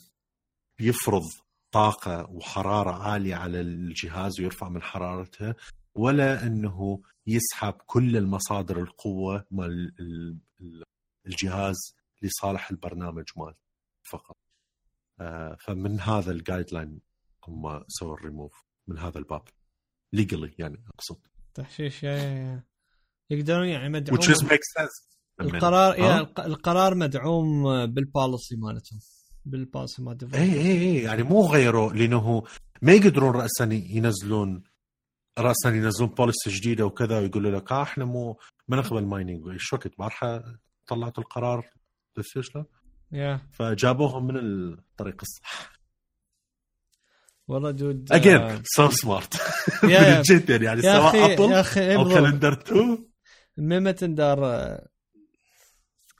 يفرض 0.80 1.23
طاقة 1.72 2.30
وحرارة 2.30 2.91
عالية 2.91 3.35
على 3.35 3.61
الجهاز 3.61 4.39
ويرفع 4.39 4.69
من 4.69 4.81
حرارتها 4.81 5.56
ولا 5.95 6.43
أنه 6.47 7.01
يسحب 7.27 7.73
كل 7.85 8.18
المصادر 8.18 8.81
القوة 8.81 9.45
مال 9.51 9.93
الجهاز 11.26 11.76
لصالح 12.22 12.72
البرنامج 12.72 13.26
مال 13.38 13.56
فقط. 14.11 14.38
آه، 15.22 15.57
فمن 15.60 15.99
هذا 15.99 16.31
ال 16.31 16.73
guideline 16.73 16.99
هم 17.47 17.84
سووا 17.88 18.14
الريموف 18.14 18.64
من 18.88 18.97
هذا 18.97 19.18
الباب. 19.18 19.43
legally 20.13 20.55
يعني 20.60 20.84
أقصد. 20.88 21.27
تحشيش 21.53 22.03
yeah 22.03 22.11
yeah 22.11 22.23
yeah. 22.23 22.63
يقدرون 23.30 23.68
يعني 23.68 23.89
مدعوم 23.89 24.19
which 24.19 24.23
makes 24.26 24.73
sense. 24.80 25.18
القرار 25.41 25.99
yeah 25.99 26.21
القرار 26.39 26.95
مدعوم 26.95 27.63
بال 27.85 28.03
policy 28.03 28.55
مالتهم 28.55 28.99
بالبوليسي 29.45 30.01
مال 30.01 30.17
اي 30.33 30.53
اي 30.53 30.71
اي 30.81 30.95
يعني 30.95 31.23
مو 31.23 31.45
غيروا 31.45 31.93
لأنه 31.93 32.43
ما 32.81 32.91
يقدرون 32.91 33.35
راسا 33.35 33.69
ينزلون 33.73 34.63
راسا 35.39 35.69
ينزلون 35.69 36.09
بوليسي 36.09 36.49
جديدة 36.49 36.85
وكذا 36.85 37.19
ويقولوا 37.19 37.51
لك 37.51 37.71
آه 37.71 37.83
إحنا 37.83 38.05
مو 38.05 38.39
ما 38.67 38.77
نقبل 38.77 39.05
مايننج 39.05 39.47
إيش 39.47 39.73
وقت 39.73 39.97
بارحة 39.97 40.43
طلعتوا 40.87 41.23
القرار. 41.23 41.65
شلون؟ 42.41 42.65
يا 43.11 43.41
فجابوهم 43.53 44.27
من 44.27 44.37
الطريق 44.37 45.21
الصح. 45.21 45.79
والله 47.47 47.71
دود 47.71 48.11
اجين 48.11 48.63
سو 48.65 48.89
سمارت 48.89 49.41
جدا 50.31 50.55
يعني 50.55 50.81
سواء 50.81 51.33
ابل 51.33 51.53
أو 51.77 52.09
كالندر 52.09 52.53
2 52.53 53.05
ميمة 53.57 53.91
دار 53.91 54.39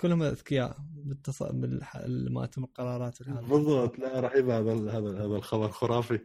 كلهم 0.01 0.23
أذكياء 0.23 0.77
بالتص... 0.93 1.41
ما 2.31 2.45
تم 2.45 2.63
القرارات 2.63 3.23
بالضبط. 3.23 3.99
لا 3.99 4.19
رهيب 4.19 4.49
هذا 4.49 4.71
هذا 4.73 5.26
هذا 5.26 5.35
الخبر 5.35 5.71
خرافي. 5.71 6.19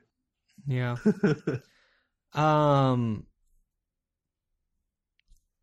يا. 0.69 0.95
آم 2.37 3.27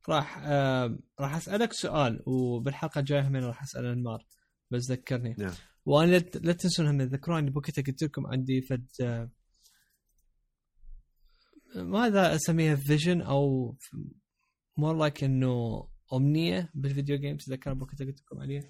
راح 0.09 0.43
آه 0.45 0.97
راح 1.19 1.35
أسألك 1.35 1.73
سؤال 1.73 2.23
وبالحلقة 2.25 2.99
الجاية 2.99 3.27
هم 3.27 3.35
راح 3.35 3.63
أسأل 3.63 3.85
انمار 3.85 4.25
بس 4.71 4.91
ذكرني. 4.91 5.35
yeah. 5.35 5.53
وأنا 5.85 6.17
لا 6.17 6.53
تنسون 6.53 6.87
هم 6.87 7.07
تذكرون 7.07 7.49
بوقتها 7.49 7.83
قلت 7.83 8.03
لكم 8.03 8.27
عندي 8.27 8.61
فد 8.61 8.87
ماذا 11.75 12.35
أسميها 12.35 12.75
فيجن 12.75 13.21
أو 13.21 13.75
more 14.77 14.97
like 14.97 15.23
إنه 15.23 15.87
همينه 16.13 16.71
بال 16.73 16.86
video 16.86 17.17
games 17.17 17.43
اذا 17.47 17.55
كان 17.55 17.73
بوقتها 17.73 18.05
قلت 18.05 18.21
لكم 18.21 18.39
عليه 18.39 18.69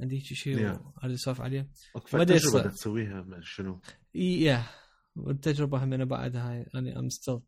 عندي 0.00 0.16
هيك 0.16 0.24
شيء 0.24 0.68
اريد 1.04 1.14
اسولف 1.14 1.40
عليه 1.40 1.70
بدا 2.12 2.38
تجربه 2.38 2.68
تسويها 2.68 3.26
شنو؟ 3.40 3.80
yeah 4.14 4.66
والتجربه 5.16 5.84
هم 5.84 5.92
أنا 5.92 6.04
بعدها 6.04 6.66
يعني 6.74 6.98
I'm 6.98 7.08
still 7.08 7.40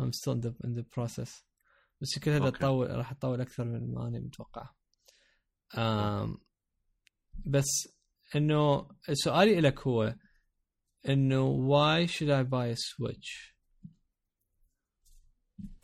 I'm 0.00 0.12
still 0.12 0.54
in 0.64 0.74
the 0.74 0.84
process 0.96 1.44
بس 2.00 2.08
شكلها 2.14 2.50
تطول 2.50 2.90
راح 2.90 3.12
تطول 3.12 3.40
أكثر 3.40 3.64
من 3.64 3.94
ما 3.94 4.08
أنا 4.08 4.20
متوقع 4.20 4.70
آم 5.78 6.38
بس 7.46 7.88
انه 8.36 8.88
سؤالي 9.12 9.60
لك 9.60 9.86
هو 9.86 10.16
انه 11.08 11.68
why 11.68 12.10
should 12.10 12.30
I 12.30 12.44
buy 12.44 12.74
a 12.74 12.76
switch؟ 12.76 13.56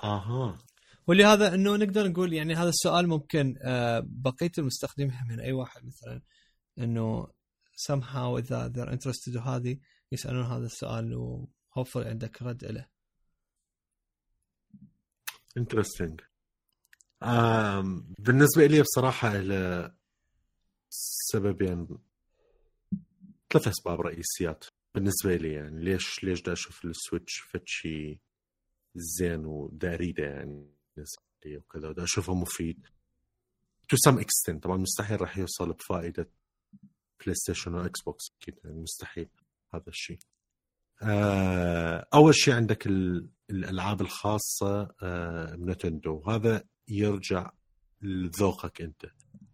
أها 0.04 0.58
ولهذا 1.06 1.54
إنه 1.54 1.76
نقدر 1.76 2.08
نقول 2.08 2.32
يعني 2.32 2.54
هذا 2.54 2.68
السؤال 2.68 3.08
ممكن 3.08 3.58
آه، 3.62 4.02
بقية 4.06 4.52
المستخدمين 4.58 5.12
من 5.28 5.40
أي 5.40 5.52
واحد 5.52 5.84
مثلا 5.84 6.22
إنه 6.78 7.26
somehow 7.88 8.38
إذا 8.38 8.72
they're 8.72 8.92
interested 8.92 9.36
هذه 9.36 9.78
يسألون 10.12 10.44
هذا 10.44 10.66
السؤال 10.66 11.14
however 11.14 12.08
عندك 12.08 12.42
رد 12.42 12.64
له. 12.64 12.86
interesting. 15.56 16.20
بالنسبة 18.18 18.66
لي 18.66 18.82
بصراحة 18.82 19.32
سببين 21.30 21.88
ثلاث 23.50 23.68
أسباب 23.68 24.00
رئيسيات 24.00 24.64
بالنسبة 24.94 25.36
لي 25.36 25.52
يعني 25.52 25.84
ليش 25.84 26.24
ليش 26.24 26.42
دا 26.42 26.52
أشوف 26.52 26.84
السويتش 26.84 27.40
فتشي 27.40 28.20
زين 28.94 29.46
ودا 29.46 29.69
أريده 29.69 30.24
يعني 30.24 30.70
وكذا 31.46 31.88
ودا 31.88 32.04
أشوفه 32.04 32.34
مفيد. 32.34 32.86
to 33.88 33.96
some 33.96 34.18
extent 34.18 34.62
طبعا 34.62 34.76
مستحيل 34.76 35.20
راح 35.20 35.38
يوصل 35.38 35.72
بفائدة 35.72 36.28
بلاي 37.20 37.34
ستيشن 37.34 37.74
واكس 37.74 38.02
بوكس 38.02 38.24
أكيد 38.40 38.58
يعني 38.64 38.80
مستحيل 38.80 39.28
هذا 39.74 39.88
الشيء. 39.88 40.18
آه، 41.02 42.06
أول 42.14 42.34
شيء 42.34 42.54
عندك 42.54 42.86
الألعاب 43.50 44.00
الخاصة 44.00 44.94
آه، 45.02 45.54
بنتندو 45.54 46.22
هذا 46.30 46.64
يرجع 46.88 47.50
لذوقك 48.02 48.82
أنت. 48.82 49.06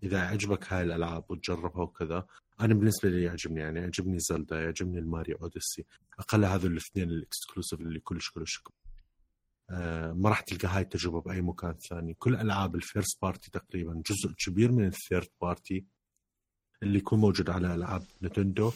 إذا 0.03 0.21
عجبك 0.21 0.73
هاي 0.73 0.83
الألعاب 0.83 1.25
وتجربها 1.31 1.83
وكذا 1.83 2.27
أنا 2.61 2.75
بالنسبة 2.75 3.09
لي 3.09 3.23
يعجبني 3.23 3.61
يعني 3.61 3.81
يعجبني 3.81 4.19
زلدا 4.19 4.61
يعجبني 4.61 4.99
الماريو 4.99 5.37
أوديسي. 5.37 5.85
أقل 6.19 6.45
هذول 6.45 6.73
الاثنين 6.73 7.09
ال 7.09 7.16
exclusive 7.16 7.81
اللي 7.81 8.01
كلش 8.01 8.31
كلش 8.31 8.63
ما 10.15 10.29
راح 10.29 10.41
تلقى 10.41 10.69
هاي 10.69 10.83
التجربة 10.83 11.21
بأي 11.21 11.41
مكان 11.41 11.75
ثاني. 11.91 12.15
كل 12.15 12.35
ألعاب 12.37 12.75
ال 12.75 12.83
first 12.83 13.23
party 13.23 13.51
تقريبا 13.51 14.03
جزء 14.07 14.35
كبير 14.39 14.73
من 14.73 14.85
ال 14.87 14.94
third 14.94 15.29
party 15.43 15.85
اللي 16.83 16.99
يكون 16.99 17.19
موجود 17.21 17.51
على 17.51 17.75
ألعاب 17.75 18.03
نتندو 18.23 18.73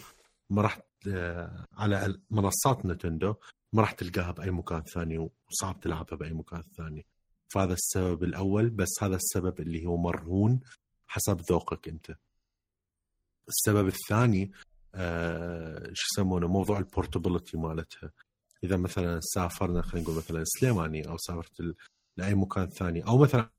ما 0.51 0.63
راح 0.63 0.81
آه، 1.09 1.67
على 1.73 2.21
منصات 2.31 2.87
نتندو 2.87 3.35
ما 3.73 3.83
راح 3.83 3.93
تلقاها 3.93 4.31
بأي 4.31 4.51
مكان 4.51 4.83
ثاني 4.83 5.19
وصعب 5.51 5.81
تلعبها 5.81 6.17
بأي 6.17 6.33
مكان 6.33 6.63
ثاني. 6.77 7.07
فهذا 7.49 7.73
السبب 7.73 8.23
الأول 8.25 8.71
بس 8.71 8.89
هذا 9.03 9.17
السبب 9.17 9.61
اللي 9.61 9.87
هو 9.87 9.97
مرهون 9.97 10.61
حسب 11.07 11.41
ذوقك 11.41 11.89
أنت. 11.89 12.17
السبب 13.49 13.87
الثاني 13.87 14.53
آه 14.95 15.91
شو 15.93 16.07
يسمونه 16.13 16.49
موضوع 16.49 16.79
ال 16.79 16.85
portability 16.85 17.57
مالتها. 17.57 18.11
إذا 18.65 18.77
مثلا 18.77 19.21
سافرنا 19.21 19.83
خلينا 19.83 20.05
نقول 20.07 20.17
مثلا 20.17 20.45
سليماني 20.45 21.09
أو 21.09 21.17
سافرت 21.17 21.75
لأي 22.17 22.35
مكان 22.35 22.67
ثاني 22.67 23.07
أو 23.07 23.19
مثلا 23.19 23.51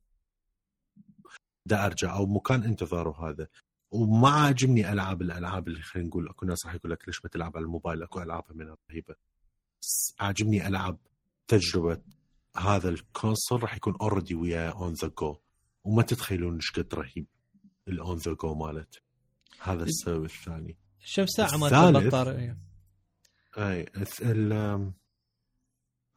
دا 1.65 1.85
أرجع 1.85 2.15
أو 2.15 2.25
مكان 2.25 2.63
انتظار 2.63 3.07
وهذا 3.07 3.47
وما 3.91 4.29
عاجبني 4.29 4.91
ألعاب 4.93 5.21
الألعاب 5.21 5.67
اللي 5.67 5.81
خلينا 5.81 6.09
نقول 6.09 6.29
أكو 6.29 6.45
ناس 6.45 6.65
راح 6.65 6.75
يقول 6.75 6.91
لك 6.91 7.07
ليش 7.07 7.23
ما 7.23 7.29
تلعب 7.29 7.57
على 7.57 7.63
الموبايل؟ 7.63 8.03
أكو 8.03 8.21
ألعاب 8.21 8.43
منها 8.49 8.77
رهيبه 8.91 9.15
عاجبني 10.19 10.67
العب 10.67 10.97
تجربة 11.47 12.01
هذا 12.57 12.89
ال 12.89 12.98
console 12.98 13.63
راح 13.63 13.75
يكون 13.75 13.95
already 14.01 14.35
وياه 14.35 14.71
on 14.71 14.93
the 14.93 15.11
go 15.19 15.37
وما 15.83 16.03
تتخيلون 16.03 16.55
إيش 16.55 16.71
قد 16.71 16.93
رهيب 16.93 17.27
ال 17.87 17.97
on 17.97 18.17
the 18.17 18.33
go 18.33 18.53
مالت. 18.55 19.01
هذا 19.59 19.83
السبب 19.83 20.25
الثاني. 20.25 20.77
كم 21.15 21.25
ساعة 21.25 21.57
ما 21.57 21.89
البطاريه 21.89 22.57
أي 23.57 23.85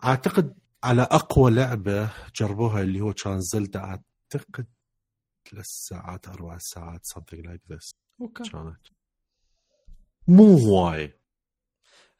أعتقد 0.04 0.54
على 0.84 1.02
أقوى 1.02 1.50
لعبة 1.50 2.10
جربوها 2.36 2.82
اللي 2.82 3.00
هو 3.00 3.12
كان 3.12 3.40
زلدا 3.40 3.80
أعتقد 3.80 4.66
ثلاث 5.50 5.66
ساعات 5.66 6.28
أربع 6.28 6.58
ساعات 6.58 7.00
something 7.14 7.42
like 7.46 7.74
this. 7.74 7.94
okay. 8.20 8.50
كانت. 8.50 8.86
مو 10.28 10.56
هواي 10.56 11.18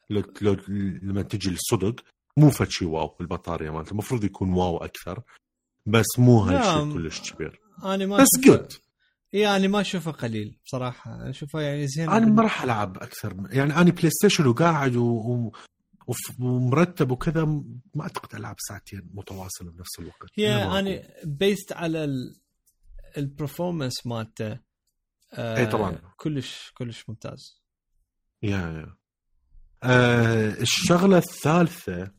لو 0.09 0.23
لو 0.41 0.57
لما 1.01 1.21
تجي 1.21 1.49
الصدق 1.49 2.03
مو 2.37 2.49
فشي 2.49 2.85
wow 2.85 3.17
البطارية 3.21 3.69
مالته. 3.69 3.91
المفروض 3.91 4.23
يكون 4.23 4.53
wow 4.53 4.77
أكثر 4.77 5.23
بس 5.85 6.05
مو 6.19 6.39
هالشيء 6.39 6.93
كلش 6.93 7.31
كبير. 7.31 7.61
أنا 7.83 8.05
ما 8.05 8.17
بس 8.17 8.27
good 8.39 8.73
يعني 9.33 9.67
ما 9.67 9.81
أشوفه 9.81 10.11
قليل 10.11 10.59
بصراحة. 10.65 11.29
أشوفه 11.29 11.61
يعني 11.61 11.87
زين. 11.87 12.09
أنا 12.09 12.25
ما 12.25 12.41
راح 12.43 12.63
ألعب 12.63 12.97
أكثر. 12.97 13.35
يعني 13.49 13.75
أنا 13.75 13.91
بلاي 13.91 14.09
ستيشن 14.09 14.47
وقاعد 14.47 14.95
و... 14.95 15.05
و... 15.05 15.51
ومرتب 16.39 17.11
وكذا 17.11 17.45
ما 17.45 18.01
أعتقد 18.01 18.35
ألعب 18.35 18.55
ساعتين 18.59 19.09
متواصله 19.13 19.71
بنفس 19.71 19.99
الوقت. 19.99 20.29
هي 20.35 20.79
أنا 20.79 21.03
based 21.23 21.73
على 21.73 22.03
ال... 22.03 22.35
ال 23.17 23.24
performance 23.24 24.07
مالته 24.07 24.59
آه 25.33 25.57
إي 25.57 25.65
طبعا. 25.65 25.99
كلش 26.17 26.71
كلش 26.77 27.09
ممتاز. 27.09 27.61
yeah 28.43 28.49
yeah. 28.57 28.95
آه 29.83 30.49
الشغلة 30.61 31.17
الثالثة 31.17 32.11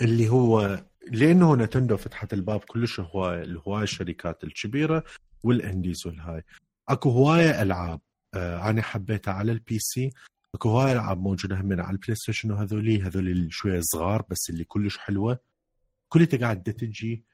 اللي 0.00 0.28
هو 0.28 0.84
لأنه 1.12 1.56
نتندو 1.56 1.96
فتحت 1.96 2.32
الباب 2.32 2.60
كلش 2.60 3.00
هوايه 3.00 3.42
الهواية 3.42 3.82
الشركات 3.82 4.44
الكبيرة 4.44 5.04
وال 5.44 5.60
indies 5.60 6.06
والهاي. 6.06 6.42
أكو 6.88 7.10
هواية 7.10 7.62
ألعاب 7.62 8.00
آه 8.34 8.70
أنا 8.70 8.82
حبيتها 8.82 9.34
على 9.34 9.52
ال 9.52 9.78
PC. 9.78 10.10
أكو 10.54 10.68
هواية 10.68 10.92
ألعاب 10.92 11.18
موجودة 11.20 11.60
هم 11.60 11.80
على 11.80 11.90
البلاي 11.90 12.14
ستيشن 12.14 12.50
وهذولي 12.50 13.02
هذول 13.02 13.52
شوية 13.52 13.80
صغار 13.82 14.22
بس 14.30 14.50
اللي 14.50 14.64
كلش 14.64 14.98
حلوة. 14.98 15.38
كلها 16.08 16.38
قاعد 16.40 16.62
تجي 16.62 17.24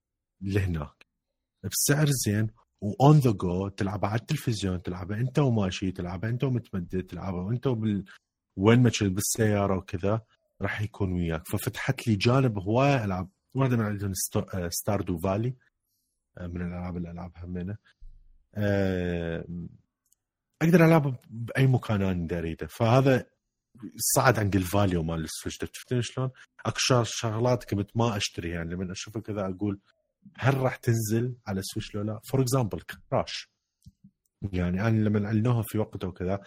لهناك 0.40 1.06
بسعر 1.64 2.06
زين 2.10 2.50
و 2.80 2.93
on 2.93 3.18
the 3.18 3.30
go 3.30 3.68
تلعبها 3.68 4.10
على 4.10 4.20
التلفزيون 4.20 4.82
تلعبها 4.82 5.20
أنت 5.20 5.38
وماشي 5.38 5.92
تلعبها 5.92 6.30
أنت 6.30 6.44
ومتمدد 6.44 7.02
تلعبها 7.02 7.40
وانت 7.42 7.66
وبال 7.66 8.04
وين 8.56 8.82
ما 8.82 8.90
بالسيارة 9.02 9.76
وكذا 9.76 10.20
راح 10.62 10.80
يكون 10.80 11.12
وياك. 11.12 11.48
ففتحت 11.48 12.08
لي 12.08 12.16
جانب 12.16 12.58
هواية 12.58 13.04
ألعاب 13.04 13.28
واحدة 13.54 13.76
من 13.76 13.84
عندهم 13.84 14.12
ستاردو 14.68 15.18
فالي 15.18 15.54
من 16.40 16.62
الألعاب 16.62 16.96
اللي 16.96 17.10
ألعبها 17.10 17.44
همينة. 17.44 17.76
أقدر 20.62 20.84
العبها 20.84 21.18
بأي 21.30 21.66
مكان 21.66 22.02
أنا 22.02 22.38
أريده. 22.38 22.66
فهذا 22.66 23.26
صعد 23.96 24.38
عندي 24.38 24.58
ال 24.58 24.66
value 24.66 25.02
مال 25.02 25.24
السويتش. 25.24 25.58
تفتين 25.58 26.02
شلون؟ 26.02 26.30
أكو 26.66 27.02
شغلات 27.04 27.64
كنت 27.64 27.96
ما 27.96 28.16
اشتريها 28.16 28.54
يعني. 28.54 28.74
لما 28.74 28.92
اشوفها 28.92 29.22
كذا 29.22 29.48
أقول 29.48 29.80
هل 30.36 30.56
راح 30.56 30.76
تنزل 30.76 31.34
على 31.46 31.60
السويتش 31.60 31.94
لو 31.94 32.02
لا؟ 32.02 32.20
for 32.24 32.40
example 32.40 32.80
كراش 32.80 33.50
يعني 34.52 34.86
أنا 34.86 35.08
لما 35.08 35.26
أعلنوها 35.26 35.62
في 35.62 35.78
وقته 35.78 36.08
وكذا 36.08 36.40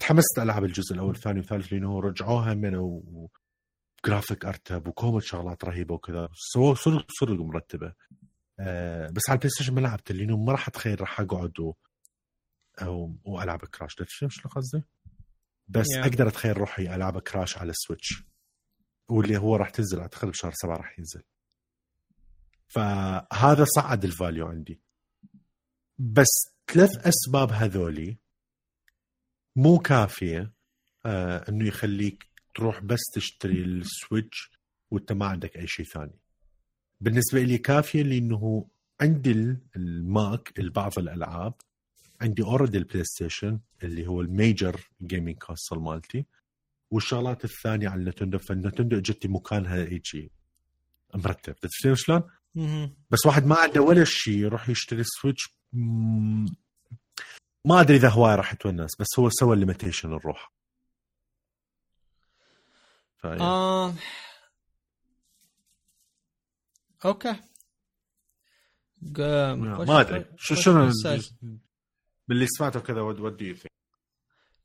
تحمست 0.00 0.38
ألعب 0.38 0.64
الجزء 0.64 0.94
الأول 0.94 1.08
والثاني 1.08 1.38
والثالث 1.38 1.72
لأنه 1.72 2.00
رجعوها 2.00 2.54
من 2.54 2.76
وجرافيك 4.04 4.44
ارتب 4.44 4.88
وكومة 4.88 5.20
شغلات 5.20 5.64
رهيبة 5.64 5.94
وكذا. 5.94 6.28
سووا 6.34 6.74
صدق 6.74 7.06
صدق 7.08 7.32
مرتبة. 7.32 7.94
أه 8.60 9.10
بس 9.10 9.22
على 9.28 9.36
البلاي 9.36 9.50
ستيشن 9.50 9.74
ما 9.74 9.80
لعبت 9.80 10.12
لأنه 10.12 10.36
ما 10.36 10.52
راح 10.52 10.68
أتخيل 10.68 11.00
راح 11.00 11.20
أقعد 11.20 11.60
و... 11.60 11.74
أو... 12.82 13.16
وألعب 13.24 13.64
كراش 13.64 13.94
تفهم 13.94 14.30
شنو 14.30 14.52
قصدي؟ 14.52 14.82
بس 15.68 15.86
yeah. 15.86 16.06
أقدر 16.06 16.28
أتخيل 16.28 16.56
روحي 16.58 16.94
ألعب 16.94 17.18
كراش 17.18 17.58
على 17.58 17.70
السويتش 17.70 18.22
واللي 19.08 19.36
هو 19.38 19.56
راح 19.56 19.70
تنزل 19.70 20.00
أعتقد 20.00 20.28
بشهر 20.28 20.52
سبعة 20.54 20.76
راح 20.76 20.98
ينزل. 20.98 21.22
فهذا 22.68 23.64
صعد 23.64 24.04
ال 24.04 24.11
value 24.11 24.46
عندي. 24.46 24.80
بس 25.98 26.54
ثلاث 26.72 27.06
أسباب 27.06 27.52
هذولي 27.52 28.18
مو 29.56 29.78
كافية 29.78 30.52
آه 31.06 31.48
إنه 31.48 31.68
يخليك 31.68 32.26
تروح 32.54 32.80
بس 32.80 33.00
تشتري 33.14 33.64
السويتش 33.64 34.50
وأنت 34.90 35.12
ما 35.12 35.26
عندك 35.26 35.56
أي 35.56 35.66
شيء 35.66 35.86
ثاني. 35.86 36.20
بالنسبة 37.00 37.42
لي 37.42 37.58
كافية 37.58 38.02
لإنه 38.02 38.66
عندي 39.00 39.56
الماك 39.76 40.58
البعض 40.58 40.98
الألعاب 40.98 41.54
عندي 42.20 42.42
already 42.42 42.78
البلاي 42.78 43.04
ستيشن 43.04 43.60
اللي 43.82 44.06
هو 44.06 44.20
ال 44.20 44.30
major 44.30 44.80
gaming 45.02 45.38
console 45.38 45.80
مالتي 45.82 46.24
والشغلات 46.90 47.44
الثانية 47.44 47.88
على 47.88 48.00
النتندو 48.00 48.38
فالنتندو 48.38 48.98
اجت 48.98 49.26
مكانها 49.26 49.76
يجي 49.76 50.30
مرتب. 51.14 51.54
تفهم 51.54 51.94
شلون؟ 51.94 52.22
بس 53.10 53.26
واحد 53.26 53.46
ما 53.46 53.56
عنده 53.56 53.80
ولا 53.82 54.04
شيء 54.04 54.38
يروح 54.38 54.68
يشتري 54.68 55.02
سويتش 55.04 55.54
ما 57.64 57.80
أدري 57.80 57.96
إذا 57.96 58.08
هواي 58.08 58.34
راح 58.34 58.52
يتونس 58.52 58.90
بس 59.00 59.18
هو 59.18 59.28
سوى 59.30 59.54
ال 59.54 59.59
limitation 59.59 60.12
لروحه. 60.12 60.52
آه... 63.24 63.94
أوكي. 67.04 67.34
ما 69.02 70.00
أدري. 70.00 70.24
شو 70.36 70.54
شنو 70.54 70.92
باللي 72.28 72.46
سمعته 72.46 72.80
كذا 72.80 73.00
what 73.00 73.16
do 73.16 73.44
you 73.44 73.56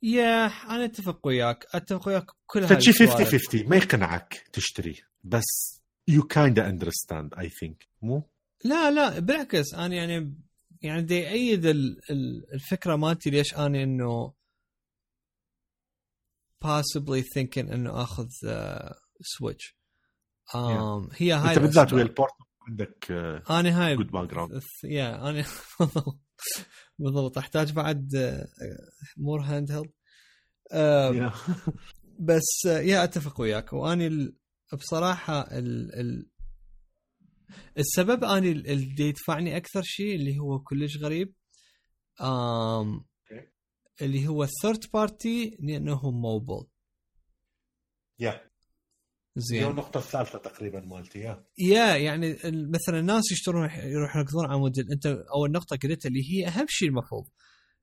yeah 0.02 0.45
أنا 0.45 0.86
أتفق 0.86 1.28
وياك. 1.28 1.66
أتفق 1.76 2.07
وياك 2.07 2.26
كل 2.45 2.64
هذا 2.64 2.76
50 2.76 3.07
50 3.26 3.70
ما 3.70 3.76
يقنعك 3.76 4.49
تشتري. 4.53 5.03
بس 5.24 5.82
يو 6.07 6.24
كايند 6.24 6.60
اندرستاند 6.60 7.34
اي 7.34 7.49
ثينك 7.49 7.88
مو؟ 8.02 8.30
لا 8.64 8.91
لا 8.91 9.20
بالعكس. 9.20 9.74
أنا 9.74 9.95
يعني 9.95 10.34
يعني 10.82 11.02
دي 11.02 11.30
أيد 11.30 11.66
الفكرة 12.53 12.95
مالتي 12.95 13.30
ليش 13.30 13.53
أنا 13.57 13.84
إنه 13.84 14.34
possibly 16.66 17.24
thinking 17.24 17.72
إنه 17.72 18.03
آخذ 18.03 18.28
سويتش 19.22 19.76
uh, 20.50 20.56
um, 20.56 21.10
yeah. 21.10 21.16
هي 21.22 21.34
هاي 21.34 21.50
انت 21.50 21.60
بالذات 21.60 21.94
ويا 21.94 22.04
البورت 22.04 22.34
عندك 22.68 23.06
uh, 23.06 23.52
أنا 23.52 23.86
هاي 23.86 23.96
جود 23.96 24.12
باك 24.12 24.30
جراوند 24.30 24.62
يا 24.84 25.30
أنا 25.30 25.46
بالضبط 27.00 27.38
أحتاج 27.38 27.72
بعد 27.72 28.10
more 29.18 29.41
handheld 29.41 29.91
بس 32.20 32.66
yeah 32.66 33.03
أتفق 33.04 33.42
وياك. 33.42 33.74
واني 33.74 34.36
بصراحة 34.74 35.42
ال 35.42 36.00
ال 36.00 36.30
السبب 37.78 38.24
اني 38.24 38.52
اللي 38.52 39.08
يدفعني 39.08 39.58
أكثر 39.58 39.82
شيء 39.84 40.16
اللي 40.16 40.40
هو 40.40 40.60
كلش 40.60 40.98
غريب. 40.98 41.34
آم 42.22 43.06
اللي 44.02 44.28
هو 44.28 44.44
ال 44.44 44.51
third 44.51 44.86
party 44.94 45.57
لأنه 45.60 46.12
mobile 46.12 46.68
yeah 48.20 48.52
زين. 49.38 49.64
هي 49.64 49.70
النقطة 49.70 49.98
الثالثة 49.98 50.40
تقريبا 50.40 50.80
مالتي 50.80 51.20
yeah. 51.20 51.95
يعني 51.95 52.38
مثلا 52.45 52.99
الناس 52.99 53.32
يشترون 53.32 53.70
يروح 53.84 54.16
يركضون 54.16 54.45
على 54.45 54.60
موديل 54.60 54.91
أنت 54.91 55.06
اول 55.06 55.52
نقطة 55.52 55.78
قلتها 55.84 56.10
اللي 56.10 56.22
هي 56.32 56.48
أهم 56.48 56.66
شيء 56.70 56.90
المفروض 56.90 57.26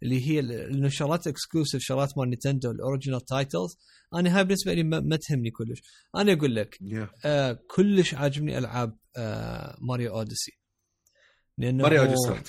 اللي 0.02 0.28
هي 0.28 0.40
إنه 0.40 0.88
شغلات 0.88 1.26
exclusive 1.26 1.82
شغلات 1.82 2.18
مال 2.18 2.28
نينتندو 2.30 2.70
ال 2.70 2.76
original 2.76 3.20
titles 3.20 3.76
أنا 4.14 4.36
هاي 4.36 4.44
بالنسبة 4.44 4.74
لي 4.74 4.82
ما 4.82 5.16
تهمني 5.16 5.50
كلش. 5.50 5.82
أنا 6.16 6.32
أقول 6.32 6.56
لك 6.56 6.74
yeah. 6.74 7.08
آه 7.24 7.58
كلش 7.68 8.14
عاجبني 8.14 8.58
ألعاب 8.58 8.98
آه 9.16 9.76
ماريو 9.80 10.16
أوديسي. 10.16 10.52
لأنه 11.58 11.82
ماريو 11.82 12.02
أوديسي 12.02 12.42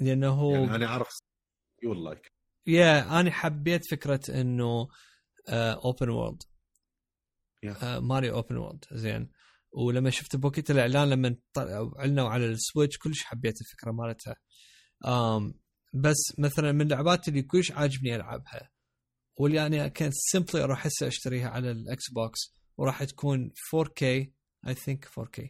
لأنه 0.00 0.52
يعني 0.52 0.74
أنا 0.74 0.86
أعرف 0.86 1.08
you 1.82 1.94
like 1.94 2.32
yeah 2.66 3.20
أنا 3.20 3.30
حبيت 3.30 3.90
فكرة 3.90 4.40
إنه 4.40 4.88
open 5.48 6.08
world 6.08 6.42
ماريو 7.82 8.34
open 8.34 8.56
world 8.56 8.84
زين. 8.92 9.30
ولما 9.72 10.10
شفت 10.10 10.36
بوكت 10.36 10.70
الإعلان 10.70 11.10
لما 11.10 11.36
اعلنوا 11.98 12.28
على 12.28 12.46
السويتش 12.46 12.98
كلش 12.98 13.22
حبيت 13.22 13.60
الفكرة 13.60 13.92
مالتها. 13.92 14.36
بس 15.94 16.34
مثلا 16.38 16.72
من 16.72 16.80
اللعبات 16.80 17.28
اللي 17.28 17.42
كلش 17.42 17.72
عاجبني 17.72 18.16
ألعبها 18.16 18.70
واللي 19.36 19.56
يعني 19.56 19.90
كانت 19.90 20.12
simply 20.16 20.64
أروح 20.64 20.86
هسه 20.86 21.06
أشتريها 21.06 21.48
على 21.48 21.70
الإكس 21.70 22.10
بوكس 22.10 22.38
وراح 22.76 23.04
تكون 23.04 23.50
4K 23.76 24.02
I 24.02 24.74
think 24.74 25.04
4K 25.04 25.48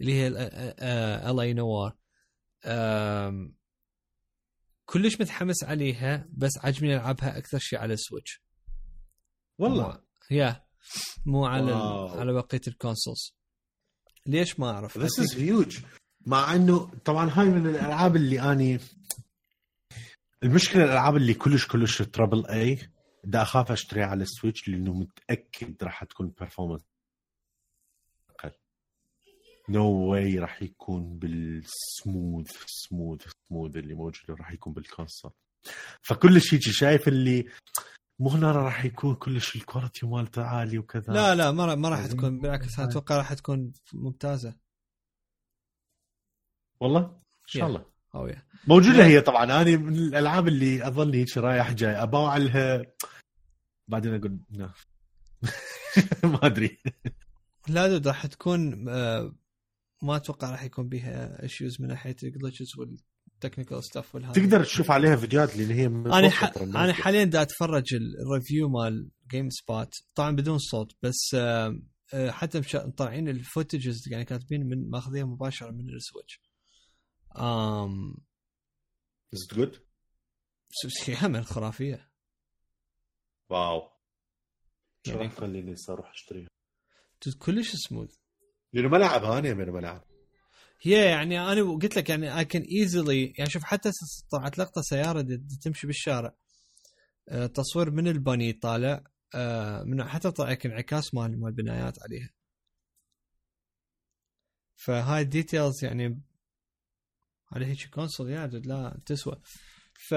اللي 0.00 0.12
هي 0.12 0.26
L.A. 0.26 1.40
Noire 1.40 1.96
كلش 4.84 5.20
متحمس 5.20 5.64
عليها 5.64 6.28
بس 6.32 6.50
عجبني 6.58 6.94
ألعبها 6.94 7.38
أكثر 7.38 7.58
شيء 7.58 7.78
على 7.78 7.94
السويتش. 7.94 8.42
والله؟ 9.58 10.04
yeah 10.30 10.66
مو 11.26 11.46
على 11.46 11.72
على 12.20 12.32
بقية 12.32 12.60
ال 12.68 12.75
consoles. 12.75 13.34
ليش 14.26 14.60
ما 14.60 14.70
أعرف؟ 14.70 14.98
This 14.98 15.24
is 15.24 15.34
huge. 15.34 15.82
مع 16.26 16.54
إنه 16.54 16.90
طبعا 17.04 17.30
هاي 17.30 17.46
من 17.46 17.66
الألعاب 17.66 18.16
اللي 18.16 18.52
اني 18.52 18.80
المشكلة 20.42 20.84
الألعاب 20.84 21.16
اللي 21.16 21.34
كلش 21.34 21.66
كلش 21.66 22.02
triple 22.02 22.46
A 22.46 22.78
بدي 23.24 23.38
أخاف 23.38 23.72
أشتريها 23.72 24.06
على 24.06 24.22
السويتش 24.22 24.68
لأنه 24.68 24.92
متأكد 24.92 25.82
راح 25.84 26.04
تكون 26.04 26.28
performance 26.28 26.82
أقل. 28.30 28.50
no 29.68 29.90
way 29.90 30.38
راح 30.38 30.62
يكون 30.62 31.18
بال 31.18 31.51
smooth 31.51 32.50
smooth 32.66 33.26
smooth 33.48 33.76
اللي 33.76 33.94
موجود 33.94 34.30
راح 34.40 34.52
يكون 34.52 34.72
بال 34.72 34.85
console 34.85 35.30
فكل 36.02 36.40
شيء 36.40 36.60
شايف 36.60 37.08
اللي 37.08 37.44
مو 38.22 38.30
هنا 38.30 38.52
راح 38.52 38.84
يكون 38.84 39.14
كل 39.14 39.40
شيء 39.40 39.60
ال 39.60 39.66
quality 39.66 40.06
مالته 40.06 40.44
عالي 40.44 40.78
وكذا. 40.78 41.12
لا 41.12 41.34
لا 41.34 41.50
ما 41.50 41.74
ما 41.74 41.88
راح 41.88 42.06
تكون 42.06 42.38
بالعكس 42.38 42.78
أتوقع 42.78 43.16
راح 43.16 43.32
تكون 43.32 43.72
ممتازة. 43.92 44.54
والله؟ 46.80 47.00
إن 47.00 47.46
شاء 47.46 47.66
الله. 47.66 47.84
oh 48.14 48.26
yeah 48.26 48.42
موجودة 48.68 49.06
هي 49.06 49.20
طبعا. 49.20 49.44
أنا 49.44 49.64
من 49.76 49.94
الألعاب 49.94 50.48
اللي 50.48 50.86
اظل 50.86 51.14
هيك 51.14 51.38
رايح 51.38 51.72
جاي. 51.72 52.02
اباوع 52.02 52.36
لها 52.36 52.82
بعدين 53.88 54.14
أقول 54.14 54.38
ما 56.32 56.46
أدري. 56.46 56.78
لا 57.68 57.88
dude 57.88 58.08
راح 58.08 58.26
تكون 58.26 58.88
آه، 58.88 59.34
ما 60.02 60.16
أتوقع 60.16 60.50
راح 60.50 60.62
يكون 60.62 60.88
بيها 60.88 61.42
issues 61.42 61.80
من 61.80 61.88
ناحية 61.88 62.16
ال 62.22 62.28
glitches 62.28 62.76
وال 63.44 63.51
technical 63.51 63.84
stuff 63.84 64.14
والهذا. 64.14 64.32
تقدر 64.32 64.64
تشوف 64.64 64.90
عليها 64.90 65.16
فيديوهات 65.16 65.56
لأن 65.56 65.70
هي 65.70 65.86
أنا 65.86 66.30
ح... 66.30 66.56
أنا 66.58 66.92
حاليا 66.92 67.24
دا 67.24 67.42
أتفرج 67.42 67.94
ال 67.94 68.05
review 68.05 68.68
مال 68.68 69.10
GameSpot 69.30 69.94
طبعا 70.14 70.36
بدون 70.36 70.58
صوت 70.58 70.92
بس 71.02 71.34
آه، 71.34 71.78
آه، 72.14 72.30
حتى 72.30 72.62
مطلعين 72.74 73.28
ال 73.28 73.37
footages 73.37 74.08
يعني 74.10 74.24
كاتبين 74.24 74.66
من 74.66 74.90
ماخذيها 74.90 75.24
مباشرة 75.24 75.70
من 75.70 75.88
السويتش 75.88 76.40
it 79.34 79.54
good? 79.56 79.78
yeah 81.22 81.28
من 81.28 81.44
خرافية. 81.44 82.12
wow. 83.50 83.92
يعني 85.06 85.28
خليني 85.28 85.74
أروح 85.90 86.10
أشتريها. 86.10 86.48
كلش 87.38 87.76
سموث 87.76 88.14
لأنه 88.72 88.88
ما 88.88 88.96
لعبها 88.96 89.38
أنا 89.38 89.54
من 89.54 89.70
ما 89.70 89.78
لعب. 89.78 90.11
هي 90.82 91.04
يعني 91.10 91.40
أنا 91.40 91.62
قلت 91.62 91.96
لك 91.96 92.10
يعني 92.10 92.38
I 92.38 92.44
can 92.44 92.62
easily 92.62 93.34
يعني 93.38 93.50
شوف 93.50 93.64
حتى 93.64 93.90
طلعت 94.30 94.58
لقطة 94.58 94.82
سيارة 94.82 95.26
تمشي 95.62 95.86
بالشارع. 95.86 96.34
آه، 97.28 97.46
تصوير 97.46 97.90
من 97.90 98.08
البني 98.08 98.52
طالع 98.52 99.04
آه، 99.34 99.82
من 99.82 100.04
حتى 100.04 100.30
طلع 100.30 100.56
انعكاس 100.64 101.14
مال 101.14 101.40
مال 101.40 101.52
بنايات 101.52 102.02
عليها. 102.02 102.30
فهاي 104.76 105.22
ال 105.22 105.30
details 105.30 105.84
يعني 105.84 106.20
على 107.52 107.66
هيك 107.66 107.88
console 107.90 108.30
yeah 108.30 108.46
لا 108.46 109.00
تسوى. 109.06 109.40
ف 110.08 110.14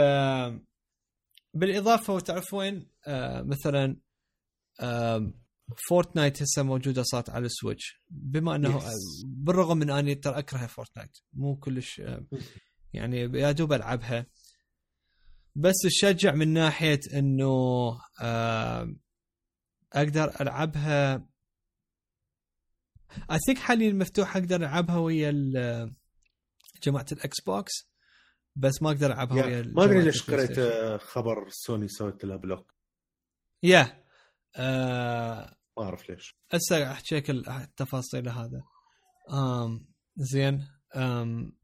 بالإضافة 1.54 2.14
وتعرف 2.14 2.54
وين؟ 2.54 2.88
آه 3.08 3.42
مثلا 3.42 3.98
فورتنايت 5.90 6.42
هسه 6.42 6.64
موجودة 6.64 7.04
صارت 7.04 7.30
على 7.30 7.46
السويتش. 7.46 8.02
بما 8.10 8.56
إنه 8.56 8.80
yes. 8.80 8.94
بالرغم 9.26 9.78
من 9.78 9.90
أني 9.90 10.16
ترى 10.16 10.40
أكره 10.40 10.66
فورتنايت 10.66 11.18
مو 11.34 11.56
كلش 11.56 12.00
آه 12.00 12.26
يعني 12.94 13.20
يا 13.20 13.52
دوب 13.52 13.74
ألعبها. 13.74 14.26
بس 15.56 15.74
تشجع 15.84 16.32
من 16.36 16.54
ناحية 16.54 17.00
إنه 17.14 17.52
آه 18.22 18.96
أقدر 19.94 20.42
ألعبها. 20.42 21.28
I 23.32 23.40
think 23.46 23.58
حاليا 23.58 23.94
مفتوح 23.94 24.38
أقدر 24.38 24.56
ألعبها 24.56 24.98
ويا 24.98 25.32
جماعة 26.84 27.06
الإكس 27.12 27.42
بوكس 27.42 27.74
بس 28.56 28.82
ما 28.82 28.90
أقدر 28.90 29.08
ألعبها 29.08 29.46
ويا 29.46 29.62
ما 29.62 29.84
أدري 29.84 30.02
ليش 30.02 30.32
قريت 30.32 30.60
خبر 31.02 31.50
سوني 31.50 31.88
سوت 31.88 32.26
لها 32.26 32.38
block. 32.38 32.74
yeah 33.64 34.05
آه 34.56 35.56
ما 35.78 35.84
أعرف 35.84 36.10
ليش. 36.10 36.36
هسه 36.52 36.92
أحكي 36.92 37.16
لك 37.16 37.30
التفاصيل 37.30 38.30
هذا. 38.30 38.64
آم 39.30 39.88
زين. 40.18 40.68
آم 40.96 41.58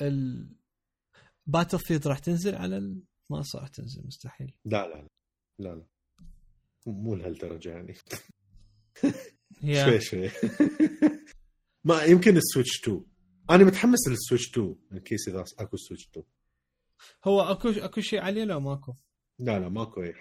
ال 0.00 0.48
Battlefield 1.46 2.08
راح 2.08 2.18
تنزل 2.18 2.54
على 2.54 2.76
ال... 2.76 3.02
ما 3.30 3.42
صار 3.42 3.66
تنزل 3.66 4.06
مستحيل. 4.06 4.54
لا 4.64 4.88
لا 4.88 5.08
لا 5.58 5.68
لا 5.68 5.86
مو 6.86 7.14
لهالدرجة 7.14 7.68
يعني. 7.70 7.94
شوي 9.84 10.00
شوي. 10.00 10.30
ما 11.84 12.02
يمكن 12.02 12.36
السويتش 12.36 12.80
2 12.82 13.04
أنا 13.50 13.64
متحمس 13.64 14.08
لل 14.08 14.18
Switch 14.18 14.50
2 14.50 14.76
in 14.92 14.98
case 14.98 15.28
إذا 15.28 15.44
أكو 15.58 15.76
Switch 15.76 16.08
2 16.08 16.26
هو 17.24 17.40
أكو 17.40 17.68
أكو 17.68 18.00
شيء 18.00 18.20
عليه 18.20 18.44
لو 18.44 18.60
ماكو؟ 18.60 18.94
لا 19.38 19.58
لا 19.58 19.68
ماكو 19.68 20.02
أي 20.02 20.14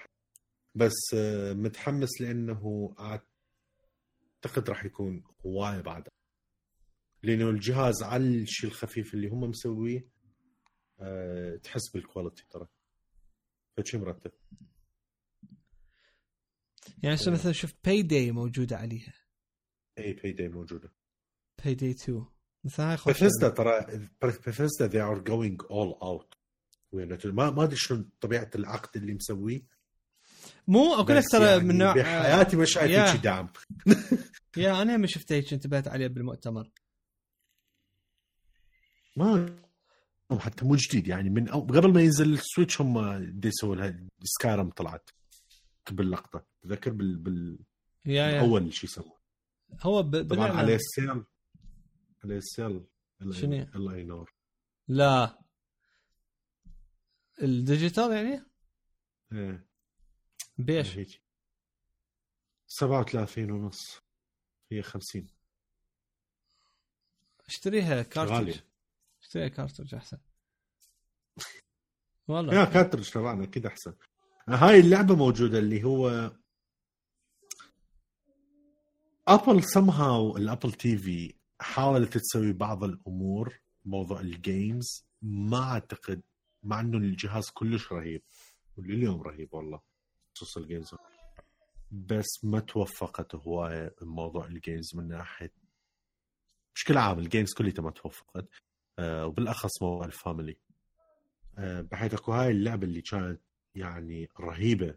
بس 0.77 1.13
آه، 1.13 1.53
متحمس 1.53 2.21
لأنه 2.21 2.93
أعتقد 2.99 4.69
راح 4.69 4.85
يكون 4.85 5.23
هواية 5.45 5.81
بعد 5.81 6.07
لأنه 7.23 7.49
الجهاز 7.49 8.03
على 8.03 8.23
الشيء 8.27 8.69
الخفيف 8.69 9.13
اللي 9.13 9.27
هم 9.27 9.39
مسويه 9.39 10.07
أه 10.99 11.55
تحس 11.55 11.89
بال 11.93 12.05
quality 12.05 12.43
ترى. 12.49 12.67
فشي 13.77 13.97
مرتب. 13.97 14.31
يعني 17.03 17.15
هسه 17.15 17.31
مثلا 17.31 17.51
شفت 17.51 17.75
Payday 17.85 18.31
موجودة 18.31 18.77
عليها. 18.77 19.13
اي 19.97 20.13
Payday 20.14 20.47
موجوده 20.49 20.93
Payday 21.64 21.91
2 21.91 22.25
بثيستا 23.07 23.49
ترى 23.49 23.85
Bethesda 24.22 24.89
they 24.89 25.15
are 25.15 25.21
going 25.23 25.57
all 25.69 25.99
out. 26.03 26.37
ما 26.93 27.49
ما 27.49 27.63
أدري 27.63 27.75
شنو 27.75 28.09
طبيعة 28.21 28.49
العقد 28.55 28.97
اللي 28.97 29.13
مسويه. 29.13 29.76
مو 30.68 30.94
أقول 30.94 31.23
ترى 31.23 31.45
يعني 31.45 31.64
من 31.64 31.77
نوع 31.77 31.94
بحياتي 31.94 32.56
ما 32.57 32.65
شايف 32.65 32.91
هيك 32.91 33.22
دعم 33.22 33.49
يا 34.57 34.81
أنا 34.81 34.98
ما 34.98 35.07
شفت 35.07 35.31
هيك 35.31 35.53
انتبهت 35.53 35.88
عليه 35.88 36.07
بالمؤتمر. 36.07 36.72
ما 39.15 39.56
حتى 40.39 40.65
مو 40.65 40.76
جديد 40.76 41.07
يعني 41.07 41.30
من 41.30 41.49
أو 41.49 41.60
قبل 41.61 41.94
ما 41.94 42.02
ينزل 42.02 42.34
ال 42.34 42.40
Switch 42.40 42.81
هم 42.81 42.98
يسووا 43.45 43.76
لها 43.76 43.99
Skyrim 44.23 44.69
طلعت 44.69 45.10
باللقطة. 45.91 46.45
تذكر؟ 46.61 46.91
بال, 46.91 47.18
بال... 47.18 47.60
yeah 48.05 48.27
yeah. 48.27 48.39
اول 48.39 48.73
شيء 48.73 48.89
سوى 48.89 49.11
هو 49.81 50.03
ب... 50.03 50.27
طبعا 50.27 50.52
عليه 50.52 50.76
ال 50.76 50.84
sale. 50.84 51.23
عليه 52.23 52.38
ال 52.38 52.45
sale. 52.45 52.84
شنو؟ 53.31 53.68
الله 53.76 53.98
ينور 53.98 54.34
لا. 54.88 55.39
ال 57.41 57.50
digital 57.50 58.11
يعني؟ 58.11 58.45
إيه. 59.31 59.66
بيش؟ 60.57 60.97
هيك. 60.97 61.21
37 62.67 63.51
ونص. 63.51 64.01
هي 64.71 64.81
50 64.81 65.27
اشتريها 67.47 68.03
cartridge. 68.03 68.59
اشتريها 69.21 69.47
cartridge 69.47 69.95
أحسن. 69.95 70.17
والله. 72.27 72.53
يا 72.53 72.65
كارترج 72.65 73.11
طبعا 73.11 73.43
أكيد 73.43 73.65
أحسن. 73.65 73.93
هاي 74.49 74.79
اللعبة 74.79 75.15
موجودة 75.15 75.59
اللي 75.59 75.84
هو 75.84 76.31
Apple 79.27 79.64
somehow 79.64 80.38
ال 80.38 80.72
Apple 80.72 80.97
TV 80.97 81.35
حاولت 81.59 82.17
تسوي 82.17 82.53
بعض 82.53 82.84
الأمور 82.84 83.59
موضوع 83.85 84.19
ال 84.19 84.34
games 84.34 85.05
ما 85.21 85.71
أعتقد 85.71 86.21
مع 86.63 86.79
إنه 86.79 86.97
الجهاز 86.97 87.49
كلش 87.49 87.91
رهيب 87.91 88.23
ولليوم 88.77 89.21
رهيب 89.21 89.53
والله. 89.53 89.86
خصوص 90.38 90.57
ال 90.57 90.64
games 90.64 90.95
بس 91.91 92.39
ما 92.43 92.59
توفقت 92.59 93.35
هواية 93.35 93.95
بموضوع 94.01 94.45
ال 94.45 94.54
games 94.54 94.95
من 94.95 95.07
ناحية 95.07 95.51
بشكل 96.76 96.97
عام 96.97 97.19
ال 97.19 97.25
games 97.25 97.53
كلها 97.53 97.73
ما 97.81 97.91
توفقت. 97.91 98.49
آه 98.99 99.26
وبالأخص 99.26 99.81
موضوع 99.81 100.05
ال 100.05 100.12
family. 100.12 100.57
آه 101.57 101.81
بحيث 101.81 102.14
أكو 102.14 102.31
هاي 102.34 102.51
اللعبة 102.51 102.84
اللي 102.88 103.01
كانت 103.01 103.41
يعني 103.76 104.30
رهيبة 104.39 104.95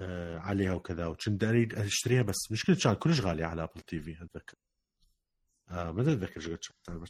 آه 0.00 0.38
عليها 0.38 0.72
وكذا 0.74 1.06
وكنت 1.06 1.44
أريد 1.44 1.74
أشتريها 1.74 2.22
بس 2.22 2.52
مشكلة 2.52 2.76
كانت 2.84 2.98
كلش 2.98 3.20
غالية 3.20 3.44
على 3.44 3.62
Apple 3.62 3.80
TV 3.80 4.22
أتذكر. 4.22 4.56
آه 5.70 5.90
ما 5.92 6.02
أتذكر 6.02 6.40
شو 6.40 6.56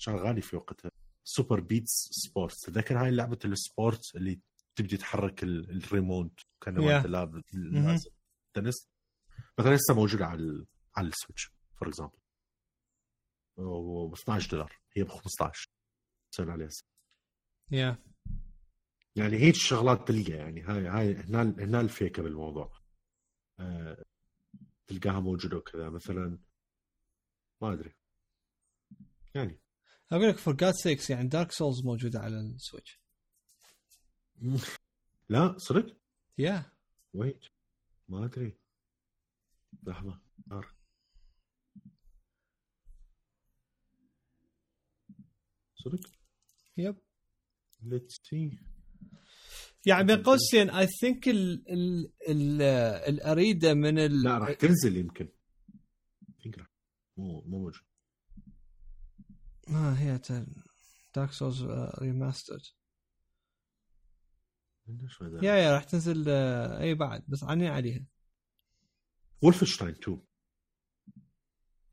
كان 0.07 0.17
غالي 0.17 0.41
في 0.41 0.57
وقتها. 0.57 0.91
Super 1.25 1.61
Beat 1.61 2.09
Sports 2.11 2.61
تذكر 2.61 2.99
هاي 2.99 3.11
لعبه 3.11 3.39
ال 3.45 3.57
sport 3.57 4.17
اللي 4.17 4.41
تبدي 4.77 4.97
تحرك 4.97 5.45
الريموت 5.45 6.41
كان 6.61 6.77
yeah. 6.77 7.03
تلعب 7.03 7.43
تنس 8.55 8.89
مثلا 9.59 9.75
لسه 9.75 9.95
موجوده 9.95 10.27
على 10.27 10.67
على 10.97 11.09
ال 11.09 11.15
Switch 11.15 11.51
for 11.79 11.89
example 11.89 12.19
ب 13.57 14.13
12 14.13 14.51
دولار. 14.51 14.81
هي 14.97 15.05
ب 15.05 15.09
15 15.09 15.71
تسوي 16.33 16.53
عليها. 16.53 16.69
yeah 17.71 17.99
يعني 19.17 19.37
هيك 19.37 19.55
شغلات 19.55 20.09
تلقى 20.09 20.33
يعني 20.33 20.63
هاي 20.63 20.87
هاي 20.87 21.15
هنا 21.15 21.43
هنا 21.43 21.81
الفيكة 21.81 22.23
بالموضوع. 22.23 22.73
أه 23.61 24.05
تلقاها 24.87 25.21
موجودة 25.21 25.57
وكذا. 25.57 25.91
مثلا 25.91 26.39
ما 27.63 27.73
أدري. 27.73 27.95
يعني. 29.35 29.61
أقول 30.13 30.29
لك 30.29 30.39
for 30.39 30.55
God's 30.55 30.75
sake 30.75 31.11
يعني 31.11 31.29
Dark 31.29 31.53
Souls 31.53 31.85
موجودة 31.85 32.21
على 32.21 32.41
ال 32.41 32.48
Switch. 32.48 33.01
لا 35.29 35.59
صدق؟ 35.59 35.97
يا 36.39 36.73
ويت 37.15 37.45
ما 38.09 38.25
أدري. 38.25 38.59
لحظة. 39.83 40.21
نار 40.47 40.75
صدق؟ 45.75 46.11
يب 46.77 46.97
ليتس 47.83 48.21
سي 48.25 48.59
يعني 49.87 50.07
بين 50.07 50.23
قوسين 50.23 50.71
اي 50.71 50.87
ثينك 50.87 51.29
ال 51.29 52.63
الأريدة 53.09 53.75
من 53.75 53.99
ال 53.99 54.23
لا 54.23 54.39
راح 54.39 54.53
تنزل 54.53 54.97
يمكن. 54.97 55.29
مو 56.47 56.53
مو 57.17 57.41
موجود. 57.41 57.83
ما 59.69 60.01
هي 60.01 60.21
Dark 61.15 61.33
Souls 61.33 61.63
Remastered 62.01 62.61
yeah 65.43 65.55
yeah 65.55 65.75
راح 65.75 65.85
تنزل 65.85 66.25
آه، 66.29 66.81
اي 66.81 66.95
بعد 66.95 67.25
بس 67.29 67.45
عني 67.45 67.69
عليها. 67.69 68.05
Wolfenstein 69.43 69.91
2 69.91 70.21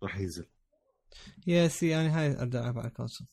راح 0.03 0.17
ينزل. 0.17 0.49
yeah 1.47 1.67
see 1.67 1.87
يعني 1.87 2.09
هاي 2.09 2.41
أرجع 2.41 2.59
ألعب 2.59 2.79
على 2.79 2.87
ال 2.87 2.92
console. 2.92 3.27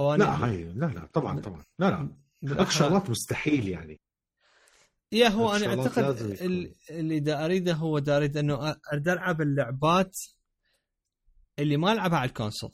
لا 0.00 0.44
هاي 0.44 0.64
لا 0.64 0.86
لا 0.86 1.06
طبعا 1.06 1.40
طبعا. 1.40 1.64
لا 1.78 2.08
لا. 2.42 2.70
شغلات 2.70 3.10
مستحيل 3.10 3.68
يعني. 3.68 4.00
yeah 5.12 5.28
هو 5.28 5.56
أنا 5.56 5.66
أعتقد 5.66 6.38
اللي 6.90 7.20
دا 7.20 7.44
أريده 7.44 7.74
هو 7.74 7.98
دا 7.98 8.16
أريد 8.16 8.36
إنه 8.36 8.76
أريد 8.92 9.08
ألعب 9.08 9.40
اللعبات 9.40 10.18
اللي 11.58 11.76
ما 11.76 11.92
ألعبها 11.92 12.18
على 12.18 12.28
ال 12.28 12.33
console. 12.33 12.72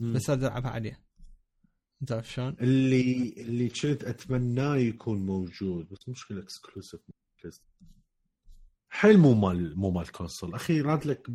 بس 0.00 0.30
أريد 0.30 0.44
ألعبها 0.44 0.70
عليه 0.70 1.05
انت 2.02 2.12
عارف 2.12 2.32
شلون؟ 2.32 2.56
اللي 2.60 3.34
اللي 3.36 3.68
كنت 3.68 4.04
اتمناه 4.04 4.76
يكون 4.76 5.26
موجود 5.26 5.88
بس 5.88 6.08
مشكلة 6.08 6.42
exclusive 6.42 7.00
حيل 8.88 9.18
مو 9.18 9.34
مال 9.34 9.78
مو 9.78 9.90
مال 9.90 10.12
console 10.12 10.54
أخي 10.54 10.80
راد 10.80 11.06
لك 11.06 11.28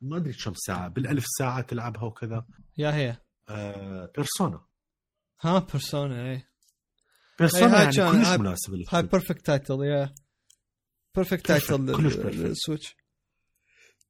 ما 0.00 0.16
أدري 0.16 0.32
كم 0.32 0.52
ساعة 0.54 0.88
بالألف 0.88 1.24
ساعة 1.38 1.60
تلعبها 1.60 2.02
وكذا. 2.04 2.46
yeah 2.78 2.94
هي. 2.94 3.16
آه 3.48 4.12
Persona 4.16 4.66
ها 5.40 5.58
Persona 5.58 6.30
اي 6.30 6.42
Persona 7.38 7.82
يعني 7.82 8.12
كلش 8.12 8.28
مناسب 8.28 8.84
هاي 8.88 9.02
perfect 9.02 9.46
title 9.46 9.82
yeah. 9.84 10.14
perfect 11.14 11.46
title 11.46 11.96
كلش 11.96 12.16
ال 12.16 12.27
Switch 12.27 12.96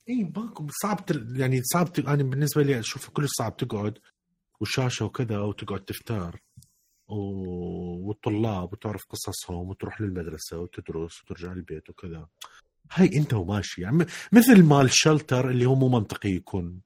اي 0.09 0.33
ماكو 0.37 0.67
صعب 0.83 1.05
يعني 1.37 1.63
صعب 1.63 1.89
أنا 1.99 2.23
بالنسبة 2.23 2.63
لي 2.63 2.79
أشوف 2.79 3.09
كلش 3.09 3.31
صعب 3.39 3.57
تقعد. 3.57 3.99
والشاشه 4.61 5.05
وكذا 5.05 5.39
وتقعد 5.39 5.85
تفتر 5.85 6.41
و... 7.09 7.15
والطلاب 8.09 8.73
وتعرف 8.73 9.07
قصصهم 9.07 9.69
وتروح 9.69 10.01
للمدرسة 10.01 10.59
وتدرس 10.59 11.23
وترجع 11.23 11.53
البيت 11.53 11.91
وكذا. 11.91 12.29
هاي 12.93 13.11
أنت 13.17 13.35
وماشي. 13.35 13.83
يعني 13.83 14.07
مثل 14.33 14.63
Fallout 14.63 14.91
Shelter 14.93 15.51
اللي 15.51 15.67
هو 15.67 15.75
مو 15.75 15.89
منطقي 15.89 16.31
يكون 16.31 16.81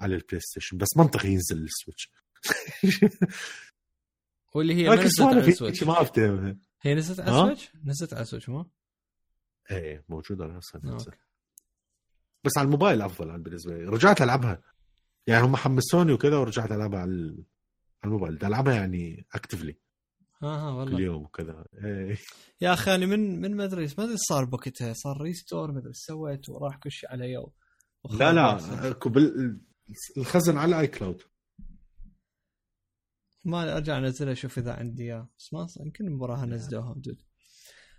على 0.00 0.14
ال 0.14 0.40
PlayStation 0.40 0.78
بس 0.78 0.96
منطقي 0.96 1.28
ينزل 1.28 1.64
ال 1.64 1.70
Switch. 1.70 2.10
واللي 4.54 4.74
هي 4.74 4.88
ما 4.88 4.94
نزلت 4.94 5.20
على 5.20 5.48
ال 5.48 5.52
Switch. 5.52 5.82
ما 5.82 6.02
افتهمها 6.02 6.56
هي 6.82 6.94
نزلت 6.94 7.20
على 7.20 7.30
ال 7.30 7.35
Switch؟ 7.35 7.72
نزلت 7.84 8.12
على 8.12 8.22
ال 8.22 8.26
Switch 8.26 8.48
مو؟ 8.48 8.66
إيه 9.70 10.04
موجودة 10.08 10.44
على 10.44 10.58
هسه 10.58 10.80
بس 12.44 12.58
على 12.58 12.66
الموبايل 12.66 13.02
أفضل 13.02 13.38
بالنسبة 13.38 13.78
لي 13.78 13.84
رجعت 13.84 14.22
ألعبها. 14.22 14.62
يعني 15.26 15.44
هم 15.44 15.56
حمسوني 15.56 16.12
وكذا 16.12 16.36
ورجعت 16.36 16.72
العبها 16.72 17.00
على 17.00 17.36
الموبايل. 18.04 18.44
ألعبها 18.44 18.74
يعني 18.74 19.26
actively 19.34 19.78
ها 20.42 20.48
ها 20.48 20.70
والله. 20.70 20.96
كل 20.96 21.02
يوم 21.02 21.22
وكذا 21.22 21.64
إيه. 21.84 22.18
يا 22.60 22.72
أخي 22.72 22.94
أنا 22.94 23.06
من 23.06 23.40
من 23.40 23.56
ما 23.56 23.64
أدري 23.64 23.88
ما 23.98 24.04
أدري 24.04 24.16
صار 24.16 24.44
بوقتها. 24.44 24.92
صار 24.92 25.20
restore 25.20 25.72
ما 25.72 25.78
أدري 25.78 25.92
سويت 25.92 26.48
وراح 26.48 26.76
كل 26.76 26.90
شيء 26.90 27.10
على 27.10 27.32
يوم. 27.32 27.50
لا 28.10 28.32
لا 28.32 28.58
بال... 29.06 29.60
الخزن 30.16 30.56
على 30.56 30.80
اي 30.80 30.86
cloud 30.86 31.22
ما 33.44 33.76
أرجع 33.76 33.98
انزلها 33.98 34.32
أشوف 34.32 34.58
إذا 34.58 34.72
عندي 34.72 35.02
اياه 35.02 35.28
بس 35.38 35.52
ما 35.52 35.66
يمكن 35.80 36.12
وراها 36.12 36.46
نزلوها 36.46 36.94
دود 36.96 37.22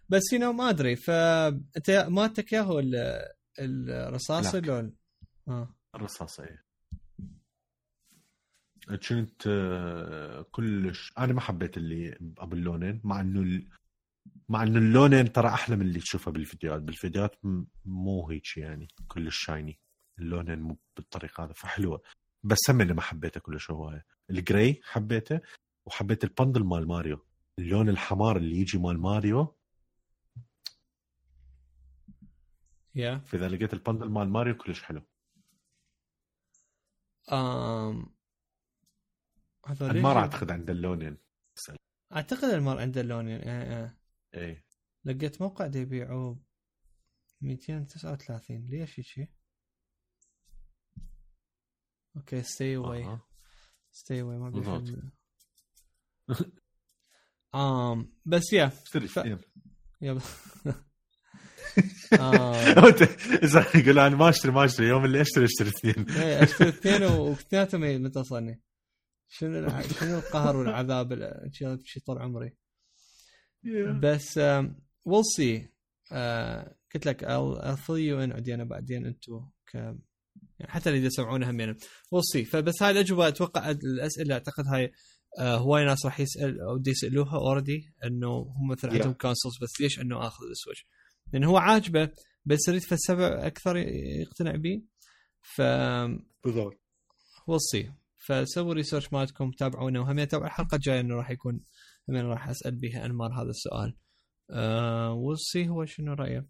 بس 0.09 0.23
هنا 0.33 0.51
ما 0.51 0.69
أدري. 0.69 0.95
فانت 0.95 1.89
مالتك 2.09 2.53
يا 2.53 2.61
هو 2.61 2.81
الرصاصه 3.59 4.59
لون 4.59 4.95
آه. 5.47 5.75
الرصاصه 5.95 6.43
إيه. 6.43 6.66
كنت 8.95 9.47
آه، 9.47 10.41
كلش. 10.41 11.13
أنا 11.17 11.33
ما 11.33 11.41
حبيت 11.41 11.77
اللي 11.77 12.17
أبو 12.37 12.55
اللونين 12.55 13.01
مع 13.03 13.21
إنه. 13.21 13.63
مع 14.49 14.63
إنه 14.63 14.79
اللونين 14.79 15.31
ترى 15.31 15.47
أحلى 15.47 15.75
من 15.75 15.81
اللي 15.81 15.99
تشوفها 15.99 16.33
بالفيديوهات. 16.33 16.81
بالفيديوهات 16.81 17.35
مو 17.85 18.29
هيك 18.29 18.57
يعني 18.57 18.87
كلش 19.07 19.37
شايني. 19.45 19.79
اللونين 20.19 20.59
مو 20.59 20.77
بالطريقة 20.95 21.43
هذا 21.43 21.53
فحلوة. 21.53 22.01
بس 22.43 22.69
هم 22.69 22.81
اللي 22.81 22.93
ما 22.93 23.01
حبيته 23.01 23.39
كلش 23.39 23.71
هوايه 23.71 24.05
ال 24.29 24.40
gray 24.40 24.81
حبيته 24.83 25.39
وحبيت 25.85 26.23
ال 26.23 26.29
bundle 26.29 26.63
مال 26.63 26.87
ماريو. 26.87 27.25
اللون 27.59 27.89
الأحمر 27.89 28.37
اللي 28.37 28.57
يجي 28.57 28.77
مال 28.77 28.99
Mario. 28.99 29.55
yeah 32.95 33.15
yeah. 33.17 33.29
فإذا 33.29 33.49
لقيت 33.49 33.73
ال 33.73 33.78
bundle 33.78 34.09
مال 34.09 34.29
ماريو 34.29 34.55
كلش 34.55 34.83
حلو. 34.83 35.01
um... 37.31 38.16
هذول 39.67 39.89
المار 39.89 40.17
اعتقد 40.17 40.51
عند 40.51 40.69
اللونين 40.69 41.17
أعتقد 42.15 42.43
المار 42.43 42.79
عند 42.79 42.97
اللونين 42.97 43.39
إيه 43.41 43.77
إيه. 43.77 43.97
إيه. 44.33 44.65
لقيت 45.05 45.41
موقع 45.41 45.65
يبيعوه 45.75 46.39
239 47.41 48.65
ليش 48.65 49.19
هيك؟ 49.19 49.31
OK 52.15 52.43
stay 52.43 52.75
away 52.75 53.19
stay 53.91 54.21
away 54.21 54.37
ما 54.37 54.83
آم 57.55 58.13
بس 58.25 58.53
yeah. 58.53 58.71
اشتري. 58.95 59.37
يلا. 60.01 60.21
إذا 63.43 63.65
يقول 63.75 63.99
أنا 63.99 64.15
ما 64.15 64.29
أشتري 64.29 64.51
ما 64.51 64.65
أشتري. 64.65 64.87
يوم 64.87 65.05
اللي 65.05 65.21
أشتري 65.21 65.45
أشتري 65.45 65.69
اثنين. 65.69 66.09
إيه 66.09 66.43
أشتري 66.43 66.69
اثنين 66.69 67.03
واثنيناتهم 67.03 68.03
متصلني 68.03 68.61
شنو 69.27 69.69
شنو 69.99 70.17
القهر 70.17 70.57
والعذاب 70.57 71.33
شي 71.83 71.99
طول 71.99 72.17
عمري؟ 72.17 72.57
بس 74.01 74.37
we'll 75.05 75.25
see 75.35 75.69
قلت 76.93 77.05
لك 77.05 77.25
I'll 77.25 77.77
fill 77.77 77.99
you 77.99 78.25
in 78.25 78.35
عدينا 78.35 78.63
بعدين 78.63 79.05
أنتم 79.05 79.49
ك 79.71 79.75
يعني 80.59 80.71
حتى 80.71 80.89
اللي 80.89 81.05
يسمعونها 81.05 81.51
همين 81.51 81.75
we'll 82.11 82.23
see 82.23 82.45
فبس 82.45 82.83
هاي 82.83 82.91
الأجوبة 82.91 83.27
أتوقع 83.27 83.71
الأسئلة 83.71 84.33
أعتقد 84.33 84.63
هاي 84.67 84.91
آه 85.39 85.57
هواي 85.57 85.85
ناس 85.85 86.05
راح 86.05 86.19
يسأل 86.19 86.61
أو 86.61 86.83
يسألوها 86.87 87.37
already 87.37 87.93
إنه 88.05 88.29
هم 88.29 88.71
مثلا 88.71 88.93
عندهم 88.93 89.13
consoles 89.13 89.55
بس 89.61 89.81
ليش 89.81 89.99
إنه 89.99 90.27
آخذ 90.27 90.45
ال 90.51 90.56
Switch؟ 90.56 90.85
لأن 91.33 91.43
هو 91.43 91.57
عاجبه 91.57 92.09
بس 92.45 92.67
يريد 92.67 92.81
فالسبع 92.81 93.47
أكثر 93.47 93.77
يقتنع 93.77 94.55
به 94.55 94.81
ف 95.41 95.61
بالضبط. 96.43 96.79
we'll 97.47 97.61
see 97.61 97.91
فسووا 98.27 98.73
research 98.73 99.13
مالتكم 99.13 99.51
تابعونا. 99.51 99.99
وهم 99.99 100.23
تابعوا 100.23 100.47
الحلقة 100.47 100.75
الجاية 100.75 100.99
إنه 100.99 101.15
راح 101.15 101.29
يكون 101.29 101.59
هم 102.09 102.15
راح 102.15 102.49
أسأل 102.49 102.75
بها 102.75 103.05
أنمار 103.05 103.33
هذا 103.33 103.49
السؤال. 103.49 103.97
أه 104.49 105.13
we'll 105.13 105.48
see 105.48 105.69
هو 105.69 105.85
شنو 105.85 106.13
رأيه. 106.13 106.47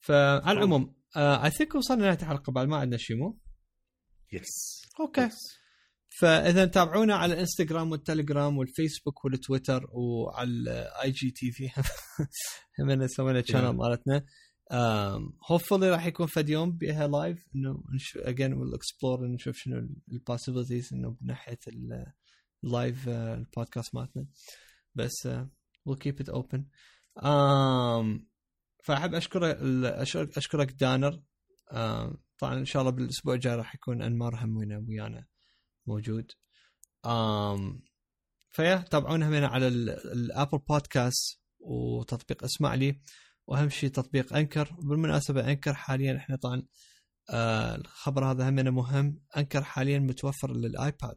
فعلى 0.00 0.52
العموم 0.52 0.94
I 1.16 1.50
uh, 1.50 1.54
think 1.54 1.74
وصلنا 1.74 2.02
لنهاية 2.02 2.18
الحلقة 2.22 2.52
بعد 2.52 2.68
ما 2.68 2.76
عندنا 2.76 2.96
شيء 2.96 3.16
مو؟ 3.16 3.38
yes 4.32 4.82
OK. 5.00 5.28
فإذا 6.18 6.64
تابعونا 6.64 7.14
على 7.14 7.34
الانستغرام 7.34 7.90
والتليجرام 7.90 8.58
والفيسبوك 8.58 9.24
والتويتر 9.24 9.86
وعلى 9.92 10.50
ال 10.50 11.10
IGTV 11.10 11.70
هم 12.78 13.06
سوينا 13.06 13.42
channel 13.42 13.68
مالتنا. 13.68 14.24
hopefully 15.50 15.90
راح 15.90 16.06
يكون 16.06 16.26
فد 16.26 16.48
يوم 16.48 16.72
بها 16.72 17.08
live 17.08 17.48
إنه 17.54 17.82
again 18.16 18.52
we'll 18.52 18.74
explore 18.74 19.26
نشوف 19.26 19.56
شنو 19.56 19.88
ال 20.12 20.18
possibilities 20.18 20.92
إنه 20.92 21.16
بناحيه 21.20 21.58
ال 22.64 22.73
live 22.73 23.08
البودكاست 23.08 23.94
مالتنا. 23.94 24.26
بس 24.94 25.28
we'll 25.86 25.98
keep 25.98 26.20
it 26.20 26.28
open 26.28 26.64
فأحب 28.84 29.14
اشكرك 29.14 29.56
أشكرك 30.36 30.72
دانر. 30.72 31.22
طبعا 32.38 32.58
إن 32.58 32.64
شاء 32.64 32.82
الله 32.82 32.92
بالأسبوع 32.92 33.34
الجاي 33.34 33.54
راح 33.54 33.74
يكون 33.74 34.02
أنمار 34.02 34.34
هم 34.44 34.56
ويانا 34.88 35.26
موجود. 35.86 36.32
Um, 37.06 37.82
ف 38.50 38.55
yeah 38.55 38.76
تابعونا 38.76 39.28
همين 39.28 39.44
على 39.44 39.68
ال 39.68 39.83
Apple 39.83 40.58
Podcast 40.58 41.40
وتطبيق 41.60 42.44
اسمع 42.44 42.74
لي. 42.74 43.00
وأهم 43.46 43.68
شيء 43.68 43.90
تطبيق 43.90 44.36
Anchor. 44.36 44.76
بالمناسبه 44.82 45.50
Anchor 45.50 45.74
حاليا 45.74 46.16
إحنا 46.16 46.36
طبعا 46.36 46.62
آه 47.30 47.74
الخبر 47.74 48.24
هذا 48.30 48.48
همنا 48.48 48.70
مهم. 48.70 49.20
Anchor 49.36 49.64
حاليا 49.64 49.98
متوفر 49.98 50.52
للآيباد. 50.52 51.16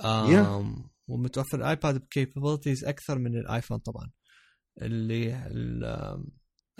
yeah. 0.00 0.92
ومتوفر 1.08 1.58
الآيباد 1.58 2.00
ب 2.00 2.06
capabilities 2.06 2.84
أكثر 2.84 3.18
من 3.18 3.36
الآيفون 3.36 3.78
طبعا. 3.78 4.10
اللي 4.82 5.34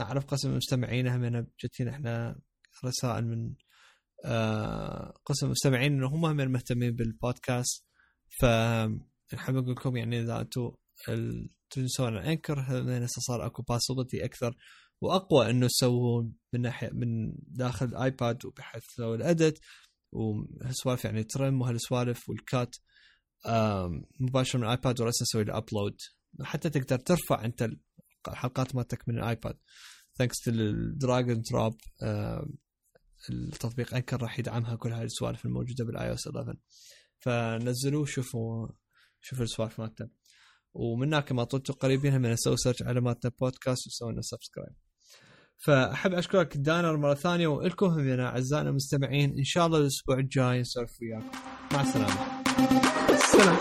أعرف 0.01 0.25
قسم 0.25 0.51
المستمعين 0.51 1.07
هم 1.07 1.47
جتين 1.65 1.89
إحنا 1.89 2.41
رسائل 2.85 3.27
من 3.27 3.55
آه، 4.25 5.15
قسم 5.25 5.47
المستمعين 5.47 5.93
إنه 5.93 6.07
هم 6.07 6.25
هم 6.25 6.37
مهتمين 6.37 6.95
بالبودكاست. 6.95 7.87
فنحب 8.41 9.55
نقول 9.55 9.73
لكم 9.73 9.97
يعني 9.97 10.21
إذا 10.21 10.41
أنتم 10.41 10.73
تنسون 11.71 12.17
Anchor 12.17 12.61
هسه 12.61 13.21
صار 13.21 13.47
أكو 13.47 13.63
possibility 13.63 14.25
أكثر 14.25 14.57
وأقوى 15.01 15.51
إنه 15.51 15.67
تسوون 15.67 16.33
من 16.53 16.61
ناحية 16.61 16.91
من 16.93 17.35
داخل 17.39 17.87
الايباد 17.87 18.47
وبحيث 18.47 18.87
تسوي 18.87 19.17
ال 19.17 19.25
edit 19.25 19.61
وهالسوالف 20.13 21.05
يعني 21.05 21.25
trim 21.25 21.61
وهالسوالف 21.61 22.29
وال 22.29 22.48
cut 22.48 22.77
مباشرة 24.21 24.59
من 24.59 24.65
الايباد 24.65 25.01
وراسا 25.01 25.25
تسوي 25.25 25.43
ال 25.43 25.50
upload 25.50 25.97
حتى 26.43 26.71
تقدر 26.71 26.99
ترفع 26.99 27.45
أنت 27.45 27.69
الحلقات 28.29 28.75
مالتك 28.75 29.09
من 29.09 29.19
الايباد 29.19 29.57
thanks 30.19 30.49
لل 30.49 30.69
drag 30.69 31.11
and 31.11 31.43
drop 31.51 31.77
التطبيق 33.31 33.95
Anchor 33.95 34.23
راح 34.23 34.39
يدعمها 34.39 34.77
كل 34.77 34.93
هاي 34.93 35.05
السوالف 35.05 35.47
الموجودة 35.47 35.85
بال 35.85 36.09
iOS 36.09 36.27
11 36.27 36.57
فنزلوه 37.19 38.05
شوفوا 38.05 38.69
شوفوا 39.21 39.45
السوالف 39.45 39.81
مالته 39.81 40.09
ومن 40.75 41.07
هناك 41.07 41.33
ما 41.33 41.45
طلتوا 41.45 41.75
قريبين 41.75 42.15
هم 42.15 42.27
نسوي 42.27 42.57
search 42.57 42.83
على 42.83 43.01
مالتنا 43.01 43.33
بودكاست 43.41 43.87
وسوي 43.87 44.13
لنا 44.13 44.23
subscribe 44.23 44.75
فأحب 45.65 46.13
أشكرك 46.13 46.57
دانر 46.57 46.97
مرة 46.97 47.15
ثانية 47.15 47.47
وإلكم 47.47 48.09
يا 48.09 48.27
أعزائنا 48.27 48.71
المستمعين. 48.71 49.39
إن 49.39 49.45
شاء 49.45 49.67
الله 49.67 49.79
الأسبوع 49.79 50.19
الجاي 50.19 50.61
نسولف 50.61 50.91
وياكم. 51.03 51.39
مع 51.73 51.81
السلامة. 51.81 52.43
السلام 53.11 53.57